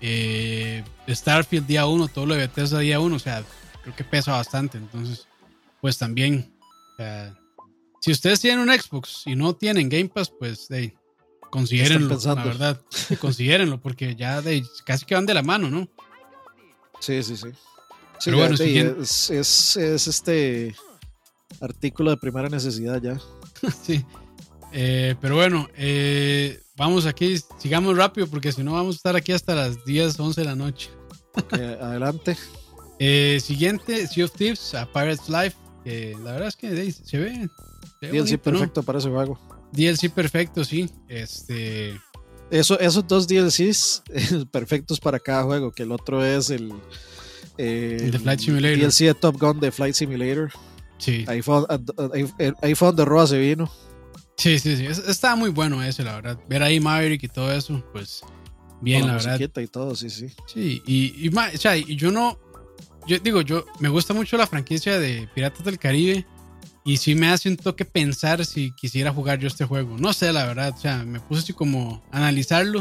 eh, 0.00 0.84
Starfield 1.08 1.66
día 1.66 1.86
1, 1.86 2.08
todo 2.08 2.26
lo 2.26 2.34
de 2.34 2.40
Bethesda 2.40 2.78
día 2.78 3.00
1, 3.00 3.14
o 3.14 3.18
sea, 3.18 3.44
creo 3.82 3.94
que 3.94 4.04
pesa 4.04 4.32
bastante. 4.32 4.78
Entonces, 4.78 5.26
pues 5.80 5.98
también, 5.98 6.52
si 8.00 8.12
ustedes 8.12 8.40
tienen 8.40 8.60
un 8.60 8.80
Xbox 8.80 9.22
y 9.26 9.36
no 9.36 9.54
tienen 9.54 9.88
Game 9.88 10.08
Pass, 10.08 10.30
pues 10.30 10.68
de 10.68 10.94
considérenlo, 11.50 12.16
la 12.16 12.44
verdad, 12.44 12.80
considérenlo, 13.20 13.80
porque 13.80 14.16
ya 14.16 14.40
de, 14.40 14.64
casi 14.84 15.04
que 15.04 15.14
van 15.14 15.26
de 15.26 15.34
la 15.34 15.42
mano, 15.42 15.70
¿no? 15.70 15.88
Sí, 17.00 17.22
sí, 17.22 17.36
sí. 17.36 17.48
Pero 18.24 18.38
bueno, 18.38 18.54
es, 18.54 19.30
es, 19.30 19.76
es 19.76 20.06
este 20.06 20.74
artículo 21.60 22.10
de 22.10 22.16
primera 22.16 22.48
necesidad 22.48 23.02
ya. 23.02 23.18
sí. 23.82 24.04
Eh, 24.72 25.14
pero 25.20 25.36
bueno, 25.36 25.68
eh, 25.76 26.62
vamos 26.76 27.06
aquí, 27.06 27.36
sigamos 27.58 27.96
rápido 27.96 28.26
porque 28.26 28.52
si 28.52 28.62
no 28.62 28.72
vamos 28.72 28.94
a 28.94 28.96
estar 28.96 29.16
aquí 29.16 29.32
hasta 29.32 29.54
las 29.54 29.84
10, 29.84 30.18
11 30.18 30.40
de 30.40 30.44
la 30.46 30.56
noche. 30.56 30.90
adelante. 31.50 32.36
Eh, 33.04 33.40
siguiente, 33.42 34.06
Sea 34.06 34.26
of 34.26 34.32
Thieves, 34.32 34.74
a 34.74 34.86
Pirates 34.86 35.28
Life. 35.28 35.56
la 36.22 36.32
verdad 36.34 36.46
es 36.46 36.54
que 36.54 36.92
se 36.92 37.18
ve. 37.18 37.48
DLC 38.00 38.38
perfecto 38.38 38.84
para 38.84 39.00
ese 39.00 39.08
juego. 39.08 39.40
DLC 39.72 40.08
perfecto, 40.08 40.64
sí. 40.64 40.88
Este. 41.08 42.00
Eso, 42.48 42.78
esos 42.78 43.04
dos 43.08 43.26
DLCs 43.26 44.04
perfectos 44.52 45.00
para 45.00 45.18
cada 45.18 45.42
juego, 45.42 45.72
que 45.72 45.82
el 45.82 45.90
otro 45.90 46.24
es 46.24 46.50
el, 46.50 46.72
el 47.58 48.12
de 48.12 48.18
Flight 48.20 48.38
Simulator. 48.38 48.78
DLC 48.78 48.98
de 49.06 49.14
Top 49.14 49.36
Gun 49.36 49.58
de 49.58 49.72
Flight 49.72 49.96
Simulator. 49.96 50.52
Sí. 50.98 51.24
Ahí 51.26 51.42
fue, 51.42 51.66
ahí 52.62 52.74
fue 52.76 52.86
donde 52.86 53.04
Roa 53.04 53.26
se 53.26 53.38
vino. 53.38 53.68
Sí, 54.42 54.58
sí, 54.58 54.76
sí. 54.76 54.86
Estaba 54.86 55.36
muy 55.36 55.50
bueno 55.50 55.80
ese, 55.84 56.02
la 56.02 56.16
verdad. 56.16 56.36
Ver 56.48 56.64
ahí 56.64 56.80
Maverick 56.80 57.22
y 57.22 57.28
todo 57.28 57.52
eso, 57.52 57.80
pues 57.92 58.22
bien, 58.80 59.06
la, 59.06 59.12
verdad. 59.12 59.38
y 59.38 59.68
todo, 59.68 59.94
sí, 59.94 60.10
sí. 60.10 60.26
Sí, 60.52 60.82
y, 60.84 61.26
y, 61.26 61.28
o 61.28 61.58
sea, 61.58 61.76
y 61.76 61.94
yo 61.94 62.10
no. 62.10 62.40
Yo 63.06 63.20
digo, 63.20 63.42
yo 63.42 63.64
me 63.78 63.88
gusta 63.88 64.14
mucho 64.14 64.36
la 64.36 64.48
franquicia 64.48 64.98
de 64.98 65.28
Piratas 65.32 65.64
del 65.64 65.78
Caribe. 65.78 66.26
Y 66.84 66.96
sí 66.96 67.14
me 67.14 67.28
hace 67.28 67.48
un 67.48 67.56
toque 67.56 67.84
pensar 67.84 68.44
si 68.44 68.72
quisiera 68.72 69.12
jugar 69.12 69.38
yo 69.38 69.46
este 69.46 69.64
juego. 69.64 69.96
No 69.96 70.12
sé, 70.12 70.32
la 70.32 70.44
verdad. 70.44 70.74
O 70.76 70.80
sea, 70.80 71.04
me 71.04 71.20
puse 71.20 71.42
así 71.42 71.52
como 71.52 72.02
a 72.10 72.16
analizarlo. 72.16 72.80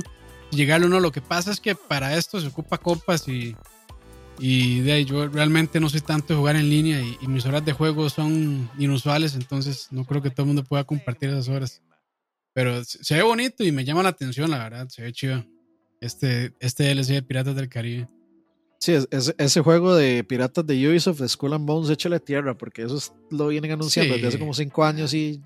Llegarlo 0.50 0.88
o 0.88 0.90
no. 0.90 1.00
Lo 1.00 1.12
que 1.12 1.22
pasa 1.22 1.52
es 1.52 1.60
que 1.60 1.76
para 1.76 2.18
esto 2.18 2.42
se 2.42 2.48
ocupa 2.48 2.80
copas 2.80 3.28
y 3.28 3.56
y 4.44 4.80
de 4.82 4.94
ahí 4.94 5.06
yo 5.06 5.28
realmente 5.28 5.80
no 5.80 5.88
soy 5.88 6.02
tanto 6.02 6.34
de 6.34 6.40
jugar 6.40 6.56
en 6.56 6.68
línea 6.68 7.00
y, 7.00 7.28
mis 7.28 7.46
horas 7.46 7.64
de 7.64 7.74
juego 7.74 8.10
son 8.10 8.72
inusuales, 8.80 9.36
entonces 9.36 9.88
no 9.92 10.04
creo 10.04 10.24
que 10.24 10.32
todo 10.32 10.42
el 10.42 10.48
mundo 10.48 10.64
pueda 10.64 10.84
compartir 10.84 11.30
esas 11.30 11.48
horas. 11.48 11.84
Pero 12.52 12.84
se 12.84 13.16
ve 13.16 13.22
bonito 13.22 13.64
y 13.64 13.72
me 13.72 13.86
llama 13.86 14.02
la 14.02 14.10
atención, 14.10 14.50
la 14.50 14.58
verdad, 14.58 14.88
se 14.90 15.04
ve 15.04 15.14
chido. 15.14 15.46
Este, 16.00 16.56
este 16.60 16.86
DLC 16.86 17.10
de 17.10 17.22
Piratas 17.22 17.56
del 17.56 17.70
Caribe. 17.70 18.10
Sí, 18.80 18.96
ese 19.38 19.62
juego 19.62 19.96
de 19.96 20.24
Piratas 20.24 20.66
de 20.66 20.90
Ubisoft, 20.90 21.22
Skull 21.28 21.54
and 21.54 21.68
Bones, 21.68 21.92
échale 21.92 22.20
tierra, 22.20 22.58
porque 22.58 22.82
eso 22.82 23.14
lo 23.30 23.50
vienen 23.50 23.74
anunciando 23.74 24.16
desde 24.16 24.28
hace 24.28 24.40
como 24.40 24.56
cinco 24.56 24.84
años 24.84 25.14
y 25.14 25.40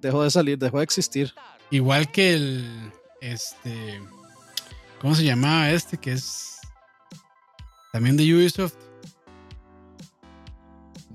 dejó 0.00 0.24
de 0.24 0.30
salir, 0.32 0.58
dejó 0.58 0.78
de 0.78 0.84
existir. 0.84 1.32
Igual 1.70 2.10
que 2.10 2.34
el, 2.34 2.92
este, 3.20 4.00
¿cómo 5.00 5.14
se 5.14 5.22
llamaba 5.22 5.70
este? 5.70 5.96
Que 5.96 6.12
es 6.12 6.58
también 7.92 8.16
de 8.16 8.34
Ubisoft. 8.34 8.74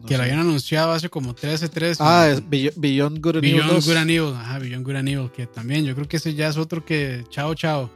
que 0.06 0.16
lo 0.16 0.24
habían 0.24 0.40
anunciado 0.40 0.94
hace 0.94 1.10
como 1.10 1.36
13, 1.36 1.68
13. 1.68 2.02
Ah, 2.02 2.30
es 2.30 2.42
Beyond 2.48 3.20
Good 3.20 3.38
and 3.38 3.46
Evil. 3.46 3.64
Beyond 3.64 3.86
Good 3.86 3.96
and 3.98 4.10
Evil, 4.12 4.34
ajá, 4.36 4.60
Beyond 4.60 4.86
Good 4.86 4.96
and 4.96 5.10
Evil, 5.10 5.32
que 5.32 5.48
también 5.48 5.84
yo 5.84 5.96
creo 5.96 6.08
que 6.08 6.16
ese 6.16 6.34
ya 6.34 6.48
es 6.48 6.56
otro 6.56 6.86
que, 6.86 7.26
chao, 7.30 7.54
chao. 7.56 7.90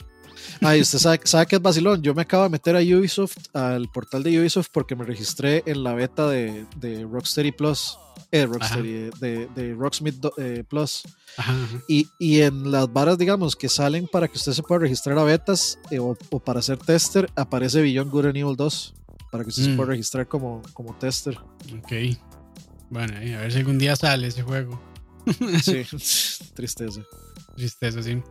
Ah, 0.62 0.76
usted 0.76 0.98
sabe, 1.00 1.22
sabe 1.24 1.46
que 1.46 1.56
es 1.56 1.62
vacilón. 1.62 2.02
Yo 2.02 2.14
me 2.14 2.24
acabo 2.24 2.44
de 2.44 2.50
meter 2.50 2.76
a 2.76 2.80
Ubisoft, 2.80 3.38
al 3.54 3.88
portal 3.90 4.24
de 4.24 4.42
Ubisoft, 4.42 4.68
porque 4.74 4.96
me 4.96 5.06
registré 5.06 5.64
en 5.68 5.84
la 5.84 5.94
beta 5.94 6.28
de, 6.28 6.66
de 6.78 7.04
Rocksteady 7.04 7.52
Plus. 7.54 7.98
Eh, 8.34 8.46
Rocksteady, 8.46 9.10
de, 9.20 9.48
de, 9.54 9.74
Rocksmith 9.74 10.26
eh, 10.38 10.64
Plus. 10.68 11.04
Y, 11.88 12.08
y, 12.18 12.42
en 12.42 12.72
las 12.72 12.92
varas, 12.92 13.18
digamos, 13.18 13.58
que 13.58 13.68
salen 13.68 14.08
para 14.08 14.30
que 14.30 14.38
usted 14.38 14.54
se 14.54 14.64
pueda 14.64 14.80
registrar 14.80 15.18
a 15.18 15.24
betas 15.24 15.78
eh, 15.92 16.00
o, 16.00 16.16
para 16.16 16.62
ser 16.62 16.78
tester, 16.78 17.30
aparece 17.36 17.82
Beyond 17.82 18.10
Good 18.10 18.26
and 18.28 18.38
Evil 18.38 18.56
2. 18.56 18.94
Para 19.32 19.44
que 19.44 19.50
usted 19.50 19.64
se 19.64 19.70
mm. 19.70 19.76
pueda 19.76 19.90
registrar 19.90 20.28
como, 20.28 20.62
como 20.74 20.94
tester. 20.96 21.38
Ok. 21.78 21.92
Bueno, 22.90 23.16
a 23.16 23.20
ver 23.20 23.52
si 23.52 23.60
algún 23.60 23.78
día 23.78 23.96
sale 23.96 24.28
ese 24.28 24.44
juego. 24.44 24.82
sí, 25.62 25.84
tristeza. 26.54 27.02
Tristeza, 27.56 28.02
sí. 28.02 28.22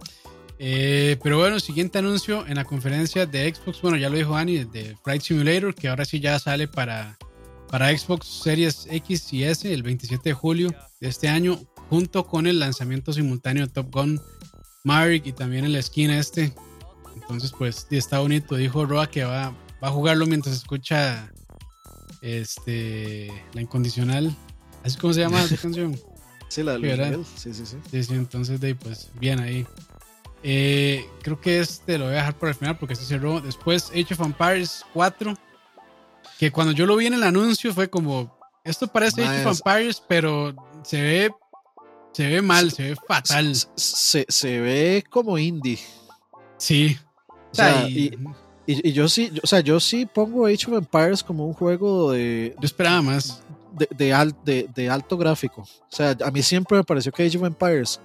Eh, 0.58 1.16
pero 1.22 1.38
bueno, 1.38 1.58
siguiente 1.58 1.98
anuncio 1.98 2.46
en 2.46 2.56
la 2.56 2.64
conferencia 2.64 3.24
de 3.24 3.54
Xbox. 3.54 3.80
Bueno, 3.80 3.96
ya 3.96 4.10
lo 4.10 4.16
dijo 4.16 4.36
Ani, 4.36 4.64
de 4.64 4.94
Flight 5.02 5.22
Simulator, 5.22 5.74
que 5.74 5.88
ahora 5.88 6.04
sí 6.04 6.20
ya 6.20 6.38
sale 6.38 6.68
para, 6.68 7.16
para 7.70 7.96
Xbox 7.96 8.26
Series 8.26 8.86
X 8.90 9.32
y 9.32 9.44
S 9.44 9.72
el 9.72 9.82
27 9.82 10.30
de 10.30 10.34
julio 10.34 10.74
de 11.00 11.08
este 11.08 11.28
año, 11.28 11.58
junto 11.88 12.26
con 12.26 12.46
el 12.46 12.58
lanzamiento 12.58 13.12
simultáneo 13.12 13.66
de 13.66 13.72
Top 13.72 13.92
Gun 13.92 14.20
Maverick 14.84 15.26
y 15.26 15.32
también 15.32 15.64
el 15.64 15.80
skin 15.82 16.10
este. 16.10 16.52
Entonces, 17.14 17.52
pues 17.56 17.86
está 17.90 18.18
bonito. 18.18 18.56
Dijo 18.56 18.84
Roa 18.86 19.08
que 19.08 19.24
va, 19.24 19.50
va 19.82 19.88
a 19.88 19.90
jugarlo 19.90 20.26
mientras 20.26 20.56
escucha 20.56 21.32
este 22.22 23.30
la 23.52 23.62
incondicional. 23.62 24.34
¿Así 24.82 24.98
como 24.98 25.12
se 25.12 25.20
llama 25.20 25.42
esa 25.42 25.56
canción? 25.62 25.98
Sí, 26.48 26.64
la 26.64 26.76
de 26.76 27.24
sí, 27.36 27.54
sí, 27.54 27.64
sí. 27.64 27.76
Sí, 27.88 28.02
sí, 28.02 28.14
entonces, 28.14 28.60
de, 28.60 28.74
pues 28.74 29.10
bien 29.20 29.38
ahí. 29.38 29.64
Eh, 30.42 31.04
creo 31.22 31.40
que 31.40 31.60
este 31.60 31.98
lo 31.98 32.06
voy 32.06 32.14
a 32.14 32.16
dejar 32.16 32.36
por 32.36 32.48
el 32.48 32.56
final 32.56 32.76
porque 32.78 32.96
se 32.96 33.04
cerró. 33.04 33.40
Después 33.40 33.90
Age 33.90 34.14
of 34.14 34.20
Empires 34.20 34.84
4. 34.92 35.36
Que 36.40 36.50
cuando 36.50 36.72
yo 36.72 36.86
lo 36.86 36.96
vi 36.96 37.04
en 37.04 37.12
el 37.12 37.22
anuncio 37.22 37.74
fue 37.74 37.90
como. 37.90 38.34
Esto 38.64 38.86
parece 38.86 39.22
Age 39.22 39.44
of 39.44 39.58
Empires, 39.58 40.02
pero 40.08 40.54
se 40.82 41.02
ve. 41.02 41.30
Se 42.14 42.26
ve 42.26 42.40
mal, 42.40 42.72
se 42.72 42.82
ve 42.82 42.96
fatal. 43.06 43.54
Se, 43.74 44.24
se 44.26 44.58
ve 44.58 45.04
como 45.10 45.36
indie. 45.36 45.78
Sí. 46.56 46.96
O 47.52 47.54
sea, 47.54 47.86
y, 47.86 48.16
y, 48.66 48.92
yo 48.92 49.06
sí, 49.10 49.30
o 49.42 49.46
sea, 49.46 49.60
yo 49.60 49.78
sí 49.80 50.06
pongo 50.06 50.46
Age 50.46 50.64
of 50.68 50.78
Empires 50.78 51.22
como 51.22 51.44
un 51.44 51.52
juego 51.52 52.12
de. 52.12 52.56
Yo 52.58 52.64
esperaba 52.64 53.02
más. 53.02 53.42
De, 53.72 53.86
de, 53.90 54.34
de, 54.42 54.70
de, 54.74 54.88
alto 54.88 55.18
gráfico. 55.18 55.60
O 55.60 55.94
sea, 55.94 56.16
a 56.24 56.30
mí 56.30 56.42
siempre 56.42 56.78
me 56.78 56.84
pareció 56.84 57.12
que 57.12 57.26
Age 57.26 57.36
of 57.36 57.44
Empires 57.44 58.00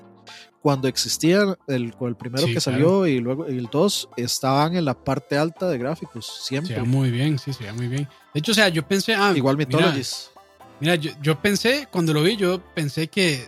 cuando 0.66 0.88
existía 0.88 1.41
el, 1.68 1.93
el 2.01 2.16
primero 2.16 2.47
que 2.47 2.59
salió 2.59 3.05
y 3.05 3.20
luego 3.20 3.45
el 3.45 3.70
2 3.72 4.09
estaban 4.18 4.76
en 4.76 4.86
la 4.86 4.95
parte 4.95 5.38
alta 5.38 5.70
de 5.70 5.78
gráficos, 5.78 6.39
siempre. 6.41 6.74
Se 6.74 6.82
muy 6.82 7.11
bien, 7.11 7.38
sí, 7.38 7.53
se 7.53 7.72
muy 7.72 7.88
bien. 7.88 8.09
De 8.34 8.39
hecho, 8.39 8.51
o 8.51 8.55
sea, 8.55 8.70
yo 8.70 8.82
pensé, 8.82 9.13
ah, 9.13 9.32
igual 9.36 9.57
Mythologies. 9.57 10.32
Mira, 10.80 10.95
yo, 10.95 11.11
yo, 11.22 11.39
pensé, 11.39 11.88
cuando 11.91 12.13
lo 12.13 12.24
vi, 12.24 12.36
yo 12.36 12.59
pensé 12.74 13.07
que, 13.09 13.45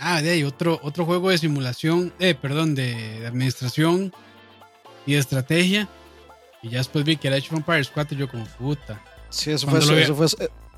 ah, 0.00 0.20
de 0.22 0.30
ahí, 0.30 0.42
otro, 0.42 0.80
otro 0.82 1.04
juego 1.04 1.30
de 1.30 1.38
simulación, 1.38 2.12
eh, 2.18 2.34
perdón, 2.34 2.74
de, 2.74 3.24
administración 3.28 4.12
y 5.06 5.12
de 5.12 5.20
estrategia. 5.20 5.88
Y 6.64 6.70
ya 6.70 6.78
después 6.78 7.04
vi 7.04 7.16
que 7.16 7.28
era 7.28 7.36
of 7.36 7.52
Empires 7.52 7.92
4 7.94 8.16
y 8.16 8.18
yo 8.18 8.28
como, 8.28 8.44
puta. 8.58 9.00
Sí, 9.28 9.52
eso 9.52 9.68
fue, 9.68 9.78
eso, 9.78 10.16
fue, 10.16 10.26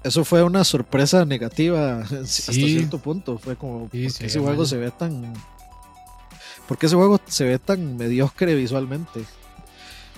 eso 0.05 0.25
fue 0.27 0.43
una 0.43 0.65
sorpresa 0.65 1.25
negativa 1.25 2.01
hasta 2.03 2.27
cierto 2.27 2.99
punto. 2.99 3.39
Fue 3.39 3.57
como, 3.57 3.89
ese 3.91 4.39
juego 4.39 4.67
se 4.67 4.77
ve 4.77 4.91
tan 4.91 5.33
porque 6.73 6.87
ese 6.87 6.97
juego 6.97 7.21
se 7.27 7.45
ve 7.45 7.59
tan 7.59 7.99
mediocre 7.99 8.55
visualmente. 8.55 9.27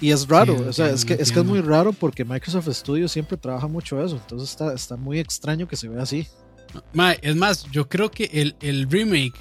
Y 0.00 0.12
es 0.12 0.28
raro, 0.28 0.54
o 0.68 0.72
sea, 0.72 0.88
es, 0.88 1.04
que, 1.04 1.14
es 1.14 1.32
que 1.32 1.40
es 1.40 1.44
muy 1.44 1.60
raro 1.60 1.92
porque 1.92 2.24
Microsoft 2.24 2.68
Studios 2.68 3.10
siempre 3.10 3.36
trabaja 3.36 3.66
mucho 3.66 4.00
eso, 4.00 4.14
entonces 4.14 4.50
está, 4.50 4.72
está 4.72 4.96
muy 4.96 5.18
extraño 5.18 5.66
que 5.66 5.74
se 5.74 5.88
vea 5.88 6.04
así. 6.04 6.28
es 7.22 7.34
más, 7.34 7.64
yo 7.72 7.88
creo 7.88 8.08
que 8.08 8.30
el, 8.32 8.54
el 8.60 8.88
remake 8.88 9.34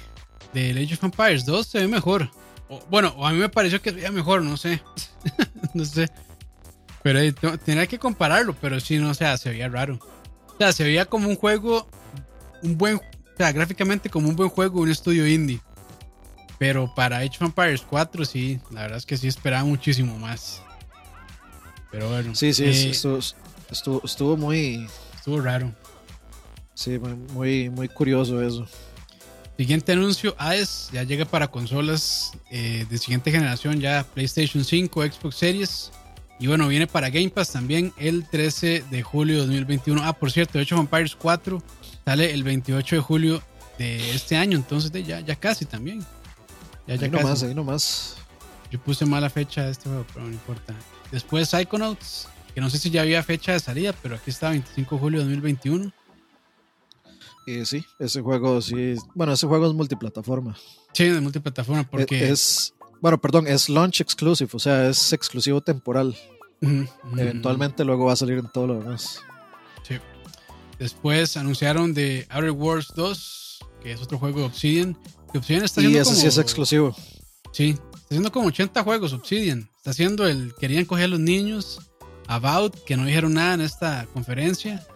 de 0.54 0.70
Age 0.72 0.94
of 0.94 1.04
Empires 1.04 1.46
2 1.46 1.64
se 1.64 1.78
ve 1.78 1.86
mejor. 1.86 2.28
bueno, 2.90 3.14
a 3.24 3.30
mí 3.30 3.38
me 3.38 3.48
pareció 3.48 3.80
que 3.80 3.90
se 3.90 3.96
veía 3.96 4.10
mejor, 4.10 4.42
no 4.42 4.56
sé. 4.56 4.82
no 5.72 5.84
sé. 5.84 6.10
Pero 7.04 7.20
tenía 7.58 7.86
que 7.86 8.00
compararlo, 8.00 8.56
pero 8.60 8.80
sí, 8.80 8.98
no, 8.98 9.10
o 9.10 9.14
sea, 9.14 9.38
se 9.38 9.50
veía 9.50 9.68
raro. 9.68 10.00
O 10.48 10.56
sea, 10.58 10.72
se 10.72 10.82
veía 10.82 11.04
como 11.04 11.28
un 11.28 11.36
juego, 11.36 11.86
un 12.60 12.76
buen, 12.76 12.96
o 12.96 13.36
sea, 13.36 13.52
gráficamente 13.52 14.10
como 14.10 14.28
un 14.28 14.34
buen 14.34 14.50
juego, 14.50 14.80
un 14.80 14.90
estudio 14.90 15.28
indie. 15.28 15.60
Pero 16.64 16.90
para 16.94 17.18
Age 17.18 17.36
of 17.40 17.42
Empires 17.42 17.82
4 17.82 18.24
sí, 18.24 18.58
la 18.70 18.80
verdad 18.80 18.96
es 18.96 19.04
que 19.04 19.18
sí 19.18 19.28
esperaba 19.28 19.64
muchísimo 19.64 20.18
más. 20.18 20.62
Pero 21.90 22.08
bueno. 22.08 22.34
Sí, 22.34 22.54
sí, 22.54 22.64
eh, 22.64 22.90
estuvo, 22.90 24.00
estuvo, 24.02 24.38
muy... 24.38 24.88
Estuvo 25.14 25.42
raro. 25.42 25.70
Sí, 26.72 26.98
muy, 27.34 27.68
muy 27.68 27.86
curioso 27.88 28.40
eso. 28.40 28.66
Siguiente 29.58 29.92
anuncio, 29.92 30.34
AES 30.38 30.88
ya 30.90 31.02
llega 31.02 31.26
para 31.26 31.48
consolas 31.48 32.32
eh, 32.50 32.86
de 32.88 32.96
siguiente 32.96 33.30
generación, 33.30 33.78
ya 33.78 34.06
PlayStation 34.14 34.64
5, 34.64 35.02
Xbox 35.02 35.36
Series. 35.36 35.92
Y 36.40 36.46
bueno, 36.46 36.66
viene 36.68 36.86
para 36.86 37.10
Game 37.10 37.28
Pass 37.28 37.52
también 37.52 37.92
el 37.98 38.26
13 38.26 38.84
de 38.90 39.02
julio 39.02 39.34
de 39.34 39.40
2021. 39.42 40.00
Ah, 40.02 40.14
por 40.14 40.32
cierto, 40.32 40.58
Age 40.58 40.74
of 40.74 40.80
Empires 40.80 41.14
4 41.14 41.62
sale 42.06 42.32
el 42.32 42.42
28 42.42 42.96
de 42.96 43.02
julio 43.02 43.42
de 43.76 44.14
este 44.14 44.38
año, 44.38 44.56
entonces 44.56 44.90
ya, 45.06 45.20
ya 45.20 45.36
casi 45.36 45.66
también. 45.66 46.02
Ya, 46.86 46.96
ya 46.96 47.06
ahí 47.06 47.10
nomás, 47.10 47.42
ahí 47.42 47.54
nomás. 47.54 48.16
Yo 48.70 48.80
puse 48.80 49.06
mala 49.06 49.30
fecha 49.30 49.64
de 49.64 49.72
este 49.72 49.88
juego, 49.88 50.04
pero 50.12 50.26
no 50.26 50.32
importa. 50.32 50.74
Después 51.12 51.48
Psychonauts, 51.48 52.28
que 52.54 52.60
no 52.60 52.70
sé 52.70 52.78
si 52.78 52.90
ya 52.90 53.02
había 53.02 53.22
fecha 53.22 53.52
de 53.52 53.60
salida, 53.60 53.94
pero 54.02 54.16
aquí 54.16 54.30
está 54.30 54.50
25 54.50 54.94
de 54.94 55.00
julio 55.00 55.18
de 55.20 55.24
2021. 55.26 55.92
Y 57.46 57.64
sí, 57.66 57.84
ese 57.98 58.20
juego 58.20 58.60
sí. 58.62 58.96
Bueno, 59.14 59.32
ese 59.34 59.46
juego 59.46 59.66
es 59.66 59.74
multiplataforma. 59.74 60.56
Sí, 60.92 61.08
de 61.08 61.20
multiplataforma, 61.20 61.84
porque. 61.88 62.30
Es, 62.30 62.74
bueno, 63.00 63.20
perdón, 63.20 63.46
es 63.46 63.68
launch 63.68 64.00
exclusive, 64.00 64.50
o 64.52 64.58
sea, 64.58 64.88
es 64.88 65.12
exclusivo 65.12 65.60
temporal. 65.60 66.16
Eventualmente 67.16 67.84
luego 67.84 68.06
va 68.06 68.14
a 68.14 68.16
salir 68.16 68.38
en 68.38 68.48
todo 68.48 68.68
lo 68.68 68.80
demás. 68.80 69.20
Sí. 69.82 69.98
Después 70.78 71.36
anunciaron 71.36 71.92
de 71.92 72.26
Outer 72.30 72.52
Wars 72.52 72.92
2, 72.96 73.58
que 73.82 73.92
es 73.92 74.00
otro 74.00 74.18
juego 74.18 74.40
de 74.40 74.46
Obsidian, 74.46 74.96
Obsidian 75.38 75.64
está 75.64 75.82
y 75.82 75.96
ese 75.96 76.14
sí 76.14 76.26
es 76.26 76.38
exclusivo. 76.38 76.94
Sí, 77.52 77.70
está 77.70 78.06
haciendo 78.10 78.32
como 78.32 78.48
80 78.48 78.82
juegos 78.82 79.12
Obsidian. 79.12 79.68
Está 79.76 79.90
haciendo 79.90 80.26
el. 80.26 80.54
Querían 80.54 80.84
coger 80.84 81.04
a 81.04 81.08
los 81.08 81.20
niños. 81.20 81.80
About, 82.26 82.74
que 82.84 82.96
no 82.96 83.04
dijeron 83.04 83.34
nada 83.34 83.54
en 83.54 83.60
esta 83.60 84.06
conferencia. 84.12 84.86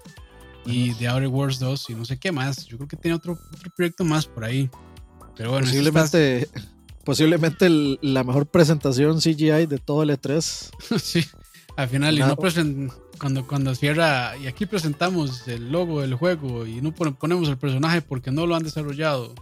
Y 0.64 0.94
The 0.94 1.08
Outer 1.08 1.28
Wars 1.28 1.58
2 1.58 1.90
y 1.90 1.94
no 1.94 2.04
sé 2.04 2.18
qué 2.18 2.32
más. 2.32 2.66
Yo 2.66 2.76
creo 2.78 2.88
que 2.88 2.96
tiene 2.96 3.14
otro, 3.14 3.38
otro 3.52 3.70
proyecto 3.76 4.04
más 4.04 4.26
por 4.26 4.44
ahí. 4.44 4.70
Pero 5.36 5.50
bueno, 5.50 5.66
posiblemente, 5.66 6.48
posiblemente 7.04 7.68
la 8.02 8.24
mejor 8.24 8.46
presentación 8.46 9.18
CGI 9.20 9.66
de 9.66 9.78
todo 9.78 10.02
el 10.02 10.10
E3. 10.10 10.70
sí, 11.00 11.24
al 11.76 11.88
final, 11.88 12.18
y 12.18 12.20
no 12.20 12.36
cuando, 13.18 13.46
cuando 13.46 13.74
cierra, 13.74 14.36
y 14.36 14.46
aquí 14.46 14.66
presentamos 14.66 15.46
el 15.48 15.70
logo 15.70 16.00
del 16.00 16.14
juego 16.14 16.66
y 16.66 16.80
no 16.80 16.92
ponemos 16.92 17.48
el 17.48 17.56
personaje 17.56 18.02
porque 18.02 18.30
no 18.30 18.46
lo 18.46 18.56
han 18.56 18.62
desarrollado. 18.62 19.34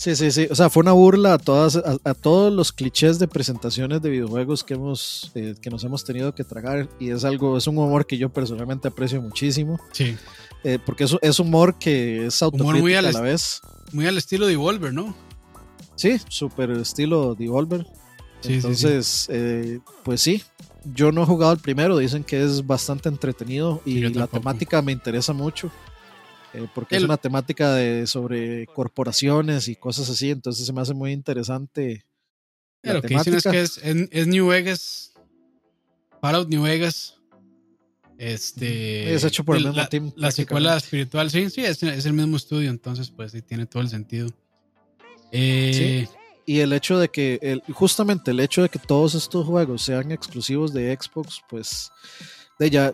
Sí, 0.00 0.16
sí, 0.16 0.30
sí. 0.30 0.48
O 0.50 0.54
sea, 0.54 0.70
fue 0.70 0.80
una 0.80 0.92
burla 0.92 1.34
a 1.34 1.38
todas, 1.38 1.76
a, 1.76 2.14
todos 2.14 2.50
los 2.50 2.72
clichés 2.72 3.18
de 3.18 3.28
presentaciones 3.28 4.00
de 4.00 4.08
videojuegos 4.08 4.64
que 4.64 4.72
hemos, 4.72 5.30
eh, 5.34 5.54
que 5.60 5.68
nos 5.68 5.84
hemos 5.84 6.04
tenido 6.04 6.34
que 6.34 6.42
tragar. 6.42 6.88
Y 6.98 7.10
es 7.10 7.22
algo, 7.22 7.58
es 7.58 7.66
un 7.66 7.76
humor 7.76 8.06
que 8.06 8.16
yo 8.16 8.30
personalmente 8.30 8.88
aprecio 8.88 9.20
muchísimo. 9.20 9.78
Sí. 9.92 10.16
Eh, 10.64 10.78
porque 10.86 11.04
es, 11.04 11.14
es 11.20 11.38
humor 11.38 11.78
que 11.78 12.24
es 12.26 12.42
automático 12.42 12.86
a 12.86 13.02
la 13.02 13.20
vez. 13.20 13.60
Muy 13.92 14.06
al 14.06 14.16
estilo 14.16 14.46
Devolver, 14.46 14.94
¿no? 14.94 15.14
Sí, 15.96 16.18
súper 16.28 16.70
estilo 16.70 17.34
Devolver. 17.34 17.86
Entonces, 18.44 19.28
eh, 19.30 19.80
pues 20.02 20.22
sí, 20.22 20.42
yo 20.94 21.12
no 21.12 21.22
he 21.22 21.26
jugado 21.26 21.52
el 21.52 21.58
primero, 21.58 21.98
dicen 21.98 22.24
que 22.24 22.42
es 22.42 22.66
bastante 22.66 23.08
entretenido 23.08 23.82
y 23.84 24.00
la 24.08 24.26
temática 24.26 24.80
me 24.80 24.92
interesa 24.92 25.34
mucho. 25.34 25.70
Eh, 26.52 26.66
porque 26.74 26.96
es 26.96 27.02
una 27.04 27.16
temática 27.16 27.74
de, 27.74 28.06
sobre 28.06 28.66
corporaciones 28.66 29.68
y 29.68 29.76
cosas 29.76 30.10
así, 30.10 30.30
entonces 30.30 30.66
se 30.66 30.72
me 30.72 30.80
hace 30.80 30.94
muy 30.94 31.12
interesante. 31.12 32.04
lo 32.82 33.00
que 33.02 33.08
dicen 33.08 33.34
es 33.34 33.44
que 33.44 33.60
es, 33.60 34.26
New 34.26 34.48
Vegas, 34.48 35.12
Fallout 36.20 36.48
New 36.48 36.62
Vegas, 36.62 37.16
Este, 38.18 39.14
Es 39.14 39.24
hecho 39.24 39.44
por 39.44 39.56
el 39.56 39.64
mismo 39.64 39.76
la, 39.76 39.88
team, 39.88 40.12
La 40.16 40.30
secuela 40.30 40.76
espiritual, 40.76 41.30
sí, 41.30 41.48
sí, 41.50 41.64
es, 41.64 41.82
es 41.82 42.04
el 42.04 42.12
mismo 42.12 42.36
estudio, 42.36 42.68
entonces 42.68 43.10
pues 43.10 43.32
sí 43.32 43.42
tiene 43.42 43.66
todo 43.66 43.82
el 43.82 43.88
sentido. 43.88 44.28
Eh, 45.32 46.06
Y 46.46 46.58
el 46.58 46.72
hecho 46.72 46.98
de 46.98 47.08
que, 47.08 47.38
el, 47.42 47.62
justamente 47.72 48.32
el 48.32 48.40
hecho 48.40 48.62
de 48.62 48.68
que 48.68 48.80
todos 48.80 49.14
estos 49.14 49.46
juegos 49.46 49.82
sean 49.82 50.10
exclusivos 50.10 50.72
de 50.72 50.96
Xbox, 51.00 51.40
pues 51.48 51.92
de 52.60 52.68
ya, 52.68 52.92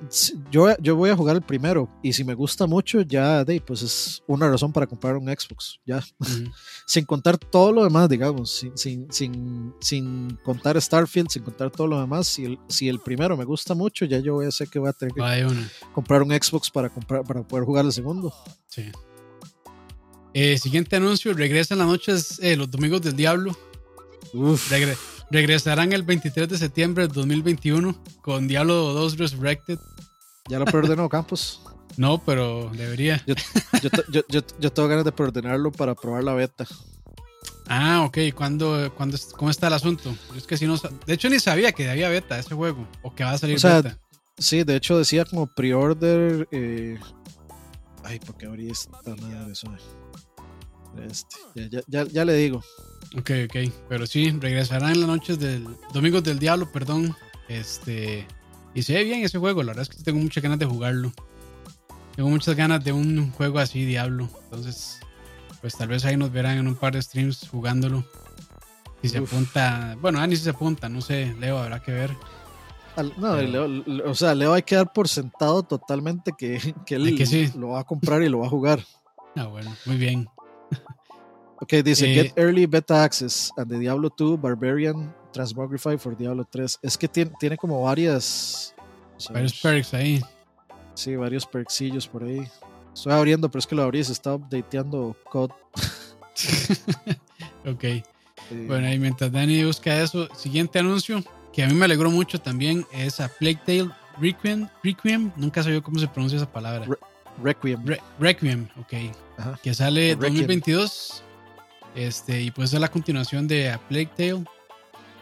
yo, 0.49 0.77
yo 0.79 0.95
voy 0.95 1.11
a 1.11 1.17
jugar 1.17 1.35
el 1.35 1.43
primero 1.43 1.91
y 2.01 2.13
si 2.13 2.23
me 2.23 2.35
gusta 2.35 2.69
mucho, 2.69 3.01
ya 3.01 3.45
de, 3.45 3.61
pues 3.61 3.83
es 3.83 4.23
una 4.29 4.49
razón 4.49 4.73
para 4.73 4.87
comprar 4.87 5.17
un 5.17 5.27
Xbox, 5.27 5.81
ya. 5.85 6.05
Sin 6.87 7.05
contar 7.05 7.37
todo 7.37 7.73
lo 7.73 7.83
demás, 7.83 8.09
digamos, 8.09 8.49
sin, 8.49 8.79
sin, 8.79 9.13
sin, 9.13 9.75
sin 9.81 10.39
contar 10.45 10.81
Starfield, 10.81 11.31
sin 11.31 11.43
contar 11.43 11.73
todo 11.73 11.89
lo 11.89 12.01
demás, 12.01 12.29
si 12.29 12.45
el, 12.45 12.61
si 12.69 12.89
el 12.89 13.01
primero 13.01 13.37
me 13.37 13.45
gusta 13.45 13.75
mucho, 13.75 14.05
ya 14.05 14.21
yo 14.21 14.35
voy 14.35 14.47
a 14.47 14.53
sé 14.53 14.69
que 14.69 14.79
voy 14.79 14.89
a 14.89 14.93
tener 14.93 15.13
que 15.13 15.21
comprar 15.93 16.23
un 16.23 16.31
Xbox 16.31 16.71
para, 16.71 16.89
comprar, 16.89 17.25
para 17.25 17.43
poder 17.43 17.65
jugar 17.65 17.85
el 17.85 17.93
segundo. 17.93 18.33
Sí. 18.69 18.85
Eh, 20.33 20.59
siguiente 20.59 20.95
anuncio: 20.95 21.35
regresan 21.35 21.79
las 21.79 21.89
noches, 21.89 22.39
eh, 22.41 22.57
los 22.57 22.71
domingos 22.71 23.03
del 23.03 23.17
diablo. 23.17 23.59
Uf, 24.33 24.71
Regre- 24.71 24.97
regresarán 25.31 25.93
el 25.93 26.03
23 26.03 26.49
de 26.49 26.59
septiembre 26.59 27.09
de 27.09 27.15
2021 27.15 27.97
con 28.23 28.47
Diablo 28.49 28.75
2 28.93 29.19
Resurrected. 29.19 29.79
ya 30.49 30.59
lo 30.59 30.65
preordenó 30.67 31.09
Campos. 31.11 31.63
No, 31.97 32.23
pero 32.23 32.71
debería. 32.75 33.23
Yo, 33.27 33.35
te- 33.35 34.05
yo, 34.11 34.21
yo, 34.29 34.41
yo 34.61 34.73
tengo 34.73 34.89
ganas 34.89 35.05
de 35.05 35.13
preordenarlo 35.13 35.73
para 35.73 35.95
probar 35.95 36.25
la 36.25 36.35
beta. 36.35 36.67
Ah, 37.69 38.03
ok. 38.05 38.19
¿Cuándo, 38.35 38.93
cuándo, 38.95 39.17
¿Cómo 39.37 39.51
está 39.51 39.67
el 39.69 39.73
asunto? 39.73 40.15
Es 40.37 40.47
que 40.47 40.57
si 40.57 40.67
no, 40.67 40.77
de 41.07 41.15
hecho, 41.15 41.29
ni 41.31 41.41
sabía 41.41 41.73
que 41.73 41.89
había 41.91 42.09
beta 42.09 42.39
ese 42.39 42.55
juego 42.55 42.87
o 43.03 43.15
que 43.15 43.25
va 43.25 43.33
a 43.33 43.39
salir 43.39 43.57
O 43.57 43.59
sea, 43.59 43.81
beta. 43.83 43.99
Sí, 44.39 44.63
de 44.65 44.77
hecho 44.77 44.99
decía 44.99 45.25
como 45.25 45.47
pre-order. 45.47 46.47
eh, 46.53 46.99
Ay, 48.05 48.21
¿por 48.21 48.37
qué 48.37 48.47
abrí 48.47 48.71
esta 48.71 48.91
madre? 49.05 49.51
Eso, 49.53 49.67
Este, 51.03 51.69
ya, 51.71 51.81
ya, 51.87 52.05
ya, 52.05 52.25
le 52.25 52.35
digo. 52.35 52.59
Ok, 53.19 53.31
ok. 53.47 53.73
Pero 53.89 54.07
sí, 54.07 54.31
regresarán 54.31 54.93
en 54.93 55.01
las 55.01 55.09
noches 55.09 55.39
del. 55.39 55.67
Domingos 55.93 56.23
del 56.25 56.39
Diablo, 56.39 56.71
perdón. 56.73 57.15
Este. 57.49 58.27
Y 58.75 58.83
se 58.83 58.95
ve 58.95 59.05
bien 59.05 59.23
ese 59.25 59.39
juego. 59.39 59.63
La 59.63 59.69
verdad 59.73 59.83
es 59.83 59.89
que 59.97 60.03
tengo 60.03 60.19
muchas 60.21 60.43
ganas 60.43 60.59
de 60.59 60.67
jugarlo. 60.67 61.13
Tengo 62.15 62.29
muchas 62.31 62.55
ganas 62.57 62.83
de 62.85 62.93
un 62.93 63.31
juego 63.33 63.59
así, 63.59 63.85
Diablo. 63.85 64.29
Entonces, 64.45 65.01
pues 65.61 65.77
tal 65.77 65.89
vez 65.89 66.05
ahí 66.05 66.17
nos 66.17 66.33
verán 66.33 66.59
en 66.59 66.67
un 66.69 66.75
par 66.77 66.95
de 66.95 67.03
streams 67.03 67.49
jugándolo. 67.49 68.05
Si 69.03 69.09
se 69.11 69.21
Uf. 69.21 69.33
apunta. 69.33 69.97
Bueno, 70.01 70.19
ah, 70.21 70.27
ni 70.27 70.37
si 70.37 70.43
se 70.45 70.51
apunta, 70.51 70.89
no 70.89 71.01
sé. 71.01 71.35
Leo, 71.39 71.59
habrá 71.59 71.81
que 71.83 71.93
ver. 71.93 72.11
Al- 72.97 73.13
no, 73.19 73.35
Pero- 73.37 73.69
Leo- 73.69 74.11
o 74.11 74.15
sea, 74.15 74.35
Leo 74.35 74.55
hay 74.55 74.63
que 74.63 74.75
dar 74.77 74.91
por 74.93 75.07
sentado 75.09 75.63
totalmente 75.63 76.33
que, 76.37 76.75
que 76.87 76.95
él 76.95 77.05
De 77.05 77.15
que 77.15 77.27
sí. 77.27 77.53
lo 77.57 77.69
va 77.69 77.81
a 77.81 77.85
comprar 77.85 78.23
y 78.23 78.29
lo 78.31 78.39
va 78.41 78.47
a 78.47 78.51
jugar. 78.51 78.83
Ah, 79.37 79.45
bueno, 79.49 79.71
muy 79.85 79.97
bien. 79.97 80.27
Ok, 81.61 81.73
dice 81.85 82.11
Eh, 82.11 82.15
Get 82.15 82.33
Early 82.39 82.67
Beta 82.67 83.03
Access 83.03 83.51
and 83.57 83.71
the 83.71 83.79
Diablo 83.79 84.11
2 84.11 84.37
Barbarian 84.41 85.15
Transmogrify 85.33 85.99
for 85.99 86.17
Diablo 86.17 86.47
3. 86.51 86.79
Es 86.83 86.97
que 86.99 87.09
tiene, 87.09 87.31
tiene 87.41 87.57
como 87.57 87.83
varias. 87.83 88.75
Varios 89.31 89.55
perks 89.61 89.95
ahí. 89.95 90.21
Sí, 90.95 91.17
varios 91.17 91.47
perksillos 91.47 92.07
por 92.09 92.25
ahí. 92.25 92.47
Estoy 92.95 93.13
abriendo, 93.13 93.51
pero 93.51 93.59
es 93.61 93.67
que 93.67 93.75
lo 93.75 93.83
abrí 93.83 94.03
se 94.05 94.13
está 94.13 94.35
updateando 94.35 95.17
COD. 95.31 95.51
ok. 97.67 97.85
Bueno, 98.69 98.89
y 98.93 98.97
mientras 99.01 99.33
Dani 99.33 99.65
busca 99.65 100.01
eso, 100.01 100.29
siguiente 100.37 100.79
anuncio 100.79 101.21
que 101.53 101.65
a 101.65 101.67
mí 101.67 101.75
me 101.75 101.85
alegró 101.87 102.13
mucho 102.13 102.41
también 102.41 102.87
es 102.93 103.19
a 103.19 103.27
Plague 103.27 103.59
Tale 103.67 103.91
Requiem. 104.21 104.69
Requiem, 104.85 105.33
nunca 105.35 105.65
sabía 105.65 105.81
cómo 105.81 105.99
se 105.99 106.07
pronuncia 106.07 106.37
esa 106.37 106.49
palabra. 106.53 106.85
Re- 106.85 106.97
Requiem. 107.43 107.85
Re- 107.85 108.01
Requiem, 108.21 108.69
ok. 108.79 108.93
Ajá. 109.37 109.59
Que 109.65 109.75
sale 109.75 110.11
Requiem. 110.15 110.47
2022. 110.47 111.25
Este, 111.97 112.43
y 112.43 112.51
pues 112.51 112.73
es 112.73 112.81
la 112.81 112.91
continuación 112.91 113.49
de 113.49 113.71
A 113.71 113.79
Plague 113.89 114.11
Tale. 114.17 114.45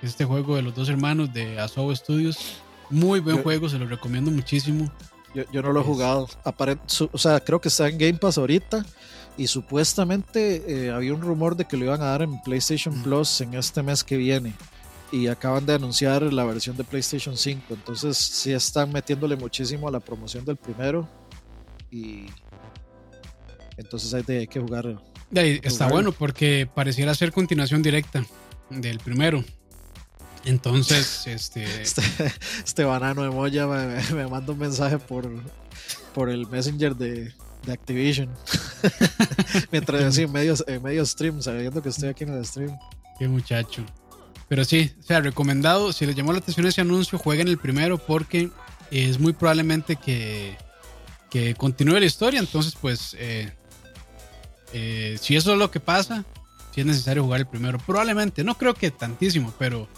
Este 0.02 0.24
juego 0.24 0.56
de 0.56 0.62
los 0.62 0.74
dos 0.74 0.88
hermanos 0.90 1.32
de 1.32 1.58
Asobo 1.58 1.94
Studios. 1.94 2.36
Muy 2.90 3.20
buen 3.20 3.36
Yo- 3.36 3.42
juego, 3.42 3.68
se 3.68 3.78
lo 3.78 3.86
recomiendo 3.86 4.30
muchísimo. 4.30 4.92
Yo, 5.34 5.44
yo 5.50 5.62
no 5.62 5.72
lo 5.72 5.80
he 5.80 5.84
jugado. 5.84 6.28
Aparent- 6.44 6.80
su- 6.86 7.08
o 7.12 7.16
sea, 7.18 7.40
creo 7.40 7.60
que 7.60 7.68
está 7.68 7.88
en 7.88 7.96
Game 7.96 8.14
Pass 8.18 8.36
ahorita. 8.38 8.84
Y 9.36 9.46
supuestamente 9.48 10.86
eh, 10.86 10.90
había 10.92 11.12
un 11.14 11.20
rumor 11.22 11.56
de 11.56 11.64
que 11.64 11.76
lo 11.76 11.86
iban 11.86 12.02
a 12.02 12.06
dar 12.06 12.22
en 12.22 12.40
PlayStation 12.42 12.98
Mm. 12.98 13.02
Plus 13.02 13.40
en 13.40 13.54
este 13.54 13.82
mes 13.82 14.04
que 14.04 14.16
viene. 14.16 14.52
Y 15.10 15.26
acaban 15.28 15.64
de 15.66 15.74
anunciar 15.74 16.22
la 16.32 16.44
versión 16.44 16.76
de 16.76 16.84
PlayStation 16.84 17.36
5. 17.36 17.62
Entonces 17.74 18.16
sí 18.18 18.52
están 18.52 18.92
metiéndole 18.92 19.36
muchísimo 19.36 19.88
a 19.88 19.90
la 19.90 20.00
promoción 20.00 20.44
del 20.44 20.56
primero. 20.56 21.08
Y 21.90 22.26
entonces 23.76 24.12
hay 24.14 24.46
que 24.46 24.60
jugar. 24.60 25.00
Ahí 25.37 25.61
está 25.62 25.87
bueno 25.89 26.12
porque 26.12 26.68
pareciera 26.72 27.14
ser 27.14 27.32
continuación 27.32 27.82
directa 27.82 28.24
del 28.70 28.99
primero. 28.99 29.45
Entonces, 30.45 31.22
este. 31.26 31.64
Este, 31.82 32.03
este 32.64 32.85
banano 32.85 33.22
de 33.22 33.30
Moya 33.30 33.66
me, 33.66 33.87
me- 33.87 34.11
me 34.14 34.26
manda 34.26 34.53
un 34.53 34.59
mensaje 34.59 34.99
por, 34.99 35.28
por 36.14 36.28
el 36.30 36.47
Messenger 36.47 36.95
de, 36.97 37.32
de 37.64 37.72
Activision. 37.72 38.28
Mientras 39.72 40.03
así 40.03 40.22
en 40.22 40.32
medio, 40.32 40.55
en 40.66 40.82
medio 40.82 41.05
stream, 41.07 41.41
sabiendo 41.43 41.82
que 41.82 41.89
estoy 41.89 42.09
aquí 42.11 42.24
en 42.24 42.35
el 42.35 42.45
stream. 42.47 42.76
Qué 43.18 43.28
muchacho. 43.28 43.82
Pero 44.49 44.64
sí, 44.64 44.93
o 45.01 45.03
sea, 45.03 45.20
recomendado. 45.20 45.93
Si 45.93 46.05
les 46.07 46.14
llamó 46.14 46.32
la 46.32 46.39
atención 46.39 46.66
ese 46.66 46.80
anuncio, 46.80 47.18
jueguen 47.18 47.49
el 47.49 47.59
primero 47.59 47.99
porque 47.99 48.51
es 48.91 49.18
muy 49.18 49.32
probablemente 49.32 49.97
que, 49.97 50.57
que 51.30 51.55
continúe 51.55 51.99
la 51.99 52.05
historia. 52.07 52.41
Entonces, 52.41 52.74
pues, 52.80 53.16
eh, 53.18 53.53
eh, 54.74 55.16
si 55.20 55.34
eso 55.36 55.52
es 55.52 55.58
lo 55.58 55.70
que 55.70 55.80
pasa, 55.80 56.24
si 56.74 56.80
es 56.82 56.86
necesario 56.86 57.22
jugar 57.24 57.40
el 57.40 57.46
primero. 57.46 57.78
Probablemente, 57.78 58.44
no 58.44 58.56
creo 58.58 58.74
que 58.74 58.90
tantísimo, 58.90 59.54
pero, 59.58 59.82
o 59.82 59.88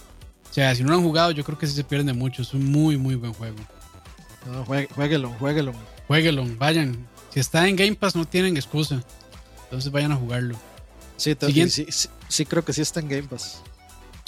sea, 0.53 0.73
si 0.75 0.83
no 0.85 0.91
lo 0.91 0.97
han 0.97 1.03
jugado, 1.03 1.33
yo 1.33 1.43
creo 1.43 1.59
que 1.59 1.67
sí 1.67 1.75
se 1.75 1.83
pierden 1.83 2.07
de 2.07 2.13
mucho. 2.13 2.43
Es 2.43 2.55
un 2.55 2.65
muy, 2.71 2.97
muy 2.97 3.15
buen 3.17 3.33
juego. 3.33 3.57
No, 4.47 4.65
juegue- 4.65 4.89
jueguelo, 4.95 5.31
jueguelo. 5.41 5.73
Jueguelo, 6.07 6.47
vayan. 6.59 7.05
Si 7.35 7.41
está 7.41 7.67
en 7.67 7.75
Game 7.75 7.95
Pass, 7.97 8.15
no 8.15 8.25
tienen 8.27 8.57
excusa. 8.57 9.03
Entonces 9.65 9.91
vayan 9.91 10.13
a 10.13 10.17
jugarlo. 10.17 10.57
Sí, 11.17 11.35
sí, 11.41 11.87
sí, 11.91 12.09
sí 12.29 12.45
creo 12.47 12.65
que 12.65 12.73
sí 12.73 12.83
está 12.83 13.01
en 13.01 13.09
Game 13.09 13.25
Pass. 13.25 13.63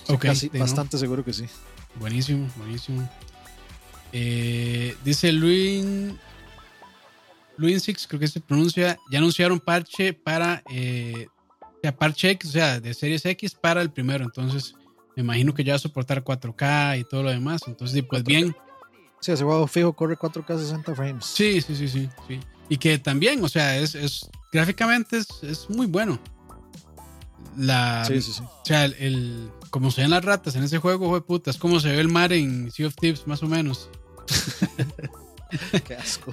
Sí, 0.06 0.12
Ok, 0.14 0.22
casi- 0.22 0.48
de 0.48 0.58
no. 0.58 0.64
bastante 0.64 0.96
seguro 0.98 1.24
que 1.24 1.32
sí. 1.34 1.44
Buenísimo, 2.00 2.48
buenísimo. 2.56 3.08
Eh, 4.12 4.96
dice 5.04 5.30
Luis 5.32 5.84
Luis 7.58 7.82
Six, 7.82 8.06
creo 8.06 8.20
que 8.20 8.28
se 8.28 8.40
pronuncia. 8.40 8.98
Ya 9.10 9.18
anunciaron 9.18 9.60
parche 9.60 10.12
para 10.14 10.62
eh, 10.72 11.26
o 11.60 11.80
sea, 11.82 11.94
parche 11.96 12.30
X, 12.30 12.48
o 12.50 12.52
sea, 12.52 12.80
de 12.80 12.94
Series 12.94 13.24
X 13.26 13.54
para 13.54 13.82
el 13.82 13.90
primero. 13.90 14.24
Entonces, 14.24 14.74
me 15.16 15.22
imagino 15.22 15.52
que 15.52 15.64
ya 15.64 15.72
va 15.74 15.76
a 15.76 15.80
soportar 15.80 16.24
4K 16.24 17.00
y 17.00 17.04
todo 17.04 17.22
lo 17.24 17.30
demás. 17.30 17.62
Entonces, 17.66 18.02
pues 18.08 18.22
4K. 18.22 18.26
bien. 18.26 18.56
Sí, 19.20 19.32
ese 19.32 19.42
juego 19.44 19.66
fijo 19.66 19.92
corre 19.94 20.16
4K 20.16 20.58
60 20.58 20.94
frames. 20.94 21.24
Sí, 21.26 21.60
sí, 21.60 21.74
sí, 21.74 21.88
sí, 21.88 22.08
sí. 22.28 22.40
Y 22.68 22.76
que 22.78 22.98
también, 22.98 23.42
o 23.44 23.48
sea, 23.48 23.76
es, 23.78 23.94
es 23.96 24.28
gráficamente 24.52 25.18
es, 25.18 25.26
es 25.42 25.68
muy 25.70 25.86
bueno. 25.86 26.18
La, 27.56 28.04
sí, 28.04 28.20
sí. 28.22 28.32
sí. 28.32 28.42
O 28.44 28.62
sea, 28.64 28.84
el, 28.84 28.94
el- 28.94 29.50
como 29.70 29.90
se 29.90 30.00
ven 30.02 30.10
las 30.10 30.24
ratas 30.24 30.54
en 30.56 30.62
ese 30.62 30.78
juego, 30.78 31.08
fue 31.10 31.24
puta, 31.26 31.50
es 31.50 31.58
como 31.58 31.78
se 31.80 31.88
ve 31.90 32.00
el 32.00 32.08
mar 32.08 32.32
en 32.32 32.70
Sea 32.70 32.86
of 32.86 32.94
Thieves, 32.94 33.26
más 33.26 33.42
o 33.42 33.46
menos. 33.48 33.90
Qué 35.84 35.94
asco. 35.94 36.32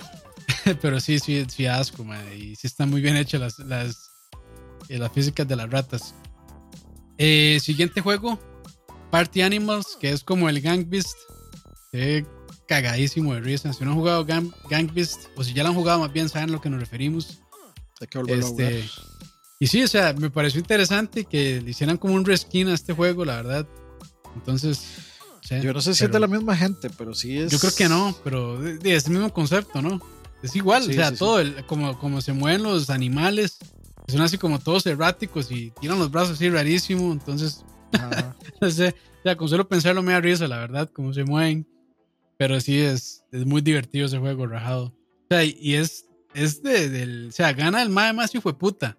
Pero 0.82 1.00
sí, 1.00 1.20
sí, 1.20 1.46
sí, 1.48 1.66
asco, 1.66 2.04
madre. 2.04 2.38
Y 2.38 2.56
sí 2.56 2.68
están 2.68 2.90
muy 2.90 3.02
bien 3.02 3.16
hechas 3.16 3.40
las, 3.42 3.60
las, 3.60 4.10
eh, 4.90 4.98
las 4.98 5.12
físicas 5.12 5.48
de 5.48 5.56
las 5.56 5.70
ratas. 5.70 6.14
Eh, 7.18 7.60
siguiente 7.62 8.02
juego, 8.02 8.40
Party 9.12 9.42
Animals, 9.42 9.98
que 10.00 10.12
es 10.12 10.24
como 10.24 10.50
el 10.50 10.62
Gang 10.62 10.86
Beast. 10.88 11.18
Ve 11.94 12.26
cagadísimo 12.68 13.34
de 13.34 13.42
risa. 13.42 13.72
Si 13.74 13.84
no 13.84 13.92
han 13.92 13.98
jugado 13.98 14.26
Gang, 14.26 14.52
Gang 14.70 14.92
Beast, 14.94 15.28
o 15.36 15.44
si 15.44 15.54
ya 15.54 15.64
lo 15.64 15.70
han 15.70 15.76
jugado, 15.76 16.00
más 16.00 16.12
bien 16.12 16.30
saben 16.30 16.50
a 16.50 16.54
lo 16.54 16.62
que 16.62 16.70
nos 16.70 16.80
referimos. 16.80 17.40
Hay 18.02 18.08
que 18.08 18.18
volverlo 18.18 18.46
Este, 18.48 18.66
a 18.66 18.70
jugar. 18.72 18.90
y 19.60 19.68
sí, 19.68 19.84
o 19.84 19.88
sea, 19.88 20.14
me 20.14 20.30
pareció 20.30 20.60
interesante 20.60 21.24
que 21.26 21.62
le 21.62 21.72
hicieran 21.72 21.98
como 21.98 22.14
un 22.16 22.26
reskin 22.26 22.68
a 22.68 22.74
este 22.74 22.92
juego, 22.94 23.24
la 23.24 23.36
verdad. 23.38 23.68
Entonces, 24.36 24.82
o 25.44 25.48
sea, 25.48 25.62
Yo 25.62 25.72
no 25.74 25.80
sé 25.80 25.94
si 25.94 26.00
pero- 26.00 26.10
es 26.10 26.14
de 26.14 26.20
la 26.20 26.28
misma 26.28 26.58
gente, 26.58 26.90
pero 26.98 27.14
sí 27.14 27.38
es. 27.38 27.52
Yo 27.52 27.60
creo 27.60 27.74
que 27.76 27.88
no, 27.88 28.18
pero 28.24 28.62
es 28.68 29.06
el 29.06 29.12
mismo 29.14 29.32
concepto, 29.32 29.82
¿no? 29.82 30.02
Es 30.44 30.56
igual, 30.56 30.84
Sí, 30.84 30.92
o 30.92 30.94
sea, 30.94 31.10
sí, 31.10 31.16
sí. 31.16 31.20
todo, 31.20 31.40
el- 31.40 31.66
como, 31.66 31.98
como 32.00 32.22
se 32.22 32.34
mueven 32.34 32.64
los 32.64 32.90
animales, 32.90 33.58
son 34.08 34.22
así 34.22 34.38
como 34.38 34.60
todos 34.60 34.86
erráticos 34.86 35.52
y 35.52 35.72
tiran 35.82 35.98
los 36.00 36.12
brazos 36.12 36.36
así 36.36 36.50
rarísimo, 36.50 37.12
entonces, 37.12 37.64
no 38.62 38.70
sé, 38.70 38.90
o 39.20 39.24
sea, 39.24 39.36
con 39.36 39.50
solo 39.50 39.68
pensarlo 39.68 40.04
me 40.04 40.14
da 40.14 40.22
risa, 40.22 40.48
la 40.48 40.60
verdad, 40.60 40.90
cómo 40.94 41.14
se 41.14 41.24
mueven, 41.24 41.68
pero 42.38 42.60
sí 42.62 42.78
es, 42.80 43.24
es 43.32 43.46
muy 43.46 43.62
divertido 43.62 44.06
ese 44.06 44.20
juego, 44.20 44.46
rajado. 44.46 44.86
O 44.86 45.28
sea, 45.30 45.44
y 45.44 45.58
y 45.60 45.76
es, 45.76 46.06
es 46.36 46.62
de, 46.62 46.90
del, 46.90 47.28
o 47.30 47.32
sea, 47.32 47.54
gana 47.54 47.82
el 47.82 47.90
más 47.90 48.14
más 48.14 48.36
hijo 48.36 48.52
de 48.52 48.58
puta, 48.60 48.98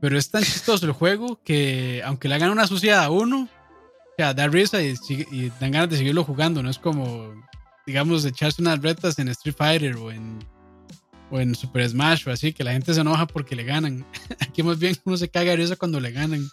pero 0.00 0.16
es 0.16 0.30
tan 0.30 0.42
chistoso 0.42 0.86
el 0.86 0.92
juego 0.92 1.42
que 1.44 2.00
aunque 2.04 2.28
le 2.28 2.36
hagan 2.36 2.50
una 2.50 2.66
suciedad 2.66 3.04
a 3.04 3.10
uno, 3.10 3.42
o 3.42 4.14
sea, 4.16 4.32
da 4.32 4.46
risa 4.48 4.80
y, 4.82 4.94
y 5.30 5.50
dan 5.60 5.72
ganas 5.72 5.90
de 5.90 5.98
seguirlo 5.98 6.24
jugando, 6.24 6.62
no 6.62 6.70
es 6.70 6.78
como 6.78 7.34
digamos, 7.86 8.24
echarse 8.26 8.60
unas 8.62 8.80
retas 8.82 9.18
en 9.18 9.28
Street 9.28 9.54
Fighter 9.56 9.96
o 9.96 10.10
en, 10.10 10.38
o 11.30 11.40
en 11.40 11.54
Super 11.54 11.88
Smash 11.88 12.28
o 12.28 12.30
así, 12.30 12.52
que 12.52 12.64
la 12.64 12.72
gente 12.72 12.94
se 12.94 13.00
enoja 13.00 13.26
porque 13.26 13.56
le 13.56 13.64
ganan. 13.64 14.06
Aquí 14.40 14.62
más 14.62 14.78
bien 14.78 14.96
uno 15.04 15.16
se 15.16 15.28
caga 15.28 15.50
de 15.50 15.56
risa 15.56 15.76
cuando 15.76 16.00
le 16.00 16.12
ganan. 16.12 16.48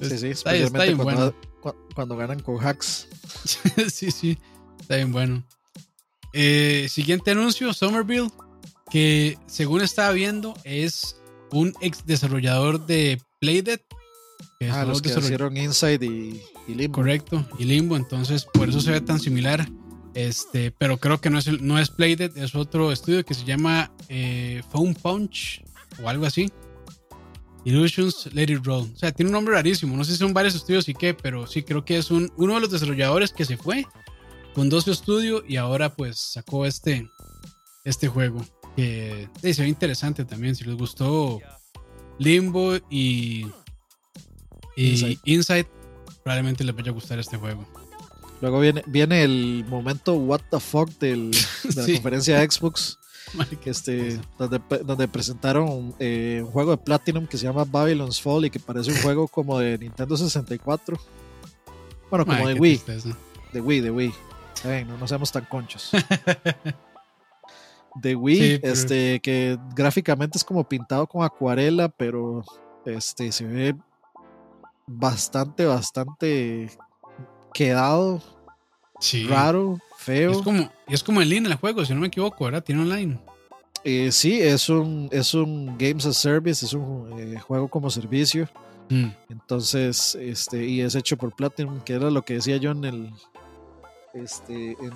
sí, 0.00 0.18
sí, 0.18 0.28
está, 0.28 0.54
está 0.54 0.84
bien 0.84 0.96
cuando, 0.96 1.34
bueno. 1.62 1.78
cuando 1.94 2.16
ganan 2.16 2.40
con 2.40 2.64
hacks. 2.64 3.08
sí, 3.92 4.10
sí, 4.10 4.38
está 4.80 4.96
bien 4.96 5.12
bueno. 5.12 5.44
Eh, 6.32 6.86
siguiente 6.90 7.30
anuncio, 7.30 7.72
Somerville, 7.72 8.30
que 8.90 9.38
según 9.46 9.80
estaba 9.80 10.12
viendo 10.12 10.54
es 10.64 11.16
un 11.50 11.74
ex 11.80 12.04
desarrollador 12.04 12.86
de 12.86 13.20
Playdead. 13.40 13.80
ah, 14.70 14.84
los 14.84 15.00
que 15.00 15.08
hicieron 15.08 15.56
Inside 15.56 16.04
y, 16.04 16.42
Limbo. 16.68 16.96
Correcto, 16.96 17.46
y 17.58 17.64
Limbo, 17.64 17.96
entonces 17.96 18.44
por 18.44 18.68
eso 18.68 18.80
se 18.80 18.90
ve 18.90 19.00
tan 19.00 19.18
similar. 19.18 19.66
Este, 20.16 20.70
pero 20.70 20.96
creo 20.96 21.20
que 21.20 21.28
no 21.28 21.38
es, 21.38 21.60
no 21.60 21.78
es 21.78 21.90
Playdead, 21.90 22.38
es 22.38 22.54
otro 22.54 22.90
estudio 22.90 23.22
que 23.22 23.34
se 23.34 23.44
llama 23.44 23.92
eh, 24.08 24.62
Phone 24.72 24.94
Punch 24.94 25.62
o 26.02 26.08
algo 26.08 26.24
así. 26.24 26.50
Illusions 27.66 28.32
Let 28.32 28.44
It 28.44 28.64
Roll. 28.64 28.90
O 28.94 28.96
sea, 28.96 29.12
tiene 29.12 29.28
un 29.28 29.34
nombre 29.34 29.54
rarísimo. 29.54 29.94
No 29.94 30.04
sé 30.04 30.12
si 30.12 30.18
son 30.18 30.32
varios 30.32 30.54
estudios 30.54 30.88
y 30.88 30.94
qué, 30.94 31.12
pero 31.12 31.46
sí 31.46 31.62
creo 31.62 31.84
que 31.84 31.98
es 31.98 32.10
un, 32.10 32.32
uno 32.38 32.54
de 32.54 32.60
los 32.60 32.70
desarrolladores 32.70 33.30
que 33.30 33.44
se 33.44 33.58
fue 33.58 33.84
con 34.54 34.70
dos 34.70 34.88
estudios 34.88 35.42
y 35.46 35.56
ahora 35.56 35.94
pues 35.94 36.18
sacó 36.18 36.64
este, 36.64 37.06
este 37.84 38.08
juego. 38.08 38.42
Que 38.74 39.28
se 39.42 39.60
ve 39.60 39.68
interesante 39.68 40.24
también. 40.24 40.56
Si 40.56 40.64
les 40.64 40.76
gustó 40.76 41.42
Limbo 42.18 42.76
y, 42.88 43.46
y 44.76 45.18
Inside. 45.24 45.68
probablemente 46.24 46.64
les 46.64 46.74
vaya 46.74 46.90
a 46.90 46.94
gustar 46.94 47.18
este 47.18 47.36
juego. 47.36 47.68
Luego 48.40 48.60
viene, 48.60 48.82
viene 48.86 49.22
el 49.22 49.64
momento 49.68 50.14
what 50.14 50.40
the 50.50 50.60
fuck 50.60 50.90
del, 50.98 51.30
de 51.30 51.74
la 51.74 51.86
conferencia 51.86 52.38
de 52.38 52.50
Xbox. 52.50 52.98
que 53.62 53.70
este, 53.70 54.20
donde, 54.38 54.60
donde 54.84 55.08
presentaron 55.08 55.94
eh, 55.98 56.42
un 56.44 56.52
juego 56.52 56.72
de 56.72 56.76
Platinum 56.76 57.26
que 57.26 57.38
se 57.38 57.44
llama 57.44 57.64
Babylon's 57.64 58.20
Fall 58.20 58.44
y 58.44 58.50
que 58.50 58.60
parece 58.60 58.92
un 58.92 58.98
juego 58.98 59.26
como 59.26 59.58
de 59.58 59.78
Nintendo 59.78 60.16
64. 60.16 60.98
Bueno, 62.10 62.24
como 62.24 62.46
de 62.46 62.54
Wii. 62.54 62.82
De 63.52 63.60
Wii, 63.60 63.80
de 63.80 63.90
Wii. 63.90 64.14
no, 64.86 64.98
no 64.98 65.08
seamos 65.08 65.32
tan 65.32 65.44
conchos. 65.46 65.90
de 67.96 68.14
Wii, 68.14 68.60
este, 68.62 69.20
que 69.20 69.58
gráficamente 69.74 70.38
es 70.38 70.44
como 70.44 70.68
pintado 70.68 71.06
con 71.06 71.24
acuarela, 71.24 71.88
pero 71.88 72.44
este 72.84 73.32
se 73.32 73.44
ve 73.44 73.76
bastante, 74.86 75.64
bastante 75.64 76.70
quedado, 77.52 78.22
raro, 79.28 79.78
feo. 79.98 80.32
Es 80.32 80.38
como, 80.42 80.72
es 80.86 81.02
como 81.02 81.22
en 81.22 81.28
línea 81.28 81.52
el 81.52 81.58
juego, 81.58 81.84
si 81.84 81.94
no 81.94 82.00
me 82.00 82.08
equivoco, 82.08 82.44
¿verdad? 82.44 82.62
Tiene 82.62 82.82
online. 82.82 83.18
Eh, 83.84 84.10
sí, 84.10 84.40
es 84.40 84.68
un, 84.68 85.08
es 85.12 85.32
un 85.32 85.78
Games 85.78 86.06
as 86.06 86.16
Service, 86.16 86.64
es 86.64 86.72
un 86.72 87.08
eh, 87.18 87.38
juego 87.38 87.68
como 87.68 87.88
servicio. 87.88 88.48
Mm. 88.88 89.08
Entonces, 89.28 90.16
este, 90.16 90.64
y 90.66 90.80
es 90.80 90.94
hecho 90.94 91.16
por 91.16 91.34
Platinum, 91.34 91.80
que 91.80 91.94
era 91.94 92.10
lo 92.10 92.22
que 92.22 92.34
decía 92.34 92.56
yo 92.56 92.72
en 92.72 92.84
el. 92.84 93.12
Este, 94.14 94.72
en, 94.72 94.92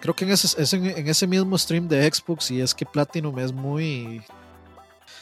creo 0.00 0.14
que 0.14 0.24
en 0.24 0.30
ese, 0.30 0.62
es 0.62 0.72
en, 0.72 0.86
ese 0.86 1.26
mismo 1.26 1.58
stream 1.58 1.88
de 1.88 2.10
Xbox, 2.10 2.50
y 2.50 2.60
es 2.60 2.74
que 2.74 2.86
Platinum 2.86 3.38
es 3.38 3.52
muy. 3.52 4.22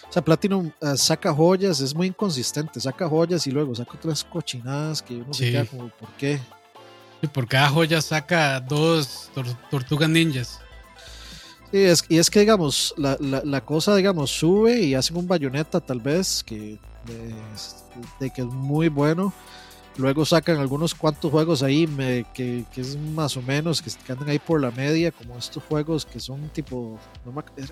O 0.09 0.13
sea, 0.13 0.23
Platinum 0.23 0.71
uh, 0.81 0.97
saca 0.97 1.33
joyas, 1.33 1.81
es 1.81 1.95
muy 1.95 2.07
inconsistente, 2.07 2.81
saca 2.81 3.09
joyas 3.09 3.47
y 3.47 3.51
luego 3.51 3.75
saca 3.75 3.93
otras 3.95 4.25
cochinadas 4.25 5.03
que 5.03 5.17
uno 5.17 5.35
se 5.35 5.51
queda 5.51 5.67
como, 5.67 5.89
¿por 5.89 6.09
qué? 6.17 6.41
Y 7.23 7.27
por 7.27 7.47
cada 7.47 7.69
joya 7.69 8.01
saca 8.01 8.61
dos 8.61 9.31
tortugas 9.71 10.09
ninjas. 10.09 10.61
Sí, 11.71 11.79
es, 11.79 12.05
y 12.09 12.19
es 12.19 12.31
que, 12.31 12.41
digamos, 12.41 12.95
la, 12.97 13.17
la, 13.19 13.43
la, 13.45 13.65
cosa, 13.65 13.97
digamos, 13.97 14.31
sube 14.31 14.81
y 14.81 14.95
hacen 14.95 15.17
un 15.17 15.27
bayoneta 15.27 15.81
tal 15.81 16.01
vez, 16.01 16.45
que 16.45 16.79
de 18.21 18.31
que 18.31 18.43
es 18.43 18.47
muy 18.47 18.89
bueno, 18.89 19.33
Luego 19.99 20.26
sacan 20.26 20.59
algunos 20.59 20.94
cuantos 20.94 21.30
juegos 21.30 21.62
ahí 21.62 21.86
que, 22.34 22.64
es 22.76 22.97
más 22.97 23.36
o 23.36 23.42
menos, 23.42 23.80
que, 23.80 23.90
andan 24.12 24.28
ahí 24.28 24.38
por 24.38 24.61
la 24.61 24.70
media, 24.70 25.11
como 25.11 25.38
estos 25.38 25.62
juegos 25.64 26.05
que 26.05 26.20
son 26.20 26.49
tipo. 26.51 26.99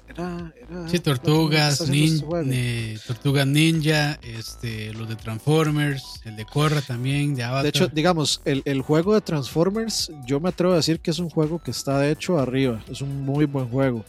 era, 0.08 0.52
sí, 0.86 0.98
Tortugas, 1.00 1.80
este 1.80 2.98
Tortugas 3.06 3.46
Ninja, 3.46 4.18
este, 4.22 4.92
los 4.94 5.08
de 5.08 5.16
Transformers, 5.16 6.20
el 6.24 6.36
de 6.36 6.44
Korra 6.44 6.80
también, 6.80 7.34
de 7.34 7.42
Avatar. 7.42 7.62
De 7.62 7.68
hecho, 7.68 7.88
digamos, 7.88 8.40
el, 8.44 8.62
el, 8.64 8.80
juego 8.80 9.14
de 9.14 9.20
Transformers, 9.20 10.10
yo 10.26 10.40
me 10.40 10.48
atrevo 10.48 10.72
a 10.72 10.76
decir 10.76 11.00
que 11.00 11.10
es 11.10 11.18
un 11.18 11.28
juego 11.28 11.58
que 11.62 11.70
está 11.70 11.98
de 11.98 12.12
hecho 12.12 12.38
arriba. 12.38 12.82
Es 12.90 13.02
un 13.02 13.24
muy 13.24 13.44
buen 13.44 13.68
juego. 13.68 14.04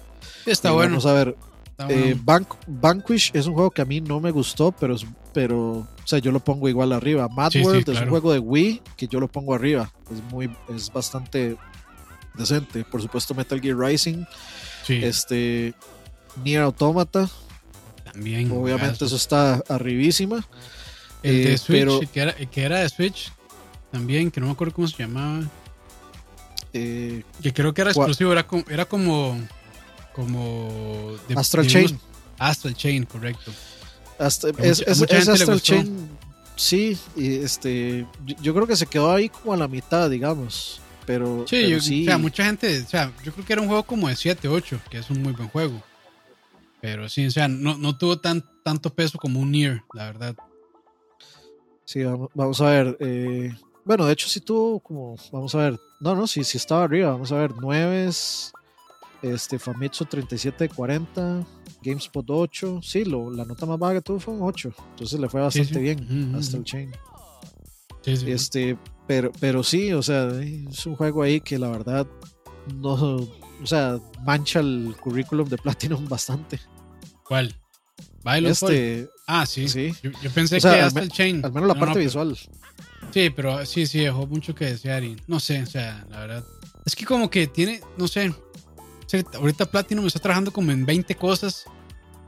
Está 0.45 0.71
bueno. 0.71 0.91
Vamos 0.91 1.05
a 1.05 1.13
ver, 1.13 1.35
eh, 1.89 2.17
Vanquish 2.67 3.31
es 3.33 3.47
un 3.47 3.53
juego 3.53 3.71
que 3.71 3.81
a 3.81 3.85
mí 3.85 4.01
no 4.01 4.19
me 4.19 4.31
gustó, 4.31 4.71
pero, 4.71 4.95
pero 5.33 5.59
o 6.05 6.07
sea, 6.07 6.19
yo 6.19 6.31
lo 6.31 6.39
pongo 6.39 6.69
igual 6.69 6.93
arriba. 6.93 7.27
Mad 7.27 7.51
World 7.55 7.89
es 7.89 7.99
un 7.99 8.09
juego 8.09 8.31
de 8.31 8.39
Wii 8.39 8.81
que 8.95 9.07
yo 9.07 9.19
lo 9.19 9.27
pongo 9.27 9.53
arriba. 9.53 9.91
Es 10.11 10.21
muy, 10.31 10.49
es 10.73 10.91
bastante 10.91 11.57
decente. 12.35 12.83
Por 12.83 13.01
supuesto, 13.01 13.33
Metal 13.33 13.59
Gear 13.59 13.77
Rising. 13.77 14.23
Este, 14.87 15.73
Nier 16.43 16.61
Automata. 16.61 17.29
También. 18.03 18.51
Obviamente 18.51 19.05
eso 19.05 19.15
está 19.15 19.63
arribísima. 19.67 20.47
El 21.23 21.43
de 21.43 21.53
eh, 21.53 21.57
Switch, 21.57 22.09
que, 22.11 22.19
era, 22.19 22.33
que 22.33 22.63
era 22.63 22.79
de 22.79 22.89
Switch 22.89 23.31
también, 23.91 24.29
que 24.29 24.39
no 24.39 24.47
me 24.47 24.53
acuerdo 24.53 24.73
cómo 24.75 24.87
se 24.87 24.97
llamaba. 24.97 25.43
Eh, 26.71 27.23
que 27.41 27.53
creo 27.53 27.73
que 27.73 27.81
era 27.81 27.91
exclusivo, 27.91 28.31
era 28.31 28.45
como, 28.45 28.63
era 28.69 28.85
como 28.85 29.39
como 30.15 31.11
Astral 31.35 31.67
Chain. 31.67 31.99
Astral 32.39 32.73
Chain, 32.73 33.05
correcto. 33.05 33.51
es, 34.17 34.81
Astral 34.87 35.61
Chain, 35.61 36.09
sí, 36.55 36.97
y 37.17 37.35
este, 37.35 38.07
yo, 38.41 38.53
creo 38.53 38.65
que 38.65 38.77
se 38.77 38.85
quedó 38.85 39.11
ahí 39.11 39.27
como 39.27 39.53
a 39.53 39.57
la 39.57 39.67
mitad, 39.67 40.09
digamos. 40.09 40.79
Pero, 41.05 41.45
sí, 41.47 41.71
o 41.73 41.81
sea, 41.81 42.17
mucha 42.17 42.45
gente, 42.45 42.81
o 42.81 42.87
sea, 42.87 43.11
yo 43.23 43.31
creo 43.31 43.45
que 43.45 43.53
era 43.53 43.61
un 43.61 43.67
juego 43.67 43.83
como 43.83 44.07
de 44.07 44.15
7, 44.15 44.47
8, 44.47 44.79
que 44.89 44.97
es 44.99 45.09
un 45.09 45.21
muy 45.21 45.33
buen 45.33 45.49
juego. 45.49 45.83
Pero 46.81 47.09
sí, 47.09 47.27
o 47.27 47.31
sea, 47.31 47.47
no, 47.47 47.77
no 47.77 47.97
tuvo 47.97 48.17
tan, 48.17 48.43
tanto 48.63 48.91
peso 48.91 49.19
como 49.19 49.39
un 49.39 49.51
Nier, 49.51 49.83
la 49.93 50.05
verdad. 50.05 50.35
Sí, 51.83 52.03
vamos, 52.33 52.61
a 52.61 52.69
ver. 52.69 52.97
Eh, 53.01 53.53
bueno, 53.83 54.05
de 54.05 54.13
hecho 54.13 54.27
sí 54.27 54.39
tuvo 54.39 54.79
como, 54.79 55.15
vamos 55.31 55.53
a 55.53 55.57
ver, 55.59 55.79
no, 55.99 56.15
no, 56.15 56.25
sí, 56.25 56.43
sí 56.43 56.57
estaba 56.57 56.85
arriba, 56.85 57.11
vamos 57.11 57.31
a 57.31 57.37
ver, 57.37 57.51
9, 57.59 58.09
este, 59.33 59.59
Famitsu 59.59 60.05
3740, 60.05 61.45
GameSpot 61.81 62.25
8. 62.27 62.79
Sí, 62.81 63.05
lo, 63.05 63.31
la 63.31 63.45
nota 63.45 63.65
más 63.65 63.79
baja 63.79 63.95
que 63.95 64.01
tuvo 64.01 64.19
fue 64.19 64.33
un 64.33 64.43
8. 64.43 64.73
Entonces 64.91 65.19
le 65.19 65.29
fue 65.29 65.41
bastante 65.41 65.79
bien 65.79 66.35
hasta 66.35 66.57
el 66.57 66.63
chain. 66.63 66.91
este, 68.05 68.77
pero, 69.07 69.31
pero 69.39 69.63
sí, 69.63 69.93
o 69.93 70.01
sea, 70.01 70.29
es 70.41 70.85
un 70.85 70.95
juego 70.95 71.23
ahí 71.23 71.41
que 71.41 71.57
la 71.57 71.69
verdad 71.69 72.07
no, 72.73 72.93
o 72.93 73.65
sea, 73.65 73.99
mancha 74.25 74.59
el 74.59 74.95
currículum 74.99 75.47
de 75.47 75.57
Platinum 75.57 76.05
bastante. 76.09 76.59
¿Cuál? 77.23 77.55
este, 78.45 79.09
Ah, 79.27 79.45
sí. 79.45 79.67
sí. 79.67 79.91
Yo, 80.21 80.31
pensé 80.31 80.59
que 80.59 80.67
hasta 80.67 81.01
el 81.01 81.09
chain. 81.09 81.43
Al 81.43 81.51
menos 81.51 81.67
la 81.67 81.75
parte 81.75 81.99
visual. 81.99 82.37
Sí, 83.11 83.29
pero 83.29 83.65
sí, 83.65 83.85
sí, 83.85 83.99
dejó 83.99 84.27
mucho 84.27 84.53
que 84.53 84.65
desear 84.65 85.03
y 85.03 85.15
no 85.27 85.39
sé, 85.39 85.61
o 85.61 85.65
sea, 85.65 86.05
la 86.09 86.19
verdad. 86.19 86.43
Es 86.85 86.95
que 86.95 87.05
como 87.05 87.29
que 87.29 87.47
tiene, 87.47 87.81
no 87.97 88.07
sé, 88.07 88.33
ahorita 89.35 89.65
Platinum 89.65 90.05
está 90.05 90.19
trabajando 90.19 90.51
como 90.51 90.71
en 90.71 90.85
20 90.85 91.15
cosas 91.15 91.65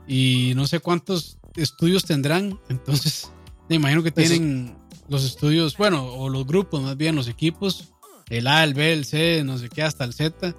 y 0.06 0.52
no 0.56 0.66
sé 0.66 0.80
cuántos 0.80 1.38
estudios 1.56 2.04
tendrán. 2.04 2.58
Entonces, 2.68 3.30
me 3.68 3.76
imagino 3.76 4.02
que 4.02 4.10
tienen 4.10 4.76
los 5.08 5.24
estudios, 5.24 5.76
bueno, 5.76 6.04
o 6.06 6.28
los 6.28 6.46
grupos, 6.46 6.82
más 6.82 6.96
bien 6.96 7.16
los 7.16 7.28
equipos, 7.28 7.92
el 8.28 8.46
A, 8.46 8.64
el 8.64 8.74
B, 8.74 8.92
el 8.92 9.04
C, 9.04 9.42
no 9.44 9.58
sé 9.58 9.68
qué, 9.68 9.82
hasta 9.82 10.04
el 10.04 10.12
Z. 10.12 10.54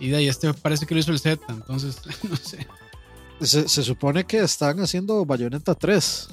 Y 0.00 0.08
de 0.08 0.16
ahí 0.16 0.28
este 0.28 0.52
parece 0.54 0.86
que 0.86 0.94
lo 0.94 1.00
hizo 1.00 1.10
el 1.10 1.18
Z, 1.18 1.42
entonces, 1.48 2.00
no 2.28 2.36
sé. 2.36 2.66
Se, 3.40 3.68
supone 3.84 4.24
que 4.24 4.38
están 4.38 4.80
haciendo 4.80 5.24
Bayonetta 5.24 5.74
3. 5.74 6.28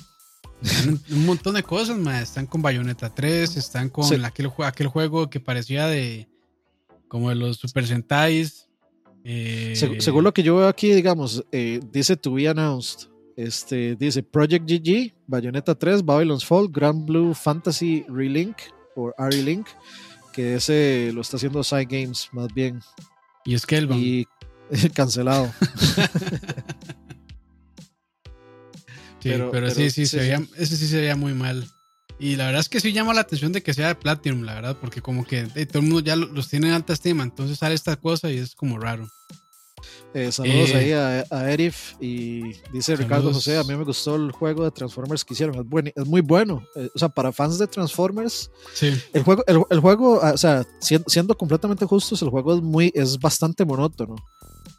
un 1.11 1.25
montón 1.25 1.53
de 1.53 1.61
cosas, 1.61 1.97
más. 1.97 2.23
Están 2.23 2.47
con 2.47 2.63
Bayonetta 2.63 3.13
3, 3.13 3.57
están 3.57 3.89
con 3.89 4.25
aquel, 4.25 4.51
aquel 4.63 4.87
juego 4.87 5.29
que 5.29 5.39
parecía 5.39 5.85
de 5.85 6.27
como 7.07 7.29
de 7.29 7.35
los 7.35 7.57
Super 7.57 7.85
Sentais, 7.85 8.64
eh, 9.28 9.73
según 9.99 10.23
lo 10.23 10.32
que 10.32 10.43
yo 10.43 10.55
veo 10.55 10.67
aquí, 10.67 10.93
digamos, 10.93 11.43
eh, 11.51 11.80
dice 11.91 12.15
to 12.15 12.34
be 12.34 12.47
announced. 12.47 13.09
Este, 13.36 13.95
dice 13.95 14.21
Project 14.21 14.69
GG, 14.69 15.13
Bayonetta 15.26 15.73
3, 15.73 16.05
Babylon's 16.05 16.45
Fall, 16.45 16.69
Grand 16.69 17.05
Blue 17.05 17.34
Fantasy 17.34 18.05
Relink 18.07 18.55
o 18.95 19.11
Link, 19.30 19.67
que 20.32 20.55
ese 20.55 21.11
lo 21.11 21.21
está 21.21 21.38
haciendo 21.38 21.63
Side 21.63 21.86
Games 21.86 22.30
más 22.32 22.53
bien. 22.53 22.82
Y 23.43 23.55
es 23.55 23.65
que 23.65 23.78
el 23.78 23.91
Y 23.91 24.28
cancelado. 24.93 25.51
sí, 29.19 29.32
pero, 29.51 29.71
sí, 29.71 29.89
sí, 29.89 30.05
Se 30.05 30.19
veía, 30.19 30.41
ese 30.55 30.78
sí 30.78 30.88
se 30.88 31.01
veía 31.01 31.15
muy 31.15 31.34
mal. 31.34 31.67
Y 32.18 32.36
la 32.38 32.45
verdad 32.45 32.61
es 32.61 32.70
que 32.70 32.80
sí 32.80 32.93
llama 32.93 33.13
la 33.13 33.22
atención 33.22 33.51
de 33.51 33.61
que 33.61 33.74
sea 33.74 33.89
de 33.89 33.95
Platinum, 33.95 34.43
la 34.43 34.55
verdad, 34.55 34.78
porque 34.80 35.01
como 35.01 35.26
que 35.26 35.43
todo 35.43 35.80
el 35.80 35.88
mundo 35.88 35.99
ya 35.99 36.16
los 36.16 36.47
tiene 36.47 36.68
en 36.68 36.74
alta 36.74 36.93
estima, 36.93 37.24
entonces 37.24 37.57
sale 37.57 37.76
esta 37.76 37.97
cosa 37.97 38.32
y 38.32 38.38
es 38.38 38.55
como 38.55 38.80
raro. 38.80 39.07
Eh, 40.13 40.32
saludos 40.32 40.74
ahí 40.74 40.93
a, 40.93 41.26
a, 41.30 41.51
Erif 41.51 41.93
y 41.99 42.53
dice 42.72 42.95
Ricardo 42.95 43.34
José, 43.34 43.57
a 43.57 43.63
mí 43.63 43.76
me 43.76 43.84
gustó 43.84 44.16
el 44.16 44.32
juego 44.32 44.63
de 44.63 44.72
Transformers 44.72 45.26
que 45.26 45.34
hicieron, 45.34 45.55
es, 45.59 45.66
buen, 45.66 45.91
es 45.93 46.05
muy 46.05 46.22
bueno. 46.22 46.66
Eh, 46.78 46.89
o 46.95 46.97
sea, 46.97 47.09
para 47.09 47.34
fans 47.34 47.59
de 47.59 47.68
Transformers, 47.68 48.49
sí. 48.74 48.93
el 49.11 49.24
juego, 49.24 49.43
el, 49.45 49.80
juego, 49.82 50.22
ah, 50.24 50.32
o 50.34 50.38
sea, 50.38 50.66
siendo, 50.80 51.09
siendo, 51.09 51.38
completamente 51.38 51.86
justos, 51.86 52.22
el 52.22 52.30
juego 52.30 52.55
es 52.55 52.61
muy, 52.61 52.93
es 52.95 53.20
bastante 53.20 53.66
monótono. 53.66 54.16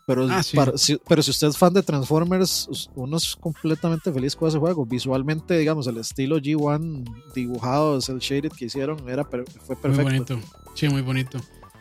Pero, 0.06 0.28
ah, 0.30 0.42
sí. 0.42 0.56
si, 0.76 1.00
pero 1.08 1.20
si 1.20 1.32
usted 1.32 1.48
es 1.48 1.58
fan 1.58 1.74
de 1.74 1.82
Transformers, 1.82 2.88
uno 2.94 3.16
es 3.16 3.34
completamente 3.34 4.12
feliz 4.12 4.36
con 4.36 4.48
ese 4.48 4.58
juego. 4.58 4.86
Visualmente, 4.86 5.58
digamos, 5.58 5.88
el 5.88 5.98
estilo 5.98 6.38
G1 6.38 7.04
dibujado, 7.34 7.96
el 7.96 8.18
shaded 8.20 8.52
que 8.52 8.66
hicieron, 8.66 9.08
era, 9.08 9.24
fue 9.24 9.44
perfecto. 9.74 9.90
Muy 9.90 10.04
bonito. 10.04 10.40
Sí, 10.74 10.88
muy 10.88 11.02
bonito. 11.02 11.38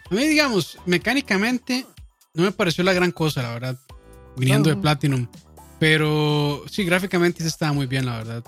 A 0.09 0.15
mí, 0.15 0.25
digamos, 0.25 0.79
mecánicamente 0.87 1.85
no 2.33 2.43
me 2.43 2.51
pareció 2.51 2.83
la 2.83 2.93
gran 2.93 3.11
cosa, 3.11 3.43
la 3.43 3.53
verdad, 3.53 3.79
viniendo 4.35 4.71
de 4.71 4.75
Platinum. 4.75 5.27
Pero 5.79 6.63
sí, 6.67 6.83
gráficamente 6.83 7.43
sí 7.43 7.47
estaba 7.47 7.73
muy 7.73 7.85
bien, 7.85 8.07
la 8.07 8.17
verdad. 8.17 8.43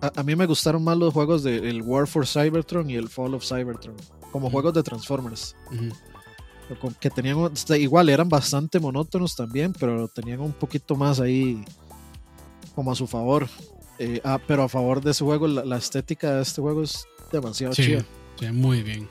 A, 0.00 0.22
mí 0.24 0.34
me 0.34 0.46
gustaron 0.46 0.82
más 0.82 0.98
los 0.98 1.12
juegos 1.12 1.44
de 1.44 1.58
el 1.58 1.82
War 1.82 2.08
for 2.08 2.26
Cybertron 2.26 2.90
y 2.90 2.96
el 2.96 3.08
Fall 3.08 3.34
of 3.34 3.44
Cybertron, 3.44 3.94
como 4.32 4.50
juegos 4.50 4.74
de 4.74 4.82
Transformers. 4.82 5.54
Que 7.00 7.10
tenían, 7.10 7.50
igual 7.78 8.08
eran 8.08 8.28
bastante 8.28 8.80
monótonos 8.80 9.36
también, 9.36 9.72
pero 9.72 10.08
tenían 10.08 10.40
un 10.40 10.52
poquito 10.52 10.96
más 10.96 11.20
ahí 11.20 11.64
como 12.74 12.92
a 12.92 12.94
su 12.94 13.06
favor. 13.06 13.48
Eh, 13.98 14.20
ah, 14.24 14.40
pero 14.46 14.64
a 14.64 14.68
favor 14.68 15.02
de 15.02 15.10
ese 15.10 15.24
juego, 15.24 15.46
la, 15.46 15.76
estética 15.76 16.34
de 16.34 16.42
este 16.42 16.60
juego 16.60 16.82
es 16.82 17.06
demasiado 17.30 17.74
sí, 17.74 17.84
chida. 17.84 18.04
Sí, 18.38 18.46
muy 18.46 18.82
bien. 18.82 19.08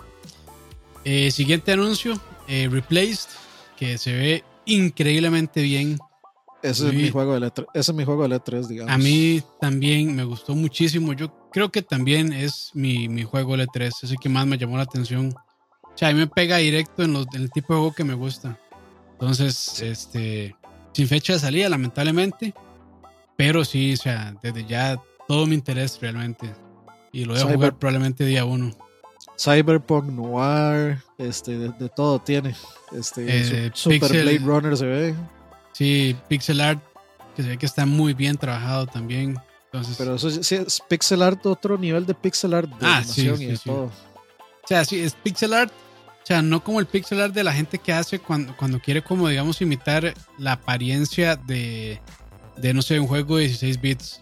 Eh, 1.03 1.31
siguiente 1.31 1.71
anuncio, 1.71 2.19
eh, 2.47 2.67
Replaced 2.69 3.29
que 3.77 3.97
se 3.97 4.13
ve 4.13 4.43
increíblemente 4.65 5.61
bien. 5.61 5.97
Ese 6.61 6.89
es, 6.89 6.93
mi 6.93 7.09
juego 7.09 7.39
de 7.39 7.47
E3, 7.47 7.65
ese 7.73 7.91
es 7.91 7.97
mi 7.97 8.05
juego 8.05 8.27
de 8.27 8.35
E3, 8.35 8.67
digamos. 8.67 8.93
A 8.93 8.97
mí 8.99 9.41
también 9.59 10.15
me 10.15 10.23
gustó 10.23 10.53
muchísimo. 10.53 11.13
Yo 11.13 11.33
creo 11.51 11.71
que 11.71 11.81
también 11.81 12.31
es 12.31 12.69
mi, 12.75 13.09
mi 13.09 13.23
juego 13.23 13.57
de 13.57 13.65
E3, 13.65 13.91
ese 14.03 14.15
que 14.21 14.29
más 14.29 14.45
me 14.45 14.59
llamó 14.59 14.77
la 14.77 14.83
atención. 14.83 15.33
O 15.93 15.97
sea, 15.97 16.09
a 16.09 16.13
mí 16.13 16.19
me 16.19 16.27
pega 16.27 16.57
directo 16.57 17.03
en, 17.03 17.15
el 17.15 17.51
tipo 17.51 17.73
de 17.73 17.79
juego 17.79 17.93
que 17.93 18.03
me 18.03 18.13
gusta. 18.13 18.57
Entonces, 19.13 19.81
este, 19.81 20.55
sin 20.93 21.07
fecha 21.07 21.33
de 21.33 21.39
salida, 21.39 21.69
lamentablemente. 21.69 22.53
Pero 23.35 23.65
sí, 23.65 23.93
o 23.93 23.97
sea, 23.97 24.35
desde 24.41 24.65
ya 24.65 24.99
todo 25.27 25.45
mi 25.45 25.55
interés 25.55 25.99
realmente. 26.01 26.51
Y 27.11 27.25
lo 27.25 27.33
voy 27.33 27.41
a 27.41 27.53
jugar 27.53 27.77
probablemente 27.77 28.25
día 28.25 28.45
uno. 28.45 28.71
Cyberpunk, 29.37 30.05
Noir, 30.05 30.99
este, 31.17 31.57
de, 31.57 31.89
todo 31.89 32.19
tiene. 32.19 32.55
Este, 32.91 33.25
eh, 33.65 33.71
Super 33.73 34.09
Blade 34.11 34.39
Runner 34.39 34.77
se 34.77 34.85
ve. 34.85 35.15
Sí, 35.71 36.15
Pixel 36.27 36.61
Art, 36.61 36.81
que 37.35 37.43
se 37.43 37.49
ve 37.49 37.57
que 37.57 37.65
está 37.65 37.85
muy 37.85 38.13
bien 38.13 38.37
trabajado 38.37 38.87
también. 38.87 39.39
Entonces, 39.65 39.95
Pero 39.97 40.15
eso 40.15 40.29
sí 40.29 40.55
es 40.55 40.81
Pixel 40.87 41.21
Art, 41.21 41.45
otro 41.45 41.77
nivel 41.77 42.05
de 42.05 42.13
Pixel 42.13 42.53
Art 42.53 42.69
de 42.69 42.85
ah, 42.85 42.97
animación 42.97 43.41
y 43.41 43.45
de 43.45 43.57
todo. 43.57 43.91
O 44.71 44.73
sea, 44.73 44.85
sí, 44.85 45.01
es 45.01 45.15
Pixel 45.15 45.53
Art. 45.53 45.73
O 46.23 46.25
sea, 46.25 46.41
no 46.41 46.63
como 46.63 46.79
el 46.79 46.85
pixel 46.85 47.19
art 47.19 47.33
de 47.33 47.43
la 47.43 47.51
gente 47.51 47.77
que 47.77 47.91
hace 47.91 48.19
cuando, 48.19 48.55
cuando 48.55 48.79
quiere 48.79 49.01
como, 49.01 49.27
digamos, 49.27 49.61
imitar 49.61 50.13
la 50.37 50.53
apariencia 50.53 51.35
de, 51.35 51.99
de, 52.55 52.73
no 52.73 52.81
sé, 52.81 52.97
un 52.97 53.07
juego 53.07 53.35
de 53.35 53.47
16 53.47 53.81
bits 53.81 54.21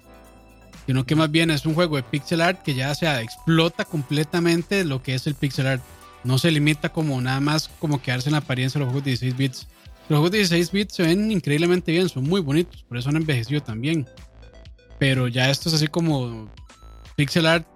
sino 0.87 1.05
que 1.05 1.15
más 1.15 1.29
bien 1.29 1.51
es 1.51 1.67
un 1.67 1.75
juego 1.75 1.97
de 1.97 2.01
pixel 2.01 2.41
art 2.41 2.63
que 2.63 2.73
ya 2.73 2.95
se 2.95 3.05
explota 3.21 3.85
completamente 3.85 4.83
lo 4.85 5.03
que 5.03 5.13
es 5.13 5.27
el 5.27 5.35
pixel 5.35 5.67
art. 5.67 5.83
No 6.23 6.39
se 6.39 6.49
limita 6.49 6.89
como 6.89 7.21
nada 7.21 7.39
más 7.39 7.67
como 7.77 8.01
quedarse 8.01 8.29
en 8.29 8.33
la 8.33 8.39
apariencia 8.39 8.79
de 8.79 8.85
los 8.85 8.91
juegos 8.91 9.05
de 9.05 9.11
16 9.11 9.37
bits. 9.37 9.67
Los 10.07 10.17
juegos 10.17 10.31
de 10.31 10.37
16 10.39 10.71
bits 10.71 10.95
se 10.95 11.03
ven 11.03 11.31
increíblemente 11.31 11.91
bien, 11.91 12.09
son 12.09 12.23
muy 12.23 12.41
bonitos, 12.41 12.81
por 12.89 12.97
eso 12.97 13.09
han 13.09 13.17
envejecido 13.17 13.61
también. 13.61 14.07
Pero 14.97 15.27
ya 15.27 15.51
esto 15.51 15.69
es 15.69 15.75
así 15.75 15.87
como 15.87 16.49
pixel 17.15 17.45
art 17.45 17.67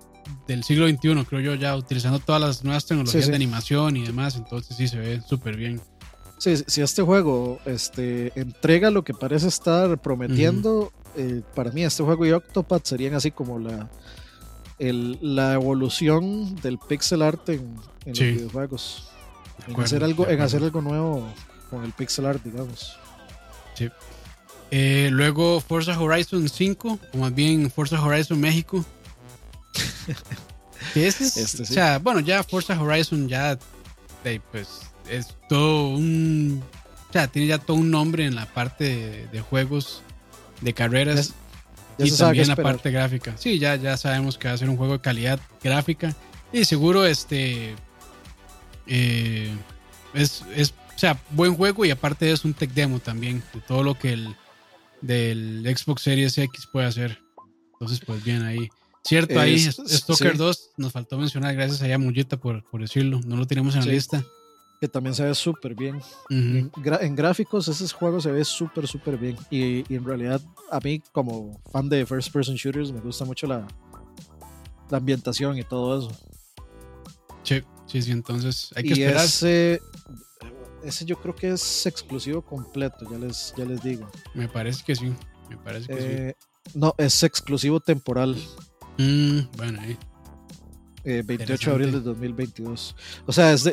del 0.48 0.64
siglo 0.64 0.88
XXI, 0.88 1.26
creo 1.26 1.40
yo, 1.40 1.56
ya 1.56 1.76
utilizando 1.76 2.20
todas 2.20 2.42
las 2.42 2.64
nuevas 2.64 2.86
tecnologías 2.86 3.28
de 3.28 3.36
animación 3.36 3.98
y 3.98 4.06
demás, 4.06 4.36
entonces 4.36 4.76
sí 4.76 4.88
se 4.88 4.98
ve 4.98 5.22
súper 5.28 5.56
bien. 5.56 5.82
Sí, 6.38 6.58
si 6.68 6.82
este 6.82 7.02
juego 7.02 7.60
este, 7.66 8.38
entrega 8.40 8.92
lo 8.92 9.04
que 9.04 9.14
parece 9.14 9.48
estar 9.48 9.98
prometiendo, 10.00 10.92
eh, 11.16 11.42
para 11.56 11.72
mí 11.72 11.84
este 11.84 12.04
juego 12.04 12.26
y 12.26 12.32
Octopath 12.32 12.86
serían 12.86 13.14
así 13.14 13.32
como 13.32 13.60
la, 13.60 13.90
la 14.80 15.54
evolución 15.54 16.56
del 16.58 16.78
pixel 16.80 17.22
art 17.22 17.48
en, 17.50 17.76
los 18.06 18.20
videojuegos. 18.20 19.10
En, 19.68 19.80
hacer 19.80 20.04
algo, 20.04 20.28
en 20.28 20.42
hacer 20.42 20.64
algo 20.64 20.82
nuevo 20.82 21.28
con 21.70 21.86
el 21.86 21.94
pixel 21.94 22.26
art, 22.26 22.44
digamos. 22.44 22.98
Sí. 23.76 23.90
Eh, 24.72 25.10
luego 25.12 25.62
Forza 25.62 26.00
Horizon 26.00 26.50
5, 26.50 27.00
o 27.14 27.18
más 27.18 27.34
bien 27.34 27.70
Forza 27.70 28.02
Horizon 28.02 28.40
México. 28.40 28.84
este, 30.96 31.64
O 31.64 31.66
sea, 31.66 32.00
bueno, 32.00 32.20
ya 32.20 32.44
Forza 32.44 32.80
Horizon 32.80 33.28
ya 33.28 33.58
pues 34.52 34.68
es 35.10 35.36
todo 35.50 35.90
un... 35.90 36.64
O 37.10 37.14
sea, 37.14 37.28
tiene 37.28 37.48
ya 37.48 37.58
todo 37.60 37.78
un 37.78 37.92
nombre 37.92 38.26
en 38.26 38.36
la 38.36 38.46
parte 38.46 39.28
de 39.32 39.42
juegos 39.42 40.02
de 40.62 40.74
carreras 40.74 41.34
y 41.98 42.10
también 42.12 42.48
la 42.48 42.56
parte 42.56 42.90
gráfica. 42.90 43.36
Sí, 43.38 43.60
ya, 43.60 43.76
ya 43.76 43.98
sabemos 43.98 44.38
que 44.38 44.48
va 44.48 44.56
a 44.56 44.58
ser 44.58 44.70
un 44.70 44.78
juego 44.78 44.94
de 44.94 45.02
calidad 45.02 45.40
gráfica 45.62 46.16
y 46.52 46.66
seguro 46.66 47.06
este 47.06 47.76
eh, 48.88 49.56
es, 50.14 50.44
es, 50.56 50.74
o 50.96 51.00
sea, 51.00 51.20
buen 51.32 51.56
juego 51.56 51.86
y 51.86 51.92
aparte 51.92 52.32
es 52.32 52.46
un 52.46 52.54
tech 52.54 52.72
demo 52.72 53.00
también 53.00 53.44
de 53.54 53.62
todo 53.62 53.84
lo 53.84 53.98
que 53.98 54.14
el 54.14 54.36
del 55.02 55.64
Xbox 55.78 56.02
Series 56.02 56.38
X 56.38 56.68
puede 56.72 56.88
hacer. 56.88 57.20
Entonces, 57.74 58.00
pues 58.06 58.24
bien 58.24 58.44
ahí. 58.44 58.70
Cierto, 59.04 59.40
ahí 59.40 59.60
Stalker 59.60 60.38
2 60.38 60.72
nos 60.78 60.92
faltó 60.92 61.18
mencionar, 61.18 61.54
gracias 61.56 61.82
a 61.82 61.98
Mullita 61.98 62.38
por, 62.38 62.64
por 62.64 62.82
decirlo, 62.82 63.20
no 63.26 63.36
lo 63.36 63.46
tenemos 63.46 63.76
en 63.76 63.82
la 63.82 63.92
lista 63.92 64.26
que 64.84 64.90
también 64.90 65.16
se 65.16 65.24
ve 65.24 65.34
súper 65.34 65.76
bien. 65.76 66.02
en, 66.30 67.16
gráficos, 67.16 67.70
ese 67.70 67.88
juego 67.88 68.20
se 68.20 68.30
ve 68.34 68.44
súper, 68.44 68.86
súper 68.86 69.18
bien. 69.18 69.38
Y, 69.50 69.94
en 69.96 70.04
realidad, 70.04 70.42
a 70.70 70.82
mí, 70.82 71.02
como 71.14 71.58
fan 71.72 71.88
de 71.88 72.06
First 72.06 72.34
Person 72.34 72.56
Shooters, 72.56 72.92
me 72.92 73.00
gusta 73.00 73.24
mucho 73.24 73.48
la, 73.48 73.66
la 74.90 74.98
ambientación 74.98 75.58
y 75.58 75.64
todo 75.64 76.00
eso. 76.00 76.12
Sí, 77.44 77.64
sí, 77.86 78.02
sí, 78.02 78.12
entonces 78.12 78.74
hay 78.76 78.84
que 78.84 78.92
esperar. 78.92 79.24
Ese, 79.24 79.82
ese 80.84 81.06
yo 81.06 81.16
creo 81.16 81.34
que 81.34 81.52
es 81.52 81.86
exclusivo 81.86 82.42
completo, 82.42 83.10
ya 83.10 83.18
les, 83.18 83.54
ya 83.56 83.64
les 83.64 83.82
digo. 83.82 84.12
Me 84.34 84.50
parece 84.50 84.84
que 84.84 84.98
sí, 84.98 85.14
me 85.50 85.56
parece 85.60 85.88
que 85.88 86.02
sí. 86.02 86.08
Eh, 86.10 86.36
no, 86.74 86.94
es 86.98 87.24
exclusivo 87.24 87.80
temporal. 87.80 88.36
Mm, 88.98 89.40
bueno, 89.58 89.80
ahí. 89.82 89.98
28 91.04 91.54
eh, 91.54 91.58
de 91.66 91.72
abril 91.72 91.92
de 91.92 92.00
2022. 92.00 92.96
O 93.26 93.32
sea, 93.32 93.52
es 93.52 93.70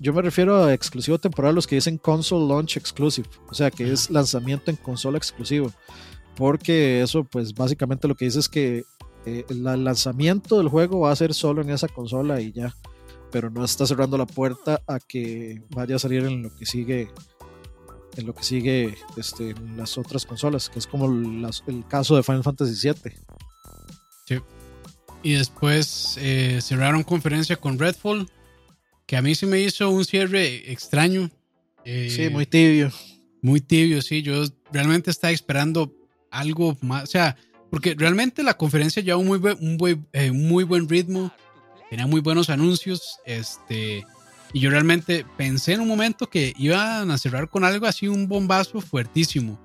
yo 0.00 0.12
me 0.12 0.22
refiero 0.22 0.64
a 0.64 0.74
exclusivo 0.74 1.18
temporal, 1.18 1.54
los 1.54 1.66
que 1.66 1.76
dicen 1.76 1.98
console 1.98 2.48
launch 2.48 2.76
exclusive, 2.76 3.28
o 3.48 3.54
sea, 3.54 3.70
que 3.70 3.92
es 3.92 4.10
lanzamiento 4.10 4.70
en 4.70 4.76
consola 4.76 5.18
exclusivo, 5.18 5.72
porque 6.36 7.00
eso 7.02 7.24
pues 7.24 7.54
básicamente 7.54 8.08
lo 8.08 8.16
que 8.16 8.24
dice 8.24 8.40
es 8.40 8.48
que 8.48 8.84
eh, 9.24 9.44
el 9.48 9.62
lanzamiento 9.62 10.58
del 10.58 10.68
juego 10.68 11.00
va 11.00 11.12
a 11.12 11.16
ser 11.16 11.32
solo 11.32 11.62
en 11.62 11.70
esa 11.70 11.86
consola 11.86 12.40
y 12.40 12.50
ya, 12.52 12.74
pero 13.30 13.50
no 13.50 13.64
está 13.64 13.86
cerrando 13.86 14.18
la 14.18 14.26
puerta 14.26 14.82
a 14.88 14.98
que 14.98 15.62
vaya 15.70 15.96
a 15.96 16.00
salir 16.00 16.24
en 16.24 16.42
lo 16.42 16.56
que 16.56 16.66
sigue 16.66 17.10
en 18.16 18.26
lo 18.26 18.34
que 18.34 18.42
sigue 18.42 18.96
este, 19.16 19.50
en 19.50 19.76
las 19.76 19.96
otras 19.96 20.26
consolas, 20.26 20.68
que 20.68 20.80
es 20.80 20.88
como 20.88 21.06
el 21.06 21.86
caso 21.86 22.16
de 22.16 22.24
Final 22.24 22.42
Fantasy 22.42 22.88
VII. 22.88 23.12
Sí. 24.28 24.38
Y 25.22 25.32
después 25.32 26.18
eh, 26.20 26.58
cerraron 26.60 27.02
conferencia 27.02 27.56
con 27.56 27.78
Redfall, 27.78 28.30
que 29.06 29.16
a 29.16 29.22
mí 29.22 29.34
se 29.34 29.46
me 29.46 29.58
hizo 29.60 29.88
un 29.88 30.04
cierre 30.04 30.70
extraño. 30.70 31.30
Eh, 31.84 32.10
sí, 32.14 32.28
muy 32.28 32.44
tibio. 32.44 32.92
Muy 33.40 33.62
tibio, 33.62 34.02
sí. 34.02 34.20
Yo 34.20 34.44
realmente 34.70 35.10
estaba 35.10 35.32
esperando 35.32 35.94
algo 36.30 36.76
más. 36.82 37.04
O 37.04 37.06
sea, 37.06 37.36
porque 37.70 37.94
realmente 37.96 38.42
la 38.42 38.56
conferencia 38.56 39.02
llevaba 39.02 39.22
un 39.22 39.28
muy, 39.28 39.38
un 39.38 40.06
eh, 40.12 40.30
muy 40.30 40.64
buen 40.64 40.86
ritmo, 40.88 41.32
tenía 41.88 42.06
muy 42.06 42.20
buenos 42.20 42.50
anuncios. 42.50 43.18
Este, 43.24 44.04
y 44.52 44.60
yo 44.60 44.68
realmente 44.68 45.24
pensé 45.38 45.72
en 45.72 45.80
un 45.80 45.88
momento 45.88 46.28
que 46.28 46.52
iban 46.58 47.10
a 47.10 47.16
cerrar 47.16 47.48
con 47.48 47.64
algo 47.64 47.86
así, 47.86 48.08
un 48.08 48.28
bombazo 48.28 48.82
fuertísimo. 48.82 49.58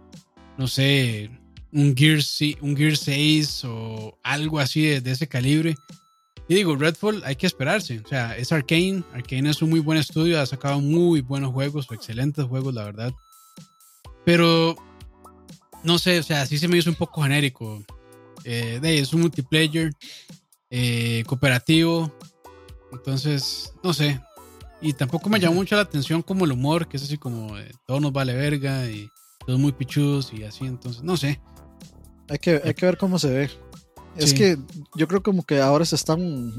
No 0.57 0.67
sé, 0.67 1.29
un 1.73 1.95
Gear, 1.95 2.19
un 2.61 2.77
Gear 2.77 2.95
6 2.95 3.63
o 3.65 4.17
algo 4.23 4.59
así 4.59 4.85
de, 4.85 5.11
ese 5.11 5.27
calibre. 5.27 5.75
Y 6.47 6.55
digo, 6.55 6.75
Redfall 6.75 7.23
hay 7.25 7.35
que 7.35 7.47
esperarse. 7.47 7.99
O 7.99 8.07
sea, 8.07 8.37
es 8.37 8.51
Arkane. 8.51 9.03
Arkane 9.13 9.49
es 9.49 9.61
un 9.61 9.69
muy 9.69 9.79
buen 9.79 9.97
estudio. 9.97 10.39
Ha 10.39 10.45
sacado 10.45 10.79
muy 10.79 11.21
buenos 11.21 11.51
juegos 11.53 11.87
excelentes 11.91 12.45
juegos, 12.45 12.73
la 12.73 12.83
verdad. 12.83 13.13
Pero, 14.25 14.75
no 15.83 15.97
sé, 15.97 16.19
o 16.19 16.23
sea, 16.23 16.45
sí 16.45 16.57
se 16.57 16.67
me 16.67 16.77
hizo 16.77 16.89
un 16.89 16.95
poco 16.95 17.23
genérico. 17.23 17.83
Eh, 18.43 18.79
es 18.83 19.13
un 19.13 19.21
multiplayer. 19.21 19.91
eh, 20.69 21.23
cooperativo. 21.27 22.11
Entonces, 22.91 23.73
no 23.83 23.93
sé. 23.93 24.19
Y 24.81 24.93
tampoco 24.93 25.29
me 25.29 25.39
llamó 25.39 25.55
mucho 25.55 25.75
la 25.75 25.83
atención 25.83 26.21
como 26.21 26.45
el 26.45 26.51
humor, 26.51 26.87
que 26.87 26.97
es 26.97 27.03
así 27.03 27.17
como 27.17 27.57
eh, 27.57 27.71
todo 27.87 27.99
nos 28.01 28.11
vale 28.11 28.33
verga 28.33 28.85
y 28.89 29.09
todos 29.45 29.59
muy 29.59 29.71
pichudos 29.71 30.33
y 30.33 30.43
así. 30.43 30.65
Entonces, 30.65 31.03
no 31.03 31.15
sé. 31.15 31.39
Hay 32.29 32.37
que, 32.39 32.61
hay 32.63 32.73
que 32.73 32.85
ver 32.85 32.97
cómo 32.97 33.19
se 33.19 33.29
ve. 33.29 33.49
Es 34.15 34.33
que 34.33 34.57
yo 34.95 35.07
creo 35.07 35.23
como 35.23 35.43
que 35.43 35.59
ahora 35.59 35.85
se 35.85 35.95
están 35.95 36.53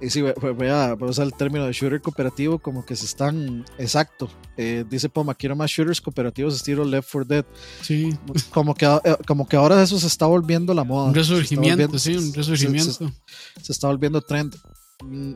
y 0.00 0.10
sí, 0.10 0.22
voy 0.22 0.68
a, 0.68 0.96
usar 1.00 1.26
el 1.26 1.34
término 1.34 1.66
de 1.66 1.72
shooter 1.72 2.00
cooperativo 2.00 2.58
como 2.58 2.84
que 2.84 2.94
se 2.96 3.04
están, 3.04 3.64
exacto, 3.78 4.30
eh, 4.56 4.84
dice 4.88 5.08
Poma, 5.08 5.34
quiero 5.34 5.56
más 5.56 5.70
shooters 5.70 6.00
cooperativos 6.00 6.54
estilo 6.54 6.84
Left 6.84 7.08
4 7.10 7.24
Dead. 7.28 7.44
Sí. 7.82 8.16
Como 8.50 8.74
que, 8.74 8.86
eh, 8.86 9.16
como 9.26 9.48
que 9.48 9.56
ahora 9.56 9.82
eso 9.82 9.98
se 9.98 10.06
está 10.06 10.26
volviendo 10.26 10.72
la 10.74 10.84
moda. 10.84 11.08
Un 11.08 11.14
resurgimiento, 11.14 11.98
sí, 11.98 12.16
un 12.16 12.32
resurgimiento. 12.32 13.10
Se, 13.60 13.72
está 13.72 13.88
volviendo 13.88 14.20
trend. 14.20 14.54
Mm, 15.02 15.34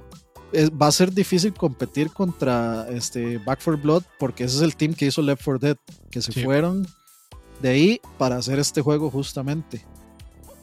va 0.80 0.86
a 0.86 0.92
ser 0.92 1.12
difícil 1.12 1.52
competir 1.54 2.10
contra 2.12 2.86
este 2.90 3.38
Back 3.38 3.60
4 3.64 3.82
Blood 3.82 4.02
porque 4.18 4.44
ese 4.44 4.56
es 4.56 4.62
el 4.62 4.76
team 4.76 4.94
que 4.94 5.06
hizo 5.06 5.22
Left 5.22 5.42
4 5.44 5.58
Dead, 5.58 5.76
que 6.10 6.22
se 6.22 6.32
fueron 6.32 6.86
de 7.62 7.68
ahí 7.68 8.00
para 8.18 8.36
hacer 8.36 8.58
este 8.58 8.82
juego 8.82 9.10
justamente. 9.10 9.82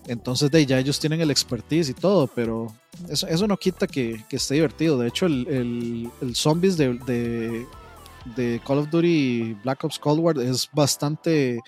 Entonces 0.06 0.50
de 0.52 0.66
ya 0.66 0.80
ellos 0.80 1.00
tienen 1.00 1.22
el 1.22 1.32
expertise 1.32 1.90
y 1.90 1.94
todo, 1.94 2.28
pero 2.28 2.74
eso, 3.10 3.28
eso 3.28 3.48
no 3.48 3.58
quita 3.58 3.88
que, 3.88 4.24
que, 4.28 4.36
esté 4.36 4.56
divertido. 4.56 4.98
De 4.98 5.08
hecho, 5.08 5.28
el, 5.28 5.48
el, 5.48 6.12
el 6.22 6.36
Zombies 6.36 6.78
de, 6.78 6.96
de, 7.06 7.68
de, 8.36 8.62
Call 8.66 8.80
of 8.80 8.90
Duty 8.90 9.56
Black 9.64 9.84
Ops 9.84 10.00
Cold 10.00 10.20
War 10.20 10.40
es 10.40 10.68
bastante, 10.74 11.60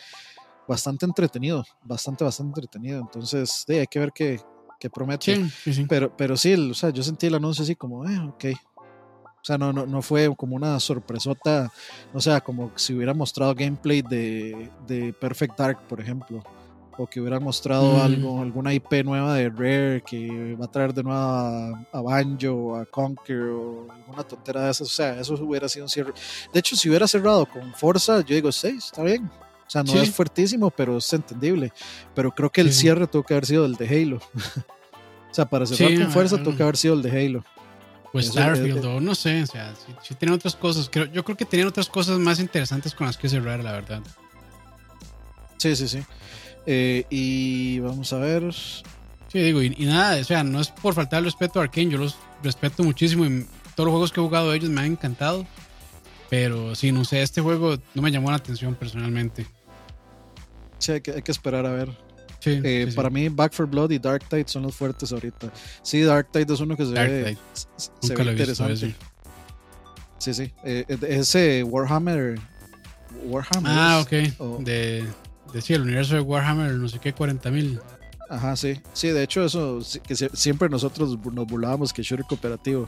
bastante 0.68 1.06
entretenido, 1.06 1.64
bastante, 1.84 2.24
bastante 2.24 2.50
entretenido. 2.60 3.00
Entonces, 3.00 3.64
de, 3.68 3.82
hay 3.82 3.88
que 3.88 4.00
ver 4.00 4.12
qué, 4.12 4.42
qué 4.80 4.90
promete. 4.90 5.46
Pero, 5.88 6.16
pero 6.18 6.36
sí, 6.36 6.54
o 6.56 6.74
sea, 6.74 6.90
yo 6.90 7.04
sentí 7.04 7.28
el 7.28 7.36
anuncio 7.36 7.64
así 7.64 7.76
como, 7.76 8.10
eh, 8.10 8.20
ok. 8.20 8.46
O 9.42 9.44
sea, 9.44 9.58
no, 9.58 9.74
no, 9.74 9.86
no 9.86 10.02
fue 10.02 10.34
como 10.36 10.56
una 10.56 10.80
sorpresota, 10.80 11.72
o 12.14 12.22
sea, 12.22 12.42
como 12.42 12.72
si 12.76 12.94
hubiera 12.94 13.14
mostrado 13.14 13.56
gameplay 13.56 14.04
de, 14.04 14.70
de 14.86 15.14
Perfect 15.14 15.58
Dark, 15.58 15.80
por 15.88 16.00
ejemplo 16.00 16.44
o 16.98 17.08
que 17.08 17.20
hubieran 17.20 17.44
mostrado 17.44 17.94
mm. 17.94 18.02
algo, 18.02 18.42
alguna 18.42 18.74
IP 18.74 19.04
nueva 19.04 19.36
de 19.36 19.50
Rare 19.50 20.04
que 20.06 20.56
va 20.60 20.66
a 20.66 20.72
traer 20.72 20.94
de 20.94 21.04
nuevo 21.04 21.20
a, 21.20 22.02
Banjo 22.02 22.52
o 22.52 22.76
a 22.76 22.86
Conquer 22.86 23.42
o 23.42 23.88
alguna 23.92 24.24
tontera 24.24 24.66
de 24.66 24.72
esas. 24.72 24.88
O 24.88 24.92
sea, 24.92 25.20
eso 25.20 25.34
hubiera 25.36 25.68
sido 25.68 25.86
un 25.86 25.90
cierre. 25.90 26.14
De 26.54 26.60
hecho, 26.60 26.76
si 26.76 26.90
hubiera 26.90 27.08
cerrado 27.08 27.46
con 27.46 27.74
Forza, 27.74 28.22
yo 28.22 28.36
digo, 28.36 28.52
sí, 28.52 28.76
está 28.78 29.04
bien. 29.04 29.26
O 29.26 29.70
sea, 29.72 29.84
no 29.84 29.94
es 29.94 30.12
fuertísimo, 30.12 30.70
pero 30.70 30.98
es 30.98 31.14
entendible. 31.14 31.72
Pero 32.14 32.32
creo 32.32 32.50
que 32.50 32.62
el 32.62 32.74
cierre 32.74 33.08
tuvo 33.08 33.24
que 33.24 33.34
haber 33.34 33.46
sido 33.46 33.66
el 33.66 33.76
de 33.76 33.88
Halo. 33.88 34.18
o 35.32 35.34
sea, 35.34 35.46
para 35.46 35.66
cerrar 35.66 35.98
con 35.98 36.12
fuerza 36.12 36.44
tuvo 36.44 36.56
que 36.56 36.64
haber 36.64 36.76
sido 36.76 36.94
el 36.94 37.02
de 37.02 37.10
Halo. 37.10 37.44
Pues 38.12 38.28
Starfield, 38.28 38.84
o 38.86 39.00
no 39.00 39.16
sé, 39.16 39.44
o 39.44 39.48
sea, 39.48 39.74
si, 40.04 40.16
tienen 40.16 40.36
otras 40.36 40.56
cosas. 40.56 40.90
Creo, 40.92 41.06
yo 41.06 41.24
creo 41.24 41.38
que 41.38 41.46
tenían 41.46 41.70
otras 41.70 41.88
cosas 41.88 42.20
más 42.20 42.40
interesantes 42.40 42.94
con 42.94 43.08
las 43.08 43.18
que 43.18 43.30
cerrar, 43.30 43.64
la 43.64 43.72
verdad. 43.72 44.02
Sí, 45.58 45.76
sí, 45.76 45.88
sí. 45.88 46.04
Eh, 46.66 47.06
y 47.10 47.80
vamos 47.80 48.12
a 48.12 48.18
ver. 48.18 48.54
Sí, 48.54 49.40
digo, 49.40 49.62
y, 49.62 49.70
nada, 49.86 50.20
o 50.20 50.24
sea, 50.26 50.44
no 50.44 50.60
es 50.60 50.70
por 50.70 50.94
faltar 50.94 51.20
el 51.20 51.26
respeto 51.26 51.60
a 51.60 51.64
Arkane, 51.64 51.92
yo 51.92 51.98
los 51.98 52.18
respeto 52.44 52.84
muchísimo 52.84 53.26
y 53.26 53.48
todos 53.76 53.86
los 53.86 53.92
juegos 53.92 54.12
que 54.12 54.20
he 54.20 54.24
jugado 54.24 54.52
de 54.52 54.58
ellos 54.58 54.70
me 54.70 54.82
han 54.82 54.88
encantado. 54.88 55.46
Pero 56.30 56.76
sí, 56.76 56.92
no 56.92 57.06
sé, 57.06 57.22
este 57.22 57.42
juego 57.42 57.78
no 57.94 58.02
me 58.02 58.12
llamó 58.12 58.30
la 58.30 58.38
atención 58.38 58.76
personalmente. 58.76 59.46
Sí, 60.80 60.94
hay 60.94 61.02
que, 61.02 61.24
esperar 61.28 61.66
a 61.66 61.72
ver. 61.72 61.90
Eh, 62.46 62.92
para 62.96 63.10
mí, 63.10 63.30
Back 63.30 63.54
for 63.54 63.68
Blood 63.68 63.92
y 63.92 64.00
Dark 64.00 64.28
Tide 64.28 64.48
son 64.48 64.64
los 64.64 64.76
fuertes 64.76 65.12
ahorita. 65.12 65.52
Sí, 65.84 66.02
Dark 66.02 66.32
Tide 66.32 66.54
es 66.54 66.60
uno 66.60 66.76
que 66.76 66.86
se 66.86 66.92
ve, 66.92 67.38
se 68.00 68.16
ve 68.16 68.32
interesante. 68.32 68.96
Sí, 70.18 70.34
sí. 70.34 70.54
Eh, 70.64 70.86
ese 71.08 71.64
Warhammer. 71.64 72.40
Warhammer. 73.26 73.72
Ah, 73.72 74.02
ok. 74.02 74.60
De 74.60 75.06
decía 75.54 75.76
el 75.76 75.84
universo 75.84 76.16
de 76.16 76.22
Warhammer, 76.22 76.72
no 76.74 76.88
sé 76.88 77.00
qué, 77.00 77.14
40.000. 77.14 77.82
Ajá, 78.30 78.56
sí. 78.56 78.80
Sí, 78.94 79.10
de 79.10 79.24
hecho, 79.24 79.44
eso 79.44 79.80
que 80.08 80.16
siempre 80.16 80.70
nosotros 80.70 81.18
nos 81.34 81.48
burlábamos 81.48 81.92
que 81.92 82.02
shooter 82.02 82.26
cooperativo. 82.26 82.88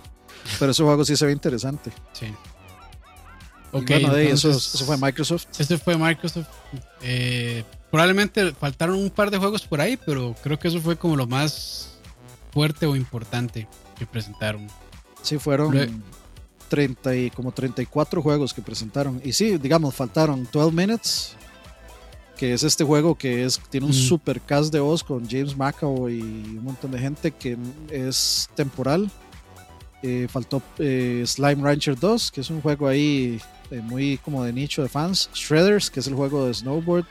Pero 0.57 0.71
ese 0.71 0.83
juego 0.83 1.03
sí 1.03 1.17
se 1.17 1.25
ve 1.25 1.33
interesante. 1.33 1.91
Sí. 2.13 2.27
Ok. 3.73 3.89
Bueno, 3.89 4.15
eso, 4.15 4.51
eso, 4.51 4.85
fue 4.85 4.97
Microsoft. 4.97 5.47
Este 5.57 5.77
fue 5.77 5.97
Microsoft. 5.97 6.47
Eh, 7.01 7.63
probablemente 7.89 8.53
faltaron 8.53 8.95
un 8.95 9.09
par 9.09 9.31
de 9.31 9.37
juegos 9.37 9.65
por 9.65 9.81
ahí, 9.81 9.97
pero 9.97 10.35
creo 10.43 10.57
que 10.59 10.67
eso 10.67 10.79
fue 10.79 10.95
como 10.95 11.15
lo 11.15 11.27
más 11.27 11.97
fuerte 12.51 12.85
o 12.85 12.95
importante 12.95 13.67
que 13.97 14.05
presentaron. 14.05 14.67
Sí, 15.23 15.39
fueron 15.39 16.03
30 16.69 17.15
y 17.15 17.29
como 17.31 17.51
34 17.51 18.21
juegos 18.21 18.53
que 18.53 18.61
presentaron. 18.61 19.19
Y 19.23 19.33
sí, 19.33 19.57
digamos, 19.57 19.95
faltaron 19.95 20.47
12 20.51 20.71
Minutes, 20.75 21.35
que 22.37 22.53
es 22.53 22.63
este 22.63 22.83
juego 22.83 23.15
que 23.15 23.43
es, 23.43 23.59
tiene 23.69 23.87
un 23.87 23.93
super 23.93 24.39
cast 24.39 24.71
de 24.71 24.79
voz 24.79 25.03
con 25.03 25.27
James 25.27 25.57
McAvoy 25.57 26.19
y 26.19 26.57
un 26.57 26.63
montón 26.63 26.91
de 26.91 26.99
gente 26.99 27.31
que 27.31 27.57
es 27.89 28.49
temporal. 28.55 29.09
Eh, 30.03 30.27
faltó 30.29 30.61
eh, 30.79 31.23
Slime 31.25 31.63
Rancher 31.63 31.97
2, 31.97 32.31
que 32.31 32.41
es 32.41 32.49
un 32.49 32.61
juego 32.61 32.87
ahí 32.87 33.39
eh, 33.73 33.81
muy 33.81 34.17
como 34.19 34.43
de 34.43 34.53
nicho 34.53 34.81
de 34.81 34.89
fans. 34.89 35.29
Shredders, 35.33 35.89
que 35.89 35.99
es 35.99 36.07
el 36.07 36.15
juego 36.15 36.45
de 36.45 36.53
snowboard. 36.53 37.05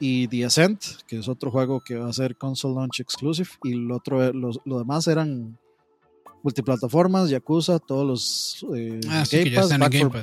Y 0.00 0.28
The 0.28 0.44
Ascent, 0.44 0.84
que 1.08 1.18
es 1.18 1.28
otro 1.28 1.50
juego 1.50 1.80
que 1.80 1.96
va 1.96 2.08
a 2.08 2.12
ser 2.12 2.36
console 2.36 2.74
launch 2.74 3.00
exclusive. 3.00 3.48
Y 3.64 3.74
lo, 3.74 3.96
otro, 3.96 4.32
lo 4.32 4.78
demás 4.78 5.08
eran 5.08 5.58
multiplataformas, 6.42 7.30
Yakuza, 7.30 7.78
todos 7.78 8.06
los 8.06 8.66
eh, 8.74 9.00
ah, 9.08 9.24
Game, 9.30 9.50
Pass, 9.52 9.78
Back, 9.78 9.92
Game 9.92 10.10
for, 10.10 10.22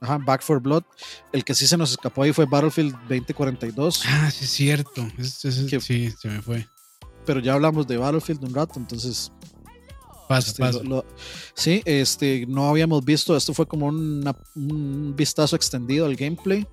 Ajá, 0.00 0.18
Back 0.18 0.42
for 0.42 0.60
Blood. 0.60 0.84
El 1.32 1.44
que 1.44 1.54
sí 1.54 1.66
se 1.66 1.76
nos 1.76 1.92
escapó 1.92 2.22
ahí 2.22 2.32
fue 2.32 2.46
Battlefield 2.46 2.92
2042. 3.08 4.02
Ah, 4.06 4.30
sí, 4.30 4.44
es 4.44 4.50
cierto. 4.50 5.08
sí, 5.20 6.10
se 6.10 6.28
me 6.28 6.42
fue. 6.42 6.66
Pero 7.24 7.40
ya 7.40 7.54
hablamos 7.54 7.86
de 7.86 7.96
Battlefield 7.96 8.44
un 8.44 8.54
rato, 8.54 8.74
entonces. 8.78 9.32
Pasa, 10.36 10.50
este, 10.50 10.62
pasa. 10.62 11.04
sí, 11.54 11.82
este, 11.84 12.46
no 12.46 12.68
habíamos 12.68 13.04
visto, 13.04 13.36
esto 13.36 13.54
fue 13.54 13.66
como 13.66 13.86
un 13.86 15.14
vistazo 15.16 15.56
extendido 15.56 16.06
al 16.06 16.16
gameplay. 16.16 16.66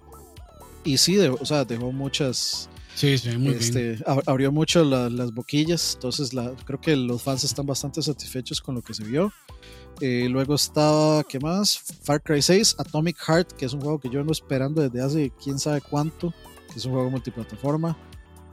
Y 0.84 0.98
sí, 0.98 1.18
o 1.20 1.46
sea, 1.46 1.66
dejó 1.66 1.92
muchas 1.92 2.70
Sí, 3.00 3.18
sí, 3.18 3.38
muy 3.38 3.54
este, 3.54 3.98
Abrió 4.26 4.52
mucho 4.52 4.84
las 4.84 5.34
boquillas, 5.34 5.94
entonces 5.94 6.34
la, 6.34 6.54
creo 6.66 6.82
que 6.82 6.98
los 6.98 7.22
fans 7.22 7.46
están 7.46 7.66
bastante 7.66 8.02
satisfechos 8.02 8.60
con 8.60 8.76
lo 8.76 8.82
que 8.82 8.94
se 8.94 9.06
vio. 9.06 9.32
Eh, 10.02 10.28
luego 10.30 10.56
estaba, 10.56 11.24
¿qué 11.24 11.40
más? 11.40 11.80
Far 12.04 12.22
Cry 12.22 12.42
6, 12.42 12.76
Atomic 12.78 13.18
Heart, 13.26 13.54
que 13.54 13.68
es 13.68 13.74
un 13.74 13.80
juego 13.80 14.02
que 14.02 14.10
yo 14.10 14.20
ando 14.20 14.34
esperando 14.34 14.82
desde 14.82 15.02
hace 15.02 15.32
quién 15.42 15.60
sabe 15.60 15.80
cuánto, 15.80 16.34
que 16.74 16.80
es 16.80 16.84
un 16.84 16.92
juego 16.92 17.10
multiplataforma. 17.10 17.98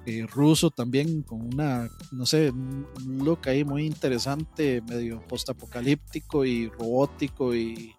Eh, 0.07 0.25
ruso 0.25 0.71
también, 0.71 1.23
con 1.23 1.43
una, 1.43 1.91
no 2.13 2.27
sé, 2.27 2.51
un 2.51 2.87
look 3.25 3.41
ahí 3.49 3.65
muy 3.65 3.85
interesante, 3.85 4.81
medio 4.89 5.21
postapocalíptico 5.27 6.45
y 6.45 6.69
robótico 6.69 7.55
y, 7.57 7.93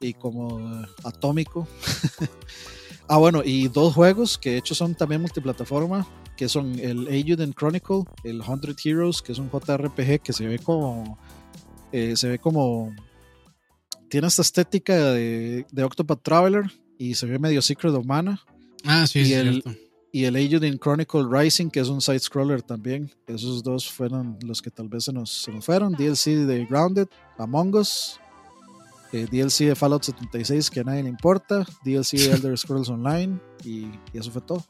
y 0.00 0.14
como 0.14 0.86
atómico. 1.04 1.68
Ah, 3.08 3.18
bueno, 3.18 3.42
y 3.44 3.68
dos 3.68 3.94
juegos 3.94 4.36
que 4.36 4.50
de 4.50 4.56
hecho 4.56 4.74
son 4.74 4.96
también 4.96 5.20
multiplataforma, 5.20 6.04
que 6.36 6.48
son 6.48 6.76
el 6.80 7.06
Ayuden 7.06 7.52
Chronicle, 7.52 8.02
el 8.24 8.42
100 8.42 8.76
Heroes, 8.84 9.22
que 9.22 9.30
es 9.30 9.38
un 9.38 9.48
JRPG 9.48 10.22
que 10.22 10.32
se 10.32 10.44
ve 10.44 10.58
como. 10.58 11.16
Eh, 11.92 12.16
se 12.16 12.28
ve 12.28 12.40
como. 12.40 12.92
Tiene 14.08 14.26
esta 14.26 14.42
estética 14.42 15.12
de, 15.12 15.66
de 15.70 15.84
Octopath 15.84 16.20
Traveler 16.20 16.64
y 16.98 17.14
se 17.14 17.26
ve 17.26 17.38
medio 17.38 17.62
Secret 17.62 17.94
of 17.94 18.04
Mana. 18.06 18.42
Ah, 18.84 19.06
sí, 19.06 19.20
y 19.20 19.34
el, 19.34 19.62
Y 20.16 20.24
el 20.24 20.34
Ayuden 20.34 20.78
Chronicle 20.78 21.26
Rising, 21.30 21.68
que 21.68 21.78
es 21.78 21.88
un 21.88 22.00
side-scroller 22.00 22.62
también. 22.62 23.12
Esos 23.26 23.62
dos 23.62 23.86
fueron 23.86 24.38
los 24.40 24.62
que 24.62 24.70
tal 24.70 24.88
vez 24.88 25.04
se 25.04 25.12
nos, 25.12 25.30
se 25.30 25.52
nos 25.52 25.62
fueron. 25.62 25.92
DLC 25.92 26.46
de 26.46 26.64
Grounded, 26.64 27.06
Among 27.36 27.74
Us, 27.74 28.18
eh, 29.12 29.26
DLC 29.30 29.66
de 29.66 29.74
Fallout 29.74 30.04
76 30.04 30.70
que 30.70 30.80
a 30.80 30.84
nadie 30.84 31.02
le 31.02 31.10
importa, 31.10 31.66
DLC 31.84 32.12
de 32.12 32.32
Elder 32.32 32.56
Scrolls 32.58 32.88
Online 32.88 33.38
y, 33.62 33.88
eso 34.14 34.30
fue 34.30 34.40
todo. 34.40 34.64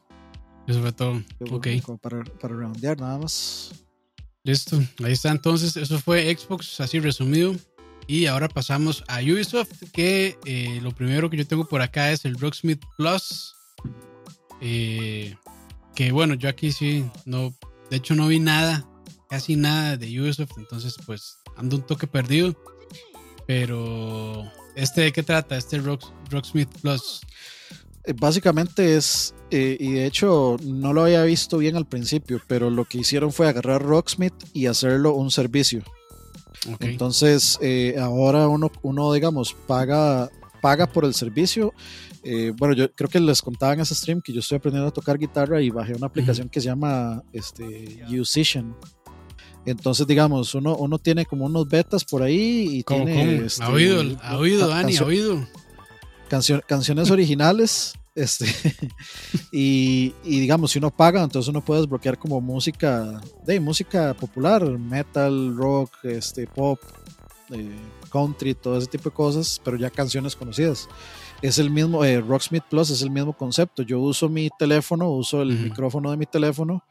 Eso 0.67 0.81
fue 0.81 0.91
todo. 0.91 1.23
ok. 1.49 1.67
para, 2.01 2.25
para 2.25 2.53
roundear 2.53 2.99
nada 2.99 3.17
más. 3.17 3.71
Listo, 4.43 4.77
ahí 5.01 5.13
está 5.13 5.31
entonces, 5.31 5.77
eso 5.77 5.97
fue 5.99 6.29
Xbox 6.35 6.81
así 6.81 6.99
resumido. 6.99 7.55
Y 8.05 8.25
ahora 8.25 8.49
pasamos 8.49 9.01
a 9.07 9.21
Ubisoft, 9.21 9.71
que 9.93 10.37
eh, 10.43 10.81
lo 10.81 10.91
primero 10.91 11.29
que 11.29 11.37
yo 11.37 11.47
tengo 11.47 11.63
por 11.63 11.81
acá 11.81 12.11
es 12.11 12.25
el 12.25 12.37
Rocksmith 12.37 12.83
Plus. 12.97 13.53
Eh, 14.61 15.35
que 15.95 16.11
bueno, 16.11 16.33
yo 16.35 16.49
aquí 16.49 16.71
sí, 16.71 17.05
no, 17.25 17.53
de 17.89 17.97
hecho 17.97 18.15
no 18.15 18.27
vi 18.27 18.39
nada, 18.39 18.87
casi 19.29 19.55
nada 19.55 19.97
de 19.97 20.21
Ubisoft, 20.21 20.57
entonces 20.57 20.95
pues 21.05 21.37
ando 21.55 21.77
un 21.77 21.83
toque 21.83 22.07
perdido. 22.07 22.55
Pero, 23.45 24.43
¿este 24.75 25.01
de 25.01 25.11
qué 25.13 25.23
trata? 25.23 25.57
Este 25.57 25.77
Rock, 25.79 26.03
Rocksmith 26.29 26.69
Plus. 26.81 27.21
eh, 28.03 28.13
básicamente 28.13 28.97
es, 28.97 29.33
eh, 29.51 29.77
y 29.79 29.93
de 29.93 30.05
hecho 30.05 30.57
no 30.63 30.93
lo 30.93 31.03
había 31.03 31.23
visto 31.23 31.57
bien 31.57 31.77
al 31.77 31.85
principio, 31.85 32.41
pero 32.47 32.69
lo 32.69 32.85
que 32.85 32.99
hicieron 32.99 33.31
fue 33.31 33.47
agarrar 33.47 33.81
Rocksmith 33.81 34.33
y 34.53 34.65
hacerlo 34.65 35.13
un 35.13 35.31
servicio. 35.31 35.83
Entonces, 36.79 37.57
eh, 37.61 37.95
ahora 37.99 38.47
uno, 38.47 38.71
uno, 38.81 39.13
digamos, 39.13 39.55
paga, 39.67 40.29
paga 40.61 40.87
por 40.87 41.05
el 41.05 41.13
servicio. 41.13 41.73
Bueno, 42.57 42.73
yo 42.73 42.91
creo 42.93 43.09
que 43.09 43.19
les 43.19 43.41
contaba 43.41 43.73
en 43.73 43.79
ese 43.79 43.95
stream 43.95 44.21
que 44.21 44.33
yo 44.33 44.39
estoy 44.39 44.57
aprendiendo 44.57 44.89
a 44.89 44.91
tocar 44.91 45.17
guitarra 45.17 45.61
y 45.61 45.69
bajé 45.69 45.93
una 45.93 46.07
aplicación 46.07 46.49
que 46.49 46.59
se 46.59 46.67
llama 46.67 47.23
este, 47.33 48.03
Musician. 48.09 48.75
Entonces, 49.65 50.07
digamos, 50.07 50.55
uno, 50.55 50.75
uno 50.77 50.97
tiene 50.97 51.25
como 51.25 51.45
unos 51.45 51.67
betas 51.67 52.05
por 52.05 52.23
ahí 52.23 52.77
y 52.77 52.83
tiene. 52.83 53.45
Este, 53.45 53.63
ha 53.63 53.69
oído, 53.69 54.01
ha 54.21 54.37
oído, 54.37 54.67
Dani, 54.67 54.95
ha 54.95 55.03
oído 55.03 55.47
canciones 56.27 57.11
originales. 57.11 57.93
Este, 58.17 58.47
y, 59.51 60.11
digamos, 60.23 60.71
si 60.71 60.79
uno 60.79 60.89
paga, 60.89 61.21
entonces 61.21 61.49
uno 61.49 61.63
puede 61.63 61.81
desbloquear 61.81 62.17
como 62.17 62.41
música, 62.41 63.21
de 63.45 63.59
música 63.59 64.15
popular, 64.15 64.67
metal, 64.67 65.55
rock, 65.55 65.93
este, 66.01 66.47
pop, 66.47 66.79
eh, 67.51 67.69
country, 68.11 68.55
todo 68.55 68.75
ese 68.79 68.87
tipo 68.87 69.11
de 69.11 69.15
cosas, 69.15 69.61
pero 69.63 69.77
ya 69.77 69.91
canciones 69.91 70.35
conocidas. 70.35 70.89
Es 71.41 71.59
el 71.59 71.69
mismo, 71.69 72.03
eh, 72.03 72.19
Rocksmith 72.19 72.63
Plus 72.69 72.89
es 72.89 73.01
el 73.01 73.11
mismo 73.11 73.33
concepto. 73.33 73.83
Yo 73.83 73.99
uso 73.99 74.27
mi 74.27 74.49
teléfono, 74.57 75.09
uso 75.11 75.41
el 75.41 75.57
micrófono 75.57 76.09
de 76.11 76.17
mi 76.17 76.25
teléfono, 76.25 76.83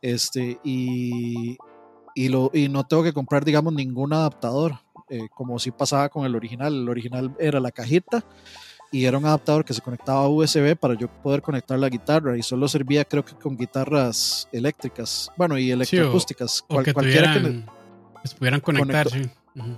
este, 0.00 0.60
y, 0.62 1.58
y, 2.14 2.28
lo, 2.28 2.50
y 2.54 2.68
no 2.68 2.84
tengo 2.84 3.02
que 3.02 3.12
comprar, 3.12 3.44
digamos, 3.44 3.72
ningún 3.72 4.12
adaptador, 4.12 4.74
eh, 5.08 5.28
como 5.34 5.58
si 5.58 5.72
pasaba 5.72 6.08
con 6.08 6.24
el 6.24 6.36
original. 6.36 6.72
El 6.72 6.88
original 6.88 7.34
era 7.38 7.58
la 7.58 7.72
cajita 7.72 8.24
y 8.92 9.04
era 9.04 9.18
un 9.18 9.26
adaptador 9.26 9.64
que 9.64 9.74
se 9.74 9.80
conectaba 9.80 10.20
a 10.20 10.28
USB 10.28 10.76
para 10.76 10.94
yo 10.94 11.08
poder 11.08 11.42
conectar 11.42 11.78
la 11.78 11.88
guitarra 11.88 12.36
y 12.36 12.42
solo 12.42 12.68
servía 12.68 13.04
creo 13.04 13.24
que 13.24 13.34
con 13.34 13.56
guitarras 13.56 14.48
eléctricas, 14.52 15.30
bueno, 15.36 15.58
y 15.58 15.70
electroacústicas, 15.70 16.64
o, 16.68 16.82
que 16.82 16.92
cualquiera 16.92 17.34
que, 17.34 17.64
se 18.28 18.36
pudieran 18.36 18.60
conectar, 18.60 19.08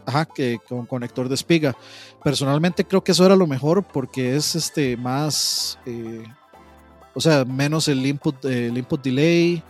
Ajá, 0.07 0.27
que 0.27 0.59
con 0.69 0.87
conector 0.87 1.29
de 1.29 1.35
espiga. 1.35 1.77
Personalmente 2.23 2.85
creo 2.85 3.03
que 3.03 3.13
eso 3.13 3.25
era 3.25 3.37
lo 3.37 3.47
mejor 3.47 3.83
porque 3.83 4.37
es 4.37 4.55
este 4.55 4.97
más, 4.97 5.79
eh, 5.87 6.25
o 7.15 7.21
sea, 7.21 7.45
menos 7.45 7.89
el 7.89 8.05
input, 8.05 8.45
el 8.45 8.77
input 8.77 9.03
delay 9.03 9.63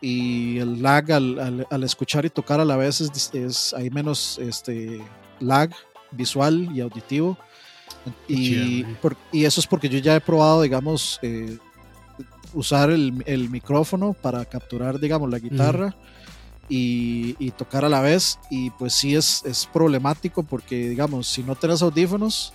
y 0.00 0.58
el 0.58 0.82
lag 0.82 1.10
al, 1.12 1.66
al, 1.70 1.82
escuchar 1.84 2.24
y 2.24 2.30
tocar 2.30 2.60
a 2.60 2.64
la 2.64 2.76
vez 2.76 3.00
es, 3.00 3.74
hay 3.74 3.90
menos 3.90 4.38
este 4.38 5.00
lag 5.40 5.70
visual 6.10 6.68
y 6.74 6.80
auditivo. 6.80 7.38
Y, 8.28 8.84
y, 9.32 9.44
eso 9.44 9.60
es 9.60 9.66
porque 9.66 9.88
yo 9.88 9.98
ya 9.98 10.16
he 10.16 10.20
probado, 10.20 10.60
digamos, 10.60 11.18
eh, 11.22 11.56
usar 12.52 12.90
el, 12.90 13.22
el, 13.24 13.48
micrófono 13.48 14.12
para 14.12 14.44
capturar, 14.44 15.00
digamos, 15.00 15.30
la 15.30 15.38
guitarra 15.38 15.94
y, 16.68 17.36
y, 17.38 17.50
tocar 17.50 17.84
a 17.84 17.88
la 17.88 18.00
vez. 18.00 18.38
Y 18.50 18.70
pues 18.70 18.94
sí 18.94 19.14
es, 19.14 19.42
es 19.44 19.66
problemático 19.66 20.42
porque, 20.42 20.88
digamos, 20.88 21.26
si 21.26 21.42
no 21.42 21.54
tienes 21.54 21.82
audífonos, 21.82 22.52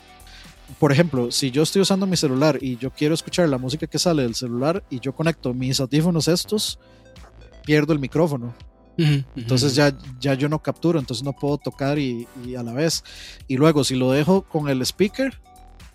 por 0.78 0.92
ejemplo, 0.92 1.32
si 1.32 1.50
yo 1.52 1.64
estoy 1.64 1.82
usando 1.82 2.06
mi 2.06 2.16
celular 2.16 2.60
y 2.62 2.78
yo 2.78 2.92
quiero 2.92 3.14
escuchar 3.14 3.50
la 3.50 3.58
música 3.58 3.88
que 3.88 3.98
sale 3.98 4.24
del 4.24 4.36
celular 4.36 4.84
y 4.90 5.00
yo 5.00 5.14
conecto 5.14 5.54
mis 5.54 5.80
audífonos 5.80 6.28
estos, 6.28 6.80
pierdo 7.66 7.94
el 7.94 8.00
micrófono. 8.00 8.54
Entonces 9.36 9.76
ya, 9.76 9.98
ya 10.20 10.34
yo 10.34 10.50
no 10.50 10.60
capturo, 10.60 11.00
entonces 11.00 11.24
no 11.24 11.32
puedo 11.32 11.58
tocar 11.58 11.98
y, 11.98 12.28
a 12.58 12.64
la 12.64 12.74
vez. 12.74 13.04
Y 13.48 13.56
luego 13.56 13.86
si 13.86 13.96
lo 13.96 14.12
dejo 14.12 14.42
con 14.42 14.68
el 14.68 14.82
speaker, 14.82 15.40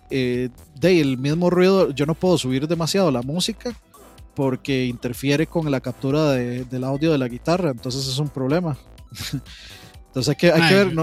eh, 0.09 0.49
de 0.73 1.01
el 1.01 1.19
mismo 1.19 1.51
ruido, 1.51 1.91
yo 1.91 2.07
no 2.07 2.15
puedo 2.15 2.39
subir 2.39 2.67
demasiado 2.67 3.11
la 3.11 3.21
música 3.21 3.75
porque 4.35 4.85
interfiere 4.85 5.47
con 5.47 5.69
la 5.71 5.79
captura 5.79 6.31
del 6.31 6.83
audio 6.83 7.11
de 7.11 7.17
la 7.17 7.27
guitarra, 7.27 7.71
entonces 7.71 8.07
es 8.07 8.17
un 8.19 8.29
problema. 8.29 8.77
Entonces 10.07 10.29
hay 10.29 10.35
que, 10.37 10.51
hay 10.53 10.69
que 10.69 10.75
ver, 10.75 10.95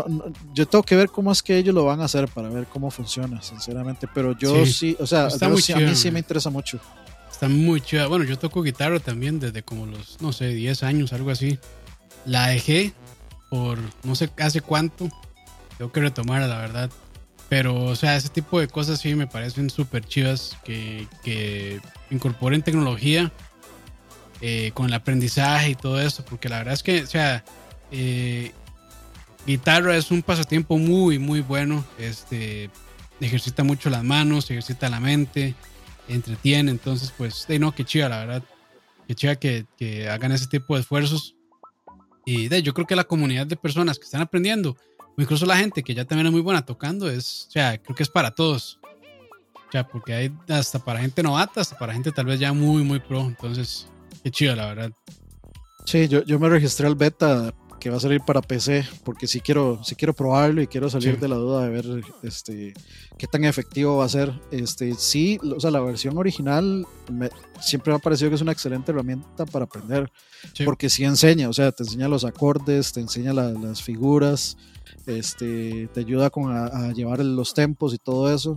yo 0.54 0.66
tengo 0.66 0.82
que 0.82 0.96
ver 0.96 1.10
cómo 1.10 1.30
es 1.32 1.42
que 1.42 1.58
ellos 1.58 1.74
lo 1.74 1.84
van 1.84 2.00
a 2.00 2.04
hacer 2.04 2.28
para 2.28 2.48
ver 2.48 2.64
cómo 2.64 2.90
funciona, 2.90 3.42
sinceramente. 3.42 4.08
Pero 4.14 4.34
yo 4.38 4.64
sí, 4.64 4.96
o 4.98 5.06
sea, 5.06 5.28
a 5.38 5.48
mí 5.50 5.60
sí 5.60 6.10
me 6.10 6.20
interesa 6.20 6.48
mucho. 6.48 6.80
Está 7.30 7.46
muy 7.46 7.82
chido. 7.82 8.08
Bueno, 8.08 8.24
yo 8.24 8.38
toco 8.38 8.62
guitarra 8.62 9.00
también 9.00 9.38
desde 9.38 9.62
como 9.62 9.84
los, 9.84 10.16
no 10.22 10.32
sé, 10.32 10.46
10 10.48 10.82
años, 10.84 11.12
algo 11.12 11.30
así. 11.30 11.58
La 12.24 12.46
dejé 12.46 12.94
por 13.50 13.78
no 14.02 14.14
sé 14.14 14.30
hace 14.38 14.62
cuánto. 14.62 15.10
Tengo 15.76 15.92
que 15.92 16.00
retomarla, 16.00 16.46
la 16.46 16.58
verdad. 16.58 16.90
Pero, 17.52 17.84
o 17.84 17.94
sea, 17.96 18.16
ese 18.16 18.30
tipo 18.30 18.60
de 18.60 18.66
cosas 18.66 18.98
sí 18.98 19.14
me 19.14 19.26
parecen 19.26 19.68
súper 19.68 20.06
chivas 20.06 20.56
que, 20.64 21.06
que, 21.22 21.82
incorporen 22.10 22.62
tecnología 22.62 23.30
eh, 24.40 24.70
con 24.72 24.86
el 24.86 24.94
aprendizaje 24.94 25.68
y 25.68 25.74
todo 25.74 26.00
eso. 26.00 26.24
Porque 26.24 26.48
la 26.48 26.56
verdad 26.56 26.72
es 26.72 26.82
que, 26.82 27.02
o 27.02 27.06
sea, 27.06 27.44
eh, 27.90 28.52
guitarra 29.46 29.98
es 29.98 30.10
un 30.10 30.22
pasatiempo 30.22 30.78
muy, 30.78 31.18
muy 31.18 31.42
bueno. 31.42 31.84
Este, 31.98 32.70
ejercita 33.20 33.62
mucho 33.64 33.90
las 33.90 34.02
manos, 34.02 34.50
ejercita 34.50 34.88
la 34.88 35.00
mente, 35.00 35.54
entretiene. 36.08 36.70
Entonces, 36.70 37.12
pues, 37.18 37.44
de 37.48 37.58
no, 37.58 37.74
qué 37.74 37.84
chiva, 37.84 38.08
la 38.08 38.20
verdad. 38.20 38.42
Qué 39.06 39.14
chiva 39.14 39.36
que, 39.36 39.66
que 39.76 40.08
hagan 40.08 40.32
ese 40.32 40.46
tipo 40.46 40.74
de 40.74 40.80
esfuerzos. 40.80 41.36
Y 42.24 42.48
de, 42.48 42.62
yo 42.62 42.72
creo 42.72 42.86
que 42.86 42.96
la 42.96 43.04
comunidad 43.04 43.46
de 43.46 43.56
personas 43.56 43.98
que 43.98 44.06
están 44.06 44.22
aprendiendo, 44.22 44.74
o 45.16 45.22
incluso 45.22 45.46
la 45.46 45.56
gente 45.56 45.82
que 45.82 45.94
ya 45.94 46.04
también 46.04 46.26
es 46.26 46.32
muy 46.32 46.40
buena 46.40 46.64
tocando, 46.64 47.10
es, 47.10 47.46
o 47.48 47.50
sea, 47.52 47.78
creo 47.78 47.94
que 47.94 48.02
es 48.02 48.08
para 48.08 48.30
todos. 48.30 48.78
O 49.68 49.72
sea, 49.72 49.86
porque 49.88 50.12
hay 50.12 50.32
hasta 50.48 50.78
para 50.78 51.00
gente 51.00 51.22
novata, 51.22 51.62
hasta 51.62 51.78
para 51.78 51.94
gente 51.94 52.12
tal 52.12 52.26
vez 52.26 52.38
ya 52.38 52.52
muy, 52.52 52.82
muy 52.82 53.00
pro. 53.00 53.22
Entonces, 53.22 53.88
qué 54.22 54.30
chido, 54.30 54.54
la 54.54 54.66
verdad. 54.66 54.92
Sí, 55.86 56.08
yo, 56.08 56.22
yo 56.24 56.38
me 56.38 56.48
registré 56.48 56.86
al 56.86 56.94
beta 56.94 57.54
que 57.82 57.90
va 57.90 57.96
a 57.96 58.00
salir 58.00 58.20
para 58.20 58.40
PC, 58.40 58.86
porque 59.02 59.26
si 59.26 59.40
quiero, 59.40 59.82
si 59.82 59.96
quiero 59.96 60.14
probarlo 60.14 60.62
y 60.62 60.68
quiero 60.68 60.88
salir 60.88 61.18
de 61.18 61.26
la 61.26 61.34
duda 61.34 61.64
de 61.64 61.70
ver 61.70 62.04
este, 62.22 62.74
qué 63.18 63.26
tan 63.26 63.42
efectivo 63.42 63.96
va 63.96 64.04
a 64.04 64.08
ser. 64.08 64.32
Este, 64.52 64.94
sí, 64.94 65.40
o 65.42 65.58
sea, 65.58 65.72
la 65.72 65.80
versión 65.80 66.16
original 66.16 66.86
siempre 67.60 67.92
me 67.92 67.96
ha 67.96 67.98
parecido 67.98 68.30
que 68.30 68.36
es 68.36 68.40
una 68.40 68.52
excelente 68.52 68.92
herramienta 68.92 69.46
para 69.46 69.64
aprender, 69.64 70.12
porque 70.64 70.88
sí 70.88 71.02
enseña, 71.02 71.48
o 71.48 71.52
sea, 71.52 71.72
te 71.72 71.82
enseña 71.82 72.06
los 72.06 72.24
acordes, 72.24 72.92
te 72.92 73.00
enseña 73.00 73.32
las 73.32 73.82
figuras, 73.82 74.56
este, 75.08 75.88
te 75.92 75.98
ayuda 75.98 76.30
con 76.30 76.56
a 76.56 76.92
llevar 76.92 77.18
los 77.18 77.52
tempos 77.52 77.94
y 77.94 77.98
todo 77.98 78.32
eso. 78.32 78.56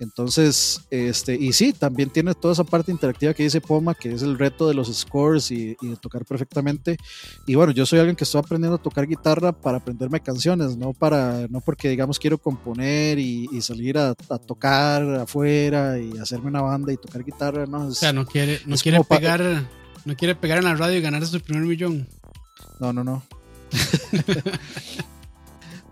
Entonces, 0.00 0.80
este, 0.90 1.34
y 1.34 1.52
sí, 1.52 1.72
también 1.72 2.10
tiene 2.10 2.34
toda 2.34 2.52
esa 2.52 2.64
parte 2.64 2.90
interactiva 2.90 3.32
que 3.32 3.44
dice 3.44 3.60
Poma, 3.60 3.94
que 3.94 4.12
es 4.12 4.22
el 4.22 4.38
reto 4.38 4.68
de 4.68 4.74
los 4.74 4.92
scores 4.92 5.50
y, 5.50 5.76
de 5.80 5.96
tocar 6.00 6.24
perfectamente. 6.24 6.96
Y 7.46 7.54
bueno, 7.54 7.72
yo 7.72 7.86
soy 7.86 8.00
alguien 8.00 8.16
que 8.16 8.24
estoy 8.24 8.40
aprendiendo 8.40 8.76
a 8.76 8.82
tocar 8.82 9.06
guitarra 9.06 9.52
para 9.52 9.78
aprenderme 9.78 10.20
canciones, 10.20 10.76
no 10.76 10.92
para, 10.92 11.46
no 11.48 11.60
porque 11.60 11.88
digamos 11.88 12.18
quiero 12.18 12.38
componer 12.38 13.18
y, 13.18 13.48
salir 13.60 13.96
a, 13.96 14.14
tocar 14.14 15.02
afuera 15.14 15.98
y 15.98 16.18
hacerme 16.18 16.48
una 16.48 16.60
banda 16.60 16.92
y 16.92 16.96
tocar 16.96 17.24
guitarra, 17.24 17.64
no. 17.66 17.86
o 17.86 17.92
sea, 17.92 18.12
no 18.12 18.26
quiere, 18.26 18.60
no 18.66 18.76
quiere 18.76 19.02
pegar, 19.04 19.66
no 20.04 20.16
quiere 20.16 20.34
pegar 20.34 20.58
en 20.58 20.64
la 20.64 20.74
radio 20.74 20.98
y 20.98 21.00
ganarse 21.00 21.30
su 21.30 21.40
primer 21.40 21.62
millón. 21.62 22.06
No, 22.80 22.92
no, 22.92 23.04
no. 23.04 23.22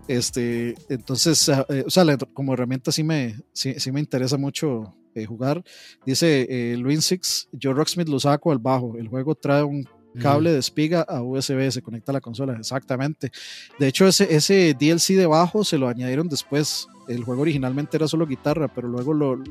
Este, 0.07 0.75
entonces, 0.89 1.47
ah, 1.49 1.65
eh, 1.69 1.83
o 1.85 1.89
sea, 1.89 2.03
como 2.33 2.53
herramienta 2.53 2.91
sí 2.91 3.03
me, 3.03 3.35
sí, 3.53 3.75
me 3.91 3.99
interesa 3.99 4.37
mucho 4.37 4.95
eh, 5.15 5.25
jugar. 5.25 5.63
Dice 6.05 6.45
eh, 6.49 6.77
Luis 6.77 7.05
Six, 7.05 7.49
yo 7.51 7.73
Rocksmith 7.73 8.09
lo 8.09 8.19
saco 8.19 8.51
al 8.51 8.59
bajo. 8.59 8.97
El 8.97 9.07
juego 9.07 9.35
trae 9.35 9.63
un 9.63 9.87
cable 10.19 10.51
de 10.51 10.59
espiga 10.59 11.01
a 11.01 11.23
USB, 11.23 11.71
se 11.71 11.81
conecta 11.81 12.11
a 12.11 12.13
la 12.13 12.21
consola, 12.21 12.53
exactamente. 12.53 13.31
De 13.79 13.87
hecho, 13.87 14.05
ese, 14.07 14.35
ese 14.35 14.75
DLC 14.79 15.15
de 15.15 15.25
bajo 15.25 15.63
se 15.63 15.79
lo 15.79 15.87
añadieron 15.87 16.27
después. 16.27 16.87
El 17.07 17.23
juego 17.23 17.41
originalmente 17.41 17.97
era 17.97 18.07
solo 18.07 18.27
guitarra, 18.27 18.67
pero 18.67 18.87
luego 18.87 19.13
lo, 19.13 19.41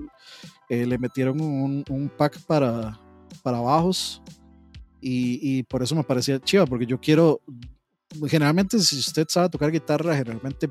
le 0.69 0.99
metieron 0.99 1.41
un, 1.41 1.85
un, 1.89 2.09
pack 2.09 2.41
para, 2.47 3.01
para 3.43 3.61
bajos. 3.61 4.23
Y, 5.01 5.41
y, 5.43 5.63
por 5.65 5.83
eso 5.83 5.97
me 5.97 6.05
parecía 6.05 6.39
chiva, 6.39 6.65
porque 6.65 6.87
yo 6.87 7.01
quiero 7.01 7.41
generalmente 8.29 8.79
si 8.81 8.99
usted 8.99 9.27
sabe 9.29 9.49
tocar 9.49 9.71
guitarra, 9.71 10.17
generalmente 10.17 10.71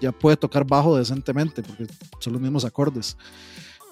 ya 0.00 0.12
puede 0.12 0.36
tocar 0.36 0.66
bajo 0.66 0.96
decentemente 0.96 1.62
porque 1.62 1.86
son 2.18 2.32
los 2.34 2.42
mismos 2.42 2.64
acordes. 2.64 3.16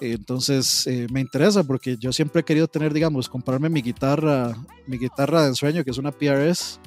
Entonces 0.00 0.86
eh, 0.86 1.06
me 1.10 1.20
interesa 1.20 1.64
porque 1.64 1.96
yo 1.96 2.12
siempre 2.12 2.40
he 2.40 2.44
querido 2.44 2.68
tener, 2.68 2.92
digamos, 2.92 3.28
comprarme 3.28 3.68
mi 3.68 3.80
guitarra, 3.80 4.54
mi 4.86 4.98
guitarra 4.98 5.42
de 5.42 5.48
ensueño 5.48 5.84
que 5.84 5.90
es 5.90 5.98
una 5.98 6.12
PRS 6.12 6.80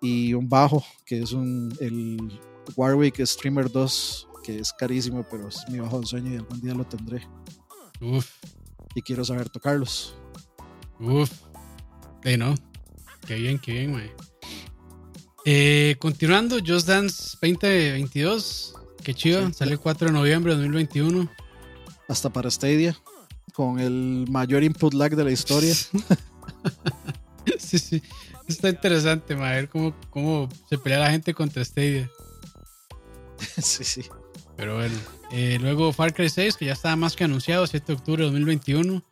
y 0.00 0.34
un 0.34 0.48
bajo 0.48 0.84
que 1.04 1.22
es 1.22 1.32
un 1.32 1.76
el 1.80 2.40
Warwick 2.76 3.24
Streamer 3.24 3.70
2 3.70 4.28
que 4.42 4.58
es 4.58 4.72
carísimo, 4.72 5.24
pero 5.30 5.48
es 5.48 5.64
mi 5.68 5.78
bajo 5.78 5.96
de 5.96 6.02
ensueño 6.02 6.32
y 6.32 6.36
algún 6.36 6.60
día 6.60 6.74
lo 6.74 6.84
tendré. 6.84 7.28
Uf. 8.00 8.30
Y 8.94 9.02
quiero 9.02 9.24
saber 9.24 9.50
tocarlos. 9.50 10.16
Uf. 10.98 11.30
Eh, 12.24 12.36
no. 12.36 12.54
Qué 13.26 13.34
bien, 13.34 13.58
qué 13.58 13.72
bien, 13.72 13.92
güey. 13.92 14.10
Eh, 15.44 15.96
continuando, 15.98 16.58
Just 16.64 16.86
Dance 16.86 17.38
2022. 17.40 18.74
Qué 19.02 19.14
chido, 19.14 19.52
sale 19.52 19.72
el 19.72 19.80
4 19.80 20.08
de 20.08 20.12
noviembre 20.12 20.52
de 20.52 20.58
2021. 20.58 21.30
Hasta 22.08 22.30
para 22.30 22.50
Stadia. 22.50 22.96
con 23.54 23.78
el 23.78 24.26
mayor 24.28 24.62
input 24.62 24.94
lag 24.94 25.14
de 25.14 25.24
la 25.24 25.30
historia. 25.30 25.74
sí, 27.58 27.78
sí. 27.78 28.02
Está 28.46 28.68
interesante, 28.68 29.36
ma, 29.36 29.50
ver 29.50 29.68
cómo, 29.68 29.94
cómo 30.10 30.48
se 30.68 30.76
pelea 30.76 30.98
la 30.98 31.10
gente 31.10 31.34
contra 31.34 31.64
Stadia. 31.64 32.10
sí, 33.58 33.84
sí. 33.84 34.04
Pero 34.56 34.76
bueno. 34.76 34.98
Eh, 35.32 35.58
luego 35.60 35.92
Far 35.92 36.12
Cry 36.12 36.28
6, 36.28 36.56
que 36.56 36.66
ya 36.66 36.72
estaba 36.72 36.96
más 36.96 37.14
que 37.14 37.24
anunciado, 37.24 37.66
7 37.66 37.86
de 37.86 37.92
octubre 37.92 38.24
de 38.24 38.30
2021. 38.30 39.02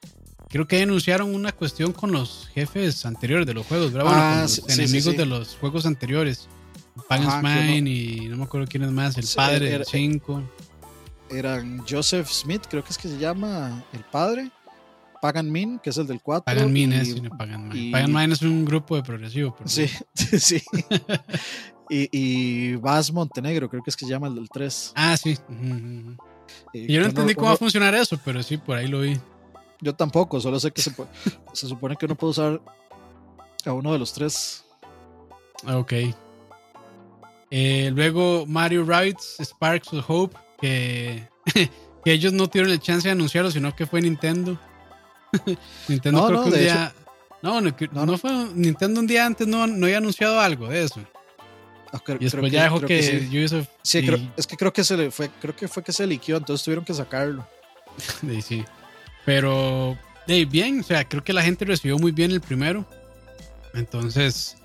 Creo 0.48 0.66
que 0.66 0.80
anunciaron 0.82 1.34
una 1.34 1.52
cuestión 1.52 1.92
con 1.92 2.10
los 2.12 2.48
jefes 2.54 3.04
anteriores 3.04 3.46
de 3.46 3.54
los 3.54 3.66
juegos, 3.66 3.92
¿verdad? 3.92 4.08
Bueno, 4.08 4.22
Ah, 4.22 4.32
con 4.34 4.42
los 4.42 4.52
sí, 4.52 4.62
enemigos 4.68 5.12
sí. 5.12 5.16
de 5.16 5.26
los 5.26 5.56
juegos 5.56 5.84
anteriores. 5.86 6.48
Pagan's 7.08 7.42
Mine 7.42 7.90
y 7.90 8.28
no 8.28 8.38
me 8.38 8.44
acuerdo 8.44 8.66
quién 8.68 8.82
es 8.84 8.90
más, 8.90 9.16
el 9.18 9.26
padre 9.36 9.70
del 9.70 9.84
5. 9.84 10.42
Eran 11.30 11.84
Joseph 11.88 12.28
Smith, 12.28 12.62
creo 12.68 12.82
que 12.82 12.90
es 12.90 12.98
que 12.98 13.08
se 13.08 13.18
llama 13.18 13.84
el 13.92 14.00
padre. 14.04 14.50
Pagan 15.20 15.50
Min, 15.50 15.78
que 15.80 15.90
es 15.90 15.96
el 15.98 16.06
del 16.06 16.20
4. 16.22 16.44
Pagan 16.44 16.72
Mine 16.72 16.96
y- 16.96 17.00
es 17.00 17.08
y 17.08 17.20
no 17.20 17.30
Pagan 17.36 17.68
Mine. 17.68 17.80
y- 17.88 17.90
Pagan 17.92 18.12
Mine 18.12 18.32
es 18.34 18.42
un 18.42 18.64
grupo 18.64 18.96
de 18.96 19.02
progresivo. 19.02 19.54
pero- 19.56 19.68
Sí, 19.68 19.86
sí. 20.38 20.62
y, 21.90 22.08
y 22.12 22.76
Vaz 22.76 23.12
Montenegro, 23.12 23.68
creo 23.68 23.82
que 23.82 23.90
es 23.90 23.96
que 23.96 24.04
se 24.06 24.10
llama 24.10 24.28
el 24.28 24.34
del 24.36 24.48
3. 24.48 24.92
Ah, 24.96 25.16
sí. 25.16 25.36
Y 26.72 26.92
yo 26.92 27.00
no 27.00 27.06
entendí 27.06 27.34
cómo 27.34 27.48
va 27.48 27.54
a 27.54 27.56
funcionar 27.56 27.94
eso, 27.94 28.18
pero 28.24 28.42
sí, 28.42 28.56
por 28.56 28.76
ahí 28.76 28.88
lo 28.88 29.00
vi. 29.00 29.18
Yo 29.80 29.94
tampoco, 29.94 30.40
solo 30.40 30.58
sé 30.60 30.70
que 30.72 30.82
se, 30.82 30.92
se 31.52 31.68
supone 31.68 31.96
que 31.96 32.06
uno 32.06 32.14
puede 32.16 32.30
usar 32.32 32.60
a 33.64 33.72
uno 33.72 33.92
de 33.92 33.98
los 33.98 34.12
tres. 34.12 34.64
Ok. 35.66 35.92
Eh, 37.50 37.90
luego 37.94 38.44
Mario 38.46 38.84
Rabbids 38.84 39.38
Sparks 39.40 39.92
of 39.94 40.04
Hope, 40.08 40.36
que, 40.60 41.26
que 42.04 42.12
ellos 42.12 42.32
no 42.32 42.48
tuvieron 42.48 42.72
el 42.72 42.80
chance 42.80 43.08
de 43.08 43.12
anunciarlo, 43.12 43.50
sino 43.50 43.74
que 43.74 43.86
fue 43.86 44.00
Nintendo. 44.02 44.58
Nintendo 45.88 46.20
No, 46.20 46.26
creo 46.26 46.38
no, 46.38 46.44
que 46.44 46.50
un 46.50 46.58
día... 46.60 46.92
no, 47.42 47.60
no, 47.60 47.70
No, 47.70 47.76
no 47.92 48.06
no. 48.06 48.18
fue 48.18 48.30
Nintendo 48.54 49.00
un 49.00 49.06
día 49.06 49.24
antes, 49.26 49.46
no, 49.46 49.66
no 49.66 49.86
había 49.86 49.98
anunciado 49.98 50.40
algo 50.40 50.68
de 50.68 50.84
eso. 50.84 51.00
Creo- 52.04 52.18
Y 52.20 52.24
después 52.24 52.42
creo 52.42 52.52
ya 52.52 52.62
dejó 52.64 52.76
creo 52.78 52.88
que, 52.88 53.02
sí. 53.02 53.28
Ubisoft... 53.38 53.68
Sí, 53.82 53.98
y- 54.00 54.06
creo- 54.06 54.32
es 54.36 54.46
que 54.46 54.56
creo 54.56 54.72
que 54.72 54.84
se 54.84 54.96
le 54.96 55.10
fue, 55.10 55.30
creo 55.40 55.56
que 55.56 55.68
fue 55.68 55.82
que 55.82 55.92
se 55.92 56.06
liquió, 56.06 56.36
entonces 56.36 56.62
tuvieron 56.64 56.84
que 56.84 56.92
sacarlo. 56.92 57.46
Sí, 58.20 58.42
sí. 58.42 58.64
Pero, 59.28 59.98
de 60.26 60.46
bien, 60.46 60.80
o 60.80 60.82
sea, 60.82 61.04
creo 61.06 61.22
que 61.22 61.34
la 61.34 61.42
gente 61.42 61.66
recibió 61.66 61.98
muy 61.98 62.12
bien 62.12 62.30
el 62.30 62.40
primero. 62.40 62.86
Entonces, 63.74 64.56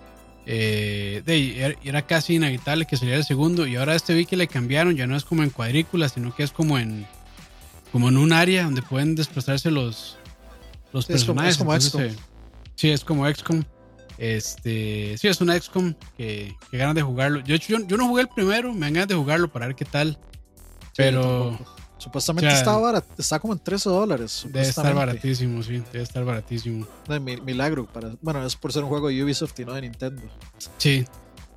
eh, 0.46 1.22
de, 1.26 1.60
era, 1.66 1.76
era 1.84 2.02
casi 2.04 2.36
inevitable 2.36 2.86
que 2.86 2.96
saliera 2.96 3.18
el 3.20 3.26
segundo. 3.26 3.68
Y 3.68 3.76
ahora 3.76 3.94
este 3.94 4.14
vi 4.14 4.26
que 4.26 4.38
le 4.38 4.48
cambiaron, 4.48 4.96
ya 4.96 5.06
no 5.06 5.18
es 5.18 5.26
como 5.26 5.44
en 5.44 5.50
cuadrículas, 5.50 6.14
sino 6.14 6.34
que 6.34 6.44
es 6.44 6.52
como 6.52 6.78
en 6.80 7.06
como 7.92 8.08
en 8.10 8.16
un 8.18 8.32
área 8.34 8.64
donde 8.64 8.82
pueden 8.82 9.14
desplazarse 9.16 9.70
los, 9.70 10.18
los 10.94 11.06
Sí, 11.06 11.14
es 11.14 11.26
como- 11.26 11.42
personajes. 11.42 11.52
es 11.52 11.58
como 11.60 11.74
Entonces, 11.74 11.92
XCOM. 12.14 12.24
eh, 12.24 12.70
sí, 12.76 12.90
es 12.90 13.04
como 13.04 13.28
XCOM. 13.30 13.64
Este, 14.18 15.18
sí, 15.18 15.28
es 15.28 15.42
una 15.42 15.60
XCOM 15.60 15.94
que, 16.18 16.56
que 16.72 16.78
ganas 16.78 16.96
de 16.96 17.02
jugarlo. 17.02 17.42
Yo, 17.42 17.56
yo, 17.58 17.86
yo 17.86 17.98
no 17.98 18.08
jugué 18.08 18.22
el 18.24 18.30
primero, 18.30 18.74
me 18.74 18.80
dan 18.86 18.94
ganas 18.94 19.10
de 19.10 19.16
jugarlo 19.16 19.52
para 19.52 19.68
ver 19.68 19.76
qué 19.76 19.86
tal. 19.86 20.18
Sí, 20.84 20.90
Pero 20.96 21.50
tampoco. 21.58 21.76
Supuestamente 22.04 22.48
o 22.48 22.52
sea, 22.52 22.60
está 22.60 22.78
barato, 22.78 23.08
está 23.18 23.40
como 23.40 23.54
en 23.54 23.60
13 23.60 23.90
dólares. 23.90 24.44
debe 24.50 24.68
estar 24.68 24.94
baratísimo, 24.94 25.64
sí, 25.64 25.82
debe 25.92 26.04
estar 26.04 26.24
baratísimo. 26.26 26.86
Milagro. 27.46 27.86
Para, 27.86 28.12
bueno, 28.22 28.46
es 28.46 28.56
por 28.56 28.74
ser 28.74 28.84
un 28.84 28.90
juego 28.90 29.08
de 29.08 29.24
Ubisoft 29.24 29.58
y 29.60 29.66
no 29.66 29.74
de 29.74 29.82
Nintendo. 29.84 30.22
Sí, 30.78 31.06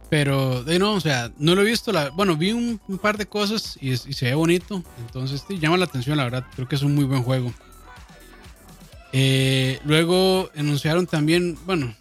pero 0.09 0.63
de 0.63 0.79
no, 0.79 0.93
o 0.95 1.01
sea, 1.01 1.33
no 1.39 1.55
lo 1.57 1.63
he 1.63 1.65
visto. 1.65 1.91
La, 1.91 2.11
bueno, 2.11 2.37
vi 2.37 2.53
un, 2.53 2.81
un 2.87 2.99
par 2.99 3.19
de 3.19 3.27
cosas 3.27 3.77
y, 3.81 3.91
es- 3.93 4.07
y 4.07 4.13
se 4.13 4.27
ve 4.27 4.35
bonito. 4.35 4.83
Entonces, 5.01 5.43
sí, 5.49 5.59
llama 5.59 5.77
la 5.79 5.87
atención, 5.87 6.17
la 6.17 6.25
verdad. 6.25 6.45
Creo 6.55 6.69
que 6.69 6.77
es 6.77 6.83
un 6.83 6.95
muy 6.95 7.05
buen 7.05 7.23
juego. 7.25 7.53
Eh, 9.13 9.81
luego 9.85 10.51
anunciaron 10.57 11.07
también, 11.07 11.59
bueno, 11.65 11.95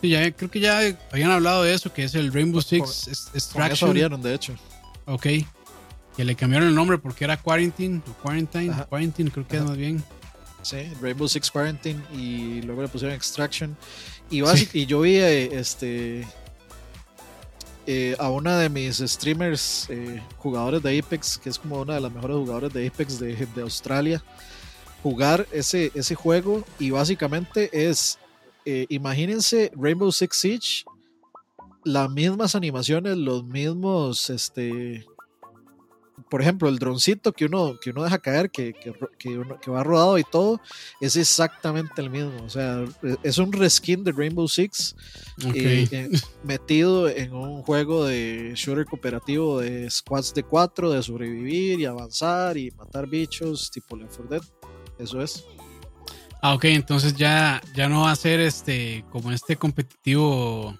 sí, 0.00 0.08
ya, 0.10 0.30
creo 0.30 0.50
que 0.50 0.60
ya 0.60 0.80
habían 1.12 1.30
hablado 1.32 1.62
de 1.64 1.74
eso, 1.74 1.92
que 1.92 2.04
es 2.04 2.14
el 2.14 2.32
Rainbow 2.32 2.62
Pues 2.62 2.66
Six 2.66 3.08
Ex- 3.08 3.20
Con 3.24 3.36
eso 3.36 3.36
Extraction. 3.36 3.90
abrieron, 3.90 4.22
de 4.22 4.34
hecho. 4.34 4.54
Ok. 5.06 5.26
Que 6.16 6.24
le 6.24 6.36
cambiaron 6.36 6.68
el 6.68 6.74
nombre 6.74 6.98
porque 6.98 7.24
era 7.24 7.36
Quarantine 7.36 8.02
o 8.08 8.12
Quarantine. 8.22 8.70
Ajá. 8.70 8.86
Quarantine, 8.86 9.30
creo 9.30 9.46
que 9.46 9.56
es 9.56 9.62
Ajá. 9.62 9.70
más 9.70 9.78
bien. 9.78 10.02
Sí, 10.62 10.88
Rainbow 11.00 11.28
Six 11.28 11.50
Quarantine 11.50 12.00
y 12.16 12.62
luego 12.62 12.82
le 12.82 12.88
pusieron 12.88 13.14
Extraction. 13.14 13.76
Y, 14.30 14.86
yo 14.86 15.00
vi 15.02 15.16
eh, 15.16 15.58
este 15.58 16.26
eh, 17.86 18.16
a 18.18 18.30
una 18.30 18.58
de 18.58 18.70
mis 18.70 18.96
streamers 18.96 19.86
eh, 19.90 20.22
jugadores 20.38 20.82
de 20.82 20.98
Apex, 20.98 21.36
que 21.36 21.50
es 21.50 21.58
como 21.58 21.82
una 21.82 21.94
de 21.94 22.00
las 22.00 22.10
mejores 22.10 22.38
jugadoras 22.38 22.72
de 22.72 22.86
Apex 22.86 23.18
de, 23.18 23.46
de 23.54 23.62
Australia, 23.62 24.22
jugar 25.02 25.46
ese, 25.52 25.92
ese 25.94 26.14
juego 26.14 26.64
y 26.78 26.90
básicamente 26.90 27.68
es, 27.72 28.18
eh, 28.64 28.86
imagínense 28.88 29.70
Rainbow 29.76 30.10
Six 30.10 30.34
Siege, 30.34 30.84
las 31.84 32.08
mismas 32.10 32.54
animaciones, 32.54 33.18
los 33.18 33.44
mismos, 33.44 34.30
este, 34.30 35.04
por 36.34 36.42
ejemplo, 36.42 36.68
el 36.68 36.80
droncito 36.80 37.30
que 37.32 37.44
uno, 37.44 37.78
que 37.80 37.90
uno 37.90 38.02
deja 38.02 38.18
caer, 38.18 38.50
que, 38.50 38.72
que, 38.72 38.92
que 39.20 39.38
uno- 39.38 39.56
que 39.60 39.70
va 39.70 39.84
rodado 39.84 40.18
y 40.18 40.24
todo, 40.24 40.60
es 41.00 41.14
exactamente 41.14 42.02
el 42.02 42.10
mismo. 42.10 42.42
O 42.44 42.50
sea, 42.50 42.82
e- 43.04 43.14
es 43.22 43.38
un 43.38 43.52
reskin 43.52 44.02
de 44.02 44.10
Rainbow 44.10 44.48
Six 44.48 44.96
eh, 45.54 45.86
eh, 45.92 46.08
metido 46.42 47.08
en 47.08 47.32
un 47.34 47.62
juego 47.62 48.04
de 48.04 48.50
shooter 48.56 48.84
cooperativo 48.84 49.60
de 49.60 49.88
squads 49.88 50.34
de 50.34 50.42
cuatro, 50.42 50.90
de 50.90 51.04
sobrevivir 51.04 51.78
y 51.78 51.84
avanzar 51.84 52.56
y 52.56 52.72
matar 52.72 53.06
bichos, 53.06 53.70
tipo 53.70 53.94
Left 53.96 54.16
4 54.16 54.28
Dead. 54.28 54.42
Eso 54.98 55.22
es. 55.22 55.44
Ah, 56.42 56.54
ok, 56.54 56.64
entonces 56.64 57.14
ya, 57.14 57.62
ya 57.76 57.88
no 57.88 58.00
va 58.02 58.10
a 58.10 58.16
ser 58.16 58.40
este 58.40 59.04
como 59.12 59.30
este 59.30 59.54
competitivo 59.54 60.76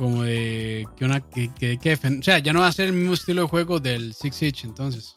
como 0.00 0.22
de 0.22 0.88
que 0.96 1.04
una 1.04 1.20
que, 1.20 1.52
que 1.52 1.76
que 1.76 1.92
o 1.92 2.22
sea, 2.22 2.38
ya 2.38 2.54
no 2.54 2.60
va 2.60 2.68
a 2.68 2.72
ser 2.72 2.86
el 2.86 2.94
mismo 2.94 3.12
estilo 3.12 3.42
de 3.42 3.48
juego 3.48 3.80
del 3.80 4.14
Six 4.14 4.34
Siege 4.34 4.66
entonces. 4.66 5.12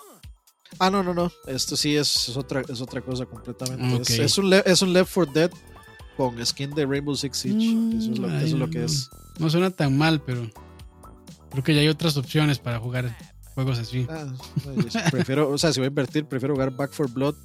Ah, 0.77 0.89
no, 0.89 1.01
no, 1.01 1.14
no. 1.14 1.31
Esto 1.47 1.77
sí 1.77 1.95
es, 1.95 2.27
es 2.27 2.35
otra, 2.35 2.64
es 2.68 2.81
otra 2.81 2.99
cosa 2.99 3.26
completamente. 3.26 4.01
Es, 4.01 4.19
es 4.19 4.38
un 4.38 4.51
es 4.51 4.81
un 4.81 4.91
Left 4.91 5.14
4 5.14 5.31
Dead 5.34 5.51
con 6.18 6.45
skin 6.45 6.72
de 6.72 6.85
Rainbow 6.85 7.15
Six 7.15 7.38
Siege. 7.38 7.97
eso, 7.97 8.11
es 8.11 8.19
lo, 8.19 8.27
Mm, 8.27 8.35
eso 8.35 8.45
es 8.45 8.51
lo 8.51 8.65
ay, 8.65 8.72
que 8.72 8.84
es. 8.84 9.10
No 9.39 9.49
suena 9.49 9.72
tan 9.72 9.97
mal, 9.97 10.22
pero 10.22 10.49
creo 11.51 11.64
que 11.64 11.73
ya 11.73 11.80
hay 11.80 11.88
otras 11.88 12.18
opciones 12.18 12.60
para 12.60 12.77
jugar 12.77 13.15
juegos 13.53 13.80
así. 13.80 14.05
Ah, 14.10 14.34
prefiero, 15.11 15.49
o 15.49 15.57
sea, 15.57 15.72
si 15.72 15.80
voy 15.80 15.85
a 15.85 15.88
invertir, 15.91 16.26
prefiero 16.26 16.55
jugar 16.55 16.72
Back 16.76 16.91
for 16.91 17.10
Blood 17.10 17.35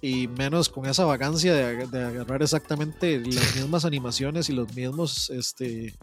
y 0.00 0.26
menos 0.26 0.70
con 0.70 0.86
esa 0.86 1.04
vagancia 1.04 1.52
de, 1.52 1.86
de 1.86 2.02
agarrar 2.02 2.42
exactamente 2.42 3.20
las 3.20 3.56
mismas 3.56 3.84
animaciones 3.84 4.48
y 4.48 4.54
los 4.54 4.74
mismos, 4.74 5.28
este, 5.28 5.94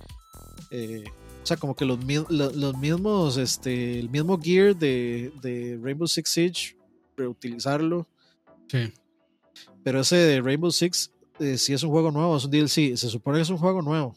eh, 0.72 1.04
o 1.44 1.46
sea, 1.46 1.58
como 1.58 1.76
que 1.76 1.86
los, 1.86 2.04
mi- 2.06 2.26
lo- 2.30 2.52
los 2.52 2.78
mismos, 2.78 3.38
este, 3.38 4.00
el 4.00 4.10
mismo 4.10 4.40
gear 4.40 4.76
de, 4.76 5.32
de 5.42 5.80
Rainbow 5.82 6.08
Six 6.08 6.30
Siege, 6.30 6.78
reutilizarlo, 7.18 8.08
Sí. 8.72 8.92
pero 9.84 10.02
ese 10.02 10.16
de 10.18 10.42
Rainbow 10.42 10.72
Six, 10.72 11.12
eh, 11.40 11.58
si 11.58 11.74
es 11.74 11.82
un 11.84 11.90
juego 11.90 12.12
nuevo, 12.12 12.38
es 12.38 12.46
un 12.46 12.52
DLC, 12.52 12.96
se 12.98 13.10
supone 13.10 13.38
que 13.38 13.44
es 13.44 13.50
un 13.50 13.58
juego 13.58 13.82
nuevo, 13.82 14.16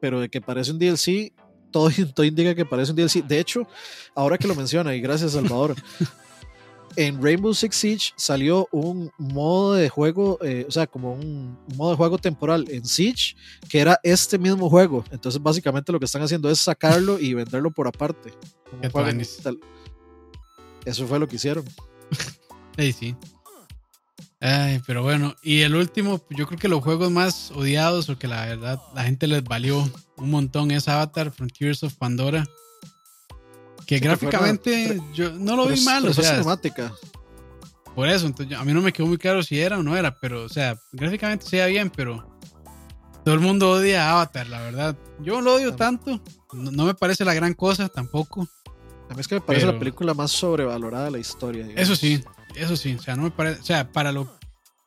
pero 0.00 0.20
de 0.20 0.28
que 0.28 0.40
parece 0.40 0.70
un 0.72 0.78
DLC, 0.78 1.32
todo, 1.70 1.88
todo 2.14 2.24
indica 2.24 2.54
que 2.54 2.64
parece 2.64 2.92
un 2.92 2.96
DLC. 2.96 3.22
De 3.26 3.38
hecho, 3.40 3.66
ahora 4.14 4.38
que 4.38 4.48
lo 4.48 4.54
menciona, 4.54 4.94
y 4.94 5.00
gracias 5.00 5.32
Salvador, 5.32 5.74
en 6.96 7.22
Rainbow 7.22 7.54
Six 7.54 7.76
Siege 7.76 8.12
salió 8.16 8.68
un 8.72 9.10
modo 9.18 9.74
de 9.74 9.88
juego, 9.88 10.38
eh, 10.42 10.64
o 10.68 10.70
sea, 10.70 10.86
como 10.86 11.14
un, 11.14 11.58
un 11.68 11.76
modo 11.76 11.90
de 11.90 11.96
juego 11.96 12.18
temporal 12.18 12.66
en 12.70 12.84
Siege, 12.84 13.34
que 13.68 13.80
era 13.80 13.98
este 14.02 14.38
mismo 14.38 14.68
juego. 14.68 15.04
Entonces, 15.10 15.42
básicamente 15.42 15.92
lo 15.92 15.98
que 15.98 16.06
están 16.06 16.22
haciendo 16.22 16.50
es 16.50 16.58
sacarlo 16.58 17.18
y 17.18 17.34
venderlo 17.34 17.70
por 17.70 17.88
aparte. 17.88 18.32
Eso 20.84 21.06
fue 21.06 21.18
lo 21.18 21.28
que 21.28 21.36
hicieron. 21.36 21.64
Sí, 22.78 22.90
sí. 22.92 23.16
Ay, 24.40 24.80
pero 24.86 25.02
bueno, 25.02 25.36
y 25.42 25.60
el 25.60 25.76
último, 25.76 26.20
yo 26.30 26.46
creo 26.46 26.58
que 26.58 26.68
los 26.68 26.82
juegos 26.82 27.10
más 27.10 27.50
odiados 27.50 28.08
o 28.08 28.18
que 28.18 28.26
la 28.26 28.46
verdad 28.46 28.80
la 28.94 29.04
gente 29.04 29.26
les 29.26 29.44
valió 29.44 29.88
un 30.16 30.30
montón 30.30 30.70
es 30.70 30.88
Avatar 30.88 31.30
Frontiers 31.30 31.82
of 31.82 31.94
Pandora. 31.94 32.44
Que 33.86 33.96
Sí, 33.98 34.04
gráficamente 34.04 35.00
yo 35.12 35.32
no 35.32 35.56
lo 35.56 35.66
vi 35.66 35.74
es- 35.74 35.84
mal, 35.84 36.06
o 36.06 36.12
sea, 36.14 36.30
cinemática. 36.32 36.92
por 37.94 38.08
eso, 38.08 38.26
entonces 38.26 38.56
a 38.58 38.64
mí 38.64 38.72
no 38.72 38.80
me 38.80 38.92
quedó 38.92 39.06
muy 39.06 39.18
claro 39.18 39.42
si 39.42 39.58
era 39.60 39.78
o 39.78 39.82
no 39.82 39.96
era, 39.96 40.18
pero 40.18 40.44
o 40.44 40.48
sea, 40.48 40.76
gráficamente 40.92 41.44
se 41.46 41.56
veía 41.56 41.66
bien, 41.66 41.90
pero 41.90 42.26
todo 43.24 43.34
el 43.34 43.40
mundo 43.40 43.70
odia 43.70 44.08
a 44.08 44.12
Avatar, 44.12 44.46
la 44.48 44.60
verdad. 44.62 44.96
Yo 45.20 45.40
lo 45.40 45.54
odio 45.54 45.74
tanto, 45.76 46.20
no, 46.52 46.70
no 46.70 46.84
me 46.86 46.94
parece 46.94 47.24
la 47.24 47.34
gran 47.34 47.54
cosa 47.54 47.88
tampoco. 47.88 48.48
A 49.10 49.14
mí 49.14 49.20
es 49.20 49.28
que 49.28 49.34
me 49.36 49.40
parece 49.42 49.64
Pero- 49.66 49.74
la 49.74 49.78
película 49.78 50.14
más 50.14 50.30
sobrevalorada 50.30 51.04
de 51.06 51.10
la 51.10 51.18
historia. 51.18 51.64
digamos. 51.66 51.82
Eso 51.82 51.96
sí, 51.96 52.22
eso 52.54 52.76
sí, 52.76 52.94
o 52.94 53.02
sea, 53.02 53.14
no 53.16 53.22
me 53.24 53.30
parece, 53.30 53.60
o 53.60 53.64
sea, 53.64 53.90
para 53.92 54.10
lo 54.12 54.28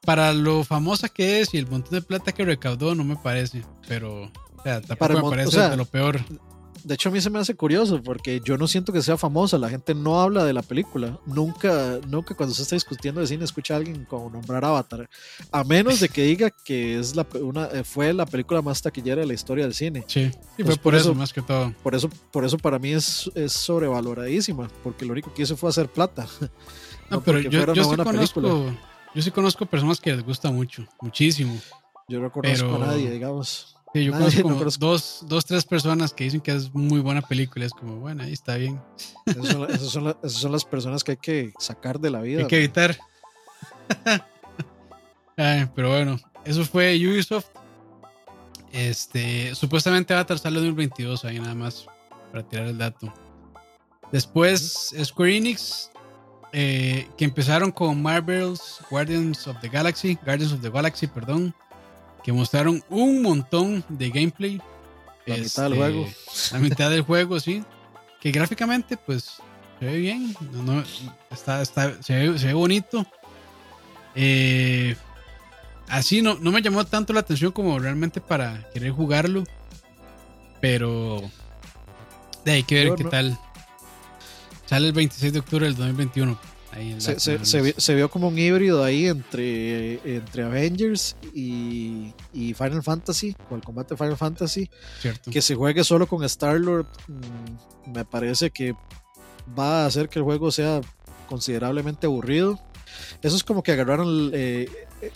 para 0.04 0.34
lo 0.34 0.64
famosa 0.64 1.10
que 1.10 1.42
es 1.42 1.52
y 1.56 1.58
el 1.58 1.68
montón 1.68 1.94
de 1.94 2.02
plata 2.04 2.32
que 2.32 2.46
recaudó 2.46 2.94
no 2.94 3.04
me 3.04 3.16
parece, 3.16 3.64
pero 3.88 4.26
o 4.26 4.64
sea, 4.64 4.80
tampoco 4.82 4.98
Para 5.00 5.16
me 5.16 5.22
parece 5.30 5.48
o 5.48 5.52
sea, 5.52 5.70
de 5.70 5.78
lo 5.78 5.86
peor. 5.86 6.20
De 6.86 6.94
hecho 6.94 7.10
a 7.10 7.12
mí 7.12 7.20
se 7.20 7.32
me 7.32 7.40
hace 7.40 7.56
curioso 7.56 8.02
porque 8.04 8.40
yo 8.44 8.58
no 8.58 8.68
siento 8.68 8.94
que 8.94 9.02
sea 9.02 9.18
famosa, 9.18 9.58
la 9.58 9.70
gente 9.70 9.96
no 9.96 10.22
habla 10.22 10.46
de 10.46 10.54
la 10.54 10.62
película, 10.62 11.20
nunca, 11.26 12.00
nunca 12.08 12.36
cuando 12.36 12.54
se 12.54 12.62
está 12.62 12.76
discutiendo 12.76 13.22
de 13.22 13.28
cine 13.28 13.44
escucha 13.44 13.74
a 13.74 13.78
alguien 13.78 14.06
como 14.06 14.30
nombrar 14.30 14.64
Avatar, 14.64 15.10
a 15.52 15.64
menos 15.64 16.00
de 16.00 16.10
que 16.10 16.22
diga 16.24 16.52
que 16.52 17.00
es 17.00 17.16
la, 17.16 17.26
una, 17.42 17.66
eh, 17.68 17.84
fue 17.84 18.14
la 18.14 18.28
película 18.28 18.62
más 18.62 18.84
taquillera 18.84 19.22
de 19.22 19.28
la 19.28 19.34
historia 19.34 19.64
del 19.64 19.74
cine. 19.74 20.04
Sí, 20.06 20.32
y 20.60 20.64
fue 20.64 20.76
por, 20.78 20.94
eso, 20.94 21.16
más 21.16 21.34
que 21.34 21.42
todo. 21.42 21.74
Por 21.82 21.96
eso, 21.96 22.08
por 22.32 22.46
eso 22.46 22.60
para 22.60 22.78
mí 22.78 22.92
es, 22.92 23.32
es 23.34 23.52
sobrevaloradísima, 23.54 24.70
porque 24.84 25.06
lo 25.06 25.14
único 25.14 25.34
que 25.34 25.42
hizo 25.42 25.58
fue 25.58 25.70
hacer 25.70 25.90
plata. 25.90 26.28
No, 27.08 27.22
pero 27.22 27.40
yo, 27.40 27.72
yo 27.72 27.84
sí 27.84 27.98
conozco, 27.98 28.42
yo 29.14 29.22
sí 29.22 29.30
conozco 29.30 29.68
personas 29.68 30.00
que 30.00 30.12
les 30.12 30.26
gusta 30.26 30.50
mucho, 30.50 30.88
muchísimo. 31.00 31.56
Yo 32.08 32.20
no 32.20 32.32
conozco 32.32 32.74
a 32.78 32.80
nadie, 32.80 33.12
digamos. 33.12 33.75
Sí, 33.96 34.04
yo 34.04 34.12
conozco, 34.12 34.42
como 34.42 34.56
Dos, 34.56 35.24
dos, 35.26 35.46
tres 35.46 35.64
personas 35.64 36.14
que 36.14 36.26
dicen 36.26 36.42
que 36.42 36.52
es 36.52 36.74
muy 36.74 37.00
buena 37.00 37.22
película. 37.22 37.66
Es 37.66 37.72
como, 37.72 37.96
bueno, 37.96 38.24
ahí 38.24 38.34
está 38.34 38.58
bien. 38.58 38.82
Esas 39.26 39.90
son, 40.34 40.52
las 40.52 40.66
personas 40.66 41.02
que 41.02 41.12
hay 41.12 41.18
que 41.18 41.54
sacar 41.60 41.98
de 41.98 42.10
la 42.10 42.20
vida. 42.20 42.42
Hay 42.42 42.48
que 42.48 42.58
evitar. 42.58 42.98
pero 45.38 45.92
bueno, 45.92 46.20
eso 46.44 46.66
fue 46.66 46.94
Ubisoft. 46.98 47.46
Este, 48.74 49.56
supuestamente 49.56 50.14
va 50.14 50.20
a 50.20 50.26
tardar 50.26 50.48
el 50.48 50.56
2022 50.56 51.24
ahí 51.24 51.40
nada 51.40 51.56
más 51.56 51.88
para 52.34 52.46
tirar 52.46 52.68
el 52.68 52.78
dato. 52.78 53.14
Después 54.12 54.94
Square 55.06 55.38
Enix, 55.38 55.90
eh, 56.52 57.08
que 57.18 57.24
empezaron 57.24 57.72
con 57.72 58.02
Marvel's 58.02 58.82
Guardians 58.90 59.48
of 59.48 59.56
the 59.62 59.70
Galaxy, 59.70 60.20
Guardians 60.26 60.52
of 60.52 60.60
the 60.60 60.70
Galaxy, 60.70 61.08
perdón 61.08 61.56
que 62.26 62.34
mostraron 62.34 62.84
un 62.90 63.22
montón 63.22 63.86
de 63.88 64.10
gameplay. 64.10 64.60
La 65.28 65.38
mitad 65.38 65.70
del 65.70 65.76
juego. 65.76 66.10
La 66.52 66.60
mitad 66.60 66.90
del 66.90 67.02
juego, 67.04 67.40
sí. 67.40 67.64
Que 68.20 68.32
gráficamente, 68.32 68.98
pues, 68.98 69.38
se 69.80 69.86
ve 69.86 70.00
bien. 70.00 70.36
No, 70.52 70.84
está, 71.30 71.62
está, 71.62 72.02
se, 72.02 72.30
ve, 72.30 72.54
bonito. 72.54 73.06
Eh, 74.16 74.96
así 75.88 76.24
no, 76.24 76.34
no 76.34 76.52
me 76.52 76.64
llamó 76.64 76.84
tanto 76.86 77.14
la 77.14 77.20
atención 77.20 77.52
como 77.52 77.78
realmente 77.78 78.20
para 78.20 78.68
querer 78.74 78.92
jugarlo. 78.92 79.44
Pero 80.60 81.22
de 82.44 82.54
hay 82.54 82.64
que 82.64 82.86
ver 82.86 82.96
qué 82.96 83.04
tal. 83.04 83.38
Sale 84.66 84.88
el 84.88 84.94
26 84.94 85.32
de 85.32 85.40
octubre 85.40 85.66
del 85.68 85.76
2021 85.76 86.40
se, 86.98 87.96
vio 87.96 88.10
como 88.10 88.28
un 88.28 88.38
híbrido 88.38 88.84
ahí 88.84 89.08
entre, 89.08 90.00
entre 90.16 90.44
Avengers 90.44 91.16
y, 91.34 92.14
Final 92.34 92.84
Fantasy, 92.84 93.36
o 93.50 93.56
el 93.56 93.62
combate 93.62 93.96
Final 93.96 94.18
Fantasy. 94.18 94.70
Que 95.32 95.42
se 95.42 95.56
juegue 95.56 95.84
solo 95.84 96.08
con 96.08 96.24
Star-Lord, 96.24 96.88
mm, 97.08 97.94
me 97.94 98.06
parece 98.06 98.50
que 98.50 98.76
va 99.58 99.84
a 99.84 99.86
hacer 99.86 100.10
que 100.10 100.20
el 100.20 100.26
juego 100.26 100.52
sea 100.52 100.82
considerablemente 101.28 102.08
aburrido. 102.08 102.60
Eso 103.22 103.36
es 103.36 103.44
como 103.44 103.64
que 103.64 103.72
agarraron. 103.72 104.32
Eh, 104.34 104.70
eh, 105.02 105.12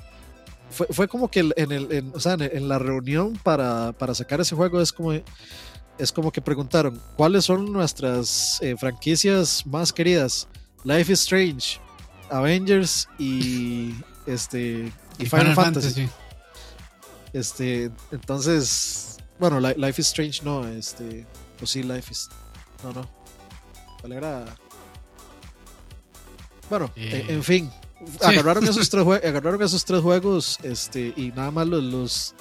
fue, 0.70 1.08
como 1.08 1.30
que 1.32 1.40
en, 1.40 1.72
el, 1.72 1.92
en, 1.92 2.70
la 2.70 2.78
reunión 2.80 3.40
para, 3.44 3.94
sacar 4.14 4.40
ese 4.40 4.56
juego 4.56 4.80
es 4.82 4.94
como 4.94 5.14
es 5.14 6.14
como 6.14 6.32
que 6.32 6.42
preguntaron 6.42 7.02
cuáles 7.18 7.44
son 7.44 7.74
nuestras 7.74 8.60
eh, 8.62 8.78
franquicias 8.78 9.66
más 9.66 9.92
queridas 9.92 10.48
Life 10.84 11.12
is 11.12 11.20
Strange, 11.20 11.80
Avengers 12.30 13.08
y 13.18 13.94
este 14.26 14.92
y, 15.18 15.26
Final, 15.26 15.54
Fantasy. 15.54 16.10
Este, 17.34 17.92
entonces, 18.12 19.18
bueno, 19.40 19.60
Life 19.60 20.02
is 20.02 20.08
Strange 20.08 20.42
no, 20.44 20.68
este, 20.68 21.26
pues 21.58 21.72
sí, 21.72 21.84
Life 21.84 22.12
is 22.12 22.30
no, 22.84 22.94
no. 22.94 23.10
¿Cuál 24.00 24.14
era? 24.14 24.46
Bueno, 26.70 26.92
eh, 26.96 27.26
en, 27.28 27.44
fin, 27.44 27.70
agarraron 28.22 28.64
esos 28.64 28.90
tres 28.92 29.06
agarraron 29.06 29.62
esos 29.62 29.84
tres 29.84 30.02
juegos, 30.02 30.60
este, 30.64 31.14
y 31.18 31.32
nada 31.36 31.52
más 31.52 31.68
los 31.68 32.34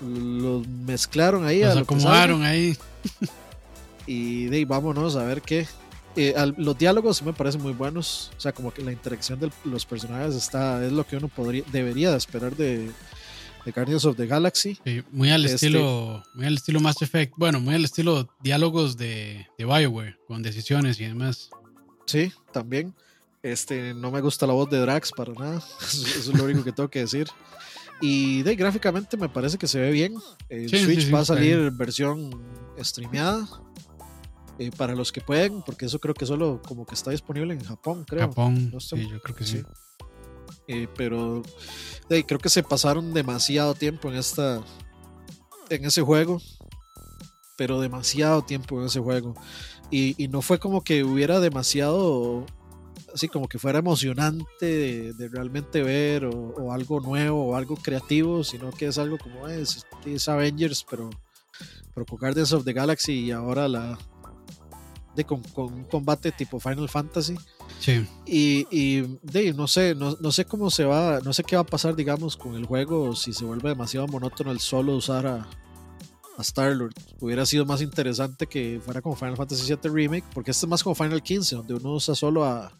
los, 0.00 0.66
mezclaron 0.66 1.46
ahí, 1.46 1.60
los 1.60 1.76
acomodaron 1.78 2.42
ahí. 2.42 2.76
Y 4.06 4.46
de 4.46 4.64
vámonos 4.64 5.16
a 5.16 5.24
ver 5.24 5.40
qué, 5.40 5.66
eh, 6.16 6.34
los 6.56 6.78
diálogos 6.78 7.22
me 7.22 7.32
parecen 7.32 7.62
muy 7.62 7.72
buenos. 7.72 8.30
O 8.36 8.40
sea, 8.40 8.52
como 8.52 8.72
que 8.72 8.82
la 8.82 8.92
interacción 8.92 9.40
de 9.40 9.50
los 9.64 9.86
personajes 9.86 10.34
está, 10.34 10.84
es 10.84 10.92
lo 10.92 11.06
que 11.06 11.16
uno 11.16 11.28
podría, 11.28 11.64
debería 11.72 12.14
esperar 12.16 12.56
de, 12.56 12.90
de 13.64 13.72
Guardians 13.72 14.04
of 14.04 14.16
the 14.16 14.26
Galaxy. 14.26 14.78
muy 15.10 15.30
al 15.30 15.44
este 15.44 15.54
estilo, 15.56 16.22
muy 16.34 16.46
al 16.46 16.54
estilo 16.54 16.80
Mass 16.80 17.02
Effect. 17.02 17.34
Bueno, 17.36 17.60
muy 17.60 17.74
al 17.74 17.84
estilo 17.84 18.28
diálogos 18.42 18.96
de, 18.96 19.46
de 19.58 19.64
Bioware, 19.64 20.18
con 20.26 20.42
decisiones 20.42 21.00
y 21.00 21.04
demás. 21.04 21.50
Sí, 22.06 22.32
también. 22.52 22.94
Este, 23.42 23.92
no 23.92 24.10
me 24.10 24.22
gusta 24.22 24.46
la 24.46 24.54
voz 24.54 24.70
de 24.70 24.78
Drax 24.78 25.12
para 25.12 25.32
nada. 25.34 25.58
Eso, 25.82 26.06
es 26.06 26.26
lo 26.28 26.44
único 26.44 26.64
que 26.64 26.72
tengo 26.72 26.88
que 26.88 27.00
decir. 27.00 27.28
Y 28.00 28.42
de 28.42 28.56
gráficamente 28.56 29.16
me 29.16 29.28
parece 29.28 29.58
que 29.58 29.66
se 29.66 29.78
ve 29.78 29.90
bien. 29.90 30.14
El 30.48 30.68
Switch 30.68 31.12
va 31.12 31.20
a 31.20 31.24
salir 31.24 31.70
versión 31.72 32.30
streameada. 32.78 33.46
Eh, 34.58 34.70
para 34.76 34.94
los 34.94 35.10
que 35.10 35.20
pueden, 35.20 35.62
porque 35.62 35.86
eso 35.86 35.98
creo 35.98 36.14
que 36.14 36.26
solo 36.26 36.62
como 36.66 36.86
que 36.86 36.94
está 36.94 37.10
disponible 37.10 37.54
en 37.54 37.64
Japón, 37.64 38.04
creo. 38.04 38.28
Japón, 38.28 38.72
sí, 38.78 39.08
yo 39.08 39.20
creo 39.20 39.34
que 39.34 39.44
sí. 39.44 39.62
Eh, 40.68 40.86
pero 40.96 41.42
creo 42.08 42.38
que 42.38 42.48
se 42.48 42.62
pasaron 42.62 43.12
demasiado 43.12 43.74
tiempo 43.74 44.08
en 44.08 44.16
esta 44.16 44.62
en 45.70 45.84
ese 45.84 46.02
juego, 46.02 46.40
pero 47.56 47.80
demasiado 47.80 48.42
tiempo 48.42 48.80
en 48.80 48.86
ese 48.86 49.00
juego. 49.00 49.34
Y, 49.90 50.28
no 50.28 50.42
fue 50.42 50.58
como 50.58 50.82
que 50.82 51.04
hubiera 51.04 51.38
demasiado, 51.38 52.44
así 53.14 53.28
como 53.28 53.48
que 53.48 53.58
fuera 53.58 53.78
emocionante 53.78 55.12
de, 55.12 55.28
realmente 55.28 55.82
ver 55.82 56.24
o, 56.24 56.72
algo 56.72 57.00
nuevo 57.00 57.48
o 57.48 57.56
algo 57.56 57.76
creativo, 57.76 58.42
sino 58.42 58.70
que 58.70 58.86
es 58.86 58.98
algo 58.98 59.18
como 59.18 59.46
es, 59.46 59.86
es 60.04 60.28
Avengers, 60.28 60.84
pero, 60.88 61.10
pero 61.94 62.06
con 62.06 62.18
Guardians 62.18 62.52
of 62.52 62.64
the 62.64 62.72
Galaxy 62.72 63.26
y 63.26 63.30
ahora 63.30 63.68
la, 63.68 63.98
de, 65.14 65.24
con, 65.24 65.42
un 65.56 65.84
combate 65.84 66.32
tipo 66.32 66.60
Final 66.60 66.88
Fantasy. 66.88 67.36
Sí. 67.80 68.06
Y, 68.26 68.66
y 68.70 69.18
de, 69.22 69.52
no 69.52 69.66
sé, 69.66 69.94
no, 69.94 70.16
no, 70.20 70.32
sé 70.32 70.44
cómo 70.44 70.70
se 70.70 70.84
va, 70.84 71.20
no 71.20 71.32
sé 71.32 71.44
qué 71.44 71.56
va 71.56 71.62
a 71.62 71.66
pasar, 71.66 71.96
digamos, 71.96 72.36
con 72.36 72.54
el 72.54 72.66
juego, 72.66 73.14
si 73.14 73.32
se 73.32 73.44
vuelve 73.44 73.70
demasiado 73.70 74.06
monótono 74.06 74.50
el 74.50 74.60
solo 74.60 74.96
usar 74.96 75.26
a, 75.26 75.48
a 76.36 76.42
Star-Lord. 76.42 76.94
Hubiera 77.20 77.46
sido 77.46 77.64
más 77.66 77.82
interesante 77.82 78.46
que 78.46 78.80
fuera 78.84 79.02
como 79.02 79.16
Final 79.16 79.36
Fantasy 79.36 79.72
VII 79.72 79.90
Remake, 79.90 80.24
porque 80.32 80.50
este 80.50 80.66
es 80.66 80.70
más 80.70 80.82
como 80.82 80.94
Final 80.94 81.22
15, 81.22 81.56
donde 81.56 81.74
uno 81.74 81.92
usa 81.92 82.14
solo 82.14 82.44
a, 82.44 82.72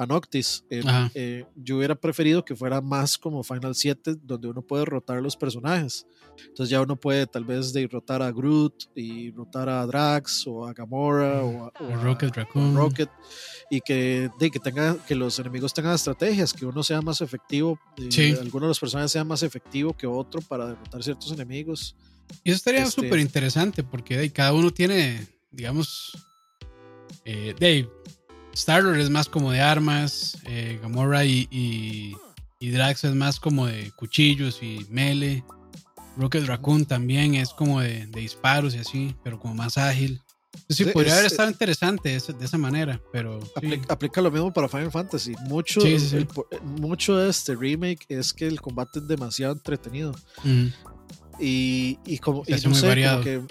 a 0.00 0.06
Noctis. 0.06 0.64
Eh, 0.70 1.44
yo 1.56 1.76
hubiera 1.76 1.94
preferido 1.94 2.42
que 2.42 2.56
fuera 2.56 2.80
más 2.80 3.18
como 3.18 3.42
Final 3.42 3.74
7, 3.74 4.16
donde 4.22 4.48
uno 4.48 4.62
puede 4.62 4.86
rotar 4.86 5.20
los 5.20 5.36
personajes. 5.36 6.06
Entonces 6.38 6.70
ya 6.70 6.80
uno 6.80 6.96
puede 6.96 7.26
tal 7.26 7.44
vez 7.44 7.74
derrotar 7.74 8.22
a 8.22 8.32
Groot 8.32 8.84
y 8.94 9.30
rotar 9.32 9.68
a 9.68 9.84
Drax 9.84 10.46
o 10.46 10.66
a 10.66 10.72
Gamora 10.72 11.44
o 11.44 11.66
a, 11.66 11.96
Rocket 12.02 12.34
Raccoon. 12.34 12.74
Rocket 12.74 13.10
y 13.68 13.82
que, 13.82 14.30
de, 14.38 14.50
que, 14.50 14.58
tenga, 14.58 14.96
que 15.06 15.14
los 15.14 15.38
enemigos 15.38 15.74
tengan 15.74 15.94
estrategias, 15.94 16.54
que 16.54 16.64
uno 16.64 16.82
sea 16.82 17.02
más 17.02 17.20
efectivo, 17.20 17.78
y 17.98 18.32
alguno 18.36 18.64
de 18.64 18.70
los 18.70 18.80
personajes 18.80 19.12
sea 19.12 19.22
más 19.22 19.42
efectivo 19.42 19.94
que 19.94 20.06
otro 20.06 20.40
para 20.40 20.66
derrotar 20.66 21.02
ciertos 21.02 21.30
enemigos. 21.30 21.94
Y 22.42 22.50
eso 22.50 22.56
estaría 22.56 22.84
este 22.84 23.02
súper 23.02 23.18
interesante 23.18 23.84
porque 23.84 24.16
de, 24.16 24.32
cada 24.32 24.54
uno 24.54 24.70
tiene, 24.70 25.26
digamos, 25.50 26.16
eh, 27.26 27.54
Dave 27.60 27.99
Star-Lord 28.52 29.00
es 29.00 29.10
más 29.10 29.28
como 29.28 29.52
de 29.52 29.60
armas, 29.60 30.38
eh, 30.46 30.78
Gamora 30.82 31.24
y, 31.24 31.48
y, 31.50 32.70
Drax 32.70 33.04
es 33.04 33.14
más 33.14 33.40
como 33.40 33.66
de 33.66 33.90
cuchillos 33.92 34.62
y 34.62 34.86
mele. 34.90 35.44
Rocket 36.16 36.46
Raccoon 36.46 36.84
también 36.84 37.34
es 37.34 37.50
como 37.50 37.80
de, 37.80 38.06
disparos 38.06 38.74
y 38.74 38.78
así, 38.78 39.14
pero 39.22 39.38
como 39.38 39.54
más 39.54 39.78
ágil. 39.78 40.20
Sí, 40.68 40.84
podría 40.84 41.14
haber 41.14 41.26
estado 41.26 41.48
interesante 41.48 42.10
de 42.10 42.44
esa, 42.44 42.58
manera, 42.58 43.00
pero... 43.12 43.40
Aplica, 43.88 44.20
lo 44.20 44.30
mismo 44.30 44.52
para 44.52 44.68
Final 44.68 44.90
Fantasy. 44.90 45.34
Mucho, 45.46 45.80
mucho 46.62 47.16
de 47.16 47.30
este 47.30 47.54
remake 47.54 48.04
es 48.08 48.32
que 48.32 48.46
el 48.46 48.60
combate 48.60 48.98
es 48.98 49.08
demasiado 49.08 49.52
entretenido. 49.54 50.14
y, 51.40 51.98
y, 52.04 52.18
como... 52.18 52.42
Y 52.46 52.52
no 52.52 52.74
sé, 52.74 53.04
como 53.04 53.20
que 53.22 53.42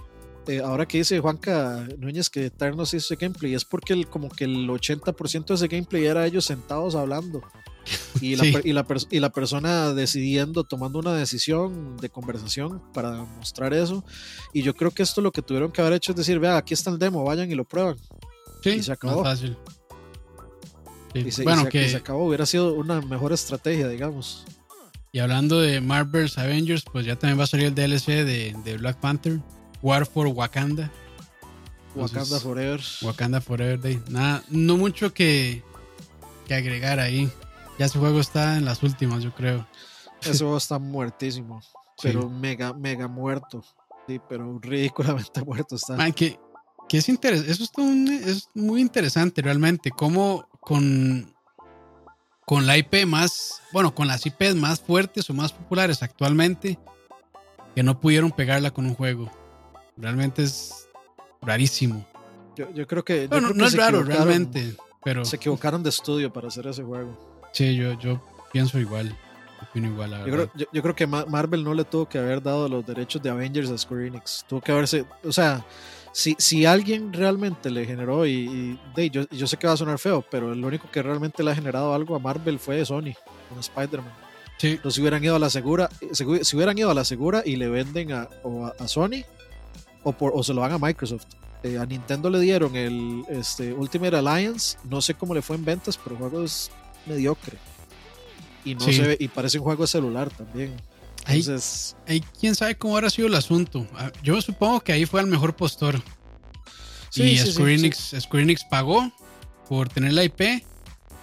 eh, 0.49 0.61
ahora 0.63 0.87
que 0.87 0.97
dice 0.97 1.19
Juanca 1.19 1.87
Núñez 1.99 2.27
que 2.27 2.47
Eternos 2.47 2.91
hizo 2.95 3.13
ese 3.13 3.23
gameplay, 3.23 3.53
es 3.53 3.65
porque 3.65 3.93
el, 3.93 4.07
como 4.07 4.29
que 4.29 4.45
el 4.45 4.67
80% 4.67 5.45
de 5.45 5.53
ese 5.53 5.67
gameplay 5.67 6.05
era 6.05 6.25
ellos 6.25 6.45
sentados 6.45 6.95
hablando. 6.95 7.43
Y 8.19 8.35
la, 8.35 8.45
y, 8.65 8.73
la, 8.73 8.85
y 9.11 9.19
la, 9.19 9.29
persona 9.31 9.93
decidiendo, 9.93 10.63
tomando 10.63 10.97
una 10.97 11.13
decisión 11.13 11.97
de 11.97 12.09
conversación 12.09 12.81
para 12.93 13.11
mostrar 13.25 13.75
eso. 13.75 14.03
Y 14.51 14.63
yo 14.63 14.75
creo 14.75 14.89
que 14.89 15.03
esto 15.03 15.21
lo 15.21 15.31
que 15.31 15.43
tuvieron 15.43 15.71
que 15.71 15.81
haber 15.81 15.93
hecho 15.93 16.13
es 16.13 16.17
decir, 16.17 16.39
vea, 16.39 16.57
aquí 16.57 16.73
está 16.73 16.89
el 16.89 16.97
demo, 16.97 17.23
vayan 17.23 17.51
y 17.51 17.53
lo 17.55 17.65
prueban. 17.65 17.97
Sí, 18.63 18.71
y 18.71 18.83
se 18.83 18.91
acabó. 18.91 19.23
fácil. 19.23 19.55
Y, 21.13 21.29
se, 21.29 21.43
bueno, 21.43 21.67
que... 21.67 21.89
se 21.89 21.97
acabó, 21.97 22.25
hubiera 22.25 22.47
sido 22.47 22.73
una 22.73 23.01
mejor 23.01 23.33
estrategia, 23.33 23.87
digamos. 23.87 24.45
Y 25.11 25.19
hablando 25.19 25.59
de 25.59 25.79
Marvel's 25.79 26.39
Avengers, 26.39 26.83
pues 26.91 27.05
ya 27.05 27.15
también 27.15 27.39
va 27.39 27.43
a 27.43 27.47
salir 27.47 27.67
el 27.67 27.75
DLC 27.75 28.25
de, 28.25 28.55
de 28.63 28.77
Black 28.77 28.99
Panther. 28.99 29.39
War 29.81 30.05
for 30.05 30.27
Wakanda. 30.27 30.91
Wakanda 31.95 32.39
Forever. 32.39 32.81
Wakanda 33.01 33.41
Forever 33.41 33.79
Day. 33.79 34.01
Nada, 34.09 34.43
no 34.49 34.77
mucho 34.77 35.13
que, 35.13 35.63
que 36.47 36.53
agregar 36.53 36.99
ahí. 36.99 37.31
Ya 37.77 37.85
ese 37.85 37.97
juego 37.99 38.19
está 38.19 38.57
en 38.57 38.65
las 38.65 38.83
últimas, 38.83 39.23
yo 39.23 39.33
creo. 39.33 39.65
Ese 40.21 40.39
juego 40.39 40.57
está 40.57 40.79
muertísimo. 40.79 41.61
Pero 42.01 42.29
mega, 42.29 42.73
mega 42.73 43.07
muerto. 43.07 43.63
Sí, 44.07 44.19
pero 44.27 44.59
ridículamente 44.59 45.41
muerto 45.45 45.75
está. 45.75 45.95
Man, 45.95 46.13
que, 46.13 46.39
que 46.87 46.97
es 46.97 47.09
interesante. 47.09 47.51
Eso 47.51 47.63
es 48.25 48.49
muy 48.53 48.81
interesante 48.81 49.41
realmente. 49.41 49.91
Cómo 49.91 50.47
con, 50.59 51.33
con 52.45 52.67
la 52.67 52.77
IP 52.77 53.05
más, 53.05 53.61
bueno, 53.71 53.93
con 53.95 54.07
las 54.07 54.25
IPs 54.25 54.55
más 54.55 54.79
fuertes 54.79 55.29
o 55.29 55.33
más 55.33 55.53
populares 55.53 56.03
actualmente, 56.03 56.77
que 57.75 57.83
no 57.83 57.99
pudieron 57.99 58.31
pegarla 58.31 58.71
con 58.71 58.85
un 58.85 58.95
juego. 58.95 59.31
Realmente 59.99 60.43
es 60.43 60.87
rarísimo. 61.41 62.05
Yo, 62.55 62.87
creo 62.87 63.03
que. 63.03 63.27
Bueno, 63.27 63.51
no, 63.53 63.65
es 63.65 63.75
raro 63.75 64.03
realmente, 64.03 64.75
pero. 65.03 65.23
Se 65.23 65.35
equivocaron 65.35 65.83
de 65.83 65.89
estudio 65.89 66.31
para 66.31 66.47
hacer 66.47 66.67
ese 66.67 66.83
juego. 66.83 67.41
Sí, 67.53 67.75
yo, 67.75 67.97
yo 67.99 68.21
pienso 68.51 68.79
igual. 68.79 69.15
igual 69.73 70.11
yo, 70.25 70.31
creo, 70.31 70.51
yo, 70.71 70.81
creo, 70.81 70.95
que 70.95 71.07
Marvel 71.07 71.63
no 71.63 71.73
le 71.73 71.83
tuvo 71.83 72.07
que 72.07 72.17
haber 72.17 72.41
dado 72.41 72.67
los 72.67 72.85
derechos 72.85 73.21
de 73.21 73.29
Avengers 73.29 73.69
a 73.69 73.77
Square 73.77 74.07
Enix. 74.07 74.45
Tuvo 74.47 74.61
que 74.61 74.71
haberse. 74.71 75.05
O 75.23 75.31
sea, 75.31 75.65
si, 76.11 76.35
si 76.37 76.65
alguien 76.65 77.13
realmente 77.13 77.69
le 77.69 77.85
generó, 77.85 78.25
y, 78.25 78.79
yo, 79.11 79.23
yo, 79.29 79.47
sé 79.47 79.57
que 79.57 79.67
va 79.67 79.73
a 79.73 79.77
sonar 79.77 79.99
feo, 79.99 80.23
pero 80.29 80.51
el 80.51 80.63
único 80.63 80.89
que 80.91 81.01
realmente 81.01 81.43
le 81.43 81.51
ha 81.51 81.55
generado 81.55 81.93
algo 81.93 82.15
a 82.15 82.19
Marvel 82.19 82.59
fue 82.59 82.83
Sony, 82.85 83.13
con 83.49 83.59
Spider-Man. 83.59 84.13
Sí. 84.57 84.71
Entonces, 84.71 84.95
si 84.95 85.01
hubieran 85.01 85.23
ido 85.23 85.35
a 85.35 85.39
la 85.39 85.49
segura, 85.49 85.89
si 86.11 86.55
hubieran 86.55 86.77
ido 86.77 86.91
a 86.91 86.93
la 86.93 87.05
segura 87.05 87.43
y 87.45 87.55
le 87.55 87.69
venden 87.69 88.11
a, 88.11 88.27
o 88.43 88.65
a, 88.65 88.87
Sony, 88.87 89.23
o, 90.03 90.11
por, 90.11 90.31
o 90.35 90.43
se 90.43 90.53
lo 90.53 90.61
van 90.61 90.71
a 90.71 90.77
Microsoft. 90.77 91.25
Eh, 91.61 91.77
a 91.77 91.85
Nintendo 91.85 92.29
le 92.29 92.39
dieron 92.39 92.75
el 92.75 93.25
este, 93.29 93.73
Ultimate 93.73 94.15
Alliance, 94.15 94.77
no 94.85 95.01
sé 95.01 95.13
cómo 95.13 95.33
le 95.33 95.41
fue 95.41 95.57
en 95.57 95.65
ventas, 95.65 95.97
pero 95.97 96.15
el 96.15 96.19
juego 96.19 96.43
es 96.43 96.71
mediocre. 97.05 97.57
Y 98.63 98.75
no 98.75 98.81
se 98.81 99.01
ve, 99.01 99.17
y 99.19 99.27
parece 99.27 99.57
un 99.57 99.65
juego 99.65 99.83
de 99.83 99.87
celular 99.87 100.29
también. 100.29 100.75
Entonces, 101.27 101.95
ahí, 102.07 102.23
quién 102.39 102.55
sabe 102.55 102.75
cómo 102.75 102.95
habrá 102.95 103.09
sido 103.09 103.27
el 103.27 103.35
asunto. 103.35 103.85
Ah, 103.95 104.11
yo 104.23 104.41
supongo 104.41 104.79
que 104.81 104.93
ahí 104.93 105.05
fue 105.05 105.21
el 105.21 105.27
mejor 105.27 105.55
postor. 105.55 106.01
Sí, 107.09 107.23
y 107.23 107.37
Square, 107.37 107.73
Enix, 108.43 108.63
pagó 108.69 109.11
por 109.67 109.89
tener 109.89 110.13
la 110.13 110.23
IP 110.23 110.63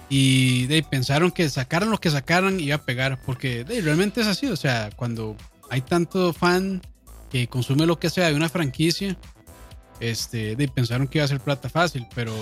y 0.09 0.67
de, 0.67 0.83
pensaron 0.83 1.31
que 1.31 1.49
sacaran 1.49 1.91
lo 1.91 1.99
que 1.99 2.11
sacaran 2.11 2.61
iba 2.61 2.77
a 2.77 2.85
pegar, 2.85 3.21
porque 3.25 3.65
de, 3.65 3.81
realmente 3.81 4.21
es 4.21 4.27
así. 4.27 4.47
O 4.47 4.57
sea, 4.57 4.91
cuando 4.97 5.37
hay 5.71 5.81
tanto 5.81 6.33
fan 6.33 6.83
que 7.31 7.49
consume 7.49 7.87
lo 7.87 7.99
que 7.99 8.11
sea 8.11 8.29
de 8.29 8.35
una 8.35 8.49
franquicia, 8.49 9.17
este, 10.01 10.57
de, 10.57 10.69
pensaron 10.69 11.09
que 11.09 11.19
iba 11.19 11.25
a 11.25 11.29
ser 11.29 11.41
plata 11.41 11.69
fácil, 11.69 12.07
pero 12.15 12.35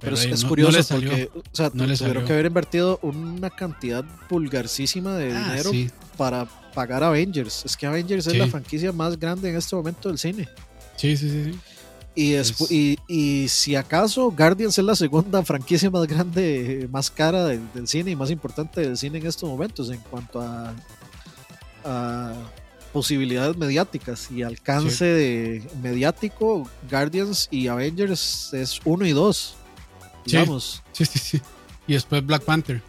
pero, 0.00 0.16
es, 0.16 0.44
curioso 0.44 0.94
porque 0.94 1.30
o 1.34 1.42
sea, 1.52 1.68
tuvieron 1.68 2.24
que 2.24 2.32
haber 2.32 2.46
invertido 2.46 2.98
una 3.02 3.50
cantidad 3.50 4.02
vulgarcísima 4.30 5.14
de 5.16 5.32
ah, 5.32 5.50
dinero 5.50 5.70
para 6.16 6.46
pagar 6.74 7.04
Avengers. 7.04 7.64
Es 7.66 7.76
que 7.76 7.86
Avengers 7.86 8.26
es 8.26 8.36
la 8.36 8.46
franquicia 8.46 8.92
más 8.92 9.18
grande 9.18 9.50
en 9.50 9.56
este 9.56 9.76
momento 9.76 10.08
del 10.08 10.16
cine. 10.16 10.48
Sí, 10.96 11.16
sí, 11.16 11.28
sí. 11.28 11.58
Y, 12.14 12.34
y, 12.70 12.98
y, 13.08 13.48
si 13.48 13.76
acaso 13.76 14.30
Guardians 14.30 14.76
es 14.76 14.84
la 14.84 14.96
segunda 14.96 15.42
franquicia 15.44 15.90
más 15.90 16.06
grande, 16.06 16.88
más 16.90 17.10
cara 17.10 17.44
del, 17.44 17.62
cine 17.86 18.10
y 18.10 18.16
más 18.16 18.30
importante 18.30 18.80
del 18.80 18.96
cine 18.96 19.18
en 19.18 19.26
estos 19.26 19.48
momentos 19.48 19.90
en 19.90 20.00
cuanto 20.00 20.40
a, 20.40 20.74
a 21.84 22.34
posibilidades 22.92 23.56
mediáticas 23.56 24.30
y 24.30 24.42
alcance 24.42 25.04
de 25.04 25.62
mediático, 25.82 26.68
Guardians 26.90 27.48
y 27.50 27.68
Avengers 27.68 28.52
es 28.52 28.80
uno 28.84 29.06
y 29.06 29.12
dos 29.12 29.56
digamos. 30.24 30.82
Sí, 30.92 31.04
sí, 31.04 31.18
sí. 31.18 31.40
Y 31.86 31.94
después 31.94 32.24
Black 32.24 32.44
Panther. 32.44 32.82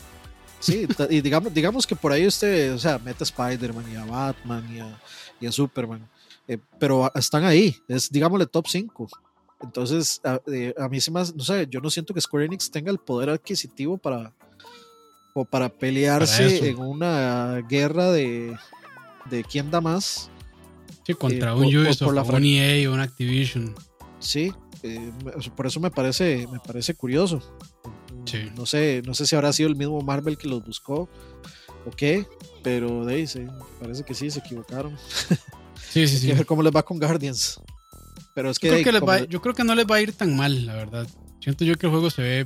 Sí, 0.59 0.87
y 1.09 1.21
digamos, 1.21 1.53
digamos 1.53 1.87
que 1.87 1.95
por 1.95 2.11
ahí 2.11 2.27
usted, 2.27 2.73
o 2.73 2.77
sea, 2.77 2.99
mete 2.99 3.23
a 3.23 3.25
Spider-Man 3.25 3.85
y 3.91 3.95
a 3.95 4.05
Batman 4.05 4.97
y 5.39 5.47
a, 5.47 5.51
Superman, 5.51 6.07
eh, 6.47 6.59
pero 6.77 7.11
están 7.15 7.43
ahí, 7.45 7.75
es, 7.87 8.11
digámosle, 8.11 8.45
top 8.45 8.67
5. 8.67 9.09
Entonces, 9.63 10.21
eh, 10.47 10.73
a, 10.77 10.87
mí 10.87 11.01
se 11.01 11.09
más, 11.09 11.35
no 11.35 11.43
sé, 11.43 11.67
yo 11.67 11.79
no 11.79 11.89
siento 11.89 12.13
que 12.13 12.21
Square 12.21 12.45
Enix 12.45 12.69
tenga 12.69 12.91
el 12.91 12.99
poder 12.99 13.31
adquisitivo 13.31 13.97
para, 13.97 14.33
o 15.33 15.45
para 15.45 15.69
pelearse 15.69 16.69
en 16.69 16.77
una 16.77 17.61
guerra 17.67 18.11
de, 18.11 18.55
de 19.31 19.43
quién 19.43 19.71
da 19.71 19.81
más. 19.81 20.29
Sí, 21.05 21.15
contra 21.15 21.51
eh, 21.51 21.55
un 21.55 21.75
Ubisoft, 21.75 22.29
un 22.29 22.45
EA 22.45 22.89
o 22.89 22.93
un 22.93 22.99
Activision. 22.99 23.73
Sí, 24.19 24.53
eh, 24.83 25.11
por 25.55 25.65
eso 25.65 25.79
me 25.79 25.89
parece, 25.89 26.47
me 26.51 26.59
parece 26.59 26.93
curioso. 26.93 27.41
No 28.55 28.65
sé, 28.67 29.01
no 29.01 29.15
sé 29.15 29.25
si 29.25 29.35
habrá 29.35 29.51
sido 29.51 29.67
el 29.67 29.75
mismo 29.75 29.99
Marvel 30.01 30.37
que 30.37 30.47
los 30.47 30.63
buscó 30.63 31.09
o 31.85 31.91
qué, 31.91 32.27
pero 32.61 33.03
de 33.05 33.15
ahí 33.15 33.25
parece 33.79 34.03
que 34.03 34.13
sí, 34.13 34.29
se 34.29 34.39
equivocaron. 34.39 34.95
Sí, 35.89 36.07
sí, 36.07 36.17
sí. 36.19 36.31
ver 36.31 36.45
cómo 36.45 36.61
les 36.61 36.73
va 36.73 36.83
con 36.83 36.99
Guardians. 36.99 37.59
Pero 38.35 38.51
es 38.51 38.59
que, 38.59 38.67
yo 38.67 38.83
creo 38.83 39.05
que, 39.05 39.27
yo 39.27 39.41
creo 39.41 39.55
que 39.55 39.63
no 39.63 39.75
les 39.75 39.85
va 39.85 39.95
a 39.95 40.01
ir 40.01 40.13
tan 40.13 40.35
mal, 40.37 40.65
la 40.65 40.75
verdad. 40.75 41.07
Siento 41.41 41.65
yo 41.65 41.75
que 41.75 41.87
el 41.87 41.91
juego 41.91 42.09
se 42.09 42.21
ve, 42.21 42.45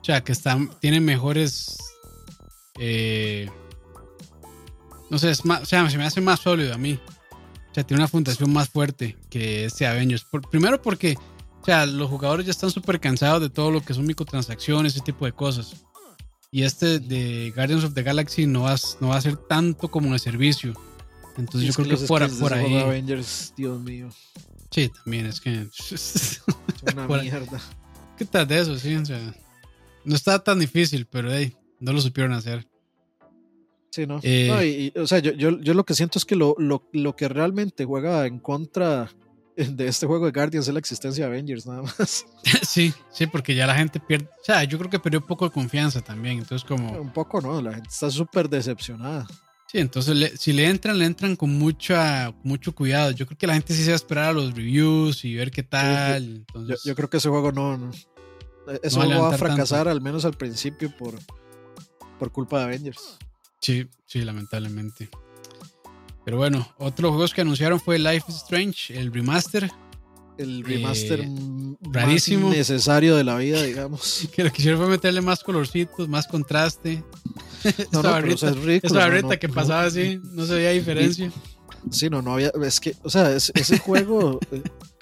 o 0.00 0.04
sea, 0.04 0.24
que 0.24 0.32
está, 0.32 0.58
tiene 0.80 1.00
mejores, 1.00 1.76
eh, 2.78 3.50
no 5.14 5.18
sé, 5.20 5.30
es 5.30 5.44
más, 5.44 5.62
o 5.62 5.64
sea, 5.64 5.88
se 5.88 5.96
me 5.96 6.04
hace 6.04 6.20
más 6.20 6.40
sólido 6.40 6.74
a 6.74 6.76
mí. 6.76 6.98
O 7.70 7.74
sea, 7.74 7.84
tiene 7.84 8.02
una 8.02 8.08
fundación 8.08 8.52
más 8.52 8.68
fuerte 8.68 9.16
que 9.30 9.64
este 9.64 9.86
Avengers. 9.86 10.24
Por, 10.24 10.50
primero 10.50 10.82
porque, 10.82 11.16
o 11.62 11.64
sea, 11.64 11.86
los 11.86 12.10
jugadores 12.10 12.46
ya 12.46 12.50
están 12.50 12.72
súper 12.72 12.98
cansados 12.98 13.40
de 13.40 13.48
todo 13.48 13.70
lo 13.70 13.80
que 13.80 13.94
son 13.94 14.06
microtransacciones, 14.06 14.92
ese 14.92 15.04
tipo 15.04 15.24
de 15.24 15.30
cosas. 15.30 15.86
Y 16.50 16.64
este 16.64 16.98
de 16.98 17.52
Guardians 17.54 17.84
of 17.84 17.94
the 17.94 18.02
Galaxy 18.02 18.46
no 18.46 18.62
va, 18.62 18.74
no 18.98 19.08
va 19.10 19.16
a 19.16 19.20
ser 19.20 19.36
tanto 19.36 19.86
como 19.86 20.12
de 20.12 20.18
servicio. 20.18 20.74
Entonces 21.36 21.68
yo 21.68 21.84
creo 21.84 21.96
que, 21.96 22.06
fuera 22.08 22.26
por 22.26 22.52
ahí. 22.52 22.74
Avengers, 22.78 23.54
Dios 23.56 23.80
mío. 23.80 24.08
Sí, 24.72 24.90
también 25.04 25.26
es 25.26 25.40
que. 25.40 25.68
Es 25.92 26.42
una 26.92 27.06
mierda. 27.22 27.60
¿Qué 28.18 28.24
tal 28.24 28.48
de 28.48 28.58
eso? 28.58 28.76
Sí, 28.80 28.96
o 28.96 29.06
sea, 29.06 29.32
no 30.04 30.16
está 30.16 30.42
tan 30.42 30.58
difícil, 30.58 31.06
pero 31.06 31.32
hey, 31.32 31.54
no 31.78 31.92
lo 31.92 32.00
supieron 32.00 32.32
hacer. 32.32 32.66
Sí, 33.94 34.08
¿no? 34.08 34.18
Eh, 34.24 34.92
o 34.96 35.06
sea, 35.06 35.20
yo, 35.20 35.30
yo, 35.34 35.56
yo, 35.60 35.72
lo 35.72 35.84
que 35.84 35.94
siento 35.94 36.18
es 36.18 36.24
que 36.24 36.34
lo, 36.34 36.56
lo, 36.58 36.82
lo, 36.92 37.14
que 37.14 37.28
realmente 37.28 37.84
juega 37.84 38.26
en 38.26 38.40
contra 38.40 39.08
de 39.56 39.86
este 39.86 40.04
juego 40.04 40.26
de 40.26 40.32
Guardians 40.32 40.66
es 40.66 40.74
la 40.74 40.80
existencia 40.80 41.24
de 41.24 41.30
Avengers, 41.30 41.64
nada 41.64 41.82
más. 41.82 42.26
Sí, 42.66 42.92
sí, 43.12 43.26
porque 43.28 43.54
ya 43.54 43.68
la 43.68 43.76
gente 43.76 44.00
pierde. 44.00 44.26
O 44.42 44.44
sea, 44.44 44.64
yo 44.64 44.78
creo 44.78 44.90
que 44.90 44.98
perdió 44.98 45.20
un 45.20 45.26
poco 45.28 45.44
de 45.44 45.52
confianza 45.52 46.00
también. 46.00 46.38
Entonces, 46.38 46.66
como. 46.66 46.90
Un 47.00 47.12
poco, 47.12 47.40
¿no? 47.40 47.62
La 47.62 47.74
gente 47.74 47.88
está 47.88 48.10
súper 48.10 48.48
decepcionada. 48.48 49.28
Sí, 49.70 49.78
entonces 49.78 50.40
si 50.40 50.52
le 50.52 50.68
entran, 50.68 50.98
le 50.98 51.04
entran 51.04 51.36
con 51.36 51.56
mucha, 51.56 52.34
mucho 52.42 52.74
cuidado. 52.74 53.12
Yo 53.12 53.26
creo 53.26 53.38
que 53.38 53.46
la 53.46 53.54
gente 53.54 53.74
sí 53.74 53.84
se 53.84 53.90
va 53.90 53.94
a 53.94 53.96
esperar 53.96 54.24
a 54.30 54.32
los 54.32 54.56
reviews 54.56 55.24
y 55.24 55.36
ver 55.36 55.52
qué 55.52 55.62
tal. 55.62 56.44
yo, 56.52 56.74
yo, 56.84 56.96
creo 56.96 57.08
que 57.08 57.18
ese 57.18 57.28
juego 57.28 57.52
no. 57.52 57.78
no 57.78 57.92
ese 58.82 58.96
juego 58.96 59.22
va 59.22 59.36
a 59.36 59.38
fracasar, 59.38 59.86
al 59.86 60.00
menos 60.00 60.24
al 60.24 60.34
principio, 60.34 60.92
por, 60.96 61.14
por 62.18 62.32
culpa 62.32 62.58
de 62.58 62.64
Avengers. 62.64 63.18
Sí, 63.64 63.88
sí, 64.04 64.20
lamentablemente. 64.20 65.08
Pero 66.22 66.36
bueno, 66.36 66.70
otros 66.76 67.12
juegos 67.12 67.32
que 67.32 67.40
anunciaron 67.40 67.80
fue 67.80 67.98
Life 67.98 68.26
is 68.28 68.36
Strange, 68.36 69.00
el 69.00 69.10
remaster. 69.10 69.70
El 70.36 70.62
remaster 70.62 71.20
eh, 71.20 71.28
rarísimo. 71.80 72.50
necesario 72.50 73.16
de 73.16 73.24
la 73.24 73.36
vida, 73.36 73.62
digamos. 73.62 74.28
que 74.34 74.44
lo 74.44 74.52
que 74.52 74.60
hicieron 74.60 74.80
fue 74.80 74.90
meterle 74.90 75.22
más 75.22 75.42
colorcitos, 75.42 76.10
más 76.10 76.26
contraste. 76.26 77.02
No, 77.90 78.02
no, 78.02 78.10
barrita, 78.10 78.50
es 78.50 78.56
ridículo, 78.56 79.00
esa 79.00 79.08
barrita 79.08 79.38
que 79.38 79.48
pasaba 79.48 79.84
así, 79.84 80.20
no 80.22 80.44
se 80.44 80.56
veía 80.56 80.70
diferencia. 80.72 81.32
Sí, 81.90 82.10
no, 82.10 82.20
no 82.20 82.34
había. 82.34 82.52
Es 82.62 82.80
que, 82.80 82.94
o 83.02 83.08
sea, 83.08 83.34
ese 83.34 83.78
juego. 83.78 84.40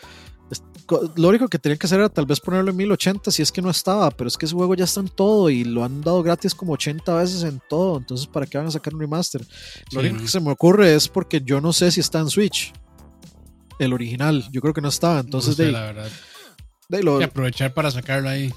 Lo 1.17 1.29
único 1.29 1.49
que 1.49 1.59
tenían 1.59 1.79
que 1.79 1.87
hacer 1.87 2.01
era 2.01 2.09
tal 2.09 2.27
vez 2.27 2.41
ponerlo 2.41 2.71
en 2.71 2.77
1080 2.77 3.31
si 3.31 3.43
es 3.43 3.53
que 3.53 3.63
no 3.63 3.71
estaba, 3.71 4.11
pero 4.11 4.29
es 4.29 4.37
que 4.37 4.47
ese 4.47 4.55
juego 4.55 4.75
ya 4.75 4.85
está 4.85 5.01
en 5.01 5.09
todo 5.09 5.51
y 5.51 5.65
lo 5.65 5.85
han 5.85 6.01
dado 6.01 6.23
gratis 6.23 6.55
como 6.55 6.73
80 6.73 7.15
veces 7.15 7.43
en 7.45 7.61
todo, 7.69 7.99
entonces 7.99 8.27
¿para 8.27 8.47
qué 8.47 8.59
van 8.59 8.67
a 8.67 8.71
sacar 8.71 8.95
un 8.95 9.01
remaster? 9.01 9.47
Lo 9.93 10.01
único 10.01 10.19
que 10.19 10.29
se 10.29 10.41
me 10.41 10.51
ocurre 10.51 10.95
es 10.95 11.09
porque 11.09 11.41
yo 11.41 11.61
no 11.61 11.73
sé 11.73 11.91
si 11.91 12.01
está 12.01 12.21
en 12.21 12.31
Switch, 12.31 12.73
el 13.79 13.93
original, 13.93 14.45
yo 14.51 14.61
creo 14.61 14.75
que 14.75 14.81
no 14.81 14.89
estaba, 14.89 15.21
entonces 15.21 15.57
de, 15.57 15.73
la 15.73 15.93
verdad. 15.93 17.25
aprovechar 17.25 17.73
para 17.75 17.91
sacarlo 17.91 18.29
ahí. 18.29 18.53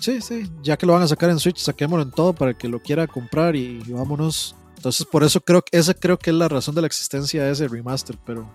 Sí, 0.00 0.20
sí, 0.22 0.50
ya 0.62 0.76
que 0.76 0.86
lo 0.86 0.94
van 0.94 1.02
a 1.02 1.08
sacar 1.08 1.28
en 1.30 1.38
Switch, 1.38 1.58
saquémoslo 1.58 2.02
en 2.02 2.10
todo 2.10 2.32
para 2.32 2.54
que 2.54 2.68
lo 2.68 2.80
quiera 2.80 3.06
comprar 3.06 3.54
y, 3.54 3.78
vámonos. 3.88 4.54
Entonces, 4.76 5.06
por 5.06 5.22
eso 5.22 5.42
creo 5.42 5.60
que 5.60 5.76
esa 5.76 5.92
creo 5.92 6.18
que 6.18 6.30
es 6.30 6.36
la 6.36 6.48
razón 6.48 6.74
de 6.74 6.80
la 6.80 6.86
existencia 6.86 7.44
de 7.44 7.52
ese 7.52 7.68
remaster, 7.68 8.16
pero 8.24 8.50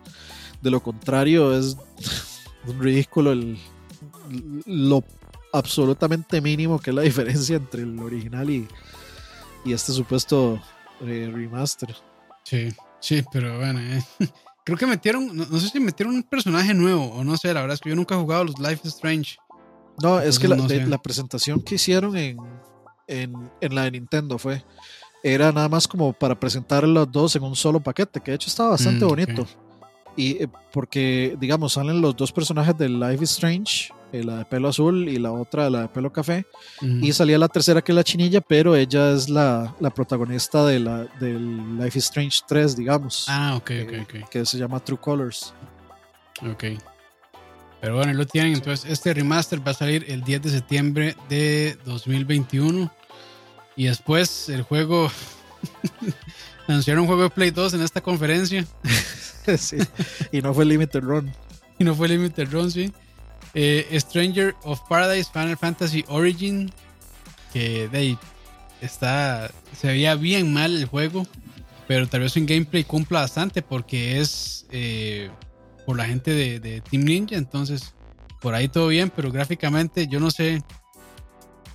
de 0.59 0.71
lo 0.71 0.81
contrario 0.81 1.55
es 1.55 1.77
ridículo 2.79 3.31
el, 3.31 3.57
lo 4.65 5.03
absolutamente 5.53 6.41
mínimo 6.41 6.79
que 6.79 6.91
es 6.91 6.95
la 6.95 7.01
diferencia 7.03 7.55
entre 7.55 7.83
el 7.83 7.97
original 7.99 8.49
y, 8.49 8.67
y 9.63 9.73
este 9.73 9.91
supuesto 9.91 10.61
eh, 11.01 11.31
remaster. 11.33 11.95
Sí, 12.43 12.69
sí, 12.99 13.23
pero 13.31 13.57
bueno, 13.57 13.79
eh. 13.79 14.03
creo 14.63 14.77
que 14.77 14.85
metieron, 14.85 15.35
no, 15.35 15.59
sé 15.59 15.69
si 15.69 15.79
metieron 15.79 16.15
un 16.15 16.23
personaje 16.23 16.73
nuevo 16.73 17.05
o 17.05 17.23
no 17.23 17.37
sé, 17.37 17.53
la 17.53 17.61
verdad 17.61 17.75
es 17.75 17.81
que 17.81 17.89
yo 17.89 17.95
nunca 17.95 18.15
he 18.15 18.19
jugado 18.19 18.45
los 18.45 18.59
Life 18.59 18.81
is 18.83 18.93
Strange. 18.95 19.37
No, 20.01 20.19
es 20.19 20.37
que 20.39 20.49
la, 20.49 20.57
la, 20.57 21.01
presentación 21.01 21.61
que 21.61 21.75
hicieron 21.75 22.17
en, 22.17 22.37
en, 23.07 23.49
en, 23.61 23.75
la 23.75 23.83
de 23.83 23.91
Nintendo 23.91 24.37
fue, 24.37 24.61
era 25.23 25.53
nada 25.53 25.69
más 25.69 25.87
como 25.87 26.11
para 26.11 26.37
presentar 26.37 26.85
los 26.85 27.09
dos 27.09 27.33
en 27.37 27.43
un 27.43 27.55
solo 27.55 27.79
paquete, 27.79 28.19
que 28.19 28.31
de 28.31 28.35
hecho 28.35 28.49
estaba 28.49 28.71
bastante 28.71 29.05
mm, 29.05 29.07
bonito. 29.07 29.47
Y 30.15 30.43
eh, 30.43 30.47
porque, 30.71 31.35
digamos, 31.39 31.73
salen 31.73 32.01
los 32.01 32.15
dos 32.15 32.31
personajes 32.31 32.77
de 32.77 32.89
Life 32.89 33.23
is 33.23 33.31
Strange, 33.31 33.93
eh, 34.11 34.23
la 34.23 34.37
de 34.37 34.45
pelo 34.45 34.69
azul 34.69 35.09
y 35.09 35.17
la 35.17 35.31
otra, 35.31 35.69
la 35.69 35.81
de 35.81 35.87
pelo 35.89 36.11
café. 36.11 36.45
Y 36.81 37.11
salía 37.11 37.37
la 37.37 37.47
tercera 37.47 37.81
que 37.81 37.91
es 37.91 37.95
la 37.95 38.03
chinilla, 38.03 38.41
pero 38.41 38.75
ella 38.75 39.11
es 39.11 39.29
la, 39.29 39.75
la 39.79 39.89
protagonista 39.89 40.65
de 40.65 40.79
la, 40.79 41.05
del 41.19 41.77
Life 41.77 41.97
is 41.97 42.05
Strange 42.05 42.39
3, 42.47 42.77
digamos. 42.77 43.25
Ah, 43.27 43.55
ok, 43.57 43.71
ok, 43.83 43.93
ok. 44.03 44.15
Eh, 44.15 44.25
que 44.29 44.45
se 44.45 44.57
llama 44.57 44.79
True 44.79 44.99
Colors. 44.99 45.53
Ok. 46.49 46.63
Pero 47.81 47.97
bueno, 47.97 48.13
lo 48.13 48.25
tienen. 48.25 48.53
Entonces, 48.53 48.89
este 48.89 49.13
remaster 49.13 49.65
va 49.65 49.71
a 49.71 49.75
salir 49.75 50.05
el 50.07 50.23
10 50.23 50.41
de 50.43 50.49
septiembre 50.49 51.15
de 51.29 51.77
2021. 51.85 52.91
Y 53.75 53.85
después 53.85 54.49
el 54.49 54.61
juego. 54.63 55.11
anunciaron 56.67 57.01
un 57.01 57.07
juego 57.07 57.23
de 57.23 57.29
Play 57.29 57.51
2 57.51 57.75
en 57.75 57.81
esta 57.81 58.01
conferencia. 58.01 58.65
sí. 59.57 59.77
Y 60.31 60.41
no 60.41 60.53
fue 60.53 60.65
Limited 60.65 61.01
Run. 61.01 61.31
Y 61.77 61.83
no 61.83 61.95
fue 61.95 62.07
Limited 62.07 62.51
Run, 62.51 62.71
sí. 62.71 62.91
Eh, 63.53 63.87
Stranger 63.99 64.55
of 64.63 64.81
Paradise 64.89 65.29
Final 65.31 65.57
Fantasy 65.57 66.03
Origin. 66.07 66.71
Que 67.53 67.87
de 67.87 67.97
ahí 67.97 68.17
está. 68.81 69.51
Se 69.77 69.87
veía 69.87 70.15
bien 70.15 70.53
mal 70.53 70.75
el 70.75 70.85
juego. 70.85 71.27
Pero 71.87 72.07
tal 72.07 72.21
vez 72.21 72.35
en 72.37 72.45
gameplay 72.45 72.83
cumpla 72.83 73.21
bastante. 73.21 73.61
Porque 73.61 74.19
es 74.19 74.65
eh, 74.71 75.29
por 75.85 75.97
la 75.97 76.05
gente 76.05 76.31
de, 76.31 76.59
de, 76.59 76.81
Team 76.81 77.03
Ninja. 77.03 77.35
Entonces, 77.35 77.93
por 78.41 78.55
ahí 78.55 78.67
todo 78.67 78.87
bien. 78.87 79.11
Pero 79.15 79.31
gráficamente, 79.31 80.07
yo 80.07 80.19
no 80.19 80.31
sé. 80.31 80.63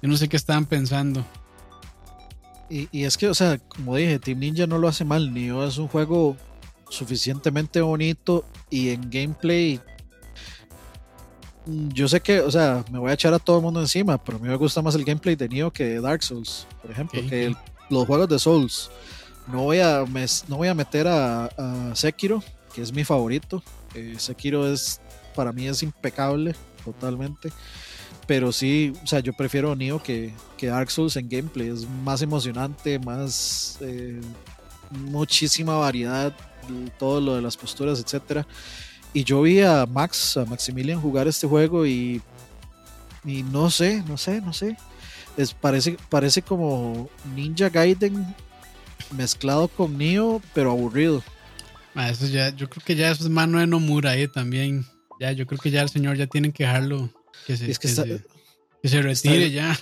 Yo 0.02 0.08
no 0.08 0.16
sé 0.16 0.28
qué 0.28 0.36
estaban 0.36 0.66
pensando. 0.66 1.24
Y, 2.70 2.88
y, 2.92 3.04
es 3.04 3.18
que, 3.18 3.28
o 3.28 3.34
sea, 3.34 3.58
como 3.58 3.96
dije, 3.96 4.18
Team 4.18 4.38
Ninja 4.38 4.66
no 4.66 4.78
lo 4.78 4.88
hace 4.88 5.04
mal. 5.04 5.34
Ni 5.34 5.48
es 5.48 5.76
un 5.76 5.88
juego 5.88 6.36
suficientemente 6.88 7.80
bonito 7.80 8.44
y 8.70 8.90
en 8.90 9.10
gameplay 9.10 9.80
yo 11.66 12.08
sé 12.08 12.20
que, 12.20 12.40
o 12.40 12.50
sea, 12.50 12.84
me 12.90 12.98
voy 12.98 13.10
a 13.10 13.14
echar 13.14 13.34
a 13.34 13.38
todo 13.38 13.58
el 13.58 13.62
mundo 13.62 13.80
encima, 13.80 14.18
pero 14.18 14.38
a 14.38 14.40
mí 14.40 14.48
me 14.48 14.56
gusta 14.56 14.82
más 14.82 14.94
el 14.94 15.04
gameplay 15.04 15.36
de 15.36 15.48
Nioh 15.48 15.70
que 15.70 15.84
de 15.84 16.00
Dark 16.00 16.22
Souls, 16.22 16.66
por 16.80 16.90
ejemplo, 16.90 17.20
que 17.28 17.54
los 17.88 18.06
juegos 18.06 18.28
de 18.28 18.38
Souls. 18.38 18.90
No 19.46 19.62
voy 19.62 19.80
a, 19.80 20.04
no 20.48 20.56
voy 20.56 20.68
a 20.68 20.74
meter 20.74 21.06
a, 21.08 21.92
Sekiro, 21.94 22.42
que 22.74 22.82
es 22.82 22.92
mi 22.92 23.04
favorito. 23.04 23.62
Eh, 23.94 24.14
Sekiro 24.18 24.72
es, 24.72 25.00
para 25.34 25.52
mí 25.52 25.66
es 25.66 25.82
impecable, 25.82 26.54
totalmente. 26.84 27.52
Pero 28.26 28.52
sí, 28.52 28.92
o 29.02 29.06
sea, 29.06 29.20
yo 29.20 29.32
prefiero 29.32 29.74
Nioh 29.74 30.02
que, 30.02 30.32
que 30.60 30.66
Dark 30.66 30.90
Souls 30.90 31.16
en 31.16 31.28
gameplay. 31.28 31.68
Es 31.68 31.88
más 31.88 32.20
emocionante, 32.20 32.98
más... 32.98 33.78
Eh, 33.80 34.20
muchísima 34.90 35.76
variedad, 35.76 36.34
todo 36.98 37.20
lo 37.20 37.36
de 37.36 37.42
las 37.42 37.56
posturas, 37.56 38.00
etcétera. 38.00 38.46
Y 39.12 39.24
yo 39.24 39.42
vi 39.42 39.60
a 39.60 39.86
Max, 39.86 40.36
a 40.36 40.44
Maximilian 40.44 41.00
jugar 41.00 41.26
este 41.26 41.46
juego 41.46 41.86
y, 41.86 42.20
y 43.24 43.42
no 43.44 43.70
sé, 43.70 44.02
no 44.06 44.16
sé, 44.16 44.40
no 44.40 44.52
sé. 44.52 44.76
Es, 45.36 45.54
parece, 45.54 45.96
parece 46.08 46.42
como 46.42 47.08
Ninja 47.34 47.68
Gaiden 47.68 48.34
mezclado 49.16 49.68
con 49.68 49.96
Neo, 49.96 50.42
pero 50.54 50.70
aburrido. 50.70 51.22
Ah, 51.94 52.10
eso 52.10 52.26
ya, 52.26 52.50
yo 52.50 52.68
creo 52.68 52.84
que 52.84 52.94
ya 52.94 53.10
es 53.10 53.20
mano 53.28 53.58
de 53.58 53.66
Nomura 53.66 54.10
ahí 54.10 54.28
también. 54.28 54.86
Ya, 55.18 55.32
yo 55.32 55.46
creo 55.46 55.58
que 55.58 55.70
ya 55.70 55.82
el 55.82 55.88
señor 55.88 56.16
ya 56.16 56.26
tienen 56.26 56.52
que 56.52 56.64
dejarlo 56.64 57.10
que 57.46 57.56
se, 57.56 57.66
que, 57.66 58.88
se, 58.88 59.02
retire 59.02 59.50
ya 59.50 59.78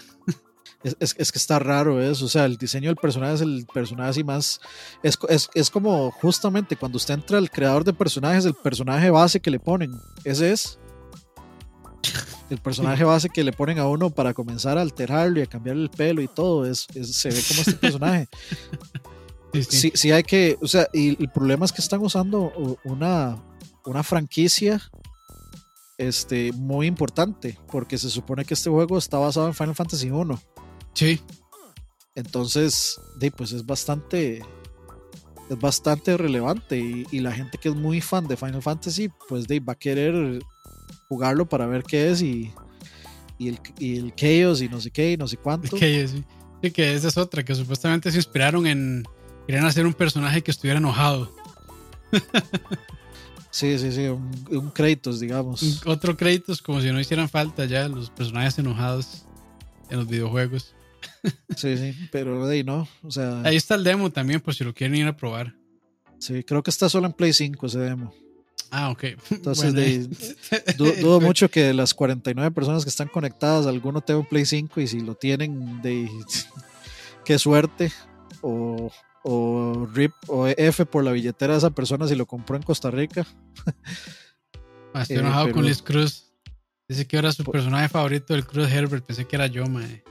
es, 0.83 1.17
es, 1.19 1.33
que 1.33 1.39
está 1.39 1.59
raro 1.59 2.01
eso. 2.01 2.25
O 2.25 2.29
sea, 2.29 2.45
el 2.45 2.57
diseño 2.57 2.89
del 2.89 2.97
personaje 2.97 3.35
es 3.35 3.41
el 3.41 3.67
personaje 3.73 4.11
así 4.11 4.25
más. 4.25 4.61
Es, 5.03 5.19
es, 5.55 5.71
como 5.71 6.11
justamente 6.13 6.77
cuando 6.77 6.97
usted 6.97 7.15
entra 7.15 7.39
al 7.39 7.51
creador 7.51 7.85
de 7.85 7.93
personajes, 7.93 8.45
el 8.45 8.55
personaje 8.55 9.11
base 9.11 9.41
que 9.41 9.51
le 9.51 9.59
ponen. 9.59 9.93
Ese 10.25 10.53
es. 10.53 10.79
El 12.49 12.59
personaje 12.59 13.05
base 13.05 13.29
que 13.29 13.43
le 13.43 13.53
ponen 13.53 13.79
a 13.79 13.87
uno 13.87 14.11
para 14.11 14.35
comenzar 14.35 14.79
a 14.79 14.83
alterarlo 14.83 15.41
y 15.41 15.43
a 15.43 15.47
cambiarle 15.47 15.83
el 15.83 15.91
pelo 15.91 16.23
y 16.23 16.29
todo. 16.29 16.65
Es, 16.65 16.87
se 17.03 17.29
ve 17.31 17.43
como 17.49 17.61
este 17.61 17.75
personaje. 17.75 18.29
Sí, 19.71 19.91
sí. 19.95 20.13
hay 20.13 20.25
que. 20.25 20.59
O 20.61 20.69
sea, 20.69 20.89
y 20.93 21.21
el 21.23 21.31
problema 21.31 21.65
es 21.65 21.73
que 21.73 21.81
están 21.81 22.03
usando 22.03 22.53
una, 22.85 23.43
una 23.87 24.03
franquicia 24.03 24.79
este, 25.97 26.53
muy 26.53 26.87
importante, 26.87 27.59
porque 27.73 27.97
se 27.97 28.11
supone 28.11 28.45
que 28.45 28.53
este 28.53 28.69
juego 28.69 28.99
está 28.99 29.17
basado 29.17 29.47
en 29.47 29.55
Final 29.55 29.75
Fantasy 29.75 30.11
1. 30.11 30.39
Sí. 30.99 31.21
Entonces, 32.17 33.01
pues 33.37 33.53
es 33.53 33.65
bastante, 33.65 34.43
es 35.49 35.59
bastante 35.61 36.17
relevante 36.17 36.77
y, 36.77 37.21
la 37.21 37.31
gente 37.31 37.57
que 37.57 37.69
es 37.69 37.77
muy 37.77 38.01
fan 38.01 38.27
de 38.27 38.37
Final 38.37 38.63
Fantasy, 38.63 39.09
pues 39.29 39.47
va 39.47 39.75
a 39.75 39.79
querer 39.79 40.41
jugarlo 41.09 41.49
para 41.49 41.67
ver 41.67 41.85
qué 41.85 42.11
es 42.11 42.21
y, 42.21 42.53
y, 43.39 43.51
el, 43.51 43.61
y 43.79 43.97
el 43.99 44.13
Chaos 44.17 44.61
y 44.61 44.69
no 44.69 44.81
sé 44.81 44.91
qué 44.91 45.13
y 45.13 45.17
no 45.17 45.29
sé 45.29 45.37
cuánto. 45.37 45.77
sí. 45.77 46.09
sí. 46.09 46.71
que 46.73 46.95
esa 46.95 47.07
es 47.07 47.17
otra, 47.17 47.45
que 47.45 47.55
supuestamente 47.55 48.11
se 48.11 48.17
inspiraron 48.17 48.67
en, 48.67 49.05
querían 49.47 49.67
hacer 49.67 49.87
un 49.87 49.95
personaje 49.95 50.43
que 50.43 50.51
estuviera 50.51 50.79
enojado. 50.79 51.33
Sí, 53.51 53.79
sí, 53.79 53.93
sí, 53.93 54.07
un, 54.07 54.31
un 54.51 54.71
Kratos, 54.71 55.21
digamos. 55.21 55.85
Otro 55.87 56.17
Kratos, 56.17 56.61
como 56.61 56.81
si 56.81 56.93
no 56.93 57.01
hicieran 57.01 57.29
falta 57.29 57.65
ya 57.65 57.89
los 57.89 58.11
personajes 58.11 58.59
enojados 58.59 59.25
en 59.89 59.99
los 59.99 60.07
videojuegos. 60.07 60.75
Sí, 61.57 61.77
sí, 61.77 62.09
pero 62.13 62.47
de 62.47 62.57
ahí 62.57 62.65
no. 62.65 62.89
O 63.03 63.11
sea, 63.11 63.43
ahí 63.43 63.57
está 63.57 63.75
el 63.75 63.85
demo 63.85 64.11
también, 64.11 64.41
por 64.41 64.55
si 64.55 64.65
lo 64.65 64.75
quieren 64.75 64.97
ir 64.97 65.07
a 65.07 65.17
probar. 65.17 65.55
Sí, 66.19 66.43
creo 66.45 66.63
que 66.63 66.71
está 66.71 66.89
solo 66.89 67.07
en 67.07 67.13
Play 67.13 67.33
5 67.33 67.67
ese 67.67 67.79
demo. 67.79 68.13
Ah, 68.71 68.91
ok. 68.91 69.05
Entonces, 69.31 70.09
dudo, 70.77 71.21
mucho 71.21 71.51
que 71.51 71.63
de 71.63 71.75
las 71.75 71.95
49 71.95 72.51
personas 72.53 72.85
que 72.85 72.91
están 72.91 73.09
conectadas, 73.09 73.67
alguno 73.67 74.01
tenga 74.01 74.21
un 74.21 74.27
Play 74.27 74.45
5 74.45 74.81
y 74.81 74.87
si 74.87 75.01
lo 75.01 75.15
tienen, 75.15 75.81
de 75.83 76.09
qué 77.25 77.39
suerte. 77.39 77.93
O, 78.41 78.93
o 79.25 79.89
RIP 79.93 80.13
o 80.29 80.47
F 80.47 80.87
por 80.87 81.03
la 81.03 81.11
billetera 81.11 81.55
de 81.55 81.59
esa 81.59 81.71
persona 81.71 82.07
si 82.07 82.15
lo 82.15 82.27
compró 82.27 82.57
en 82.57 82.63
Costa 82.63 82.91
Rica. 82.91 83.27
Ah, 84.95 85.03
estoy 85.03 85.19
enojado 85.19 85.49
eh, 85.49 85.53
con 85.53 85.65
Liz 85.65 85.83
Cruz. 85.83 86.27
Dice 86.89 87.07
que 87.07 87.17
era 87.17 87.33
su 87.33 87.45
personaje 87.45 87.89
favorito 87.89 88.33
del 88.33 88.47
Cruz 88.47 88.71
Herbert. 88.71 89.05
Pensé 89.05 89.27
que 89.27 89.37
era 89.37 89.47
yo, 89.47 89.67
mae 89.67 90.03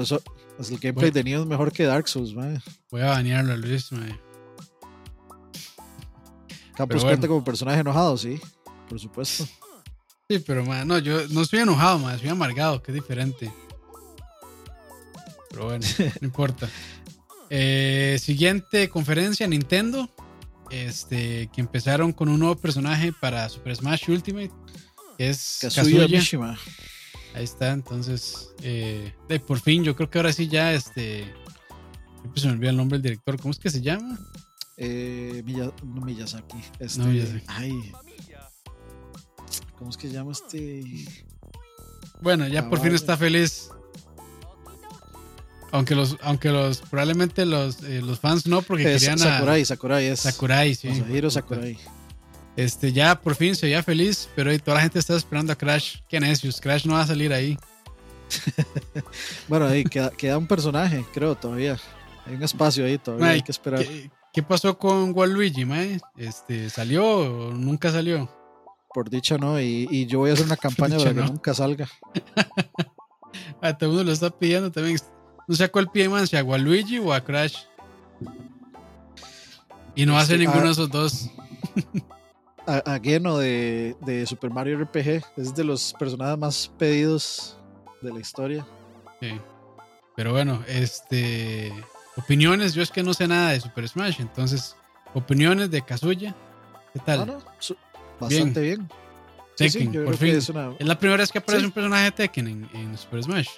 eso, 0.00 0.22
el 0.58 0.78
gameplay 0.78 1.10
de 1.10 1.24
Neo 1.24 1.40
es 1.40 1.46
mejor 1.46 1.72
que 1.72 1.84
Dark 1.84 2.08
Souls, 2.08 2.34
Voy 2.34 3.00
a 3.00 3.06
banearlo 3.06 3.52
a 3.52 3.56
Luis, 3.56 3.90
mae. 3.92 4.18
Campos 6.74 7.04
cuenta 7.04 7.28
como 7.28 7.44
personaje 7.44 7.80
enojado, 7.80 8.16
sí, 8.16 8.40
por 8.88 8.98
supuesto. 8.98 9.46
Sí, 10.28 10.38
pero 10.38 10.64
no, 10.84 10.98
yo 10.98 11.28
no 11.28 11.42
estoy 11.42 11.60
enojado, 11.60 11.98
man, 11.98 12.14
estoy 12.14 12.30
amargado, 12.30 12.82
que 12.82 12.92
es 12.92 12.94
diferente. 12.94 13.52
Pero 15.50 15.66
bueno, 15.66 15.86
no 16.20 16.26
importa. 16.26 16.68
Eh, 17.50 18.18
siguiente 18.20 18.88
conferencia, 18.88 19.46
Nintendo. 19.46 20.08
Este, 20.70 21.50
que 21.52 21.60
empezaron 21.60 22.14
con 22.14 22.30
un 22.30 22.38
nuevo 22.38 22.56
personaje 22.56 23.12
para 23.12 23.46
Super 23.50 23.76
Smash 23.76 24.08
Ultimate, 24.08 24.50
que 25.18 25.28
es 25.28 25.58
Kazuya, 25.60 26.08
Kazuya. 26.08 26.58
Ahí 27.34 27.44
está, 27.44 27.72
entonces, 27.72 28.50
eh, 28.62 29.12
por 29.46 29.58
fin, 29.58 29.84
yo 29.84 29.96
creo 29.96 30.10
que 30.10 30.18
ahora 30.18 30.32
sí 30.32 30.48
ya, 30.48 30.74
este, 30.74 31.32
se 32.34 32.46
me 32.46 32.52
olvidó 32.52 32.70
el 32.70 32.76
nombre 32.76 32.98
del 32.98 33.02
director, 33.02 33.40
¿cómo 33.40 33.52
es 33.52 33.58
que 33.58 33.70
se 33.70 33.80
llama? 33.80 34.18
Eh, 34.76 35.42
no 35.82 36.00
Miyazaki, 36.02 36.58
este, 36.78 36.98
no 36.98 37.06
Miyazaki. 37.06 37.44
Ay, 37.46 37.92
¿cómo 39.78 39.90
es 39.90 39.96
que 39.96 40.08
se 40.08 40.14
llama 40.14 40.32
este? 40.32 40.84
Bueno, 42.20 42.46
ya 42.48 42.68
por 42.68 42.80
fin 42.80 42.94
está 42.94 43.16
feliz. 43.16 43.70
Aunque 45.72 45.94
los, 45.94 46.18
aunque 46.20 46.50
los, 46.50 46.82
probablemente 46.82 47.46
los, 47.46 47.82
eh, 47.82 48.02
los 48.02 48.20
fans 48.20 48.46
no, 48.46 48.60
porque 48.60 48.84
querían 48.84 49.18
Sakurai, 49.18 49.64
Sakurai 49.64 50.04
es. 50.04 50.20
Sakurai, 50.20 50.74
sí. 50.74 50.88
Masahiro 50.88 51.30
Sakurai. 51.30 51.78
Este, 52.56 52.92
ya 52.92 53.18
por 53.18 53.34
fin 53.34 53.54
se 53.54 53.66
veía 53.66 53.82
feliz, 53.82 54.28
pero 54.36 54.50
ahí 54.50 54.58
toda 54.58 54.76
la 54.76 54.82
gente 54.82 54.98
está 54.98 55.16
esperando 55.16 55.52
a 55.52 55.56
Crash. 55.56 56.00
Qué 56.08 56.20
necios, 56.20 56.60
Crash 56.60 56.86
no 56.86 56.94
va 56.94 57.02
a 57.02 57.06
salir 57.06 57.32
ahí. 57.32 57.56
bueno, 59.48 59.66
ahí 59.66 59.84
queda, 59.84 60.38
un 60.38 60.46
personaje, 60.46 61.04
creo, 61.12 61.34
todavía. 61.34 61.78
Hay 62.26 62.34
un 62.34 62.42
espacio 62.42 62.84
ahí 62.84 62.98
todavía, 62.98 63.28
hay 63.28 63.42
que 63.42 63.52
esperar. 63.52 63.84
¿qué, 64.32 64.42
pasó 64.42 64.78
con 64.78 65.16
Waluigi, 65.16 65.64
mae? 65.64 65.98
Este, 66.16 66.68
¿Salió 66.70 67.04
o 67.04 67.50
nunca 67.52 67.90
salió? 67.90 68.30
Por 68.94 69.08
dicha 69.08 69.38
no, 69.38 69.58
y, 69.58 70.06
yo 70.06 70.20
voy 70.20 70.30
a 70.30 70.32
hacer 70.34 70.46
una 70.46 70.56
campaña 70.58 70.98
para 70.98 71.14
que 71.14 71.20
nunca 71.22 71.54
salga. 71.54 71.88
a 73.62 73.76
todo 73.76 73.90
el 73.90 73.96
mundo 73.96 74.04
lo 74.04 74.12
está 74.12 74.30
pidiendo 74.30 74.70
también. 74.70 74.98
No 75.48 75.54
sé 75.54 75.64
a 75.64 75.72
cuál 75.72 75.90
pide 75.90 76.08
más, 76.08 76.28
si 76.28 76.36
a 76.36 76.44
Waluigi 76.44 76.98
o 76.98 77.12
a 77.12 77.22
Crash. 77.22 77.56
Y 79.94 80.06
no 80.06 80.18
hace 80.18 80.38
ninguno 80.38 80.60
ah, 80.60 80.64
de 80.64 80.70
esos 80.70 80.90
dos. 80.90 81.30
A, 82.66 82.94
a 82.94 83.00
Geno 83.00 83.38
de, 83.38 83.96
de 84.00 84.26
Super 84.26 84.50
Mario 84.50 84.78
RPG 84.78 85.22
es 85.36 85.54
de 85.54 85.64
los 85.64 85.94
personajes 85.98 86.38
más 86.38 86.70
pedidos 86.78 87.58
de 88.00 88.12
la 88.12 88.20
historia. 88.20 88.66
Sí. 89.20 89.30
Pero 90.16 90.32
bueno, 90.32 90.62
este. 90.68 91.72
Opiniones, 92.16 92.74
yo 92.74 92.82
es 92.82 92.90
que 92.90 93.02
no 93.02 93.14
sé 93.14 93.26
nada 93.26 93.50
de 93.50 93.60
Super 93.60 93.88
Smash, 93.88 94.20
entonces, 94.20 94.76
opiniones 95.14 95.70
de 95.70 95.80
Kazuya. 95.80 96.34
¿Qué 96.92 96.98
tal? 97.00 97.20
Ah, 97.20 97.24
no, 97.24 97.38
su- 97.58 97.76
bastante 98.20 98.60
bien. 98.60 98.88
Sí, 99.54 99.70
sí, 99.70 99.78
Tekken, 99.78 99.92
yo 99.94 100.04
por 100.04 100.16
fin. 100.18 100.36
es 100.36 100.48
una- 100.50 100.74
¿Es 100.78 100.86
la 100.86 100.98
primera 100.98 101.22
vez 101.22 101.32
que 101.32 101.38
aparece 101.38 101.60
Sí. 101.60 101.66
un 101.66 101.72
personaje 101.72 102.04
de 102.04 102.10
Tekken 102.12 102.46
en, 102.48 102.68
en 102.74 102.98
Super 102.98 103.22
Smash? 103.24 103.48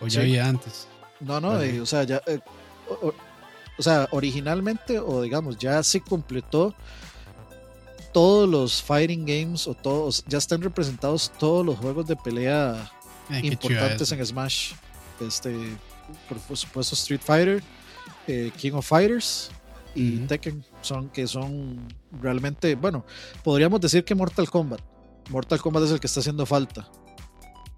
¿O 0.00 0.06
ya 0.06 0.12
Sí. 0.12 0.18
había 0.20 0.46
antes? 0.48 0.88
No, 1.20 1.40
no, 1.40 1.48
Vale. 1.50 1.76
eh, 1.76 1.80
o 1.82 1.84
sea, 1.86 2.04
ya. 2.04 2.22
eh, 2.26 2.38
o, 2.88 3.08
o- 3.08 3.14
o 3.78 3.82
sea, 3.82 4.08
originalmente, 4.12 4.98
o 4.98 5.20
digamos, 5.20 5.58
ya 5.58 5.82
se 5.82 6.00
completó 6.00 6.74
todos 8.12 8.48
los 8.48 8.82
fighting 8.82 9.24
games, 9.24 9.66
o 9.66 9.74
todos, 9.74 10.24
ya 10.26 10.38
están 10.38 10.60
representados 10.62 11.30
todos 11.38 11.64
los 11.64 11.78
juegos 11.78 12.06
de 12.06 12.16
pelea 12.16 12.90
Ay, 13.28 13.42
chiva 13.42 13.52
importantes 13.54 14.10
en 14.12 14.26
Smash. 14.26 14.72
Este, 15.20 15.54
por 16.28 16.56
supuesto, 16.56 16.94
Street 16.94 17.20
Fighter, 17.22 17.62
eh, 18.26 18.50
King 18.56 18.72
of 18.72 18.86
Fighters 18.86 19.50
y. 19.94 20.18
Tekken 20.26 20.64
son 20.82 21.08
que 21.10 21.26
son 21.26 21.86
realmente, 22.20 22.74
bueno, 22.74 23.04
podríamos 23.44 23.80
decir 23.80 24.04
que 24.04 24.14
Mortal 24.14 24.48
Kombat. 24.50 24.80
Mortal 25.30 25.60
Kombat 25.60 25.84
es 25.84 25.90
el 25.92 26.00
que 26.00 26.06
está 26.06 26.20
haciendo 26.20 26.46
falta. 26.46 26.88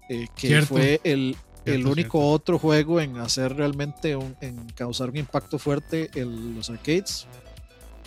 eh, 0.09 0.27
que 0.35 0.47
Cierto. 0.47 0.67
fue 0.75 0.99
el, 1.03 1.35
el 1.65 1.73
Cierto, 1.75 1.91
único 1.91 2.17
cierto. 2.19 2.29
otro 2.31 2.59
juego 2.59 2.99
en 2.99 3.17
hacer 3.17 3.55
realmente 3.55 4.15
un- 4.15 4.35
en 4.41 4.67
causar 4.75 5.09
un 5.09 5.17
impacto 5.17 5.57
fuerte 5.57 6.09
en 6.15 6.55
los 6.55 6.69
arcades. 6.69 7.25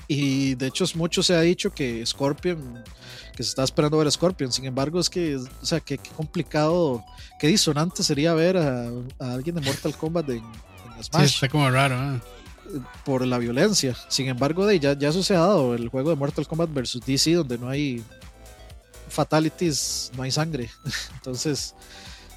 Y 0.08 0.54
de 0.54 0.68
hecho, 0.68 0.84
mucho 0.94 1.22
se 1.22 1.34
ha 1.34 1.40
dicho 1.40 1.72
que 1.72 2.04
Scorpion, 2.06 2.84
que 3.34 3.42
se 3.42 3.50
está 3.50 3.64
esperando 3.64 3.98
ver 3.98 4.06
a 4.06 4.10
Scorpion. 4.10 4.52
Sin 4.52 4.64
embargo, 4.64 5.00
es 5.00 5.10
que, 5.10 5.36
o 5.36 5.66
sea, 5.66 5.80
qué, 5.80 5.98
complicado, 6.16 7.04
qué 7.40 7.48
disonante 7.48 8.02
sería 8.02 8.34
ver 8.34 8.56
a, 8.56 8.88
a 9.18 9.32
alguien 9.32 9.56
de 9.56 9.62
Mortal 9.62 9.96
Kombat 9.96 10.28
en, 10.30 10.36
en 10.36 10.44
Sí, 10.96 11.10
Smash 11.10 11.34
está 11.34 11.48
como 11.48 11.70
raro, 11.70 12.16
¿eh? 12.16 12.20
por 13.04 13.26
la 13.26 13.38
violencia. 13.38 13.96
Sin 14.08 14.28
embargo, 14.28 14.66
de, 14.66 14.78
ya, 14.78 14.98
ya 14.98 15.08
eso 15.08 15.22
se 15.22 15.34
ha 15.34 15.40
dado. 15.40 15.74
El 15.74 15.88
juego 15.88 16.10
de 16.10 16.16
Mortal 16.16 16.46
Kombat 16.46 16.72
versus 16.72 17.04
DC, 17.04 17.34
donde 17.34 17.58
no 17.58 17.68
hay 17.68 18.02
fatalities, 19.08 20.10
no 20.16 20.22
hay 20.22 20.30
sangre. 20.30 20.70
Entonces, 21.14 21.74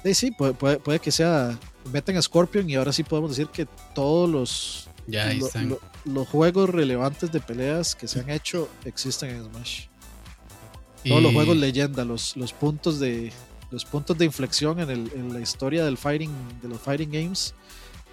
de, 0.04 0.14
sí, 0.14 0.30
puede, 0.30 0.54
puede, 0.54 0.78
puede 0.78 0.98
que 0.98 1.10
sea. 1.10 1.58
Meten 1.92 2.16
a 2.16 2.22
Scorpion 2.22 2.68
y 2.68 2.74
ahora 2.74 2.92
sí 2.92 3.02
podemos 3.02 3.30
decir 3.30 3.48
que 3.48 3.66
todos 3.94 4.28
los, 4.28 4.89
Ya 5.06 5.26
ahí 5.28 5.38
están. 5.38 5.68
lo- 5.70 5.80
los 6.04 6.28
juegos 6.28 6.70
relevantes 6.70 7.30
de 7.32 7.40
peleas 7.40 7.94
que 7.94 8.06
se 8.08 8.20
han 8.20 8.30
hecho 8.30 8.68
existen 8.84 9.30
en 9.30 9.44
Smash. 9.44 9.86
Todos 11.04 11.22
los 11.22 11.32
Y- 11.32 11.34
juegos 11.34 11.56
leyenda, 11.56 12.04
los, 12.04 12.36
los 12.36 12.52
puntos 12.52 12.98
de 13.00 13.32
los 13.70 13.84
puntos 13.84 14.18
de 14.18 14.24
inflexión 14.24 14.80
en, 14.80 14.90
el- 14.90 15.12
en 15.14 15.32
la 15.32 15.40
historia 15.40 15.84
del 15.84 15.96
fighting, 15.96 16.30
de 16.60 16.68
los 16.68 16.80
fighting 16.80 17.10
games 17.12 17.54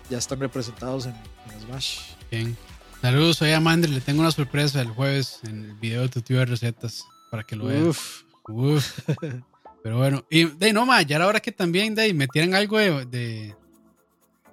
ya 0.10 0.20
están 0.20 0.40
representados 0.40 1.06
en, 1.08 1.14
en 1.54 1.62
Smash. 1.62 2.00
Bien. 2.32 2.56
Saludos, 3.02 3.38
soy 3.38 3.52
Amandre. 3.52 3.92
Le 3.92 4.02
tengo 4.02 4.22
una 4.22 4.32
sorpresa 4.32 4.82
el 4.82 4.90
jueves 4.90 5.40
en 5.44 5.66
el 5.66 5.74
video 5.76 6.04
de 6.04 6.10
tu 6.10 6.22
tío 6.22 6.38
de 6.40 6.46
recetas 6.46 7.04
para 7.32 7.44
que 7.44 7.56
lo 7.56 7.66
vean. 7.66 7.88
Uf, 7.88 8.22
Uf. 8.48 9.00
Pero 9.84 9.98
bueno, 9.98 10.26
y 10.30 10.46
de 10.46 10.74
no 10.74 10.86
más, 10.86 11.06
ya 11.06 11.16
era 11.18 11.28
hora 11.28 11.40
que 11.40 11.52
también 11.52 11.96
de 11.96 12.14
metieran 12.14 12.54
algo 12.56 12.78
de, 12.78 13.06
de, 13.06 13.56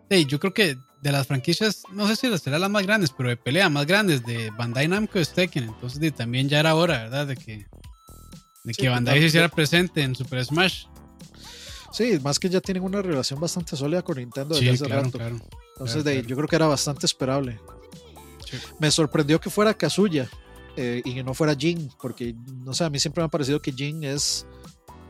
de- 0.08 0.24
yo 0.26 0.38
creo 0.40 0.54
que 0.54 0.76
de 1.04 1.12
las 1.12 1.26
franquicias, 1.26 1.82
no 1.92 2.08
sé 2.08 2.16
si 2.16 2.28
las 2.28 2.40
serán 2.40 2.62
las 2.62 2.70
más 2.70 2.82
grandes, 2.82 3.10
pero 3.10 3.28
de 3.28 3.36
pelea 3.36 3.68
más 3.68 3.84
grandes 3.86 4.24
de 4.24 4.50
Bandai 4.50 4.88
Namco 4.88 5.18
es 5.18 5.32
Tekken, 5.34 5.64
entonces 5.64 6.00
de, 6.00 6.10
también 6.10 6.48
ya 6.48 6.58
era 6.60 6.74
hora, 6.74 7.02
¿verdad? 7.04 7.26
De 7.26 7.36
que 7.36 7.66
de 8.64 8.72
Sí, 8.74 8.82
que 8.82 8.88
Bandai 8.88 9.20
se 9.20 9.26
hiciera 9.26 9.48
presente 9.50 10.00
en 10.02 10.14
Super 10.14 10.42
Smash. 10.44 10.86
Sí, 11.92 12.18
más 12.22 12.38
que 12.38 12.48
ya 12.48 12.60
tienen 12.62 12.82
una 12.82 13.02
relación 13.02 13.38
bastante 13.38 13.76
sólida 13.76 14.00
con 14.02 14.16
Nintendo 14.16 14.54
desde 14.54 14.66
Sí, 14.66 14.74
hace 14.74 14.84
claro, 14.86 15.02
rato. 15.02 15.18
claro. 15.18 15.36
Entonces, 15.74 16.02
claro, 16.02 16.22
de- 16.22 16.26
yo 16.26 16.36
creo 16.36 16.48
que 16.48 16.56
era 16.56 16.66
bastante 16.66 17.04
esperable. 17.06 17.60
Sí. 18.50 18.56
Me 18.80 18.90
sorprendió 18.90 19.38
que 19.38 19.50
fuera 19.50 19.74
Kazuya 19.74 20.28
eh, 20.76 21.02
y 21.04 21.14
que 21.14 21.22
no 21.22 21.34
fuera 21.34 21.54
Jin, 21.54 21.90
porque 22.00 22.34
no 22.64 22.72
sé, 22.72 22.84
a 22.84 22.90
mí 22.90 22.98
siempre 22.98 23.20
me 23.22 23.26
ha 23.26 23.28
parecido 23.28 23.60
que 23.60 23.72
Jin 23.72 24.02
es, 24.04 24.46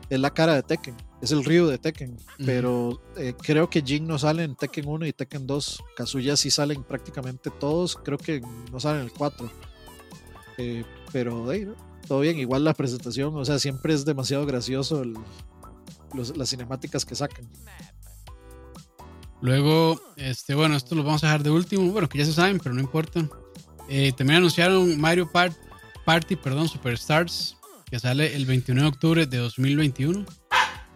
es 0.09 0.19
la 0.19 0.33
cara 0.33 0.53
de 0.55 0.63
Tekken, 0.63 0.95
es 1.21 1.31
el 1.31 1.43
río 1.43 1.67
de 1.67 1.77
Tekken. 1.77 2.17
Pero 2.45 3.01
eh, 3.17 3.33
creo 3.41 3.69
que 3.69 3.81
Jin 3.81 4.05
no 4.07 4.17
sale 4.19 4.43
en 4.43 4.55
Tekken 4.55 4.87
1 4.87 5.05
y 5.07 5.13
Tekken 5.13 5.47
2. 5.47 5.83
Kazuya 5.95 6.37
sí 6.37 6.51
salen 6.51 6.83
prácticamente 6.83 7.49
todos, 7.49 7.95
creo 7.95 8.17
que 8.17 8.41
no 8.71 8.79
salen 8.79 9.01
en 9.01 9.05
el 9.07 9.11
4. 9.13 9.49
Eh, 10.57 10.83
pero 11.11 11.45
todo 12.07 12.19
bien, 12.19 12.37
igual 12.39 12.63
la 12.63 12.73
presentación, 12.73 13.35
o 13.35 13.43
sea, 13.45 13.57
siempre 13.59 13.93
es 13.93 14.05
demasiado 14.05 14.45
gracioso 14.45 15.01
el- 15.01 15.15
los- 16.13 16.37
las 16.37 16.49
cinemáticas 16.49 17.03
que 17.05 17.15
sacan. 17.15 17.49
Luego, 19.41 19.99
este, 20.15 20.55
bueno, 20.55 20.75
esto 20.75 20.95
lo 20.95 21.03
vamos 21.03 21.23
a 21.23 21.27
dejar 21.27 21.43
de 21.43 21.51
último, 21.51 21.91
bueno, 21.91 22.07
que 22.09 22.17
ya 22.17 22.25
se 22.25 22.33
saben, 22.33 22.59
pero 22.59 22.73
no 22.73 22.81
importa. 22.81 23.27
Eh, 23.89 24.11
también 24.15 24.37
anunciaron 24.37 24.99
Mario 24.99 25.29
Part- 25.31 25.55
Party, 26.05 26.35
perdón, 26.35 26.67
Superstars, 26.67 27.57
que 27.95 27.99
sale 28.01 28.35
el 28.35 28.45
29 28.45 28.81
de 28.81 28.87
octubre 28.93 29.25
de 29.25 29.37
2021. 29.37 30.25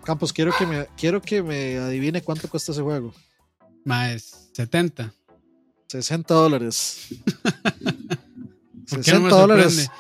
Campos, 0.04 0.34
quiero 0.34 0.52
que 0.58 0.66
me, 0.66 0.86
quiero 0.98 1.22
que 1.22 1.42
me 1.42 1.78
adivine 1.78 2.22
cuánto 2.22 2.50
cuesta 2.50 2.74
ese 2.74 2.82
juego. 2.82 3.14
Más 3.86 4.50
70. 4.52 5.14
60 5.88 6.34
dólares. 6.34 7.08
¿Por 8.90 9.02
qué 9.02 9.14
no 9.14 9.20
60 9.20 9.20
me 9.22 9.30
dólares. 9.30 9.74
sorprende? 9.76 9.92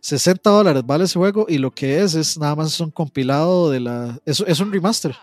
60 0.00 0.50
dólares 0.50 0.82
vale 0.86 1.04
ese 1.04 1.18
juego 1.18 1.46
y 1.48 1.58
lo 1.58 1.72
que 1.72 2.00
es 2.00 2.14
es 2.14 2.38
nada 2.38 2.54
más 2.54 2.72
es 2.74 2.78
un 2.78 2.92
compilado 2.92 3.68
de 3.72 3.80
la... 3.80 4.16
Es, 4.24 4.38
es 4.46 4.60
un 4.60 4.72
remaster. 4.72 5.14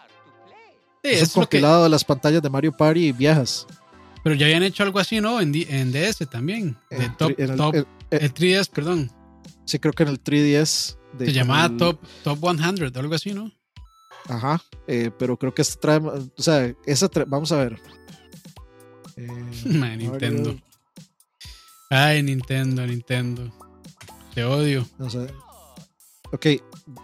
Sí, 1.04 1.10
es, 1.10 1.22
es 1.22 1.36
un 1.38 1.44
lo 1.44 1.48
que- 1.48 1.58
compilado 1.60 1.84
de 1.84 1.90
las 1.90 2.04
pantallas 2.04 2.42
de 2.42 2.50
Mario 2.50 2.76
Party 2.76 3.14
viejas. 3.14 3.66
pero 4.26 4.36
ya 4.36 4.46
habían 4.48 4.64
hecho 4.64 4.84
algo 4.84 5.00
así, 5.00 5.22
¿no? 5.22 5.40
En, 5.40 5.54
en 5.56 5.94
DS 5.94 6.28
también. 6.30 6.76
De 6.90 7.06
En 7.06 7.16
top, 7.16 7.32
en 7.40 7.50
el- 7.52 7.56
top, 7.56 7.76
el- 7.76 7.88
el- 8.12 8.24
el 8.24 8.34
3DS, 8.34 8.70
perdón. 8.70 9.10
sí, 9.64 9.80
creo 9.80 9.94
que 9.94 10.04
en 10.04 10.10
el 10.10 10.22
3DS. 10.22 10.98
De 11.18 11.26
Se 11.28 11.34
llamaba 11.34 11.66
el- 11.68 11.78
top, 11.78 12.00
top 12.24 12.40
100 12.40 12.84
o 12.96 13.00
algo 13.00 13.16
así, 13.16 13.34
¿no? 13.34 13.52
Ajá, 14.30 14.62
eh, 14.88 15.12
pero 15.20 15.38
creo 15.38 15.54
que 15.54 15.62
este 15.62 15.80
trae... 15.80 15.98
O 16.00 16.30
sea, 16.42 16.74
esa 16.86 17.10
trae- 17.10 17.26
vamos 17.28 17.52
a 17.52 17.58
ver. 17.58 17.80
Eh, 19.16 19.28
Man, 19.66 20.00
Nintendo. 20.00 20.50
Mario- 20.50 20.64
Ay, 21.92 22.24
Nintendo, 22.24 22.88
Nintendo. 22.88 23.54
Te 24.34 24.44
odio. 24.44 24.88
No 24.98 25.08
sé. 25.08 25.28
Ok, 26.32 26.48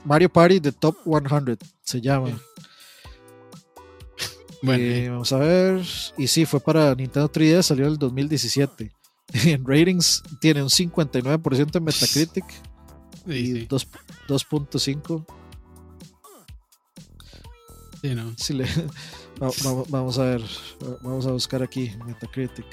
Mario 0.05 0.27
Party 0.29 0.59
The 0.59 0.71
Top 0.71 0.97
100 1.03 1.59
se 1.83 2.01
llama. 2.01 2.29
Bueno, 4.61 4.83
Eh, 4.83 5.05
eh, 5.05 5.09
vamos 5.09 5.31
a 5.31 5.37
ver. 5.37 5.81
Y 6.17 6.27
sí, 6.27 6.45
fue 6.45 6.59
para 6.59 6.93
Nintendo 6.95 7.31
3DS, 7.31 7.61
salió 7.61 7.85
en 7.85 7.91
el 7.93 7.97
2017. 7.99 8.91
En 9.45 9.63
ratings 9.65 10.23
tiene 10.41 10.63
un 10.63 10.69
59% 10.69 11.75
en 11.77 11.83
Metacritic 11.83 12.45
y 13.33 13.45
sí, 13.61 13.65
2 13.69 13.87
2.5. 14.27 15.25
sí, 18.01 18.15
no. 18.15 18.33
Si 18.37 18.53
le- 18.53 18.65
va- 19.41 19.47
va- 19.65 19.83
vamos 19.89 20.17
a 20.19 20.23
ver, 20.25 20.41
vamos 21.01 21.25
a 21.25 21.31
buscar 21.31 21.63
aquí 21.63 21.91
Metacritic. 22.05 22.65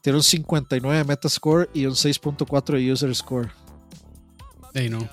Tiene 0.00 0.18
un 0.18 0.22
59 0.24 0.98
de 0.98 1.04
Metascore 1.04 1.70
y 1.74 1.86
un 1.86 1.92
6.4 1.94 2.76
de 2.76 2.92
User 2.92 3.14
Score. 3.14 3.52
Ey, 4.74 4.88
no. 4.88 5.08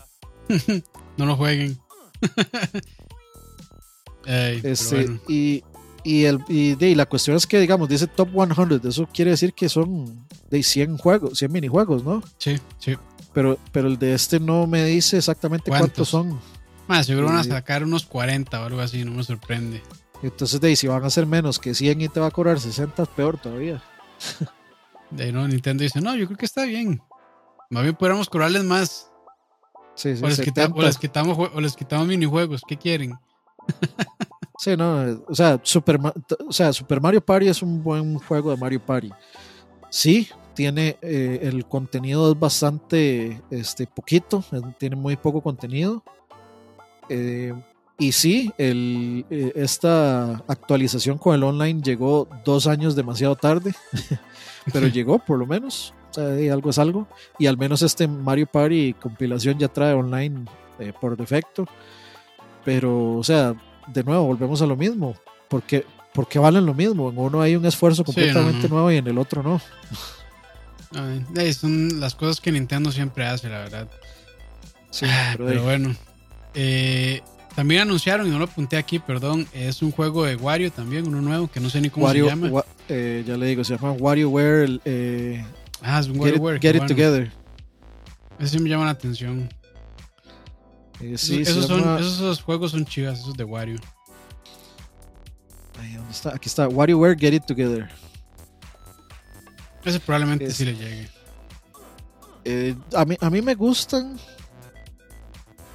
no 1.18 1.26
lo 1.26 1.36
jueguen. 1.36 1.80
Ey, 4.26 4.62
pero 4.62 4.74
Este, 4.74 4.96
bueno. 5.06 5.22
y, 5.28 5.64
y, 6.12 6.26
el, 6.26 6.40
y, 6.48 6.76
de, 6.76 6.90
y 6.90 6.96
la 6.96 7.06
cuestión 7.06 7.36
es 7.38 7.46
que, 7.46 7.60
digamos, 7.60 7.88
dice 7.90 8.08
Top 8.08 8.30
100. 8.32 8.82
Eso 8.88 9.08
quiere 9.14 9.32
decir 9.32 9.54
que 9.54 9.70
son 9.70 10.28
de 10.50 10.64
100 10.64 10.98
juegos, 10.98 11.38
100 11.40 11.52
minijuegos, 11.52 12.04
¿no? 12.04 12.22
Sí, 12.38 12.56
sí. 12.80 12.96
Pero, 13.34 13.58
pero 13.72 13.88
el 13.88 14.00
de 14.00 14.14
este 14.16 14.40
no 14.40 14.66
me 14.68 14.84
dice 14.86 15.18
exactamente 15.18 15.70
¿Cuántos? 15.70 16.10
cuántos, 16.10 16.10
son. 16.10 16.40
Más, 16.88 17.06
seguro 17.06 17.28
van 17.28 17.38
a 17.38 17.44
Sí. 17.44 17.50
sacar 17.50 17.84
unos 17.84 18.06
40 18.06 18.62
o 18.62 18.66
algo 18.66 18.82
así, 18.82 19.04
no 19.06 19.12
me 19.12 19.24
sorprende. 19.24 19.84
Entonces, 20.24 20.60
de, 20.60 20.76
si 20.76 20.88
van 20.88 21.04
a 21.06 21.10
ser 21.10 21.26
menos 21.28 21.60
que 21.60 21.74
100 21.76 22.02
y 22.02 22.10
te 22.10 22.20
va 22.20 22.28
a 22.28 22.32
cobrar 22.32 22.60
60, 22.60 23.06
peor 23.06 23.38
todavía. 23.38 23.82
De 25.12 25.24
ahí, 25.26 25.32
no, 25.32 25.48
Nintendo 25.48 25.84
dice, 25.84 26.02
no, 26.02 26.16
yo 26.16 26.26
creo 26.26 26.38
que 26.38 26.46
está 26.46 26.66
bien. 26.66 27.02
Más 27.70 27.84
bien 27.84 27.96
podríamos 27.96 28.30
cobrarles 28.30 28.64
más. 28.64 29.12
Sí, 29.96 30.16
sí, 30.16 30.24
O 30.24 30.28
les, 30.28 30.38
70. 30.38 30.68
quita- 30.68 30.76
o 30.80 30.82
les 30.82 30.98
quitamos, 30.98 31.38
o 31.54 31.62
les 31.62 31.76
quitamos 31.76 32.08
minijuegos. 32.08 32.62
¿Qué 32.68 32.78
quieren? 32.78 33.14
Sí, 34.60 34.76
no, 34.76 35.24
o 35.26 35.34
sea, 35.34 35.58
Super, 35.64 35.98
o 36.46 36.52
sea, 36.52 36.74
Super 36.74 37.00
Mario 37.00 37.22
Party 37.22 37.48
es 37.48 37.64
un 37.64 37.82
buen 37.82 38.20
juego 38.20 38.52
de 38.52 38.58
Mario 38.58 38.86
Party. 38.86 39.10
Sí, 39.90 40.28
tiene 40.54 40.98
eh, 41.02 41.40
el 41.44 41.66
contenido 41.66 42.30
es 42.30 42.38
bastante 42.38 43.42
este, 43.50 43.88
poquito, 43.88 44.44
tiene 44.78 44.98
muy 44.98 45.16
poco 45.16 45.40
contenido. 45.40 46.04
Eh, 47.08 47.54
y 47.98 48.12
sí, 48.12 48.52
el, 48.58 49.26
eh, 49.30 49.54
esta 49.56 50.44
actualización 50.46 51.18
con 51.18 51.36
el 51.36 51.44
online 51.46 51.82
llegó 51.82 52.28
dos 52.44 52.68
años 52.68 52.98
demasiado 52.98 53.38
tarde, 53.38 53.74
pero 54.74 54.88
llegó 54.88 55.20
por 55.20 55.40
lo 55.40 55.48
menos. 55.48 55.94
O 56.10 56.14
sea, 56.16 56.54
algo 56.54 56.72
es 56.72 56.80
algo. 56.80 57.08
Y 57.38 57.48
al 57.48 57.58
menos 57.58 57.82
este 57.82 58.10
Mario 58.10 58.48
Party 58.48 58.94
compilación 58.96 59.58
ya 59.58 59.70
trae 59.70 59.94
online 59.94 60.44
por 61.00 61.16
defecto. 61.16 61.66
Pero, 62.66 63.16
o 63.16 63.24
sea, 63.24 63.56
de 63.94 64.04
nuevo, 64.04 64.26
volvemos 64.26 64.62
a 64.62 64.66
lo 64.66 64.76
mismo. 64.76 65.16
Porque, 65.48 65.86
porque 66.14 66.40
valen 66.40 66.66
lo 66.66 66.74
mismo. 66.74 67.10
En 67.10 67.18
uno 67.18 67.42
hay 67.42 67.56
un 67.56 67.66
esfuerzo 67.66 68.04
completamente 68.04 68.70
nuevo 68.70 68.92
y 68.92 68.98
en 68.98 69.08
el 69.08 69.18
otro 69.18 69.44
no. 69.44 69.62
son 71.54 72.00
las 72.00 72.16
cosas 72.16 72.40
que 72.40 72.52
Nintendo 72.52 72.92
siempre 72.92 73.26
hace, 73.26 73.50
la 73.50 73.60
verdad. 73.60 73.88
Sí, 74.92 75.06
ah, 75.08 75.36
pero, 75.38 75.64
bueno. 75.64 75.96
Eh, 76.54 77.22
también 77.56 77.82
anunciaron, 77.82 78.28
y 78.28 78.30
no 78.30 78.40
lo 78.40 78.46
apunté 78.46 78.78
aquí, 78.78 79.00
perdón, 79.00 79.48
es 79.54 79.82
un 79.82 79.92
juego 79.92 80.24
de 80.26 80.36
Wario 80.36 80.72
también, 80.72 81.08
uno 81.08 81.22
nuevo, 81.22 81.50
que 81.50 81.60
no 81.60 81.70
sé 81.70 81.82
ni 81.82 81.90
cómo 81.90 82.10
se 82.12 82.22
llama. 82.22 82.64
Eh, 82.88 83.24
ya 83.28 83.38
le 83.38 83.48
digo, 83.48 83.64
se 83.64 83.76
llama 83.76 83.92
WarioWare. 83.92 84.80
Eh, 84.86 85.44
ah, 85.82 86.00
es 86.00 86.08
un 86.08 86.20
WarioWare. 86.20 86.60
Get, 86.60 86.76
it, 86.76 86.88
Together. 86.88 87.32
Ese 88.40 88.60
me 88.60 88.70
llama 88.70 88.86
la 88.86 88.92
atención. 88.92 89.50
Eh, 91.02 91.18
sí, 91.18 91.42
esos, 91.42 91.66
son, 91.66 92.00
esos, 92.00 92.42
juegos 92.42 92.72
son 92.72 92.86
chivas, 92.86 93.20
esos 93.20 93.36
de 93.36 93.44
Wario. 93.44 93.80
¿dónde 95.76 96.12
está? 96.12 96.36
Aquí 96.36 96.48
está, 96.48 96.68
WarioWare 96.68 97.18
Get 97.18 97.34
It 97.34 97.46
Together. 97.46 97.90
Ese 99.86 100.00
probablemente 100.00 100.52
sí 100.52 100.66
le 100.66 100.76
llegue. 100.76 101.10
Eh, 102.44 102.76
a, 102.96 103.06
mí, 103.06 103.18
a 103.20 103.30
mí 103.30 103.42
me 103.42 103.56
gustan, 103.56 104.18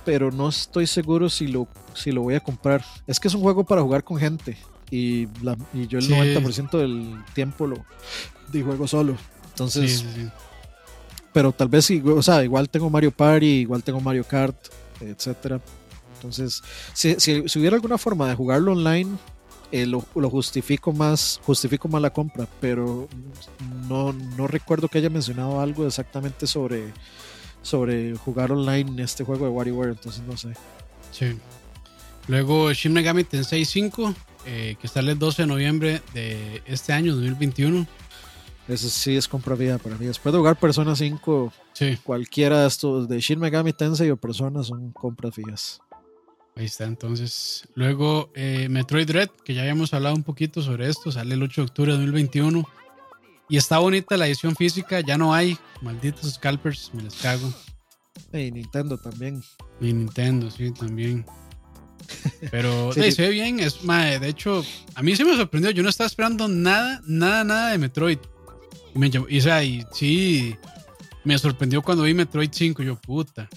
pero 0.05 0.31
no 0.31 0.49
estoy 0.49 0.87
seguro 0.87 1.29
si 1.31 1.47
lo, 1.47 1.69
si 1.95 2.13
lo 2.13 2.23
voy 2.23 2.35
a 2.35 2.41
comprar. 2.41 2.85
Es 3.07 3.19
que 3.19 3.29
es 3.29 3.35
un 3.35 3.41
juego 3.41 3.65
para 3.65 3.81
jugar 3.81 4.05
con 4.05 4.19
gente 4.19 4.57
y, 4.91 5.27
yo 5.27 5.99
el 5.99 6.09
90% 6.09 6.79
del 6.79 7.25
tiempo 7.35 7.67
lo 7.67 7.85
de 8.53 8.63
juego 8.63 8.87
solo. 8.87 9.17
Entonces, 9.49 10.05
pero 11.33 11.53
tal 11.53 11.69
vez, 11.69 11.91
o 11.91 12.23
sea, 12.23 12.45
igual 12.45 12.69
tengo 12.69 12.91
Mario 12.91 13.11
Party, 13.11 13.61
igual 13.61 13.83
tengo 13.83 14.01
Mario 14.01 14.25
Kart, 14.25 14.57
etcétera. 15.01 15.61
Entonces, 16.17 16.63
si, 16.93 17.17
si, 17.19 17.59
hubiera 17.59 17.77
alguna 17.77 17.99
forma 17.99 18.29
de 18.29 18.35
jugarlo 18.35 18.73
online, 18.73 19.11
eh, 19.73 19.87
lo, 19.87 20.01
justifico 20.31 20.93
más, 20.93 21.41
justifico 21.45 21.89
más 21.89 22.01
la 22.01 22.11
compra, 22.11 22.47
pero 22.61 23.09
no, 23.89 24.13
no 24.13 24.47
recuerdo 24.47 24.89
que 24.89 24.99
haya 24.99 25.11
mencionado 25.11 25.61
algo 25.61 25.87
exactamente 25.87 26.47
sobre 26.47 26.93
sobre 27.65 28.15
jugar 28.17 28.53
online 28.53 29.03
este 29.03 29.25
juego 29.25 29.47
de 29.47 29.51
WarioWare, 29.51 29.91
entonces 29.91 30.23
no 30.23 30.37
sé. 30.37 30.51
Sí. 31.11 31.37
Luego 32.29 32.73
Shin 32.73 32.93
Megami 32.93 33.25
Tensei 33.25 33.65
5, 33.65 34.15
eh, 34.47 34.77
que 34.81 34.87
sale 34.87 35.13
el 35.13 35.19
12 35.19 35.43
de 35.43 35.49
noviembre 35.49 36.03
de 36.13 36.63
este 36.67 36.93
año, 36.93 37.15
2021. 37.15 37.87
Ese 38.67 38.89
sí 38.89 39.17
es 39.17 39.29
compra 39.29 39.55
vida 39.55 39.79
para 39.79 39.97
mí. 39.97 40.07
Después 40.07 40.33
de 40.33 40.39
jugar 40.39 40.59
Persona 40.59 40.97
5, 40.97 41.53
cualquiera 42.03 42.63
de 42.63 42.69
estos, 42.69 43.09
de 43.09 43.21
Shin 43.21 43.39
Megami 43.39 43.73
Tensei 43.73 44.11
o 44.11 44.17
Persona, 44.17 44.63
son 44.63 44.91
compras 44.93 45.35
fijas. 45.35 45.81
Ahí 46.57 46.67
está, 46.67 46.85
entonces. 46.85 47.69
Luego 47.75 48.31
eh, 48.35 48.69
Metroid 48.71 49.07
Dread, 49.07 49.29
que 49.45 49.55
ya 49.55 49.63
habíamos 49.63 49.93
hablado 49.93 50.15
un 50.15 50.23
poquito 50.23 50.63
sobre 50.63 50.89
esto, 50.89 51.11
sale 51.13 51.35
el 51.35 51.43
8 51.43 51.61
de 51.61 51.67
octubre 51.67 51.93
de 51.93 51.99
2021. 51.99 52.67
Y 53.49 53.57
está 53.59 53.79
bonita 53.79 54.17
la 54.17 54.27
edición 54.27 54.57
física, 54.57 55.01
ya 55.01 55.19
no 55.19 55.35
hay. 55.35 55.59
Malditos 55.83 56.33
scalpers, 56.35 56.91
me 56.95 57.03
les 57.03 57.15
cago. 57.17 57.53
Y 58.33 58.51
Nintendo 58.51 58.97
también. 58.97 59.43
Y 59.81 59.93
Nintendo, 59.93 60.51
sí, 60.51 60.71
también. 60.71 61.27
Pero 62.51 62.93
se 62.93 63.11
ve 63.11 63.29
bien. 63.29 63.61
Es, 63.61 63.81
de 63.83 64.29
hecho, 64.29 64.65
a 64.95 65.03
mí 65.03 65.15
sí 65.15 65.25
me 65.25 65.37
sorprendió. 65.37 65.71
Yo 65.73 65.83
no 65.83 65.91
estaba 65.91 66.07
esperando 66.07 66.49
nada, 66.49 67.03
nada, 67.05 67.45
nada 67.45 67.71
de 67.73 67.79
Metroid. 67.79 68.19
Y, 68.95 68.99
me, 68.99 69.11
y, 69.29 69.39
o 69.39 69.43
sea, 69.43 69.65
y 69.65 69.85
sí, 69.93 70.57
me 71.25 71.39
sorprendió 71.39 71.83
cuando 71.83 72.05
vi 72.05 72.15
Metroid 72.15 72.51
5. 72.53 72.83
Yo, 72.83 72.97
puta. 72.97 73.49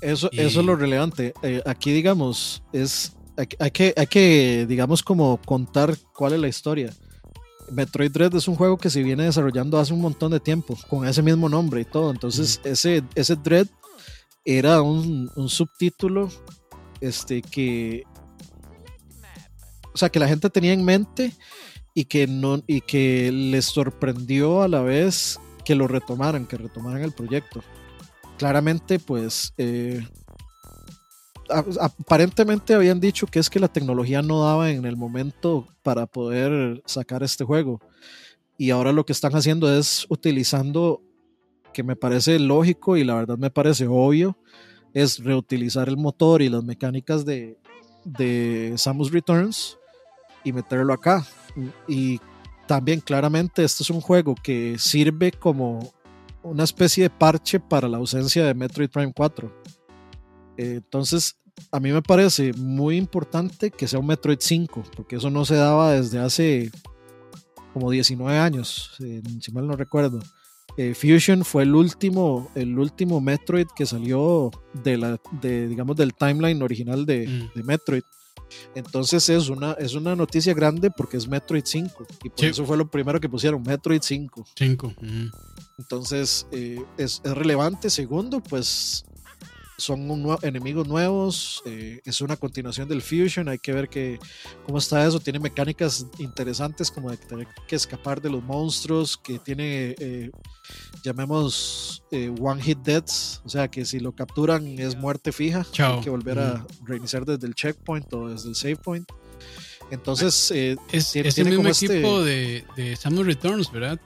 Eso, 0.00 0.30
eso 0.32 0.60
es 0.60 0.66
lo 0.66 0.76
relevante. 0.76 1.32
Eh, 1.42 1.62
aquí, 1.64 1.92
digamos, 1.92 2.62
es. 2.72 3.14
hay, 3.36 3.70
que, 3.70 3.94
hay 3.96 4.06
que, 4.06 4.66
digamos, 4.68 5.02
como 5.02 5.40
contar 5.44 5.96
cuál 6.12 6.34
es 6.34 6.40
la 6.40 6.48
historia. 6.48 6.92
Metroid 7.70 8.10
Dread 8.10 8.34
es 8.34 8.48
un 8.48 8.56
juego 8.56 8.76
que 8.76 8.90
se 8.90 9.02
viene 9.02 9.24
desarrollando 9.24 9.78
hace 9.78 9.94
un 9.94 10.00
montón 10.00 10.32
de 10.32 10.40
tiempo, 10.40 10.76
con 10.88 11.06
ese 11.06 11.22
mismo 11.22 11.48
nombre 11.48 11.80
y 11.80 11.84
todo. 11.84 12.10
Entonces, 12.10 12.60
ese, 12.64 13.02
ese 13.14 13.36
Dread 13.36 13.66
era 14.44 14.82
un, 14.82 15.30
subtítulo 15.48 16.28
este, 17.00 17.42
que. 17.42 18.04
O 19.94 19.98
sea, 19.98 20.08
que 20.08 20.18
la 20.18 20.28
gente 20.28 20.48
tenía 20.50 20.72
en 20.72 20.84
mente 20.84 21.32
y 21.94 22.04
que, 22.06 22.26
no, 22.26 22.62
y 22.66 22.80
que 22.80 23.30
les 23.32 23.66
sorprendió 23.66 24.62
a 24.62 24.68
la 24.68 24.80
vez 24.80 25.38
que 25.64 25.74
lo 25.74 25.86
retomaran, 25.86 26.46
que 26.46 26.56
retomaran 26.56 27.02
el 27.02 27.12
proyecto. 27.12 27.62
Claramente, 28.38 28.98
pues. 28.98 29.52
Eh, 29.58 30.04
aparentemente 31.48 32.74
habían 32.74 33.00
dicho 33.00 33.26
que 33.26 33.38
es 33.38 33.50
que 33.50 33.60
la 33.60 33.68
tecnología 33.68 34.22
no 34.22 34.44
daba 34.44 34.70
en 34.70 34.86
el 34.86 34.96
momento 34.96 35.68
para 35.82 36.06
poder 36.06 36.82
sacar 36.86 37.22
este 37.22 37.44
juego. 37.44 37.80
Y 38.56 38.70
ahora 38.70 38.92
lo 38.92 39.04
que 39.04 39.12
están 39.12 39.34
haciendo 39.34 39.72
es 39.76 40.06
utilizando, 40.08 41.02
que 41.72 41.82
me 41.82 41.96
parece 41.96 42.38
lógico 42.38 42.96
y 42.96 43.04
la 43.04 43.14
verdad 43.14 43.36
me 43.36 43.50
parece 43.50 43.86
obvio, 43.86 44.38
es 44.94 45.22
reutilizar 45.22 45.88
el 45.88 45.96
motor 45.96 46.42
y 46.42 46.48
las 46.48 46.64
mecánicas 46.64 47.24
de, 47.24 47.58
de 48.04 48.74
Samus 48.76 49.10
Returns 49.10 49.78
y 50.44 50.52
meterlo 50.52 50.92
acá. 50.92 51.26
Y 51.88 52.20
también 52.66 53.00
claramente 53.00 53.64
este 53.64 53.82
es 53.82 53.90
un 53.90 54.00
juego 54.00 54.34
que 54.34 54.76
sirve 54.78 55.32
como 55.32 55.92
una 56.42 56.64
especie 56.64 57.04
de 57.04 57.10
parche 57.10 57.60
para 57.60 57.88
la 57.88 57.98
ausencia 57.98 58.44
de 58.44 58.54
Metroid 58.54 58.90
Prime 58.90 59.12
4. 59.12 59.62
entonces, 60.56 61.36
a 61.70 61.80
mí 61.80 61.92
me 61.92 62.02
parece 62.02 62.52
muy 62.54 62.96
importante 62.96 63.70
que 63.70 63.86
sea 63.86 63.98
un 63.98 64.06
Metroid 64.06 64.38
5, 64.40 64.82
porque 64.96 65.16
eso 65.16 65.30
no 65.30 65.44
se 65.44 65.54
daba 65.54 65.92
desde 65.92 66.18
hace 66.18 66.70
como 67.72 67.90
19 67.90 68.38
años, 68.38 68.96
si 69.40 69.52
mal 69.52 69.66
no 69.66 69.76
recuerdo. 69.76 70.20
Eh, 70.76 70.94
Fusion 70.94 71.44
fue 71.44 71.64
el 71.64 71.74
último, 71.74 72.50
el 72.54 72.78
último 72.78 73.20
Metroid 73.20 73.66
que 73.76 73.84
salió 73.84 74.50
de 74.72 74.96
la, 74.96 75.20
de, 75.42 75.68
digamos, 75.68 75.96
del 75.96 76.14
timeline 76.14 76.62
original 76.62 77.04
de, 77.04 77.28
mm. 77.28 77.58
de 77.58 77.62
Metroid. 77.62 78.02
Entonces 78.74 79.28
es 79.28 79.48
una, 79.48 79.72
es 79.72 79.94
una 79.94 80.16
noticia 80.16 80.54
grande 80.54 80.90
porque 80.90 81.16
es 81.16 81.28
Metroid 81.28 81.64
5 81.64 82.06
y 82.24 82.28
por 82.30 82.44
eso 82.44 82.64
fue 82.64 82.76
lo 82.76 82.90
primero 82.90 83.20
que 83.20 83.28
pusieron, 83.28 83.62
Metroid 83.62 84.02
5. 84.02 84.44
5. 84.56 84.94
Entonces 85.78 86.46
eh, 86.52 86.82
es, 86.96 87.20
es, 87.24 87.34
relevante. 87.34 87.90
Segundo, 87.90 88.40
pues 88.40 89.04
son 89.82 90.38
enemigos 90.42 90.86
nuevos, 90.86 91.62
eh, 91.66 92.00
es 92.04 92.20
una 92.20 92.36
continuación 92.36 92.88
del 92.88 93.02
Fusion, 93.02 93.48
hay 93.48 93.58
que 93.58 93.72
ver 93.72 93.88
que, 93.88 94.18
cómo 94.64 94.78
está 94.78 95.06
eso, 95.06 95.18
tiene 95.20 95.38
mecánicas 95.38 96.06
interesantes 96.18 96.90
como 96.90 97.10
de 97.10 97.16
tener 97.16 97.48
que 97.66 97.76
escapar 97.76 98.22
de 98.22 98.30
los 98.30 98.42
monstruos, 98.42 99.16
que 99.16 99.38
tiene, 99.38 99.94
eh, 99.98 100.30
llamemos, 101.02 102.04
eh, 102.12 102.32
One 102.40 102.62
Hit 102.62 102.78
Deaths, 102.78 103.42
o 103.44 103.48
sea 103.48 103.68
que 103.68 103.84
si 103.84 103.98
lo 103.98 104.12
capturan 104.12 104.78
es 104.78 104.96
muerte 104.96 105.32
fija, 105.32 105.66
hay 105.78 106.00
que 106.00 106.10
volver 106.10 106.38
a 106.38 106.66
reiniciar 106.84 107.24
desde 107.24 107.46
el 107.46 107.54
checkpoint 107.54 108.12
o 108.14 108.28
desde 108.28 108.48
el 108.48 108.54
save 108.54 108.76
point. 108.76 109.10
Entonces, 109.90 110.50
es, 110.50 111.12
tiene, 111.12 111.28
el 111.28 111.58
mismo 111.58 111.68
este 111.68 111.86
equipo 111.86 112.22
de, 112.22 112.64
de 112.76 112.96
Samus 112.96 113.26
Returns, 113.26 113.70
¿verdad? 113.70 114.00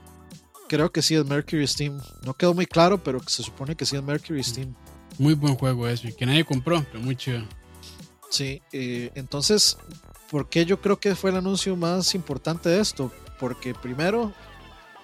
Creo 0.69 0.90
que 0.90 1.01
sí 1.01 1.15
es 1.15 1.24
Mercury 1.24 1.65
Steam. 1.66 2.01
No 2.24 2.35
quedó 2.35 2.55
muy 2.55 2.66
claro, 2.66 3.01
pero 3.01 3.20
se 3.28 3.44
supone 3.44 3.77
que 3.77 3.86
sí 3.86 3.94
es 3.94 4.03
Mercury 4.03 4.43
Steam. 4.43 4.74
Muy 5.18 5.34
buen 5.34 5.56
juego 5.56 5.88
eso 5.88 6.09
y 6.09 6.12
que 6.12 6.26
nadie 6.26 6.44
compró, 6.44 6.84
pero 6.90 7.02
muy 7.02 7.16
chido. 7.16 7.43
Sí, 8.30 8.60
eh, 8.72 9.10
entonces, 9.14 9.78
¿por 10.30 10.48
qué 10.48 10.64
yo 10.66 10.80
creo 10.80 10.98
que 10.98 11.14
fue 11.14 11.30
el 11.30 11.36
anuncio 11.36 11.76
más 11.76 12.14
importante 12.14 12.68
de 12.68 12.80
esto? 12.80 13.10
Porque 13.38 13.74
primero, 13.74 14.32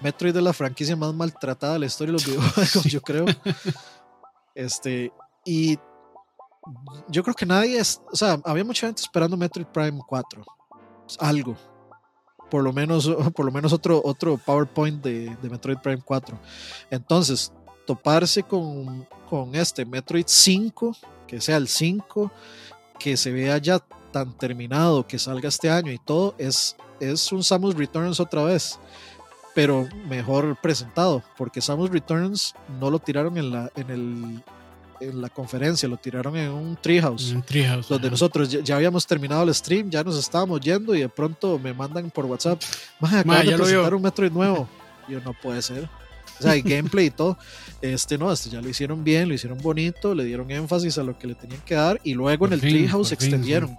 Metroid 0.01 0.37
es 0.37 0.43
la 0.43 0.53
franquicia 0.53 0.97
más 0.97 1.15
maltratada 1.15 1.75
de 1.75 1.79
la 1.81 1.87
historia 1.87 2.09
de 2.09 2.13
los 2.13 2.27
videojuegos, 2.27 2.85
yo 2.85 3.01
creo. 3.01 3.25
Este, 4.55 5.13
y 5.45 5.79
yo 7.09 7.23
creo 7.23 7.35
que 7.35 7.47
nadie 7.47 7.79
es, 7.79 8.01
o 8.13 8.17
sea, 8.17 8.41
había 8.45 8.65
mucha 8.65 8.87
gente 8.87 9.03
esperando 9.03 9.37
Metroid 9.37 9.67
Prime 9.67 10.01
4, 10.07 10.45
algo. 11.21 11.57
Por 12.51 12.63
lo 12.63 12.73
menos, 12.73 13.09
por 13.35 13.47
lo 13.47 13.53
menos 13.53 13.73
otro, 13.73 14.01
otro 14.05 14.37
PowerPoint 14.37 15.03
de, 15.03 15.37
de 15.37 15.51
Metroid 15.51 15.79
Prime 15.79 16.03
4. 16.05 16.39
Entonces, 16.91 17.53
toparse 17.87 18.43
con, 18.43 19.07
con 19.29 19.55
este 19.55 19.85
Metroid 19.85 20.25
5, 20.27 20.97
que 21.27 21.41
sea 21.41 21.57
el 21.57 21.69
5, 21.69 22.31
que 22.99 23.17
se 23.17 23.33
vea 23.33 23.59
ya 23.59 23.81
tan 24.13 24.33
terminado, 24.37 25.07
que 25.07 25.19
salga 25.19 25.49
este 25.49 25.71
año 25.71 25.91
y 25.91 25.99
todo, 25.99 26.35
es, 26.39 26.77
es 27.01 27.33
un 27.33 27.43
Samus 27.43 27.75
Returns 27.75 28.21
otra 28.21 28.45
vez, 28.45 28.79
pero 29.55 29.89
mejor 30.07 30.57
presentado, 30.61 31.23
porque 31.37 31.61
Samus 31.61 31.91
Returns 31.91 32.55
no 32.79 32.91
lo 32.91 32.99
tiraron 32.99 33.37
en 33.39 33.51
la, 33.51 33.71
en 33.75 33.91
el, 33.91 34.43
en 35.01 35.21
la 35.21 35.29
conferencia, 35.29 35.89
lo 35.89 35.97
tiraron 35.97 36.37
en 36.37 36.51
un 36.51 36.77
treehouse. 36.77 37.33
Un 37.33 37.43
treehouse. 37.43 37.89
Donde 37.89 38.11
nosotros 38.11 38.49
ya, 38.51 38.77
habíamos 38.77 39.07
terminado 39.07 39.43
el 39.43 39.55
stream, 39.55 39.91
ya 39.91 40.05
nos 40.05 40.19
estábamos 40.19 40.61
yendo 40.61 40.95
y 40.95 41.01
de 41.01 41.09
pronto 41.09 41.59
me 41.59 41.73
mandan 41.73 42.11
por 42.11 42.27
WhatsApp, 42.27 42.61
ya 43.01 43.25
lo 43.25 43.65
presentar 43.65 43.95
un 43.95 44.03
Metroid 44.03 44.31
nuevo. 44.31 44.69
yo 45.09 45.21
no 45.21 45.33
puede 45.33 45.61
ser 45.63 45.89
O 46.43 46.49
sea, 46.49 46.55
el 46.55 46.63
gameplay 46.63 47.07
y 47.07 47.11
todo. 47.11 47.39
Este 47.81 48.19
no, 48.19 48.31
este 48.33 48.51
ya 48.51 48.61
lo 48.61 48.69
hicieron 48.69 49.03
bien, 49.05 49.29
lo 49.29 49.35
hicieron 49.35 49.59
bonito, 49.59 50.15
le 50.15 50.25
dieron 50.25 50.51
énfasis 50.51 50.99
a 50.99 51.03
lo 51.03 51.19
que 51.19 51.27
le 51.27 51.35
tenían 51.35 51.61
que 51.63 51.75
dar 51.75 52.01
y 52.05 52.15
luego 52.15 52.47
en 52.47 52.55
el 52.55 52.61
Treehouse 52.61 53.13
extendieron. 53.13 53.71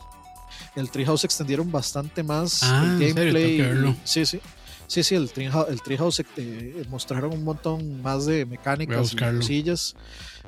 En 0.76 0.82
el 0.82 0.90
Treehouse 0.90 1.24
extendieron 1.24 1.72
bastante 1.72 2.24
más 2.24 2.62
Ah, 2.64 2.98
el 3.00 3.14
gameplay. 3.14 3.96
Sí, 4.04 4.26
sí. 4.26 4.40
Sí, 4.88 5.02
sí, 5.04 5.16
el 5.16 5.32
Treehouse, 5.32 5.70
el 5.70 5.82
Treehouse 5.82 6.24
eh, 6.38 6.86
mostraron 6.90 7.34
un 7.34 7.44
montón 7.44 8.02
más 8.02 8.26
de 8.26 8.46
mecánicas 8.46 9.14
y 9.14 9.16
cosillas. 9.16 9.96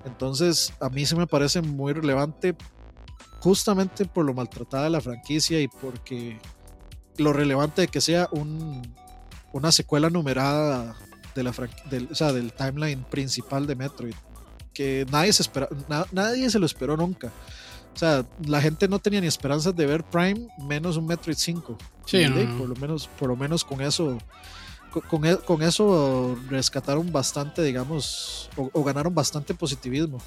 Entonces, 0.05 0.73
a 0.79 0.89
mí 0.89 1.05
se 1.05 1.15
me 1.15 1.25
parece 1.25 1.61
muy 1.61 1.93
relevante 1.93 2.55
justamente 3.39 4.05
por 4.05 4.25
lo 4.25 4.33
maltratada 4.33 4.85
de 4.85 4.89
la 4.89 5.01
franquicia 5.01 5.59
y 5.61 5.67
porque 5.67 6.37
lo 7.17 7.31
relevante 7.33 7.81
de 7.81 7.87
que 7.87 8.01
sea 8.01 8.27
un, 8.31 8.81
una 9.53 9.71
secuela 9.71 10.09
numerada 10.09 10.95
de 11.35 11.43
la 11.43 11.53
del, 11.89 12.07
o 12.11 12.15
sea, 12.15 12.33
del 12.33 12.53
timeline 12.53 13.03
principal 13.03 13.67
de 13.67 13.75
Metroid. 13.75 14.15
Que 14.73 15.05
nadie 15.11 15.31
se, 15.33 15.43
espera, 15.43 15.69
na- 15.87 16.05
nadie 16.11 16.49
se 16.49 16.57
lo 16.59 16.65
esperó 16.65 16.97
nunca. 16.97 17.27
O 17.93 17.97
sea, 17.97 18.25
la 18.45 18.59
gente 18.61 18.87
no 18.87 18.99
tenía 18.99 19.21
ni 19.21 19.27
esperanzas 19.27 19.75
de 19.75 19.85
ver 19.85 20.03
Prime 20.03 20.47
menos 20.57 20.97
un 20.97 21.05
Metroid 21.05 21.37
5. 21.37 21.77
Sí, 22.05 22.25
no. 22.27 22.57
Por, 22.57 22.69
lo 22.69 22.75
menos, 22.75 23.07
por 23.19 23.29
lo 23.29 23.35
menos 23.35 23.63
con 23.63 23.81
eso 23.81 24.17
con, 25.09 25.25
e- 25.25 25.37
con 25.37 25.61
eso 25.61 26.37
rescataron 26.49 27.11
bastante, 27.11 27.61
digamos, 27.63 28.49
o, 28.57 28.69
o 28.73 28.83
ganaron 28.83 29.13
bastante 29.13 29.53
positivismo. 29.53 30.19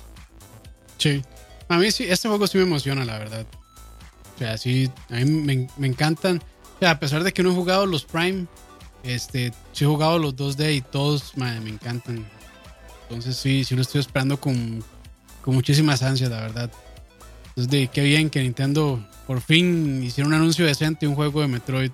Sí. 0.99 1.23
A 1.69 1.77
mí 1.79 1.91
sí, 1.91 2.05
este 2.09 2.29
juego 2.29 2.47
sí 2.47 2.57
me 2.59 2.65
emociona, 2.65 3.05
la 3.05 3.19
verdad. 3.19 3.47
O 4.35 4.39
sea, 4.39 4.57
sí, 4.57 4.91
a 5.11 5.15
mí 5.17 5.25
me, 5.27 5.69
me 5.77 5.87
encantan. 5.87 6.39
O 6.77 6.79
sea, 6.81 6.93
a 6.93 6.99
pesar 7.01 7.23
de 7.25 7.33
que 7.33 7.43
no 7.43 7.51
he 7.51 7.55
jugado 7.55 7.85
los 7.87 8.05
Prime, 8.05 8.47
este, 9.03 9.53
sí 9.73 9.85
he 9.85 9.87
jugado 9.87 10.19
los 10.19 10.37
2D 10.37 10.77
y 10.77 10.81
todos 10.81 11.37
madre, 11.37 11.61
me 11.61 11.71
encantan. 11.71 12.27
Entonces 13.03 13.37
sí, 13.37 13.65
sí 13.65 13.75
lo 13.75 13.83
estoy 13.83 14.01
esperando 14.01 14.39
con, 14.39 14.85
con 15.43 15.55
muchísimas 15.55 16.03
ansias, 16.03 16.31
la 16.31 16.41
verdad. 16.41 16.71
Entonces, 17.49 17.71
de 17.71 17.89
qué 17.89 18.03
bien 18.03 18.31
que 18.31 18.43
Nintendo 18.43 19.05
por 19.27 19.41
fin 19.41 20.03
hicieron 20.03 20.33
un 20.33 20.41
anuncio 20.41 20.65
decente 20.65 21.01
de 21.01 21.09
un 21.09 21.15
juego 21.15 21.41
de 21.41 21.49
Metroid. 21.49 21.91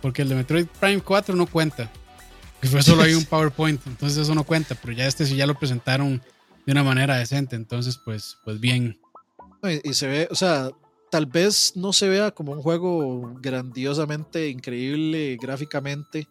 Porque 0.00 0.22
el 0.22 0.28
de 0.28 0.36
Metroid 0.36 0.66
Prime 0.80 1.00
4 1.00 1.34
no 1.34 1.46
cuenta. 1.46 1.90
Que 2.60 2.68
fue 2.68 2.82
solo 2.82 3.02
ahí 3.02 3.14
un 3.14 3.24
PowerPoint. 3.26 3.84
Entonces 3.86 4.18
eso 4.18 4.34
no 4.34 4.44
cuenta. 4.44 4.74
Pero 4.74 4.92
ya 4.92 5.06
este 5.06 5.26
sí 5.26 5.36
ya 5.36 5.46
lo 5.46 5.58
presentaron 5.58 6.22
de 6.64 6.72
una 6.72 6.82
manera 6.84 7.16
decente. 7.16 7.56
Entonces, 7.56 7.98
pues, 8.04 8.38
pues 8.44 8.60
bien. 8.60 8.98
Y, 9.62 9.90
y 9.90 9.94
se 9.94 10.06
ve, 10.06 10.28
o 10.30 10.34
sea, 10.34 10.70
tal 11.10 11.26
vez 11.26 11.72
no 11.76 11.92
se 11.92 12.08
vea 12.08 12.30
como 12.30 12.52
un 12.52 12.62
juego 12.62 13.34
grandiosamente 13.40 14.48
increíble 14.48 15.36
gráficamente, 15.40 16.28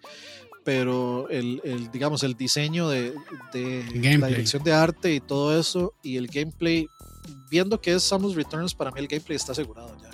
pero 0.64 1.30
el, 1.30 1.62
el, 1.64 1.90
digamos, 1.92 2.24
el 2.24 2.36
diseño 2.36 2.90
de, 2.90 3.14
de 3.54 3.80
El 3.88 4.20
la 4.20 4.28
dirección 4.28 4.64
de 4.64 4.74
arte 4.74 5.14
y 5.14 5.20
todo 5.20 5.58
eso, 5.58 5.94
y 6.04 6.18
el 6.18 6.28
gameplay, 6.28 6.88
viendo 7.50 7.80
que 7.80 7.94
es 7.94 8.04
Samus 8.04 8.36
Returns, 8.36 8.76
para 8.76 8.92
mí 8.92 9.00
el 9.00 9.08
gameplay 9.08 9.36
está 9.36 9.54
asegurado 9.54 9.96
ya. 10.02 10.12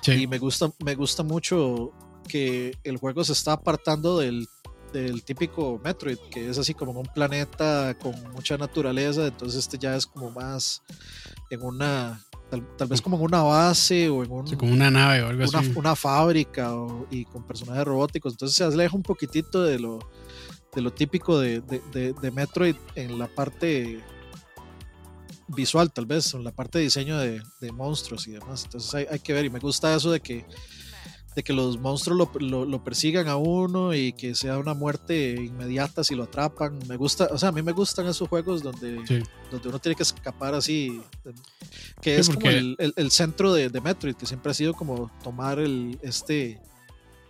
Sí. 0.00 0.12
Y 0.12 0.26
me 0.26 0.38
gusta, 0.38 0.72
me 0.84 0.94
gusta 0.94 1.22
mucho 1.22 1.92
que 2.28 2.76
el 2.84 2.96
juego 2.96 3.22
se 3.22 3.34
está 3.34 3.52
apartando 3.52 4.18
del, 4.18 4.48
del 4.92 5.22
típico 5.24 5.80
Metroid, 5.84 6.18
que 6.30 6.48
es 6.48 6.58
así 6.58 6.74
como 6.74 6.98
un 6.98 7.06
planeta 7.06 7.96
con 8.00 8.14
mucha 8.32 8.56
naturaleza, 8.56 9.26
entonces 9.26 9.60
este 9.60 9.78
ya 9.78 9.96
es 9.96 10.06
como 10.06 10.30
más 10.30 10.82
en 11.50 11.62
una, 11.62 12.24
tal, 12.52 12.76
tal 12.76 12.86
vez 12.88 13.00
como 13.00 13.16
en 13.16 13.22
una 13.22 13.42
base 13.42 14.10
o 14.10 14.22
en 14.22 14.30
un, 14.30 14.46
Sí, 14.46 14.56
como 14.56 14.72
una 14.74 14.90
nave 14.90 15.22
o 15.22 15.28
algo 15.28 15.48
una, 15.48 15.58
así. 15.60 15.72
una 15.74 15.96
fábrica 15.96 16.74
o- 16.74 17.06
y 17.10 17.24
con 17.24 17.42
personajes 17.44 17.82
robóticos, 17.84 18.34
entonces 18.34 18.54
se 18.56 18.62
aleja 18.64 18.94
un 18.94 19.02
poquitito 19.02 19.62
de 19.64 19.78
lo, 19.78 19.98
de 20.74 20.82
lo 20.82 20.90
típico 20.92 21.40
de, 21.40 21.60
de, 21.62 21.80
de- 21.92 22.12
de 22.12 22.30
Metroid 22.30 22.76
en 22.94 23.18
la 23.18 23.26
parte 23.26 24.00
visual 25.48 25.90
tal 25.92 26.06
vez, 26.06 26.34
en 26.34 26.44
la 26.44 26.50
parte 26.52 26.78
de 26.78 26.84
diseño 26.84 27.16
de, 27.18 27.42
de 27.60 27.72
monstruos 27.72 28.26
y 28.28 28.32
demás, 28.32 28.64
entonces 28.64 28.94
hay, 28.94 29.06
hay 29.10 29.18
que 29.20 29.32
ver. 29.32 29.44
Y 29.46 29.50
me 29.50 29.58
gusta 29.58 29.94
eso 29.94 30.10
de 30.10 30.20
que 30.20 30.44
de 31.34 31.42
que 31.42 31.52
los 31.52 31.78
monstruos 31.78 32.18
lo, 32.18 32.40
lo- 32.40 32.64
lo 32.66 32.84
persigan 32.84 33.26
a 33.28 33.36
uno 33.36 33.94
y 33.94 34.12
que 34.12 34.34
sea 34.34 34.58
una 34.58 34.74
muerte 34.74 35.32
inmediata 35.40 36.04
si 36.04 36.14
lo 36.14 36.24
atrapan. 36.24 36.78
Me 36.88 36.96
gusta, 36.96 37.28
o 37.30 37.38
sea, 37.38 37.48
a 37.48 37.52
mí 37.52 37.62
me 37.62 37.72
gustan 37.72 38.06
esos 38.06 38.28
juegos 38.28 38.62
donde, 38.62 39.06
Sí. 39.06 39.20
donde 39.50 39.68
uno 39.68 39.78
tiene 39.78 39.96
que 39.96 40.02
escapar 40.02 40.54
así, 40.54 41.00
que 42.02 42.14
Sí, 42.16 42.20
es 42.20 42.28
como 42.28 42.50
el- 42.50 42.76
el 42.96 43.10
centro 43.10 43.54
de, 43.54 43.68
de 43.70 43.80
Metroid, 43.80 44.14
que 44.14 44.26
siempre 44.26 44.50
ha 44.50 44.54
sido 44.54 44.74
como 44.74 45.10
tomar 45.24 45.58
el, 45.58 45.98
este 46.02 46.60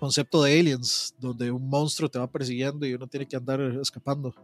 concepto 0.01 0.43
de 0.43 0.59
aliens, 0.59 1.15
donde 1.21 1.53
un 1.53 1.69
monstruo 1.69 2.09
te 2.09 2.19
va 2.19 2.27
persiguiendo 2.29 2.85
y 2.85 2.95
uno 2.95 3.07
tiene 3.07 3.27
que 3.29 3.37
andar 3.37 3.61
escapando. 3.81 4.35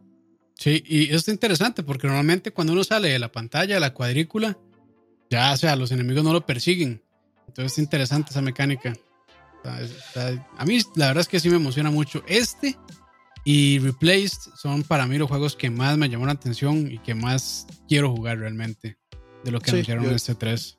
Sí, 0.54 0.82
y 0.86 1.04
esto 1.04 1.30
es 1.30 1.34
interesante 1.34 1.82
porque 1.82 2.06
normalmente 2.06 2.52
cuando 2.52 2.72
uno 2.72 2.84
sale 2.84 3.08
de 3.08 3.18
la 3.18 3.30
pantalla, 3.32 3.74
de 3.74 3.80
la 3.80 3.92
cuadrícula, 3.92 4.56
ya, 5.30 5.52
o 5.52 5.56
sea, 5.56 5.74
los 5.74 5.90
enemigos 5.90 6.22
no 6.22 6.32
lo 6.32 6.46
persiguen. 6.46 7.02
Entonces 7.48 7.72
es 7.72 7.78
interesante 7.78 8.30
esa 8.30 8.40
mecánica. 8.40 8.92
A 10.56 10.64
mí 10.64 10.80
la 10.96 11.08
verdad 11.08 11.20
es 11.22 11.28
que 11.28 11.40
sí 11.40 11.48
me 11.50 11.56
emociona 11.56 11.90
mucho. 11.90 12.22
Este 12.26 12.76
y 13.44 13.78
Replaced 13.78 14.52
son 14.56 14.82
para 14.82 15.06
mí 15.06 15.16
los 15.18 15.28
juegos 15.28 15.56
que 15.56 15.70
más 15.70 15.96
me 15.96 16.08
llamó 16.08 16.26
la 16.26 16.32
atención 16.32 16.90
y 16.90 16.98
que 16.98 17.14
más 17.14 17.66
quiero 17.88 18.10
jugar 18.14 18.38
realmente 18.38 18.98
de 19.44 19.50
lo 19.50 19.60
que 19.60 19.70
Sí, 19.70 19.76
anunciaron 19.76 20.04
yo- 20.04 20.10
en 20.10 20.16
este 20.16 20.34
3. 20.34 20.74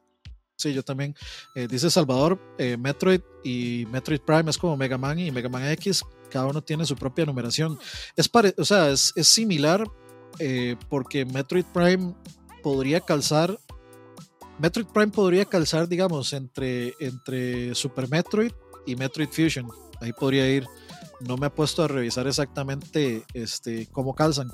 Sí, 0.58 0.74
yo 0.74 0.84
también. 0.84 1.16
Eh, 1.56 1.68
dice 1.70 1.90
Salvador, 1.90 2.38
eh, 2.58 2.76
Metroid 2.78 3.22
y 3.46 3.88
Metroid 3.92 4.20
Prime 4.20 4.50
es 4.50 4.58
como 4.58 4.76
Mega 4.76 4.98
Man 4.98 5.18
y 5.18 5.32
Mega 5.32 5.48
Man 5.48 5.66
X, 5.72 6.04
cada 6.30 6.48
uno 6.48 6.62
tiene 6.62 6.86
su 6.86 6.98
propia 6.98 7.26
numeración. 7.26 7.80
Es, 8.18 8.28
pare- 8.28 8.54
o 8.58 8.66
sea, 8.66 8.90
es, 8.90 9.14
es 9.16 9.28
similar 9.30 9.90
eh, 10.38 10.76
porque 10.90 11.24
Metroid 11.26 11.64
Prime 11.74 12.14
podría 12.62 13.00
calzar, 13.00 13.58
Metroid 14.60 14.88
Prime 14.88 15.08
podría 15.14 15.46
calzar, 15.46 15.88
digamos, 15.88 16.34
entre, 16.34 16.94
entre 17.00 17.74
Super 17.74 18.10
Metroid 18.10 18.52
y 18.86 18.96
Metroid 18.96 19.30
Fusion. 19.30 19.68
Ahí 20.02 20.14
podría 20.14 20.50
ir. 20.50 20.66
No 21.20 21.36
me 21.36 21.48
he 21.48 21.50
puesto 21.50 21.84
a 21.84 21.88
revisar 21.90 22.28
exactamente 22.28 23.24
este, 23.34 23.88
cómo 23.92 24.16
calzan, 24.16 24.50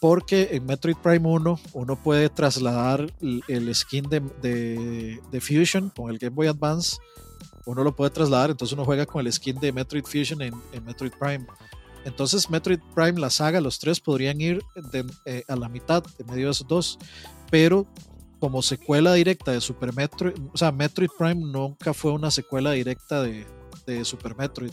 porque 0.00 0.48
en 0.52 0.66
Metroid 0.66 0.96
Prime 0.96 1.28
1 1.28 1.60
uno 1.74 2.02
puede 2.02 2.28
trasladar 2.28 3.12
el, 3.20 3.74
skin 3.74 4.08
de, 4.08 4.20
de- 4.42 5.20
de 5.30 5.40
Fusion 5.40 5.90
con 5.90 6.10
el 6.10 6.18
Game 6.18 6.34
Boy 6.34 6.48
Advance, 6.48 6.96
uno 7.66 7.84
lo 7.84 7.94
puede 7.94 8.10
trasladar, 8.10 8.50
entonces 8.50 8.72
uno 8.74 8.84
juega 8.84 9.06
con 9.06 9.24
el 9.24 9.32
skin 9.32 9.60
de 9.60 9.70
Metroid 9.72 10.04
Fusion 10.04 10.42
en, 10.42 10.54
Metroid 10.84 11.12
Prime. 11.20 11.46
Entonces 12.04 12.50
Metroid 12.50 12.80
Prime, 12.96 13.20
la 13.20 13.30
saga, 13.30 13.60
los 13.60 13.78
tres 13.78 14.00
podrían 14.00 14.40
ir 14.40 14.60
de- 14.90 15.04
eh, 15.24 15.44
a 15.46 15.54
la 15.54 15.68
mitad, 15.68 16.02
en 16.18 16.26
medio 16.26 16.46
de 16.46 16.50
esos 16.50 16.66
dos, 16.66 16.98
pero 17.48 17.86
como 18.40 18.60
secuela 18.62 19.12
directa 19.14 19.52
de 19.52 19.60
Super 19.60 19.94
Metroid, 19.94 20.34
o 20.52 20.56
sea, 20.56 20.72
Metroid 20.72 21.10
Prime 21.16 21.36
nunca 21.52 21.94
fue 21.94 22.10
una 22.10 22.32
secuela 22.32 22.72
directa 22.72 23.22
de, 23.22 23.46
de 23.92 24.04
Super 24.04 24.36
Metroid. 24.36 24.72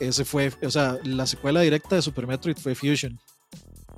Ese 0.00 0.24
fue, 0.24 0.52
o 0.62 0.70
sea, 0.70 0.98
la 1.04 1.26
secuela 1.26 1.60
directa 1.60 1.94
de 1.96 2.02
Super 2.02 2.26
Metroid 2.26 2.56
fue 2.56 2.74
Fusion. 2.74 3.18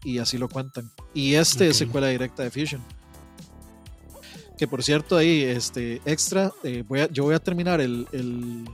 Y 0.03 0.19
así 0.19 0.37
lo 0.37 0.49
cuentan. 0.49 0.91
Y 1.15 1.35
este 1.35 1.69
es 1.69 1.77
Ok. 1.81 1.87
secuela 1.87 2.09
directa 2.09 2.43
de 2.43 2.51
Fusion. 2.51 2.83
Que 4.59 4.69
por 4.69 4.83
cierto, 4.83 5.17
ahí, 5.17 5.43
este, 5.43 6.01
extra, 6.05 6.53
eh, 6.63 6.85
voy 6.87 7.01
a- 7.01 7.11
yo 7.11 7.25
voy 7.25 7.35
a 7.35 7.39
terminar 7.41 7.81
el, 7.81 8.07
el, 8.13 8.65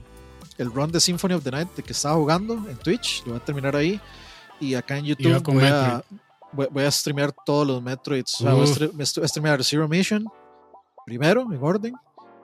el 0.57 0.71
run 0.71 0.91
de 0.91 0.99
Symphony 0.99 1.33
of 1.33 1.43
the 1.43 1.51
Night 1.51 1.69
que 1.69 1.91
estaba 1.93 2.15
jugando 2.15 2.53
en 2.69 2.75
Twitch. 2.77 3.23
Lo 3.25 3.31
voy 3.33 3.41
a 3.41 3.45
terminar 3.45 3.75
ahí. 3.75 3.99
Y 4.59 4.75
acá 4.75 4.97
en 4.97 5.05
YouTube 5.05 5.41
voy 5.43 5.63
a, 5.63 6.03
voy, 6.51 6.67
voy 6.69 6.83
a 6.83 6.91
streamear 6.91 7.31
todos 7.45 7.65
los 7.65 7.81
Metroids. 7.81 8.35
O 8.35 8.37
sea, 8.43 8.53
voy 8.53 8.69
a 8.69 8.87
voy 8.93 9.01
a 9.23 9.27
streamear 9.27 9.63
Zero 9.63 9.87
Mission 9.87 10.25
primero, 11.05 11.41
en 11.51 11.63
orden. 11.63 11.93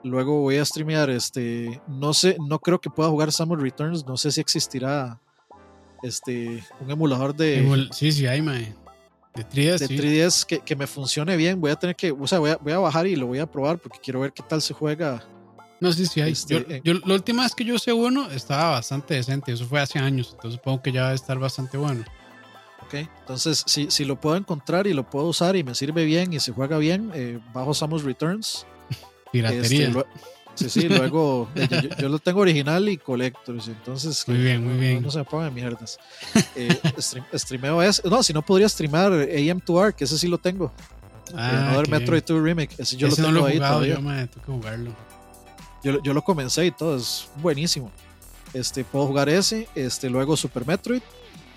Luego 0.04 0.40
voy 0.40 0.56
a 0.58 0.64
streamear 0.64 1.10
este. 1.10 1.80
No 1.88 2.14
sé, 2.14 2.36
no 2.46 2.58
creo 2.60 2.80
que 2.80 2.88
pueda 2.90 3.08
jugar 3.10 3.32
Samus 3.32 3.60
Returns. 3.60 4.06
No 4.06 4.16
sé 4.16 4.30
si 4.30 4.40
existirá 4.40 5.18
este 6.02 6.62
un 6.80 6.90
emulador 6.90 7.34
de, 7.34 7.88
sí, 7.92 8.12
sí, 8.12 8.26
hay, 8.26 8.40
mae. 8.42 8.74
De 9.34 9.44
3DS, 9.46 9.78
de 9.78 9.86
sí. 9.88 9.96
3DS 9.96 10.46
que, 10.46 10.60
que 10.60 10.76
me 10.76 10.86
funcione 10.86 11.36
bien. 11.36 11.60
Voy 11.60 11.70
a 11.70 11.76
tener 11.76 11.94
que, 11.96 12.10
o 12.12 12.26
sea, 12.26 12.38
voy 12.38 12.50
a, 12.50 12.56
voy 12.56 12.72
a 12.72 12.78
bajar 12.78 13.06
y 13.06 13.16
lo 13.16 13.26
voy 13.26 13.38
a 13.38 13.46
probar 13.50 13.78
porque 13.78 13.98
quiero 14.02 14.20
ver 14.20 14.32
qué 14.32 14.42
tal 14.42 14.60
se 14.62 14.74
juega. 14.74 15.22
No, 15.80 15.92
sí, 15.92 16.06
sí 16.06 16.20
hay. 16.20 16.32
Este, 16.32 16.54
yo, 16.54 16.60
eh. 16.74 16.80
yo- 16.84 16.94
la 17.04 17.14
última 17.14 17.42
vez 17.42 17.54
que 17.54 17.64
yo 17.64 17.74
usé 17.74 17.92
uno 17.92 18.30
estaba 18.30 18.70
bastante 18.70 19.14
decente. 19.14 19.52
Eso 19.52 19.66
fue 19.66 19.80
hace 19.80 19.98
años. 19.98 20.30
Entonces 20.34 20.58
supongo 20.58 20.82
que 20.82 20.92
ya 20.92 21.02
va 21.02 21.08
a 21.10 21.14
estar 21.14 21.38
bastante 21.38 21.76
bueno. 21.76 22.04
¿ok? 22.84 22.94
Entonces, 23.20 23.62
si, 23.66 23.90
si 23.90 24.04
lo 24.04 24.20
puedo 24.20 24.34
encontrar 24.36 24.86
y 24.86 24.94
lo 24.94 25.08
puedo 25.08 25.26
usar 25.26 25.54
y 25.56 25.62
me 25.62 25.74
sirve 25.74 26.04
bien 26.04 26.32
y 26.32 26.40
se 26.40 26.52
juega 26.52 26.78
bien, 26.78 27.10
eh, 27.14 27.38
bajo 27.52 27.74
Samus 27.74 28.02
Returns. 28.02 28.66
Piratería. 29.32 29.88
Este, 29.88 30.04
sí, 30.54 30.70
sí, 30.70 30.88
luego 30.88 31.48
eh, 31.54 31.88
yo, 32.00 32.08
lo 32.08 32.18
tengo 32.18 32.40
original 32.40 32.88
y 32.88 32.96
collectors, 32.96 33.68
entonces 33.68 34.24
Muy 34.26 34.36
que 34.38 34.42
bien, 34.42 34.64
muy 34.64 34.74
no- 34.74 34.80
bien. 34.80 35.02
No, 35.02 35.10
se 35.10 35.18
me 35.18 35.24
pongan 35.24 35.54
mierdas. 35.54 35.98
Eh, 36.56 36.68
stream- 36.96 37.24
streameo 37.34 37.82
es, 37.82 38.04
no, 38.04 38.22
si 38.22 38.32
no 38.32 38.42
podría 38.42 38.68
streamar 38.68 39.12
AM2R, 39.12 39.94
que 39.94 40.04
ese 40.04 40.18
sí 40.18 40.26
lo 40.28 40.38
tengo. 40.38 40.72
ah, 41.34 41.68
Another 41.68 41.84
qué 41.84 41.90
Metroid 41.92 42.22
bien. 42.26 42.38
2 42.38 42.44
Remake, 42.44 42.74
ese 42.78 42.96
yo 42.96 43.08
Ese 43.08 43.22
lo 43.22 43.28
no 43.28 43.34
tengo 43.34 43.40
lo 43.40 43.48
he 43.48 43.50
ahí 43.52 43.56
jugado 43.58 43.74
todavía. 43.74 43.94
yo, 43.94 44.02
mae. 44.02 44.26
Tengo 44.26 44.46
que 44.46 44.52
jugarlo. 44.52 44.96
Yo, 45.84 45.92
lo- 45.92 46.02
yo 46.02 46.14
lo 46.14 46.22
comencé 46.22 46.66
y 46.66 46.70
todo, 46.72 46.96
es 46.96 47.28
buenísimo. 47.36 47.92
Este, 48.54 48.82
puedo 48.82 49.06
jugar 49.06 49.28
ese, 49.28 49.68
este, 49.74 50.08
luego 50.10 50.36
Super 50.36 50.66
Metroid 50.66 51.02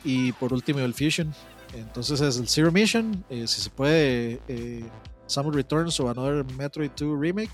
y 0.04 0.32
por 0.34 0.54
último 0.54 0.80
el 0.80 0.94
Fusion. 0.94 1.34
Entonces 1.74 2.20
es 2.20 2.38
el 2.38 2.50
Zero 2.50 2.70
Mission, 2.72 3.24
eh, 3.30 3.48
si 3.48 3.62
se 3.62 3.70
puede, 3.70 4.42
eh, 4.50 4.84
Samus 5.32 5.56
Returns 5.56 6.00
o 6.00 6.10
Another 6.10 6.44
Metroid 6.56 6.92
2 6.92 7.20
Remake, 7.20 7.52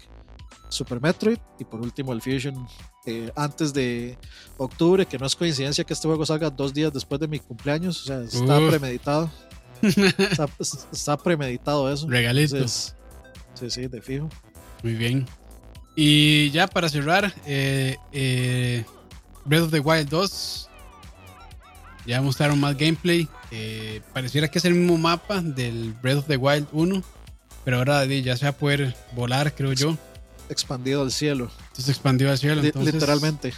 Super 0.69 1.01
Metroid 1.01 1.37
y 1.59 1.63
por 1.63 1.79
último 1.79 2.11
el 2.13 2.21
Fusion 2.21 2.67
eh, 3.05 3.31
antes 3.35 3.73
de 3.73 4.17
octubre, 4.57 5.05
que 5.05 5.17
no 5.17 5.25
es 5.25 5.35
coincidencia 5.35 5.83
que 5.83 5.93
este 5.93 6.07
juego 6.07 6.25
salga 6.25 6.49
dos 6.49 6.73
días 6.73 6.91
después 6.91 7.21
de 7.21 7.27
mi 7.27 7.39
cumpleaños, 7.39 8.01
o 8.01 8.05
sea, 8.05 8.21
está 8.21 8.57
premeditado. 8.67 9.29
está, 9.81 10.49
está 10.91 11.17
premeditado 11.17 11.91
eso. 11.91 12.07
Regalito. 12.09 12.55
Entonces, 12.55 12.95
sí, 13.53 13.69
sí, 13.69 13.87
de 13.87 14.01
fijo. 14.01 14.27
Muy 14.83 14.95
bien. 14.95 15.25
Y 15.95 16.51
ya 16.51 16.67
para 16.67 16.89
cerrar, 16.89 17.33
eh, 17.45 17.97
eh, 18.11 18.85
Breath 19.45 19.63
of 19.63 19.71
the 19.71 19.79
Wild 19.79 20.09
2. 20.09 20.69
Ya 22.05 22.21
mostraron 22.21 22.59
más 22.59 22.77
gameplay. 22.77 23.27
Eh, 23.51 24.01
pareciera 24.13 24.47
que 24.47 24.59
es 24.59 24.65
el 24.65 24.75
mismo 24.75 24.97
mapa 24.97 25.41
del 25.41 25.93
Breath 26.01 26.19
of 26.19 26.27
the 26.27 26.37
Wild 26.37 26.67
1. 26.71 27.03
Pero 27.67 27.79
ahora 27.79 28.05
ya 28.05 28.37
se 28.37 28.45
va 28.45 28.51
a 28.51 28.57
poder 28.57 28.95
volar, 29.11 29.53
creo 29.53 29.73
yo. 29.73 29.97
Expandido 30.47 31.01
al 31.01 31.11
cielo, 31.11 31.51
Entonces 31.67 31.89
expandió 31.89 32.31
al 32.31 32.37
cielo. 32.37 32.63
entonces- 32.63 32.93
literalmente. 32.93 33.53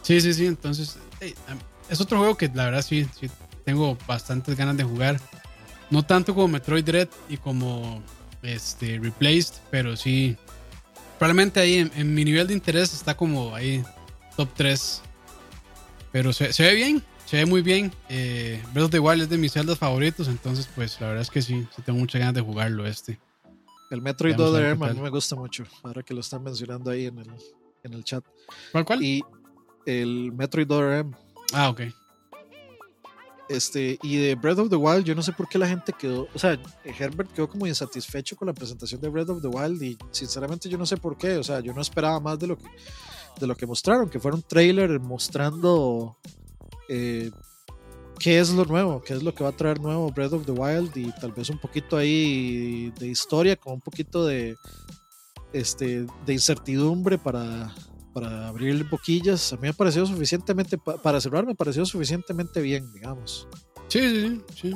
Sí, 0.00 0.22
sí, 0.22 0.32
sí. 0.32 0.46
Entonces, 0.46 0.96
es 1.90 2.00
otro 2.00 2.16
juego 2.16 2.34
que 2.34 2.50
la 2.54 2.64
verdad 2.64 2.80
sí, 2.80 3.06
sí 3.20 3.28
tengo 3.66 3.98
bastantes 4.06 4.56
ganas 4.56 4.78
de 4.78 4.84
jugar. 4.84 5.20
No 5.90 6.02
tanto 6.02 6.34
como 6.34 6.48
Metroid 6.48 6.82
Dread 6.82 7.08
y 7.28 7.36
como 7.36 8.02
este 8.42 8.98
Replaced, 9.02 9.56
pero 9.70 9.98
sí. 9.98 10.34
Probablemente 11.18 11.60
ahí 11.60 11.74
en, 11.74 11.92
en 11.94 12.14
mi 12.14 12.24
nivel 12.24 12.46
de 12.46 12.54
interés 12.54 12.94
está 12.94 13.14
como 13.14 13.54
ahí 13.54 13.84
top 14.38 14.48
3. 14.56 15.02
Pero 16.10 16.32
se, 16.32 16.54
se 16.54 16.62
ve 16.62 16.74
bien, 16.74 17.02
se 17.26 17.36
ve 17.36 17.44
muy 17.44 17.60
bien. 17.60 17.92
Eh, 18.08 18.62
Breath 18.72 18.86
of 18.86 18.90
the 18.92 18.98
Wild 19.00 19.24
es 19.24 19.28
de 19.28 19.36
mis 19.36 19.52
celdas 19.52 19.78
favoritos, 19.78 20.28
entonces 20.28 20.68
pues 20.74 20.98
la 21.00 21.08
verdad 21.08 21.22
es 21.22 21.30
que 21.30 21.42
sí, 21.42 21.66
sí 21.74 21.82
tengo 21.82 21.98
muchas 21.98 22.20
ganas 22.20 22.34
de 22.34 22.40
jugarlo 22.40 22.86
este. 22.86 23.18
El 23.90 24.02
Metroid 24.02 24.32
Vamos 24.32 24.46
a 24.48 24.50
2 24.50 24.54
de 24.54 24.60
ver 24.60 24.66
qué 24.66 24.70
Airman 24.72 24.90
a 24.90 24.94
mí 24.94 25.00
me 25.00 25.10
gusta 25.10 25.36
mucho, 25.36 25.64
ahora 25.82 26.02
que 26.02 26.12
lo 26.14 26.20
están 26.20 26.42
mencionando 26.42 26.90
ahí 26.90 27.06
en 27.06 27.18
el, 27.18 27.28
en 27.84 27.92
el 27.94 28.02
chat. 28.04 28.24
¿Cuál, 28.72 28.84
cuál? 28.84 29.02
Y 29.02 29.22
el 29.86 30.32
Metroid 30.32 30.66
2 30.66 30.82
RM, 30.82 31.14
Ah, 31.52 31.68
ok. 31.70 31.82
este, 33.48 33.96
y 34.02 34.16
de 34.16 34.34
Breath 34.34 34.58
of 34.58 34.70
the 34.70 34.76
Wild, 34.76 35.04
yo 35.04 35.14
no 35.14 35.22
sé 35.22 35.32
por 35.32 35.48
qué 35.48 35.56
la 35.58 35.68
gente 35.68 35.92
quedó, 35.92 36.26
o 36.34 36.38
sea, 36.38 36.58
Herbert 36.84 37.30
quedó 37.32 37.48
como 37.48 37.66
insatisfecho 37.66 38.36
con 38.36 38.46
la 38.46 38.52
presentación 38.52 39.00
de 39.00 39.08
Breath 39.08 39.28
of 39.30 39.40
the 39.42 39.48
Wild 39.48 39.80
y 39.82 39.96
sinceramente 40.10 40.68
yo 40.68 40.76
no 40.78 40.84
sé 40.86 40.96
por 40.96 41.16
qué, 41.16 41.36
o 41.36 41.44
sea, 41.44 41.60
yo 41.60 41.72
no 41.72 41.80
esperaba 41.80 42.18
más 42.18 42.38
de 42.40 42.48
lo 42.48 42.58
que, 42.58 42.64
de 43.38 43.46
lo 43.46 43.54
que 43.54 43.66
mostraron, 43.66 44.10
que 44.10 44.18
fuera 44.18 44.34
un 44.36 44.42
trailer 44.42 44.98
mostrando 44.98 46.16
eh, 46.88 47.30
qué 48.18 48.38
es 48.40 48.50
lo 48.50 48.64
nuevo, 48.64 49.02
qué 49.02 49.14
es 49.14 49.22
lo 49.22 49.34
que 49.34 49.44
va 49.44 49.50
a 49.50 49.56
traer 49.56 49.80
nuevo 49.80 50.10
Breath 50.10 50.32
of 50.32 50.46
the 50.46 50.52
Wild 50.52 50.96
y 50.96 51.12
tal 51.20 51.32
vez 51.32 51.48
un 51.50 51.58
poquito 51.58 51.96
ahí 51.96 52.92
de 52.98 53.08
historia, 53.08 53.56
con 53.56 53.74
un 53.74 53.80
poquito 53.80 54.24
de, 54.26 54.56
este, 55.52 56.06
de 56.24 56.32
incertidumbre 56.32 57.18
para, 57.18 57.74
para 58.12 58.48
abrir 58.48 58.88
boquillas. 58.88 59.52
A 59.52 59.56
mí 59.56 59.62
me 59.62 59.74
pareció 59.74 60.04
suficientemente, 60.06 60.78
pa- 60.78 61.00
para 61.00 61.20
cerrar, 61.20 61.46
me 61.46 61.54
pareció 61.54 61.84
suficientemente 61.86 62.60
bien, 62.60 62.92
digamos. 62.92 63.46
Sí, 63.88 64.00
sí, 64.00 64.40
sí. 64.60 64.72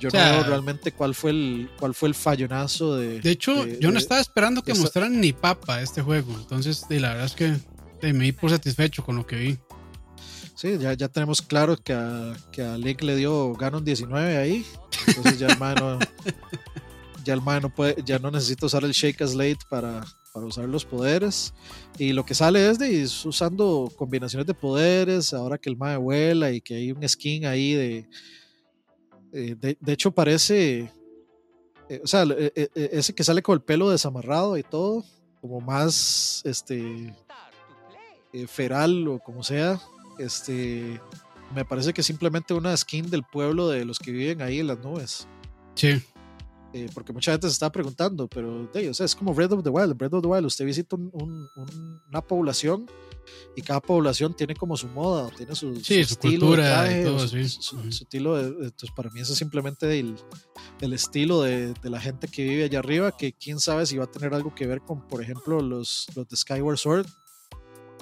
Yo 0.00 0.08
O 0.08 0.10
sea, 0.10 0.32
no 0.32 0.34
veo 0.40 0.44
realmente 0.48 0.90
cuál 0.90 1.14
fue 1.14 1.30
el, 1.30 1.70
cuál 1.78 1.94
fue 1.94 2.08
el 2.08 2.14
fallonazo 2.16 2.96
de. 2.96 3.20
De 3.20 3.30
hecho, 3.30 3.64
de- 3.64 3.78
yo 3.80 3.88
no 3.90 3.94
de- 3.94 4.00
estaba 4.00 4.20
esperando 4.20 4.62
que 4.62 4.74
mostraran 4.74 5.20
ni 5.20 5.32
papa 5.32 5.80
este 5.80 6.02
juego. 6.02 6.32
Entonces, 6.36 6.84
de 6.88 6.98
la 6.98 7.10
verdad 7.10 7.26
es 7.26 7.34
que 7.36 8.12
me 8.12 8.24
di 8.24 8.32
por 8.32 8.50
satisfecho 8.50 9.04
con 9.04 9.14
lo 9.16 9.24
que 9.26 9.36
vi. 9.36 9.58
Sí, 10.58 10.76
ya, 10.76 10.92
ya 10.92 11.06
tenemos 11.06 11.40
claro 11.40 11.76
que 11.76 11.92
a, 11.92 12.36
que 12.50 12.62
a 12.62 12.76
Link 12.76 13.02
le 13.02 13.14
dio 13.14 13.52
Ganon 13.54 13.84
19 13.84 14.36
ahí. 14.36 14.66
Entonces 15.06 15.38
ya 15.38 15.46
el 15.46 15.56
mae 15.56 15.76
no, 15.76 16.00
ya 17.24 17.34
el 17.34 17.44
no 17.62 17.72
puede, 17.72 18.02
ya 18.04 18.18
no 18.18 18.28
necesita 18.32 18.66
usar 18.66 18.82
el 18.82 18.90
Shake 18.90 19.22
as 19.22 19.36
Late 19.36 19.60
para, 19.70 20.04
para 20.34 20.46
usar 20.46 20.64
los 20.64 20.84
poderes. 20.84 21.54
Y 21.96 22.12
lo 22.12 22.24
que 22.26 22.34
sale 22.34 22.68
es 22.68 22.76
de 22.76 23.04
usando 23.24 23.88
combinaciones 23.96 24.48
de 24.48 24.54
poderes, 24.54 25.32
ahora 25.32 25.58
que 25.58 25.70
el 25.70 25.76
mae 25.76 25.96
vuela 25.96 26.50
y 26.50 26.60
que 26.60 26.74
hay 26.74 26.90
un 26.90 27.08
skin 27.08 27.46
ahí 27.46 27.74
de. 27.74 28.08
eh, 29.32 29.54
de, 29.56 29.78
de 29.80 29.92
hecho, 29.92 30.10
parece. 30.10 30.90
eh, 31.88 32.00
o 32.02 32.06
sea, 32.08 32.24
eh, 32.24 32.52
eh, 32.56 32.68
eh, 32.74 32.88
ese 32.94 33.14
que 33.14 33.22
sale 33.22 33.42
con 33.42 33.54
el 33.54 33.62
pelo 33.62 33.90
desamarrado 33.90 34.56
y 34.58 34.64
todo, 34.64 35.04
como 35.40 35.60
más 35.60 36.42
este 36.44 37.14
eh, 38.32 38.46
feral 38.48 39.06
o 39.06 39.20
como 39.20 39.44
sea, 39.44 39.80
este 40.18 41.00
me 41.54 41.64
parece 41.64 41.92
que 41.94 42.02
simplemente 42.02 42.52
una 42.52 42.76
skin 42.76 43.08
del 43.08 43.22
pueblo 43.22 43.68
de 43.68 43.84
los 43.86 43.98
que 43.98 44.10
viven 44.12 44.42
ahí 44.42 44.60
en 44.60 44.66
las 44.66 44.78
nubes. 44.80 45.26
Sí, 45.74 46.00
Eh, 46.74 46.86
porque 46.92 47.14
mucha 47.14 47.32
gente 47.32 47.46
se 47.46 47.54
está 47.54 47.72
preguntando, 47.72 48.28
pero 48.28 48.68
o 48.90 48.94
sea, 48.94 49.06
es 49.06 49.16
como 49.16 49.32
Breath 49.32 49.52
of 49.52 49.62
the 49.64 49.70
Wild. 49.70 49.96
Breath 49.96 50.12
of 50.12 50.20
the 50.20 50.28
Wild, 50.28 50.44
usted 50.44 50.66
visita 50.66 50.96
un- 50.96 51.08
un- 51.14 51.48
un- 51.56 52.02
una 52.10 52.20
población 52.20 52.84
y 53.56 53.62
cada 53.62 53.80
población 53.80 54.34
tiene 54.36 54.54
como 54.54 54.76
su 54.76 54.86
moda, 54.88 55.30
tiene 55.34 55.54
su, 55.54 55.74
Sí, 55.76 56.04
su 56.04 56.12
estilo 56.12 56.40
cultura 56.48 56.82
de 56.82 56.90
y 56.90 57.02
traje, 57.02 57.06
o 57.06 57.16
todo, 57.16 57.20
su, 57.20 57.28
sí. 57.28 57.48
su- 57.48 57.76
Ujú. 57.76 57.90
su 57.92 58.04
estilo 58.04 58.36
de, 58.36 58.48
entonces 58.66 58.90
para 58.94 59.08
mí 59.08 59.18
eso 59.20 59.32
es 59.32 59.38
simplemente 59.38 59.98
el, 59.98 60.14
el 60.82 60.92
estilo 60.92 61.40
de, 61.40 61.72
de 61.72 61.88
la 61.90 62.02
gente 62.02 62.28
que 62.28 62.44
vive 62.44 62.64
allá 62.64 62.80
arriba, 62.80 63.16
que 63.16 63.32
quién 63.32 63.60
sabe 63.60 63.86
si 63.86 63.96
va 63.96 64.04
a 64.04 64.10
tener 64.10 64.34
algo 64.34 64.54
que 64.54 64.66
ver 64.66 64.82
con, 64.82 65.08
por 65.08 65.22
ejemplo, 65.22 65.62
los, 65.62 66.06
los 66.14 66.28
de 66.28 66.36
Skyward 66.36 66.76
Sword. 66.76 67.06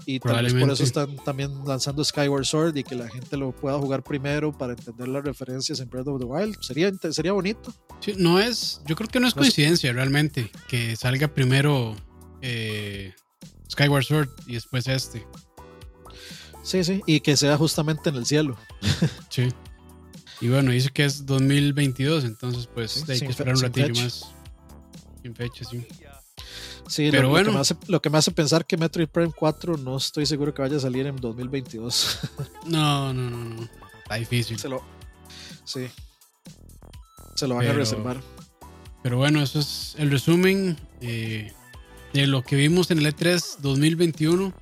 Y 0.09 0.21
tal 0.21 0.45
vez 0.45 0.55
por 0.55 0.71
eso 0.71 0.85
están 0.85 1.17
también 1.25 1.51
lanzando 1.67 2.05
Skyward 2.05 2.45
Sword 2.47 2.77
y 2.77 2.85
que 2.85 2.95
la 2.95 3.09
gente 3.09 3.37
lo 3.37 3.51
pueda 3.51 3.77
jugar 3.77 4.05
primero 4.05 4.57
para 4.57 4.73
entender 4.75 5.09
las 5.09 5.25
referencias 5.25 5.81
en 5.81 5.91
Breath 5.91 6.07
of 6.07 6.21
the 6.21 6.25
Wild. 6.25 6.57
Sería, 6.61 6.93
sería 7.11 7.33
bonito. 7.33 7.75
sí, 8.01 8.15
no 8.17 8.39
es, 8.39 8.81
yo 8.87 8.95
creo 8.95 9.09
que 9.09 9.19
no 9.19 9.27
es 9.27 9.35
No 9.35 9.43
es- 9.43 9.49
coincidencia 9.49 9.93
realmente 9.93 10.51
que 10.69 10.95
salga 10.95 11.27
primero 11.29 11.97
eh, 12.41 13.13
Skyward 13.71 14.05
Sword 14.05 14.29
y 14.47 14.55
después 14.55 14.87
este. 14.87 15.27
Sí, 16.63 16.83
sí. 16.85 17.03
Y 17.07 17.21
que 17.21 17.37
sea 17.37 17.57
justamente 17.57 18.09
en 18.11 18.17
el 18.17 18.27
cielo. 18.27 18.57
Sí. 19.31 19.49
Y 20.41 20.49
bueno, 20.49 20.71
dice 20.71 20.91
que 20.91 21.05
es 21.05 21.25
2022, 21.27 22.25
entonces 22.25 22.69
pues 22.73 22.93
Sí, 22.93 23.05
hay 23.13 23.21
que 23.21 23.27
esperar 23.27 23.55
un 23.57 23.63
ratillo 23.63 23.87
fecha. 23.89 24.03
más. 24.05 24.27
Sin 25.23 25.35
fecha, 25.35 25.65
sí. 25.65 25.87
Sí, 26.89 27.09
Pero 27.11 27.25
lo, 27.25 27.29
lo 27.29 27.31
bueno. 27.31 27.47
que 27.51 27.55
me 27.55 27.61
hace, 27.61 27.77
lo 27.89 28.01
que 28.03 28.11
me 28.11 28.19
hace 28.19 28.31
pensar 28.31 28.65
que 28.65 28.77
Metroid 28.77 29.09
Prime 29.09 29.33
4 29.37 29.77
no 29.77 29.97
estoy 29.97 30.25
seguro 30.27 30.55
que 30.55 30.63
vaya 30.63 30.77
a 30.77 30.81
salir 30.81 31.07
en 31.07 31.17
2022. 31.17 32.19
No, 32.67 33.13
no, 33.13 33.31
no, 33.31 33.45
no. 33.45 33.69
Está 34.03 34.15
difícil. 34.17 34.59
Se 34.59 34.69
lo, 34.69 34.83
sí. 35.65 35.87
Se 37.35 37.47
lo 37.49 37.57
van 37.57 37.67
a 37.69 37.73
reservar. 37.73 38.21
Pero 39.03 39.19
bueno, 39.19 39.41
eso 39.43 39.59
es 39.61 39.95
el 39.99 40.11
resumen 40.11 40.77
eh, 41.01 41.53
de 42.13 42.27
lo 42.27 42.43
que 42.43 42.57
vimos 42.57 42.91
en 42.91 42.99
el 42.99 43.07
E 43.07 43.15
E3 43.15 43.59
2021. 43.59 44.53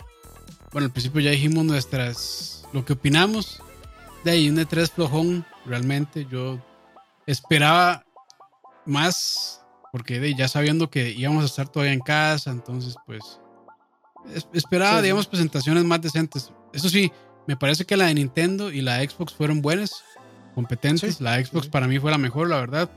Bueno, 0.73 0.87
al 0.87 0.91
principio 0.93 1.21
ya 1.21 1.31
dijimos 1.31 1.65
nuestras. 1.65 2.65
lo 2.73 2.85
que 2.85 2.95
opinamos. 2.95 3.63
De 4.25 4.33
ahí 4.33 4.49
un 4.49 4.57
E3 4.57 4.91
flojón, 4.91 5.47
realmente. 5.67 6.27
Yo 6.31 6.59
esperaba 7.27 8.05
más, 8.87 9.63
porque 9.95 10.19
de, 10.19 10.35
ya 10.35 10.49
sabiendo 10.49 10.91
que 10.91 11.11
íbamos 11.12 11.45
a 11.45 11.47
estar 11.47 11.69
todavía 11.69 11.93
en 11.93 12.01
casa, 12.01 12.51
entonces 12.51 12.97
pues. 13.07 13.39
es- 14.35 14.49
esperaba, 14.53 14.95
Sí, 14.95 14.97
sí. 14.97 15.03
digamos, 15.05 15.27
presentaciones 15.29 15.85
más 15.85 16.01
decentes. 16.01 16.53
Eso 16.73 16.89
sí, 16.89 17.12
me 17.47 17.57
parece 17.57 17.85
que 17.85 17.97
la 17.97 18.07
de 18.07 18.15
Nintendo 18.15 18.73
y 18.73 18.81
la 18.81 18.97
de 18.97 19.09
Xbox 19.09 19.33
fueron 19.35 19.62
buenas, 19.62 20.03
competentes. 20.57 21.15
Sí, 21.19 21.23
la 21.23 21.37
de 21.37 21.45
Xbox 21.45 21.69
para 21.69 21.87
mí 21.87 22.01
fue 22.01 22.11
la 22.11 22.19
mejor, 22.19 22.49
la 22.51 22.57
verdad. 22.59 22.91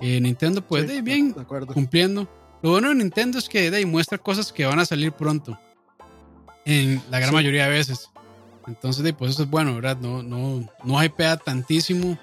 Eh, 0.00 0.20
Nintendo, 0.20 0.66
pues, 0.66 0.88
de, 0.88 1.00
bien, 1.00 1.32
De 1.32 1.44
cumpliendo. 1.66 2.28
Lo 2.60 2.70
bueno 2.70 2.88
de 2.88 2.96
Nintendo 2.96 3.38
es 3.38 3.48
que 3.48 3.70
de 3.70 3.76
ahí 3.76 3.86
muestra 3.86 4.18
cosas 4.18 4.52
que 4.52 4.66
van 4.66 4.80
a 4.80 4.84
salir 4.84 5.12
pronto. 5.12 5.56
En 6.64 7.00
la 7.08 7.20
gran 7.20 7.32
mayoría 7.34 7.66
de 7.66 7.70
veces. 7.70 8.10
Entonces, 8.66 9.04
de, 9.04 9.12
pues 9.12 9.30
eso 9.30 9.44
es 9.44 9.48
bueno, 9.48 9.76
¿verdad? 9.76 9.96
No, 10.00 10.24
no, 10.24 10.68
no 10.82 11.04
hypea 11.04 11.36
tantísimo. 11.36 12.18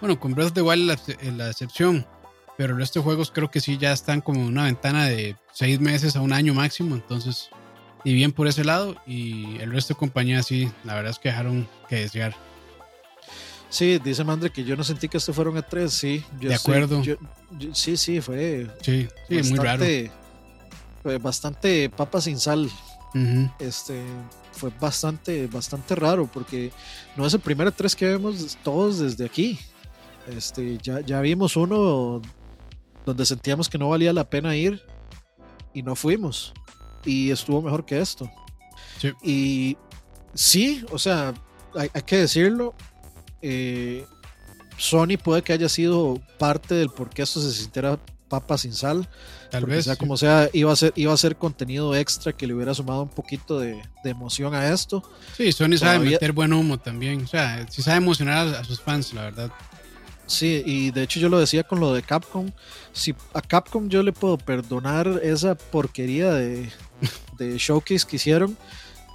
Bueno, 0.00 0.18
con 0.18 0.34
Breath 0.34 0.48
of 0.48 0.54
the 0.54 0.62
Wild 0.62 0.88
la, 0.88 1.30
la 1.36 1.50
excepción. 1.50 2.04
Pero 2.56 2.74
el 2.74 2.78
resto 2.78 3.00
de 3.00 3.04
juegos 3.04 3.30
creo 3.32 3.50
que 3.50 3.60
sí 3.60 3.78
ya 3.78 3.92
están 3.92 4.20
como 4.20 4.40
en 4.40 4.46
una 4.46 4.64
ventana 4.64 5.06
de 5.06 5.36
seis 5.52 5.80
meses 5.80 6.14
a 6.16 6.20
un 6.20 6.32
año 6.32 6.54
máximo. 6.54 6.94
Entonces, 6.94 7.48
y 8.04 8.12
bien 8.14 8.30
por 8.32 8.46
ese 8.46 8.64
lado. 8.64 8.94
Y 9.06 9.56
el 9.58 9.72
resto 9.72 9.94
de 9.94 9.98
compañías 9.98 10.46
sí, 10.46 10.70
la 10.84 10.94
verdad 10.94 11.10
es 11.10 11.18
que 11.18 11.30
dejaron 11.30 11.68
que 11.88 11.96
desear. 11.96 12.34
Sí, 13.68 13.98
dice 13.98 14.22
Mandre 14.22 14.50
que 14.50 14.62
yo 14.62 14.76
no 14.76 14.84
sentí 14.84 15.08
que 15.08 15.16
esto 15.16 15.32
fuera 15.34 15.50
un 15.50 15.56
E3. 15.56 15.88
Sí, 15.88 16.24
yo 16.38 16.48
De 16.50 16.54
acuerdo. 16.54 17.02
yo- 17.02 17.16
yo- 17.58 17.74
sí, 17.74 17.96
sí, 17.96 18.20
fue 18.20 18.68
Sí, 18.82 19.08
sí, 19.28 19.42
muy 19.50 19.58
raro. 19.58 19.84
fue 21.02 21.18
bastante 21.18 21.90
papa 21.90 22.20
sin 22.20 22.38
sal. 22.38 22.70
Este 23.58 24.00
fue 24.52 24.70
bastante 24.80 25.46
bastante 25.48 25.94
raro 25.96 26.26
porque 26.32 26.70
no 27.16 27.26
es 27.26 27.34
el 27.34 27.40
primer 27.40 27.68
E3 27.68 27.94
que 27.96 28.06
vemos 28.06 28.56
todos 28.64 28.98
desde 29.00 29.24
aquí 29.24 29.58
este 30.28 30.78
ya, 30.82 31.00
ya 31.00 31.20
vimos 31.20 31.56
uno 31.56 32.22
donde 33.04 33.26
sentíamos 33.26 33.68
que 33.68 33.78
no 33.78 33.88
valía 33.88 34.12
la 34.12 34.28
pena 34.28 34.56
ir 34.56 34.82
y 35.72 35.82
no 35.82 35.94
fuimos 35.96 36.52
y 37.04 37.30
estuvo 37.30 37.62
mejor 37.62 37.84
que 37.84 38.00
esto 38.00 38.30
Sí. 38.98 39.12
y 39.22 39.76
sí 40.34 40.84
o 40.90 40.98
sea 40.98 41.34
hay, 41.74 41.90
hay 41.92 42.02
que 42.02 42.18
decirlo 42.18 42.74
eh, 43.42 44.06
Sony 44.76 45.16
puede 45.22 45.42
que 45.42 45.52
haya 45.52 45.68
sido 45.68 46.20
parte 46.38 46.74
del 46.74 46.90
por 46.90 47.10
qué 47.10 47.22
esto 47.22 47.40
se 47.40 47.52
sintiera 47.52 47.98
papa 48.28 48.58
sin 48.58 48.72
sal. 48.72 49.08
Tal 49.50 49.66
vez. 49.66 49.84
Sea 49.84 49.96
como 49.96 50.16
sea, 50.16 50.48
iba 50.52 50.72
a, 50.72 50.76
ser, 50.76 50.92
iba 50.96 51.12
a 51.12 51.16
ser 51.16 51.36
contenido 51.36 51.94
extra 51.94 52.32
que 52.32 52.46
le 52.46 52.54
hubiera 52.54 52.74
sumado 52.74 53.02
un 53.02 53.08
poquito 53.08 53.60
de, 53.60 53.80
emoción 54.04 54.54
a 54.54 54.68
esto. 54.68 55.02
Sí, 55.36 55.52
Sony 55.52 55.76
sabe 55.78 56.00
meter 56.00 56.32
buen 56.32 56.52
humo 56.52 56.78
también. 56.78 57.22
O 57.22 57.26
sea, 57.26 57.66
sí 57.70 57.82
sabe 57.82 57.98
emocionar 57.98 58.48
a, 58.48 58.64
sus 58.64 58.80
fans, 58.80 59.12
la 59.14 59.22
verdad. 59.22 59.50
Sí, 60.26 60.62
y 60.64 60.90
de 60.90 61.02
hecho 61.02 61.20
yo 61.20 61.28
lo 61.28 61.38
decía 61.38 61.64
con 61.64 61.80
lo 61.80 61.92
de 61.92 62.02
Capcom. 62.02 62.50
Si 62.92 63.14
a 63.34 63.42
Capcom 63.42 63.88
yo 63.88 64.02
le 64.02 64.12
puedo 64.12 64.38
perdonar 64.38 65.20
esa 65.22 65.54
porquería 65.54 66.32
de, 66.32 66.70
de 67.38 67.58
showcase 67.58 68.06
que 68.06 68.16
hicieron, 68.16 68.56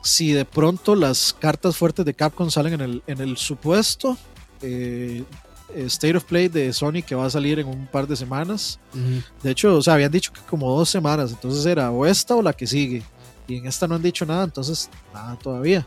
si 0.03 0.31
de 0.31 0.45
pronto 0.45 0.95
las 0.95 1.33
cartas 1.33 1.75
fuertes 1.75 2.05
de 2.05 2.13
Capcom 2.13 2.49
salen 2.49 2.73
en 2.73 2.81
el, 2.81 3.03
en 3.07 3.21
el 3.21 3.37
supuesto 3.37 4.17
eh, 4.61 5.23
State 5.75 6.17
of 6.17 6.23
Play 6.23 6.47
de 6.47 6.73
Sony 6.73 7.03
que 7.05 7.15
va 7.15 7.25
a 7.25 7.29
salir 7.29 7.59
en 7.59 7.67
un 7.67 7.85
par 7.87 8.07
de 8.07 8.15
semanas. 8.15 8.79
De 9.43 9.51
hecho, 9.51 9.77
o 9.77 9.81
sea, 9.81 9.93
habían 9.93 10.11
dicho 10.11 10.33
que 10.33 10.41
como 10.41 10.75
dos 10.75 10.89
semanas, 10.89 11.31
entonces 11.31 11.65
era 11.65 11.91
o 11.91 12.05
esta 12.05 12.35
o 12.35 12.41
la 12.41 12.53
que 12.53 12.65
sigue. 12.65 13.03
Y 13.47 13.57
en 13.57 13.67
esta 13.67 13.87
no 13.87 13.95
han 13.95 14.01
dicho 14.01 14.25
nada, 14.25 14.43
entonces 14.43 14.89
nada 15.13 15.37
todavía. 15.37 15.85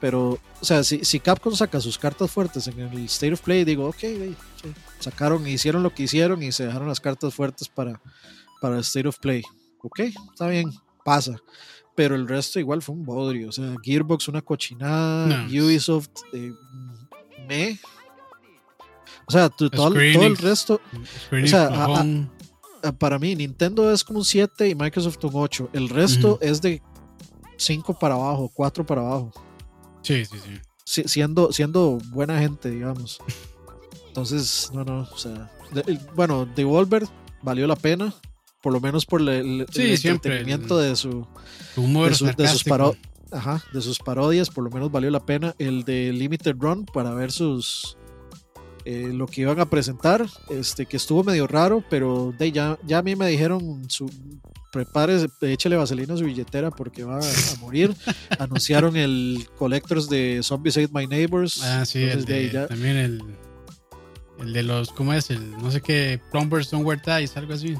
Pero, 0.00 0.38
o 0.60 0.64
sea, 0.64 0.84
si, 0.84 1.04
si 1.04 1.20
Capcom 1.20 1.54
saca 1.54 1.80
sus 1.80 1.98
cartas 1.98 2.30
fuertes 2.30 2.66
en 2.68 2.78
el 2.80 3.04
State 3.06 3.32
of 3.32 3.40
Play, 3.40 3.64
digo, 3.64 3.88
ok, 3.88 4.04
sacaron, 5.00 5.46
hicieron 5.46 5.82
lo 5.82 5.94
que 5.94 6.02
hicieron 6.02 6.42
y 6.42 6.52
se 6.52 6.66
dejaron 6.66 6.88
las 6.88 7.00
cartas 7.00 7.34
fuertes 7.34 7.68
para, 7.68 8.00
para 8.60 8.76
el 8.76 8.82
State 8.82 9.08
of 9.08 9.18
Play. 9.18 9.42
Ok, 9.82 10.00
está 10.00 10.48
bien, 10.48 10.70
pasa 11.04 11.36
pero 11.94 12.14
el 12.14 12.28
resto 12.28 12.60
igual 12.60 12.82
fue 12.82 12.94
un 12.94 13.06
bodrio. 13.06 13.48
O 13.48 13.52
sea, 13.52 13.74
Gearbox 13.82 14.28
una 14.28 14.42
cochinada, 14.42 15.46
Ubisoft 15.46 16.10
eh, 16.34 16.52
me, 17.48 17.80
o 19.26 19.32
sea, 19.32 19.48
todo, 19.48 19.98
el 19.98 20.36
resto. 20.36 20.80
O 21.32 21.46
sea, 21.46 21.98
para 22.98 23.18
mí, 23.18 23.34
Nintendo 23.34 23.92
es 23.92 24.04
como 24.04 24.20
un 24.20 24.24
7 24.24 24.68
y 24.68 24.74
Microsoft 24.74 25.22
un 25.24 25.32
8. 25.34 25.70
El 25.72 25.88
resto 25.88 26.38
es 26.40 26.62
de 26.62 26.80
5 27.56 27.98
para 27.98 28.14
abajo, 28.14 28.50
4 28.54 28.86
para 28.86 29.00
abajo. 29.00 29.32
Sí, 30.06 30.24
sí, 30.24 30.38
sí. 30.84 31.02
siendo, 31.06 31.52
siendo 31.52 31.98
buena 32.10 32.38
gente, 32.38 32.70
digamos. 32.70 33.18
Entonces, 34.08 34.70
no, 34.72 34.84
no. 34.84 35.00
O 35.00 35.18
sea, 35.18 35.50
bueno, 36.14 36.46
Devolver 36.46 37.06
valió 37.42 37.66
la 37.66 37.76
pena. 37.76 38.14
Por 38.62 38.72
lo 38.72 38.80
menos 38.80 39.06
por 39.06 39.20
el, 39.20 39.66
entretenimiento 39.74 40.78
de 40.78 40.96
su. 40.96 41.26
Humor 41.76 42.16
de, 42.16 42.32
de 42.32 42.48
sus 42.48 42.64
Ajá, 43.32 43.62
de 43.72 43.82
sus 43.82 43.98
parodias, 43.98 44.50
por 44.50 44.62
lo 44.62 44.70
menos 44.70 44.90
valió 44.90 45.10
la 45.10 45.24
pena. 45.24 45.54
El 45.58 45.84
de 45.84 46.12
Limited 46.12 46.54
Run 46.58 46.86
para 46.86 47.12
ver 47.12 47.32
sus 47.32 47.96
eh, 48.88 49.10
lo 49.12 49.26
que 49.26 49.40
iban 49.40 49.58
a 49.58 49.68
presentar, 49.68 50.24
este, 50.48 50.86
que 50.86 50.96
estuvo 50.96 51.24
medio 51.24 51.48
raro, 51.48 51.82
pero 51.90 52.32
de, 52.38 52.52
ya, 52.52 52.78
ya 52.86 52.98
a 52.98 53.02
mí 53.02 53.16
me 53.16 53.26
dijeron, 53.26 53.90
su, 53.90 54.08
prepárese, 54.76 55.28
échale 55.40 55.76
vaselina 55.76 56.12
a 56.12 56.16
su 56.18 56.24
billetera 56.24 56.70
porque 56.70 57.02
va 57.02 57.18
a, 57.18 57.60
morir. 57.60 57.94
Anunciaron 58.38 58.94
el 58.96 59.48
Collectors 59.56 60.08
de 60.10 60.40
Zombies 60.42 60.76
Ate 60.76 60.90
My 60.92 61.06
Neighbors. 61.06 61.62
Ah, 61.62 61.86
sí, 61.86 62.06
también 62.68 62.96
el, 62.96 63.22
el 64.40 64.52
de 64.52 64.62
los, 64.62 64.90
¿cómo 64.92 65.14
es? 65.14 65.30
El 65.30 65.50
no 65.52 65.70
sé 65.70 65.80
qué, 65.80 66.20
Plumbers 66.30 66.70
Don't 66.70 66.84
Wear 66.84 67.00
Ties, 67.00 67.36
algo 67.38 67.54
así. 67.54 67.74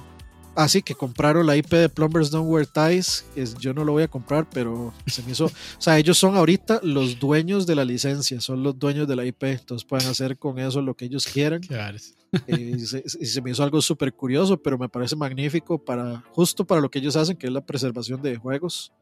Ah, 0.54 0.68
sí, 0.68 0.80
que 0.80 0.94
compraron 0.94 1.46
la 1.46 1.54
IP 1.54 1.68
de 1.68 1.90
Plumbers 1.90 2.30
Don't 2.30 2.50
Wear 2.50 2.66
Ties. 2.66 3.26
yo 3.60 3.74
no 3.74 3.84
lo 3.84 3.92
voy 3.92 4.04
a 4.04 4.08
comprar, 4.08 4.48
pero 4.48 4.94
se 5.06 5.22
me 5.22 5.32
hizo. 5.32 5.44
o 5.44 5.50
sea, 5.78 5.98
ellos 5.98 6.16
son 6.16 6.34
ahorita 6.34 6.80
los 6.82 7.20
dueños 7.20 7.66
de 7.66 7.74
la 7.74 7.84
licencia, 7.84 8.40
son 8.40 8.62
los 8.62 8.78
dueños 8.78 9.06
de 9.06 9.16
la 9.16 9.26
IP. 9.26 9.42
Entonces 9.44 9.86
pueden 9.86 10.08
hacer 10.08 10.38
con 10.38 10.58
eso 10.58 10.80
lo 10.80 10.94
que 10.94 11.04
ellos 11.04 11.26
quieran. 11.26 11.60
Claro. 11.60 11.98
Eh, 11.98 12.00
y, 12.46 12.78
se, 12.80 13.42
me 13.42 13.50
hizo 13.50 13.62
algo 13.62 13.80
súper 13.80 14.12
curioso, 14.12 14.56
pero 14.56 14.78
me 14.78 14.88
parece 14.88 15.16
magnífico 15.16 15.78
para 15.78 16.22
justo 16.32 16.64
para 16.64 16.80
lo 16.80 16.90
que 16.90 16.98
ellos 16.98 17.16
hacen, 17.16 17.36
que 17.36 17.46
es 17.46 17.52
la 17.52 17.64
preservación 17.64 18.22
de 18.22 18.36
juegos. 18.36 18.92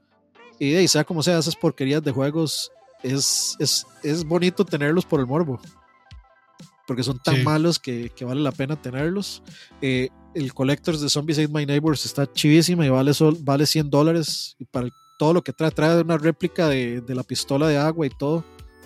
Y 0.59 0.71
de 0.71 0.87
sea 0.87 1.05
como 1.05 1.23
sea, 1.23 1.39
esas 1.39 1.57
porquerías 1.57 2.03
de 2.03 2.13
juegos, 2.13 2.71
es, 3.03 3.57
es, 3.59 3.87
es 4.03 4.25
bonito 4.25 4.65
tenerlos 4.65 5.05
por 5.05 5.21
el 5.21 5.27
morbo 5.27 5.61
porque 6.87 7.03
son 7.03 7.19
tan 7.19 7.43
malos 7.45 7.79
que, 7.79 8.11
que, 8.15 8.25
vale 8.25 8.41
la 8.41 8.53
pena 8.53 8.77
tenerlos. 8.77 9.43
Eh, 9.81 10.11
el 10.35 10.53
Collectors 10.53 11.01
de 11.01 11.09
Zombies 11.09 11.39
Ate 11.39 11.49
My 11.49 11.65
Neighbors 11.65 12.05
está 12.05 12.31
chivísima 12.31 12.85
y 12.85 12.91
vale, 12.91 13.13
vale 13.41 13.67
100 13.67 13.91
dólares. 13.91 14.57
Y 14.59 14.65
para 14.65 14.89
todo 15.19 15.33
lo 15.33 15.43
que 15.43 15.53
trae, 15.53 15.71
trae 15.71 16.03
una 16.03 16.19
réplica 16.19 16.69
de, 16.69 17.01
de 17.01 17.15
la 17.15 17.23
pistola 17.23 17.69
de 17.69 17.79
agua 17.79 18.07
y 18.07 18.11
todo. 18.11 18.45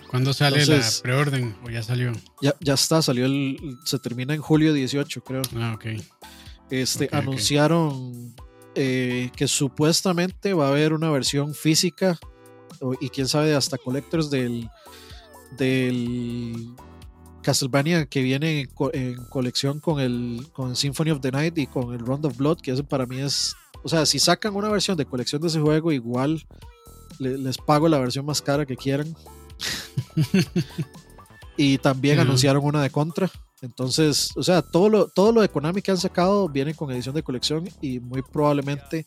¿Cuándo 0.09 0.33
sale 0.33 0.65
la 0.65 0.83
preorden? 1.03 1.55
¿O 1.63 1.69
ya 1.69 1.83
salió? 1.83 2.11
Ya, 2.41 2.55
ya 2.59 2.73
está, 2.73 3.01
salió 3.01 3.25
el. 3.25 3.77
Se 3.85 3.99
termina 3.99 4.33
en 4.33 4.41
julio 4.41 4.73
18, 4.73 5.23
creo. 5.23 5.41
Ah, 5.55 5.73
ok. 5.75 5.85
Este, 6.71 7.09
anunciaron 7.11 8.33
eh, 8.75 9.29
que 9.35 9.47
supuestamente 9.47 10.53
va 10.53 10.67
a 10.67 10.69
haber 10.69 10.93
una 10.93 11.11
versión 11.11 11.53
física 11.53 12.19
y 13.01 13.09
quién 13.09 13.27
sabe 13.27 13.53
hasta 13.55 13.77
collectors 13.77 14.29
del, 14.29 14.69
del 15.57 16.69
Castlevania 17.41 18.05
que 18.05 18.21
viene 18.21 18.67
en, 18.93 19.15
colección 19.25 19.79
con 19.79 19.99
el, 19.99 20.47
con 20.53 20.75
Symphony 20.75 21.11
of 21.11 21.21
the 21.21 21.31
Night 21.31 21.57
y 21.57 21.67
con 21.67 21.93
el 21.93 21.99
Round 21.99 22.25
of 22.25 22.37
Blood, 22.37 22.61
que 22.61 22.71
eso 22.71 22.83
para 22.83 23.05
mí 23.05 23.19
es, 23.19 23.55
o 23.83 23.89
sea, 23.89 24.05
si 24.05 24.19
sacan 24.19 24.55
una 24.55 24.69
versión 24.69 24.97
de 24.97 25.05
colección 25.05 25.41
de 25.41 25.49
ese 25.49 25.59
juego, 25.59 25.91
igual 25.91 26.45
les 27.19 27.57
pago 27.57 27.89
la 27.89 27.99
versión 27.99 28.25
más 28.25 28.41
cara 28.41 28.65
que 28.65 28.77
quieran. 28.77 29.15
y 31.57 31.77
también 31.77 32.19
anunciaron 32.19 32.63
una 32.63 32.81
de 32.81 32.89
Contra. 32.89 33.29
Entonces, 33.61 34.31
o 34.37 34.43
sea, 34.43 34.61
todo 34.61 34.89
lo, 34.89 35.07
todo 35.07 35.31
lo 35.33 35.41
de 35.41 35.49
Konami 35.49 35.81
que 35.81 35.91
han 35.91 35.97
sacado 35.97 36.47
viene 36.47 36.73
con 36.73 36.91
edición 36.91 37.13
de 37.13 37.23
colección 37.23 37.67
y 37.81 37.99
muy 37.99 38.21
probablemente 38.21 39.05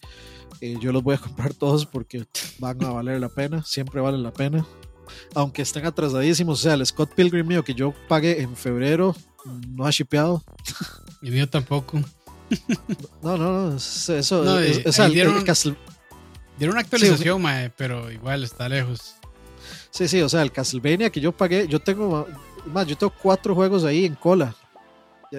eh, 0.60 0.76
yo 0.78 0.92
los 0.92 1.02
voy 1.02 1.14
a 1.14 1.18
comprar 1.26 1.54
todos 1.54 1.86
porque 1.86 2.26
van 2.58 2.82
a 2.84 2.90
valer 2.90 3.20
la 3.20 3.30
pena, 3.30 3.62
siempre 3.64 4.00
valen 4.00 4.22
la 4.22 4.32
pena 4.32 4.66
aunque 5.34 5.62
estén 5.62 5.86
atrasadísimos. 5.86 6.60
O 6.60 6.62
sea, 6.62 6.74
el 6.74 6.84
Scott 6.86 7.14
Pilgrim 7.14 7.46
mío 7.46 7.64
que 7.64 7.74
yo 7.74 7.94
pagué 8.08 8.42
en 8.42 8.56
febrero 8.56 9.14
no 9.68 9.86
ha 9.86 9.90
shipeado. 9.90 10.42
Y 11.20 11.30
mío 11.30 11.48
tampoco. 11.48 12.00
No, 13.22 13.36
no, 13.36 13.70
no. 13.70 13.76
Eso, 13.76 14.44
no, 14.44 14.58
dieron, 14.58 15.44
dieron, 15.44 16.72
una 16.72 16.80
actualización, 16.80 17.42
pero 17.76 18.10
igual 18.10 18.44
está 18.44 18.68
lejos. 18.68 19.14
Sí, 19.90 20.08
sí, 20.08 20.20
o 20.22 20.28
sea, 20.28 20.42
el 20.42 20.52
Castlevania 20.52 21.10
que 21.10 21.20
yo 21.20 21.32
pagué, 21.32 21.66
yo 21.68 21.80
tengo 21.80 22.26
más, 22.66 22.86
yo 22.86 22.96
tengo 22.96 23.12
cuatro 23.20 23.54
juegos 23.54 23.84
ahí 23.84 24.04
en 24.04 24.14
cola. 24.14 24.54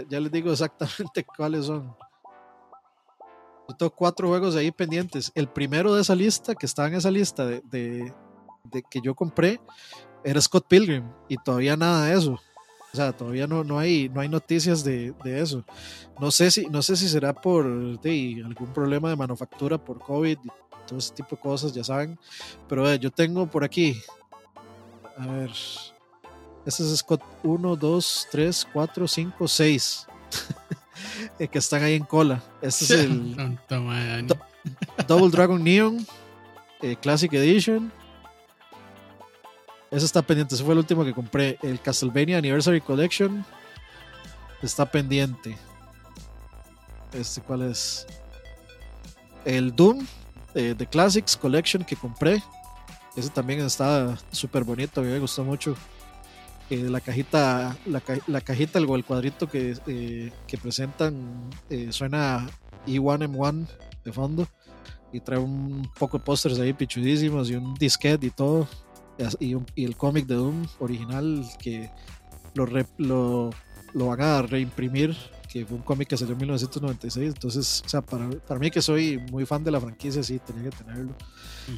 Ya, 0.09 0.19
les 0.19 0.31
digo 0.31 0.51
exactamente 0.51 1.23
cuáles 1.37 1.65
son. 1.65 1.95
Yo 3.69 3.75
tengo 3.77 3.91
cuatro 3.91 4.27
juegos 4.27 4.55
ahí 4.55 4.71
pendientes. 4.71 5.31
El 5.35 5.47
primero 5.47 5.93
de 5.93 6.01
esa 6.01 6.15
lista, 6.15 6.55
que 6.55 6.65
está 6.65 6.87
en 6.87 6.95
esa 6.95 7.11
lista 7.11 7.45
de 7.45 8.11
que 8.89 9.01
yo 9.01 9.13
compré 9.13 9.59
era 10.23 10.41
Scott 10.41 10.65
Pilgrim 10.67 11.03
y 11.27 11.37
todavía 11.37 11.75
nada 11.77 12.05
de 12.05 12.17
eso. 12.17 12.39
O 12.93 12.95
sea, 12.95 13.11
todavía 13.11 13.47
no, 13.47 13.63
no, 13.63 13.79
hay, 13.79 14.07
no 14.09 14.21
hay 14.21 14.29
noticias 14.29 14.83
de, 14.83 15.13
de 15.23 15.41
eso. 15.41 15.63
No 16.19 16.29
sé, 16.29 16.51
si, 16.51 16.67
no 16.67 16.83
sé 16.83 16.95
si 16.95 17.09
será 17.09 17.33
por 17.33 17.65
algún 17.65 18.73
problema 18.73 19.09
de 19.09 19.15
manufactura 19.15 19.83
por 19.83 19.99
COVID 19.99 20.37
y 20.43 20.47
todo 20.85 20.99
ese 20.99 21.13
tipo 21.13 21.35
de 21.35 21.41
cosas, 21.41 21.73
ya 21.73 21.83
saben. 21.83 22.19
Pero 22.69 22.93
yo 22.95 23.09
tengo 23.09 23.47
por 23.47 23.63
aquí, 23.63 23.99
a 25.17 25.25
ver, 25.27 25.51
este 26.65 26.83
es 26.83 26.97
Scott 26.97 27.21
1, 27.43 27.75
2, 27.75 28.27
3, 28.31 28.67
4, 28.73 29.07
5, 29.07 29.47
6. 29.47 30.07
que 31.51 31.57
están 31.57 31.83
ahí 31.83 31.95
en 31.95 32.03
cola. 32.03 32.41
Este 32.61 32.85
es 32.85 32.91
el 32.91 33.35
Double 35.07 35.29
Dragon 35.29 35.63
Neon 35.63 36.05
eh, 36.83 36.97
Classic 36.97 37.31
Edition. 37.33 37.91
Ese 39.89 40.05
está 40.05 40.21
pendiente. 40.21 40.55
Ese 40.55 40.63
fue 40.63 40.73
el 40.73 40.79
último 40.79 41.05
que 41.05 41.13
compré. 41.13 41.57
El 41.61 41.79
Castlevania 41.79 42.37
Anniversary 42.37 42.81
Collection 42.81 43.45
está 44.61 44.85
pendiente. 44.85 45.57
Este, 47.13 47.41
¿cuál 47.41 47.63
es? 47.63 48.05
El 49.45 49.75
Doom 49.75 50.05
de 50.53 50.75
The 50.75 50.87
Classics 50.87 51.37
Collection 51.37 51.83
que 51.83 51.95
compré. 51.95 52.43
Ese 53.15 53.29
también 53.29 53.59
está 53.61 54.17
súper 54.31 54.63
bonito. 54.63 55.01
A 55.01 55.03
mí 55.03 55.09
me 55.09 55.19
gustó 55.19 55.43
mucho. 55.43 55.75
Eh, 56.69 56.89
la 56.89 57.01
cajita, 57.01 57.77
la, 57.85 58.01
la, 58.27 58.41
cajita, 58.41 58.79
el, 58.79 58.89
el 58.89 59.05
cuadrito 59.05 59.47
que, 59.47 59.75
eh, 59.85 60.31
que 60.47 60.57
presentan 60.57 61.49
eh, 61.69 61.89
suena 61.91 62.49
E1M1 62.87 63.67
de 64.05 64.11
fondo 64.13 64.47
y 65.11 65.19
trae 65.19 65.39
un 65.39 65.87
poco 65.99 66.17
de 66.17 66.23
pósters 66.23 66.59
ahí 66.59 66.73
pichudísimos 66.73 67.49
y 67.49 67.55
un 67.55 67.73
disquete 67.75 68.27
y 68.27 68.29
todo 68.31 68.67
y, 69.39 69.83
el 69.83 69.95
cómic 69.95 70.25
de 70.25 70.35
Doom 70.35 70.65
original 70.79 71.45
que 71.59 71.89
lo, 72.55 72.65
lo, 72.97 73.49
lo, 73.93 74.07
van 74.07 74.21
a 74.21 74.41
reimprimir, 74.41 75.15
que 75.51 75.65
fue 75.65 75.77
un 75.77 75.83
cómic 75.83 76.09
que 76.09 76.17
salió 76.17 76.33
en 76.33 76.39
1996. 76.39 77.33
Entonces, 77.33 77.83
o 77.85 77.89
sea, 77.89 78.01
para, 78.01 78.29
para 78.29 78.59
mí 78.59 78.71
que 78.71 78.81
soy 78.81 79.17
muy 79.31 79.45
fan 79.45 79.63
de 79.63 79.71
la 79.71 79.79
franquicia, 79.79 80.23
sí, 80.23 80.39
tenía 80.39 80.69
que 80.69 80.77
tenerlo. 80.77 81.15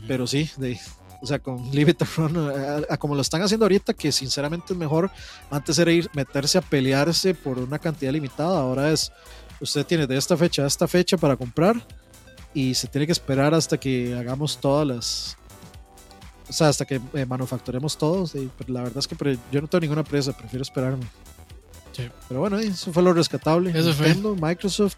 Pero 0.07 0.27
sí, 0.27 0.49
de, 0.57 0.79
O 1.25 1.27
sea, 1.27 1.39
con 1.39 1.71
Limited 1.71 2.05
Run, 2.17 2.51
a, 2.87 2.97
como 2.97 3.15
lo 3.15 3.21
están 3.21 3.41
haciendo 3.41 3.65
ahorita, 3.65 3.95
que 3.95 4.11
sinceramente 4.11 4.73
es 4.73 4.77
mejor. 4.77 5.09
Antes 5.49 5.79
era 5.79 5.91
ir, 5.91 6.07
meterse 6.13 6.59
a 6.59 6.61
pelearse 6.61 7.33
por 7.33 7.57
una 7.57 7.79
cantidad 7.79 8.11
limitada. 8.11 8.59
Ahora 8.59 8.91
es, 8.91 9.11
usted 9.59 9.83
tiene 9.87 10.05
de 10.05 10.17
esta 10.17 10.37
fecha 10.37 10.61
a 10.61 10.67
esta 10.67 10.87
fecha 10.87 11.17
para 11.17 11.35
comprar 11.35 11.83
y 12.53 12.75
se 12.75 12.87
tiene 12.87 13.07
que 13.07 13.11
esperar 13.11 13.55
hasta 13.55 13.79
que 13.79 14.13
hagamos 14.13 14.59
todas 14.59 14.85
las. 14.85 15.37
O 16.47 16.53
sea, 16.53 16.67
hasta 16.67 16.85
que 16.85 17.01
eh, 17.15 17.25
manufacturemos 17.25 17.97
todos. 17.97 18.35
Y, 18.35 18.51
la 18.67 18.83
verdad 18.83 18.99
es 18.99 19.07
que 19.07 19.39
yo 19.51 19.61
no 19.61 19.67
tengo 19.67 19.81
ninguna 19.81 20.03
presa, 20.03 20.31
prefiero 20.31 20.61
esperarme. 20.61 21.07
Sí. 21.91 22.07
Pero 22.27 22.39
bueno, 22.39 22.59
eso 22.59 22.93
fue 22.93 23.01
lo 23.01 23.13
rescatable. 23.13 23.71
Eso 23.71 23.89
Nintendo, 23.95 24.35
Microsoft, 24.35 24.97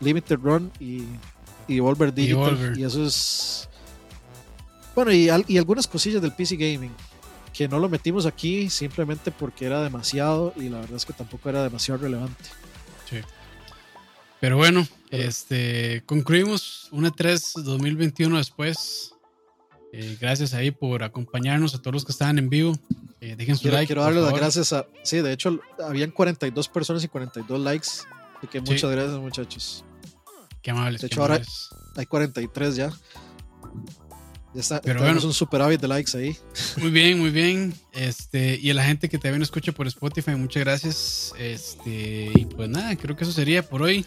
Limited 0.00 0.38
Run 0.42 0.72
y, 0.80 1.04
y 1.68 1.78
Volver 1.78 2.12
Digital. 2.12 2.76
Y, 2.76 2.82
eso 2.82 3.04
es. 3.04 3.68
Bueno, 4.94 5.12
y, 5.12 5.30
y 5.48 5.58
algunas 5.58 5.86
cosillas 5.86 6.20
del 6.22 6.32
PC 6.32 6.56
Gaming 6.56 6.92
que 7.52 7.68
no 7.68 7.78
lo 7.78 7.88
metimos 7.88 8.26
aquí 8.26 8.70
simplemente 8.70 9.30
porque 9.30 9.66
era 9.66 9.82
demasiado 9.82 10.52
y 10.56 10.68
la 10.68 10.80
verdad 10.80 10.96
es 10.96 11.04
que 11.04 11.12
tampoco 11.12 11.48
era 11.48 11.62
demasiado 11.62 12.00
relevante. 12.00 12.44
Sí. 13.08 13.18
Pero 14.40 14.56
bueno, 14.56 14.86
este 15.10 16.02
concluimos 16.06 16.88
una 16.92 17.10
3 17.10 17.54
2021 17.56 18.38
después. 18.38 19.14
Eh, 19.92 20.16
gracias 20.20 20.54
ahí 20.54 20.70
por 20.70 21.02
acompañarnos 21.02 21.74
a 21.74 21.78
todos 21.78 21.92
los 21.92 22.04
que 22.04 22.12
estaban 22.12 22.38
en 22.38 22.48
vivo. 22.48 22.72
Eh, 23.20 23.34
dejen 23.36 23.56
su 23.56 23.68
like. 23.68 23.86
Quiero 23.86 24.02
darle 24.02 24.22
las 24.22 24.32
gracias 24.32 24.72
a. 24.72 24.86
Sí, 25.02 25.20
de 25.20 25.32
hecho, 25.32 25.60
habían 25.84 26.12
42 26.12 26.68
personas 26.68 27.04
y 27.04 27.08
42 27.08 27.60
likes. 27.60 27.88
Así 28.38 28.46
que 28.46 28.60
muchas 28.60 28.90
gracias, 28.90 29.18
muchachos. 29.18 29.84
Qué 30.62 30.70
amables. 30.70 31.00
De 31.00 31.08
hecho, 31.08 31.20
ahora 31.20 31.42
hay 31.96 32.06
43 32.06 32.76
ya. 32.76 32.92
Ya 34.52 34.60
está, 34.60 34.80
Pero 34.80 35.00
tenemos 35.00 35.24
un 35.24 35.32
superávit 35.32 35.80
de 35.80 35.86
likes 35.88 36.16
ahí. 36.16 36.36
Muy 36.78 36.90
bien, 36.90 37.18
muy 37.18 37.30
bien. 37.30 37.72
Este, 37.92 38.58
y 38.60 38.70
a 38.70 38.74
la 38.74 38.84
gente 38.84 39.08
que 39.08 39.16
también 39.18 39.42
escucha 39.42 39.70
por 39.70 39.86
Spotify, 39.86 40.32
muchas 40.32 40.64
gracias. 40.64 41.32
Este, 41.38 42.30
y 42.34 42.46
pues 42.46 42.68
nada, 42.68 42.96
creo 42.96 43.16
que 43.16 43.24
eso 43.24 43.32
sería 43.32 43.62
por 43.62 43.82
hoy. 43.82 44.04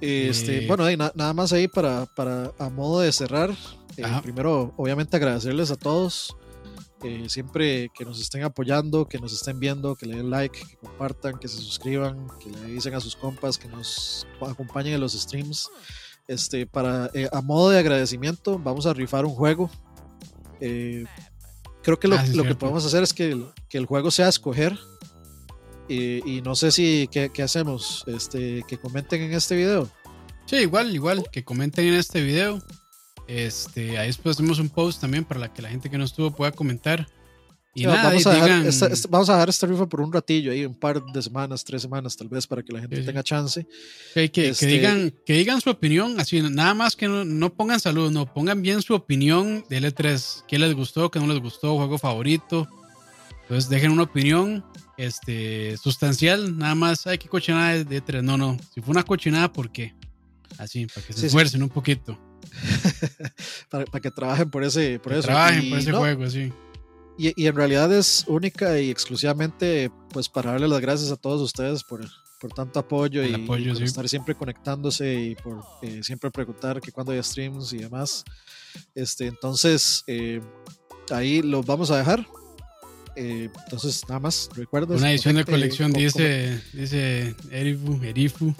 Este, 0.00 0.64
eh, 0.64 0.66
bueno, 0.66 0.84
nada 1.14 1.32
más 1.32 1.52
ahí 1.54 1.68
para, 1.68 2.04
para 2.04 2.52
a 2.58 2.68
modo 2.68 3.00
de 3.00 3.12
cerrar. 3.12 3.54
Eh, 3.96 4.04
primero, 4.22 4.74
obviamente 4.76 5.16
agradecerles 5.16 5.70
a 5.70 5.76
todos. 5.76 6.36
Eh, 7.02 7.26
siempre 7.28 7.90
que 7.94 8.04
nos 8.04 8.20
estén 8.20 8.42
apoyando, 8.42 9.06
que 9.06 9.18
nos 9.18 9.32
estén 9.32 9.60
viendo, 9.60 9.94
que 9.94 10.06
le 10.06 10.16
den 10.16 10.30
like, 10.30 10.58
que 10.58 10.76
compartan, 10.76 11.38
que 11.38 11.46
se 11.46 11.56
suscriban, 11.58 12.26
que 12.40 12.50
le 12.50 12.72
dicen 12.72 12.94
a 12.94 13.00
sus 13.00 13.16
compas, 13.16 13.58
que 13.58 13.68
nos 13.68 14.26
acompañen 14.40 14.94
en 14.94 15.00
los 15.00 15.12
streams. 15.12 15.70
Este, 16.28 16.66
para, 16.66 17.10
a 17.32 17.40
modo 17.40 17.70
de 17.70 17.78
agradecimiento, 17.78 18.58
vamos 18.58 18.86
a 18.86 18.92
rifar 18.92 19.24
un 19.24 19.34
juego. 19.34 19.70
creo 20.58 22.00
que 22.00 22.08
lo, 22.08 22.16
ah, 22.16 22.24
lo 22.34 22.44
que 22.44 22.54
podemos 22.54 22.84
hacer 22.84 23.02
es 23.02 23.12
que 23.12 23.30
el, 23.30 23.46
que 23.68 23.78
el 23.78 23.86
juego 23.86 24.10
sea 24.10 24.28
escoger 24.28 24.76
y, 25.88 26.42
no 26.44 26.54
sé 26.54 26.72
si, 26.72 27.08
¿qué, 27.10 27.42
hacemos? 27.42 28.04
Este, 28.06 28.64
que 28.66 28.78
comenten 28.78 29.22
en 29.22 29.34
este 29.34 29.54
video. 29.56 29.88
Sí, 30.46 30.56
igual, 30.56 30.94
igual, 30.94 31.24
que 31.30 31.44
comenten 31.44 31.86
en 31.86 31.94
este 31.94 32.22
video. 32.22 32.60
Este, 33.28 33.98
ahí 33.98 34.08
después 34.08 34.36
hacemos 34.36 34.58
un 34.58 34.68
post 34.68 35.00
también 35.00 35.24
para 35.24 35.40
la 35.40 35.52
que 35.52 35.62
la 35.62 35.68
gente 35.68 35.90
que 35.90 35.98
no 35.98 36.04
estuvo 36.04 36.30
pueda 36.30 36.52
comentar. 36.52 37.06
Y 37.76 37.84
nada, 37.84 38.04
vamos, 38.04 38.26
a 38.26 38.34
dejar 38.34 38.66
esta, 38.66 38.88
vamos 39.10 39.28
a 39.28 39.34
dejar 39.34 39.48
esta 39.50 39.66
rifa 39.66 39.86
por 39.86 40.00
un 40.00 40.10
ratillo 40.10 40.50
ahí, 40.50 40.64
un 40.64 40.74
par 40.74 41.04
de 41.04 41.20
semanas, 41.20 41.62
tres 41.62 41.82
semanas 41.82 42.16
tal 42.16 42.26
vez, 42.26 42.46
para 42.46 42.62
que 42.62 42.72
la 42.72 42.80
gente 42.80 43.02
tenga 43.02 43.22
chance. 43.22 43.66
que, 44.14 44.30
que, 44.30 44.48
este 44.48 44.66
digan, 44.66 45.12
que 45.26 45.34
digan 45.34 45.60
su 45.60 45.68
opinión, 45.68 46.18
así, 46.18 46.40
nada 46.40 46.72
más 46.72 46.96
que 46.96 47.06
no, 47.06 47.22
no 47.26 47.52
pongan 47.52 47.78
salud, 47.78 48.10
no, 48.10 48.32
pongan 48.32 48.62
bien 48.62 48.80
su 48.80 48.94
opinión 48.94 49.62
de 49.68 49.82
L3, 49.82 50.44
qué 50.48 50.58
les 50.58 50.72
gustó, 50.72 51.10
qué 51.10 51.20
no 51.20 51.26
les 51.26 51.38
gustó, 51.38 51.76
juego 51.76 51.98
favorito. 51.98 52.66
Entonces 53.42 53.68
dejen 53.68 53.90
una 53.90 54.04
opinión 54.04 54.64
este, 54.96 55.76
sustancial, 55.76 56.56
nada 56.56 56.74
más, 56.74 57.06
hay 57.06 57.18
que 57.18 57.28
cochinada 57.28 57.84
de, 57.84 58.00
tres. 58.00 58.22
No, 58.22 58.38
no, 58.38 58.56
si 58.74 58.80
fue 58.80 58.92
una 58.92 59.02
cochinada, 59.02 59.52
¿por 59.52 59.70
qué? 59.70 59.94
Así, 60.56 60.86
para 60.86 61.06
que 61.06 61.12
se 61.12 61.26
esfuercen 61.26 61.62
un 61.62 61.68
poquito. 61.68 62.18
para, 63.70 63.84
que 63.84 64.10
trabajen 64.10 64.50
por 64.50 64.64
ese, 64.64 64.98
por 64.98 65.12
eso. 65.12 65.22
Trabajen 65.22 65.68
por 65.68 65.78
ese 65.78 65.92
juego, 65.92 66.30
sí. 66.30 66.50
Y, 67.18 67.32
y, 67.42 67.46
en 67.46 67.56
realidad 67.56 67.92
es 67.92 68.24
única 68.28 68.78
y 68.78 68.90
exclusivamente 68.90 69.90
pues 70.10 70.28
para 70.28 70.52
darle 70.52 70.68
las 70.68 70.80
gracias 70.80 71.10
a 71.10 71.16
todos 71.16 71.40
ustedes 71.40 71.82
por, 71.82 72.06
por 72.40 72.52
tanto 72.52 72.78
apoyo 72.78 73.24
y, 73.24 73.36
por 73.38 73.58
estar 73.60 74.08
siempre 74.08 74.34
conectándose 74.34 75.14
y 75.14 75.34
por 75.34 75.62
eh, 75.82 76.02
siempre 76.02 76.30
preguntar 76.30 76.80
que 76.80 76.92
cuando 76.92 77.12
hay 77.12 77.22
streams 77.22 77.72
y 77.72 77.78
demás. 77.78 78.24
Este, 78.94 79.26
entonces, 79.26 80.04
eh, 80.06 80.40
ahí 81.10 81.42
los 81.42 81.64
vamos 81.64 81.90
a 81.90 81.98
dejar. 81.98 82.26
Eh, 83.16 83.48
entonces, 83.64 84.02
nada 84.08 84.20
más, 84.20 84.50
recuerda. 84.54 84.94
Una 84.94 85.10
edición 85.10 85.36
de 85.36 85.44
colección, 85.44 85.92
dice, 85.92 86.62
dice 86.72 87.34
Erifu. 87.50 87.98
Erifu. 88.02 88.54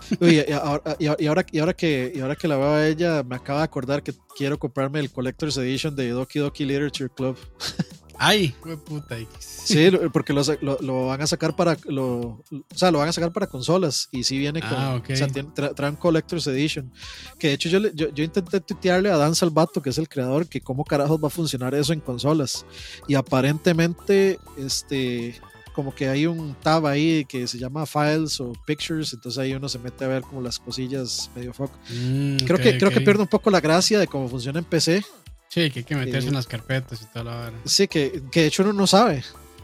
y, 0.20 0.52
ahora, 0.52 0.96
y, 0.98 1.06
ahora, 1.06 1.46
y, 1.50 1.58
ahora, 1.58 1.74
que, 1.74 2.12
y 2.14 2.20
ahora 2.20 2.36
que 2.36 2.48
la 2.48 2.56
veo 2.56 2.70
a 2.70 2.86
ella, 2.86 3.22
me 3.22 3.36
acaba 3.36 3.60
de 3.60 3.64
acordar 3.64 4.02
que 4.02 4.14
quiero 4.36 4.58
comprarme 4.58 5.00
el 5.00 5.10
Collector's 5.10 5.56
Edition 5.56 5.94
de 5.96 6.10
Doki 6.10 6.38
Doki 6.38 6.64
Literature 6.64 7.10
Club. 7.14 7.36
Ay, 8.20 8.52
puta. 8.84 9.16
Sí, 9.38 9.90
porque 10.12 10.32
lo, 10.32 10.42
lo, 10.60 11.06
van 11.06 11.22
a 11.22 11.26
sacar 11.28 11.54
para 11.54 11.76
lo, 11.84 12.18
o 12.18 12.44
sea, 12.74 12.90
lo 12.90 12.98
van 12.98 13.08
a 13.08 13.12
sacar 13.12 13.32
para 13.32 13.46
consolas 13.46 14.08
y 14.10 14.24
sí 14.24 14.38
viene 14.38 14.60
con, 14.60 14.72
ah, 14.72 15.00
o 15.08 15.16
sea, 15.16 15.28
traen 15.28 15.94
Collector's 15.94 16.48
Edition. 16.48 16.92
Que 17.38 17.48
de 17.48 17.52
hecho 17.54 17.68
yo, 17.68 17.78
yo, 17.94 18.12
yo, 18.12 18.24
intenté 18.24 18.60
tuitearle 18.60 19.10
a 19.10 19.16
Dan 19.16 19.36
Salvato, 19.36 19.80
que 19.80 19.90
es 19.90 19.98
el 19.98 20.08
creador, 20.08 20.48
que 20.48 20.60
cómo 20.60 20.84
carajos 20.84 21.22
va 21.22 21.28
a 21.28 21.30
funcionar 21.30 21.76
eso 21.76 21.92
en 21.92 22.00
consolas. 22.00 22.66
Y 23.06 23.14
aparentemente, 23.14 24.40
este, 24.56 25.40
como 25.78 25.94
que 25.94 26.08
hay 26.08 26.26
un 26.26 26.56
tab 26.56 26.86
ahí 26.86 27.24
que 27.24 27.46
se 27.46 27.56
llama 27.56 27.86
Files 27.86 28.40
o 28.40 28.52
Pictures, 28.66 29.12
entonces 29.12 29.38
ahí 29.38 29.54
uno 29.54 29.68
se 29.68 29.78
mete 29.78 30.04
a 30.04 30.08
ver 30.08 30.22
como 30.22 30.40
las 30.40 30.58
cosillas 30.58 31.30
medio 31.36 31.54
foco. 31.54 31.78
Mm, 31.88 32.38
creo 32.38 32.58
que 32.58 32.76
creo 32.76 32.90
que 32.90 33.00
pierde 33.00 33.22
un 33.22 33.28
poco 33.28 33.48
la 33.48 33.60
gracia 33.60 34.00
de 34.00 34.08
cómo 34.08 34.28
funciona 34.28 34.58
en 34.58 34.64
PC, 34.64 35.04
Sí, 35.46 35.70
que 35.70 35.78
hay 35.78 35.84
que 35.84 35.94
meterse 35.94 36.26
en 36.26 36.34
las 36.34 36.48
carpetas 36.48 37.00
y 37.00 37.06
toda 37.06 37.26
la 37.26 37.38
hora. 37.38 37.52
Sí, 37.64 37.86
que, 37.86 38.24
que 38.32 38.40
de 38.40 38.46
hecho 38.48 38.64
uno 38.64 38.72
no 38.72 38.88
sabe. 38.88 39.22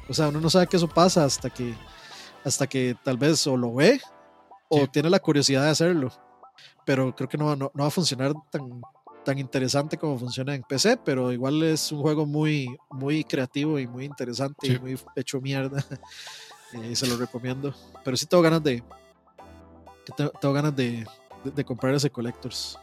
O 0.08 0.14
sea, 0.14 0.28
uno 0.28 0.40
no 0.40 0.48
sabe 0.48 0.68
que 0.68 0.76
eso 0.76 0.88
pasa 0.88 1.24
hasta 1.24 1.50
que, 1.50 1.74
hasta 2.44 2.68
que 2.68 2.94
tal 3.02 3.18
vez 3.18 3.44
o 3.48 3.56
lo 3.56 3.74
ve 3.74 4.00
o 4.68 4.86
tiene 4.86 5.10
la 5.10 5.18
curiosidad 5.18 5.64
de 5.64 5.70
hacerlo. 5.70 6.12
Pero 6.86 7.12
creo 7.16 7.28
que 7.28 7.38
no, 7.38 7.56
no, 7.56 7.72
va 7.76 7.88
a 7.88 7.90
funcionar 7.90 8.34
tan, 8.52 8.80
tan 9.24 9.38
interesante 9.38 9.96
como 9.96 10.18
funciona 10.18 10.54
en 10.54 10.62
PC, 10.62 10.98
pero 11.04 11.32
igual 11.32 11.62
es 11.62 11.90
un 11.90 12.00
juego 12.00 12.26
muy, 12.26 12.76
muy 12.90 13.24
creativo 13.24 13.78
y 13.78 13.86
muy 13.86 14.04
interesante 14.04 14.68
y 14.68 14.78
muy 14.78 14.98
hecho 15.16 15.40
mierda. 15.40 15.84
y 16.72 16.78
eh, 16.92 16.96
se 16.96 17.06
lo 17.06 17.16
recomiendo. 17.16 17.74
Pero 18.04 18.16
sí 18.16 18.26
tengo 18.26 18.42
ganas 18.42 18.62
de. 18.62 18.82
Tengo, 20.16 20.52
ganas 20.52 20.76
de, 20.76 21.06
de, 21.44 21.50
de 21.50 21.64
comprar 21.64 21.94
ese 21.94 22.10
Collectors. 22.10 22.78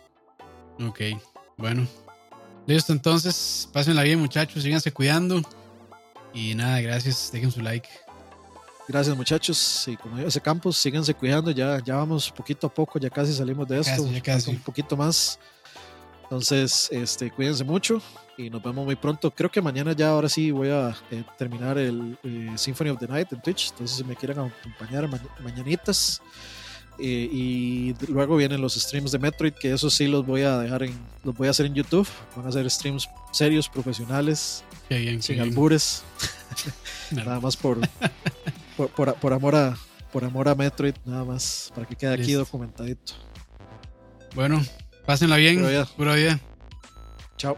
Ok, 0.79 1.01
bueno, 1.57 1.87
Listo, 2.67 2.93
entonces, 2.93 3.67
pásenla 3.73 4.03
bien, 4.03 4.19
muchachos, 4.19 4.63
síganse 4.63 4.91
cuidando. 4.91 5.41
Y 6.33 6.55
nada, 6.55 6.79
gracias, 6.81 7.29
dejen 7.31 7.51
su 7.51 7.61
like. 7.61 7.89
Gracias, 8.87 9.15
muchachos. 9.15 9.87
Y 9.87 9.97
como 9.97 10.19
ese 10.19 10.39
campus, 10.39 10.77
síganse 10.77 11.13
cuidando. 11.13 11.51
Ya, 11.51 11.79
ya 11.83 11.95
vamos 11.95 12.31
poquito 12.31 12.67
a 12.67 12.73
poco, 12.73 12.99
ya 12.99 13.09
casi 13.09 13.33
salimos 13.33 13.67
de 13.67 13.79
esto. 13.79 14.09
ya 14.11 14.21
casi. 14.21 14.51
Un 14.51 14.59
poquito 14.59 14.95
más. 14.95 15.39
Entonces, 16.31 16.87
este, 16.93 17.29
cuídense 17.29 17.65
mucho 17.65 18.01
y 18.37 18.49
nos 18.49 18.63
vemos 18.63 18.85
muy 18.85 18.95
pronto. 18.95 19.31
Creo 19.31 19.51
que 19.51 19.61
mañana 19.61 19.91
ya, 19.91 20.11
ahora 20.11 20.29
sí, 20.29 20.49
voy 20.49 20.69
a 20.69 20.95
eh, 21.11 21.25
terminar 21.37 21.77
el 21.77 22.17
eh, 22.23 22.51
Symphony 22.55 22.89
of 22.89 22.99
the 22.99 23.07
Night 23.07 23.33
en 23.33 23.41
Twitch. 23.41 23.71
Entonces, 23.71 23.97
si 23.97 24.03
me 24.05 24.15
quieren 24.15 24.39
acompañar 24.39 25.09
mañanitas. 25.43 26.21
Eh, 26.99 27.27
y 27.29 27.95
luego 28.07 28.37
vienen 28.37 28.61
los 28.61 28.75
streams 28.75 29.11
de 29.11 29.19
Metroid, 29.19 29.51
que 29.51 29.73
eso 29.73 29.89
sí 29.89 30.07
los 30.07 30.25
voy 30.25 30.43
a 30.43 30.57
dejar 30.59 30.83
en, 30.83 30.97
los 31.25 31.35
voy 31.35 31.49
a 31.49 31.51
hacer 31.51 31.65
en 31.65 31.73
YouTube. 31.73 32.07
Van 32.37 32.47
a 32.47 32.51
ser 32.53 32.69
streams 32.71 33.09
serios, 33.33 33.67
profesionales, 33.67 34.63
sin 35.19 35.41
albures. 35.41 36.03
nada 37.11 37.41
más 37.41 37.57
por, 37.57 37.77
por, 38.77 39.15
por, 39.15 39.33
amor 39.33 39.55
a 39.57 39.77
por 40.13 40.23
amor 40.23 40.47
a 40.47 40.55
Metroid, 40.55 40.95
nada 41.03 41.25
más, 41.25 41.73
para 41.75 41.85
que 41.85 41.97
quede 41.97 42.13
aquí 42.13 42.31
documentadito. 42.31 43.15
Bueno, 44.33 44.61
pásenla 45.05 45.37
bien. 45.37 45.65
Pura 45.97 46.15
vida. 46.15 46.39
Chao. 47.37 47.57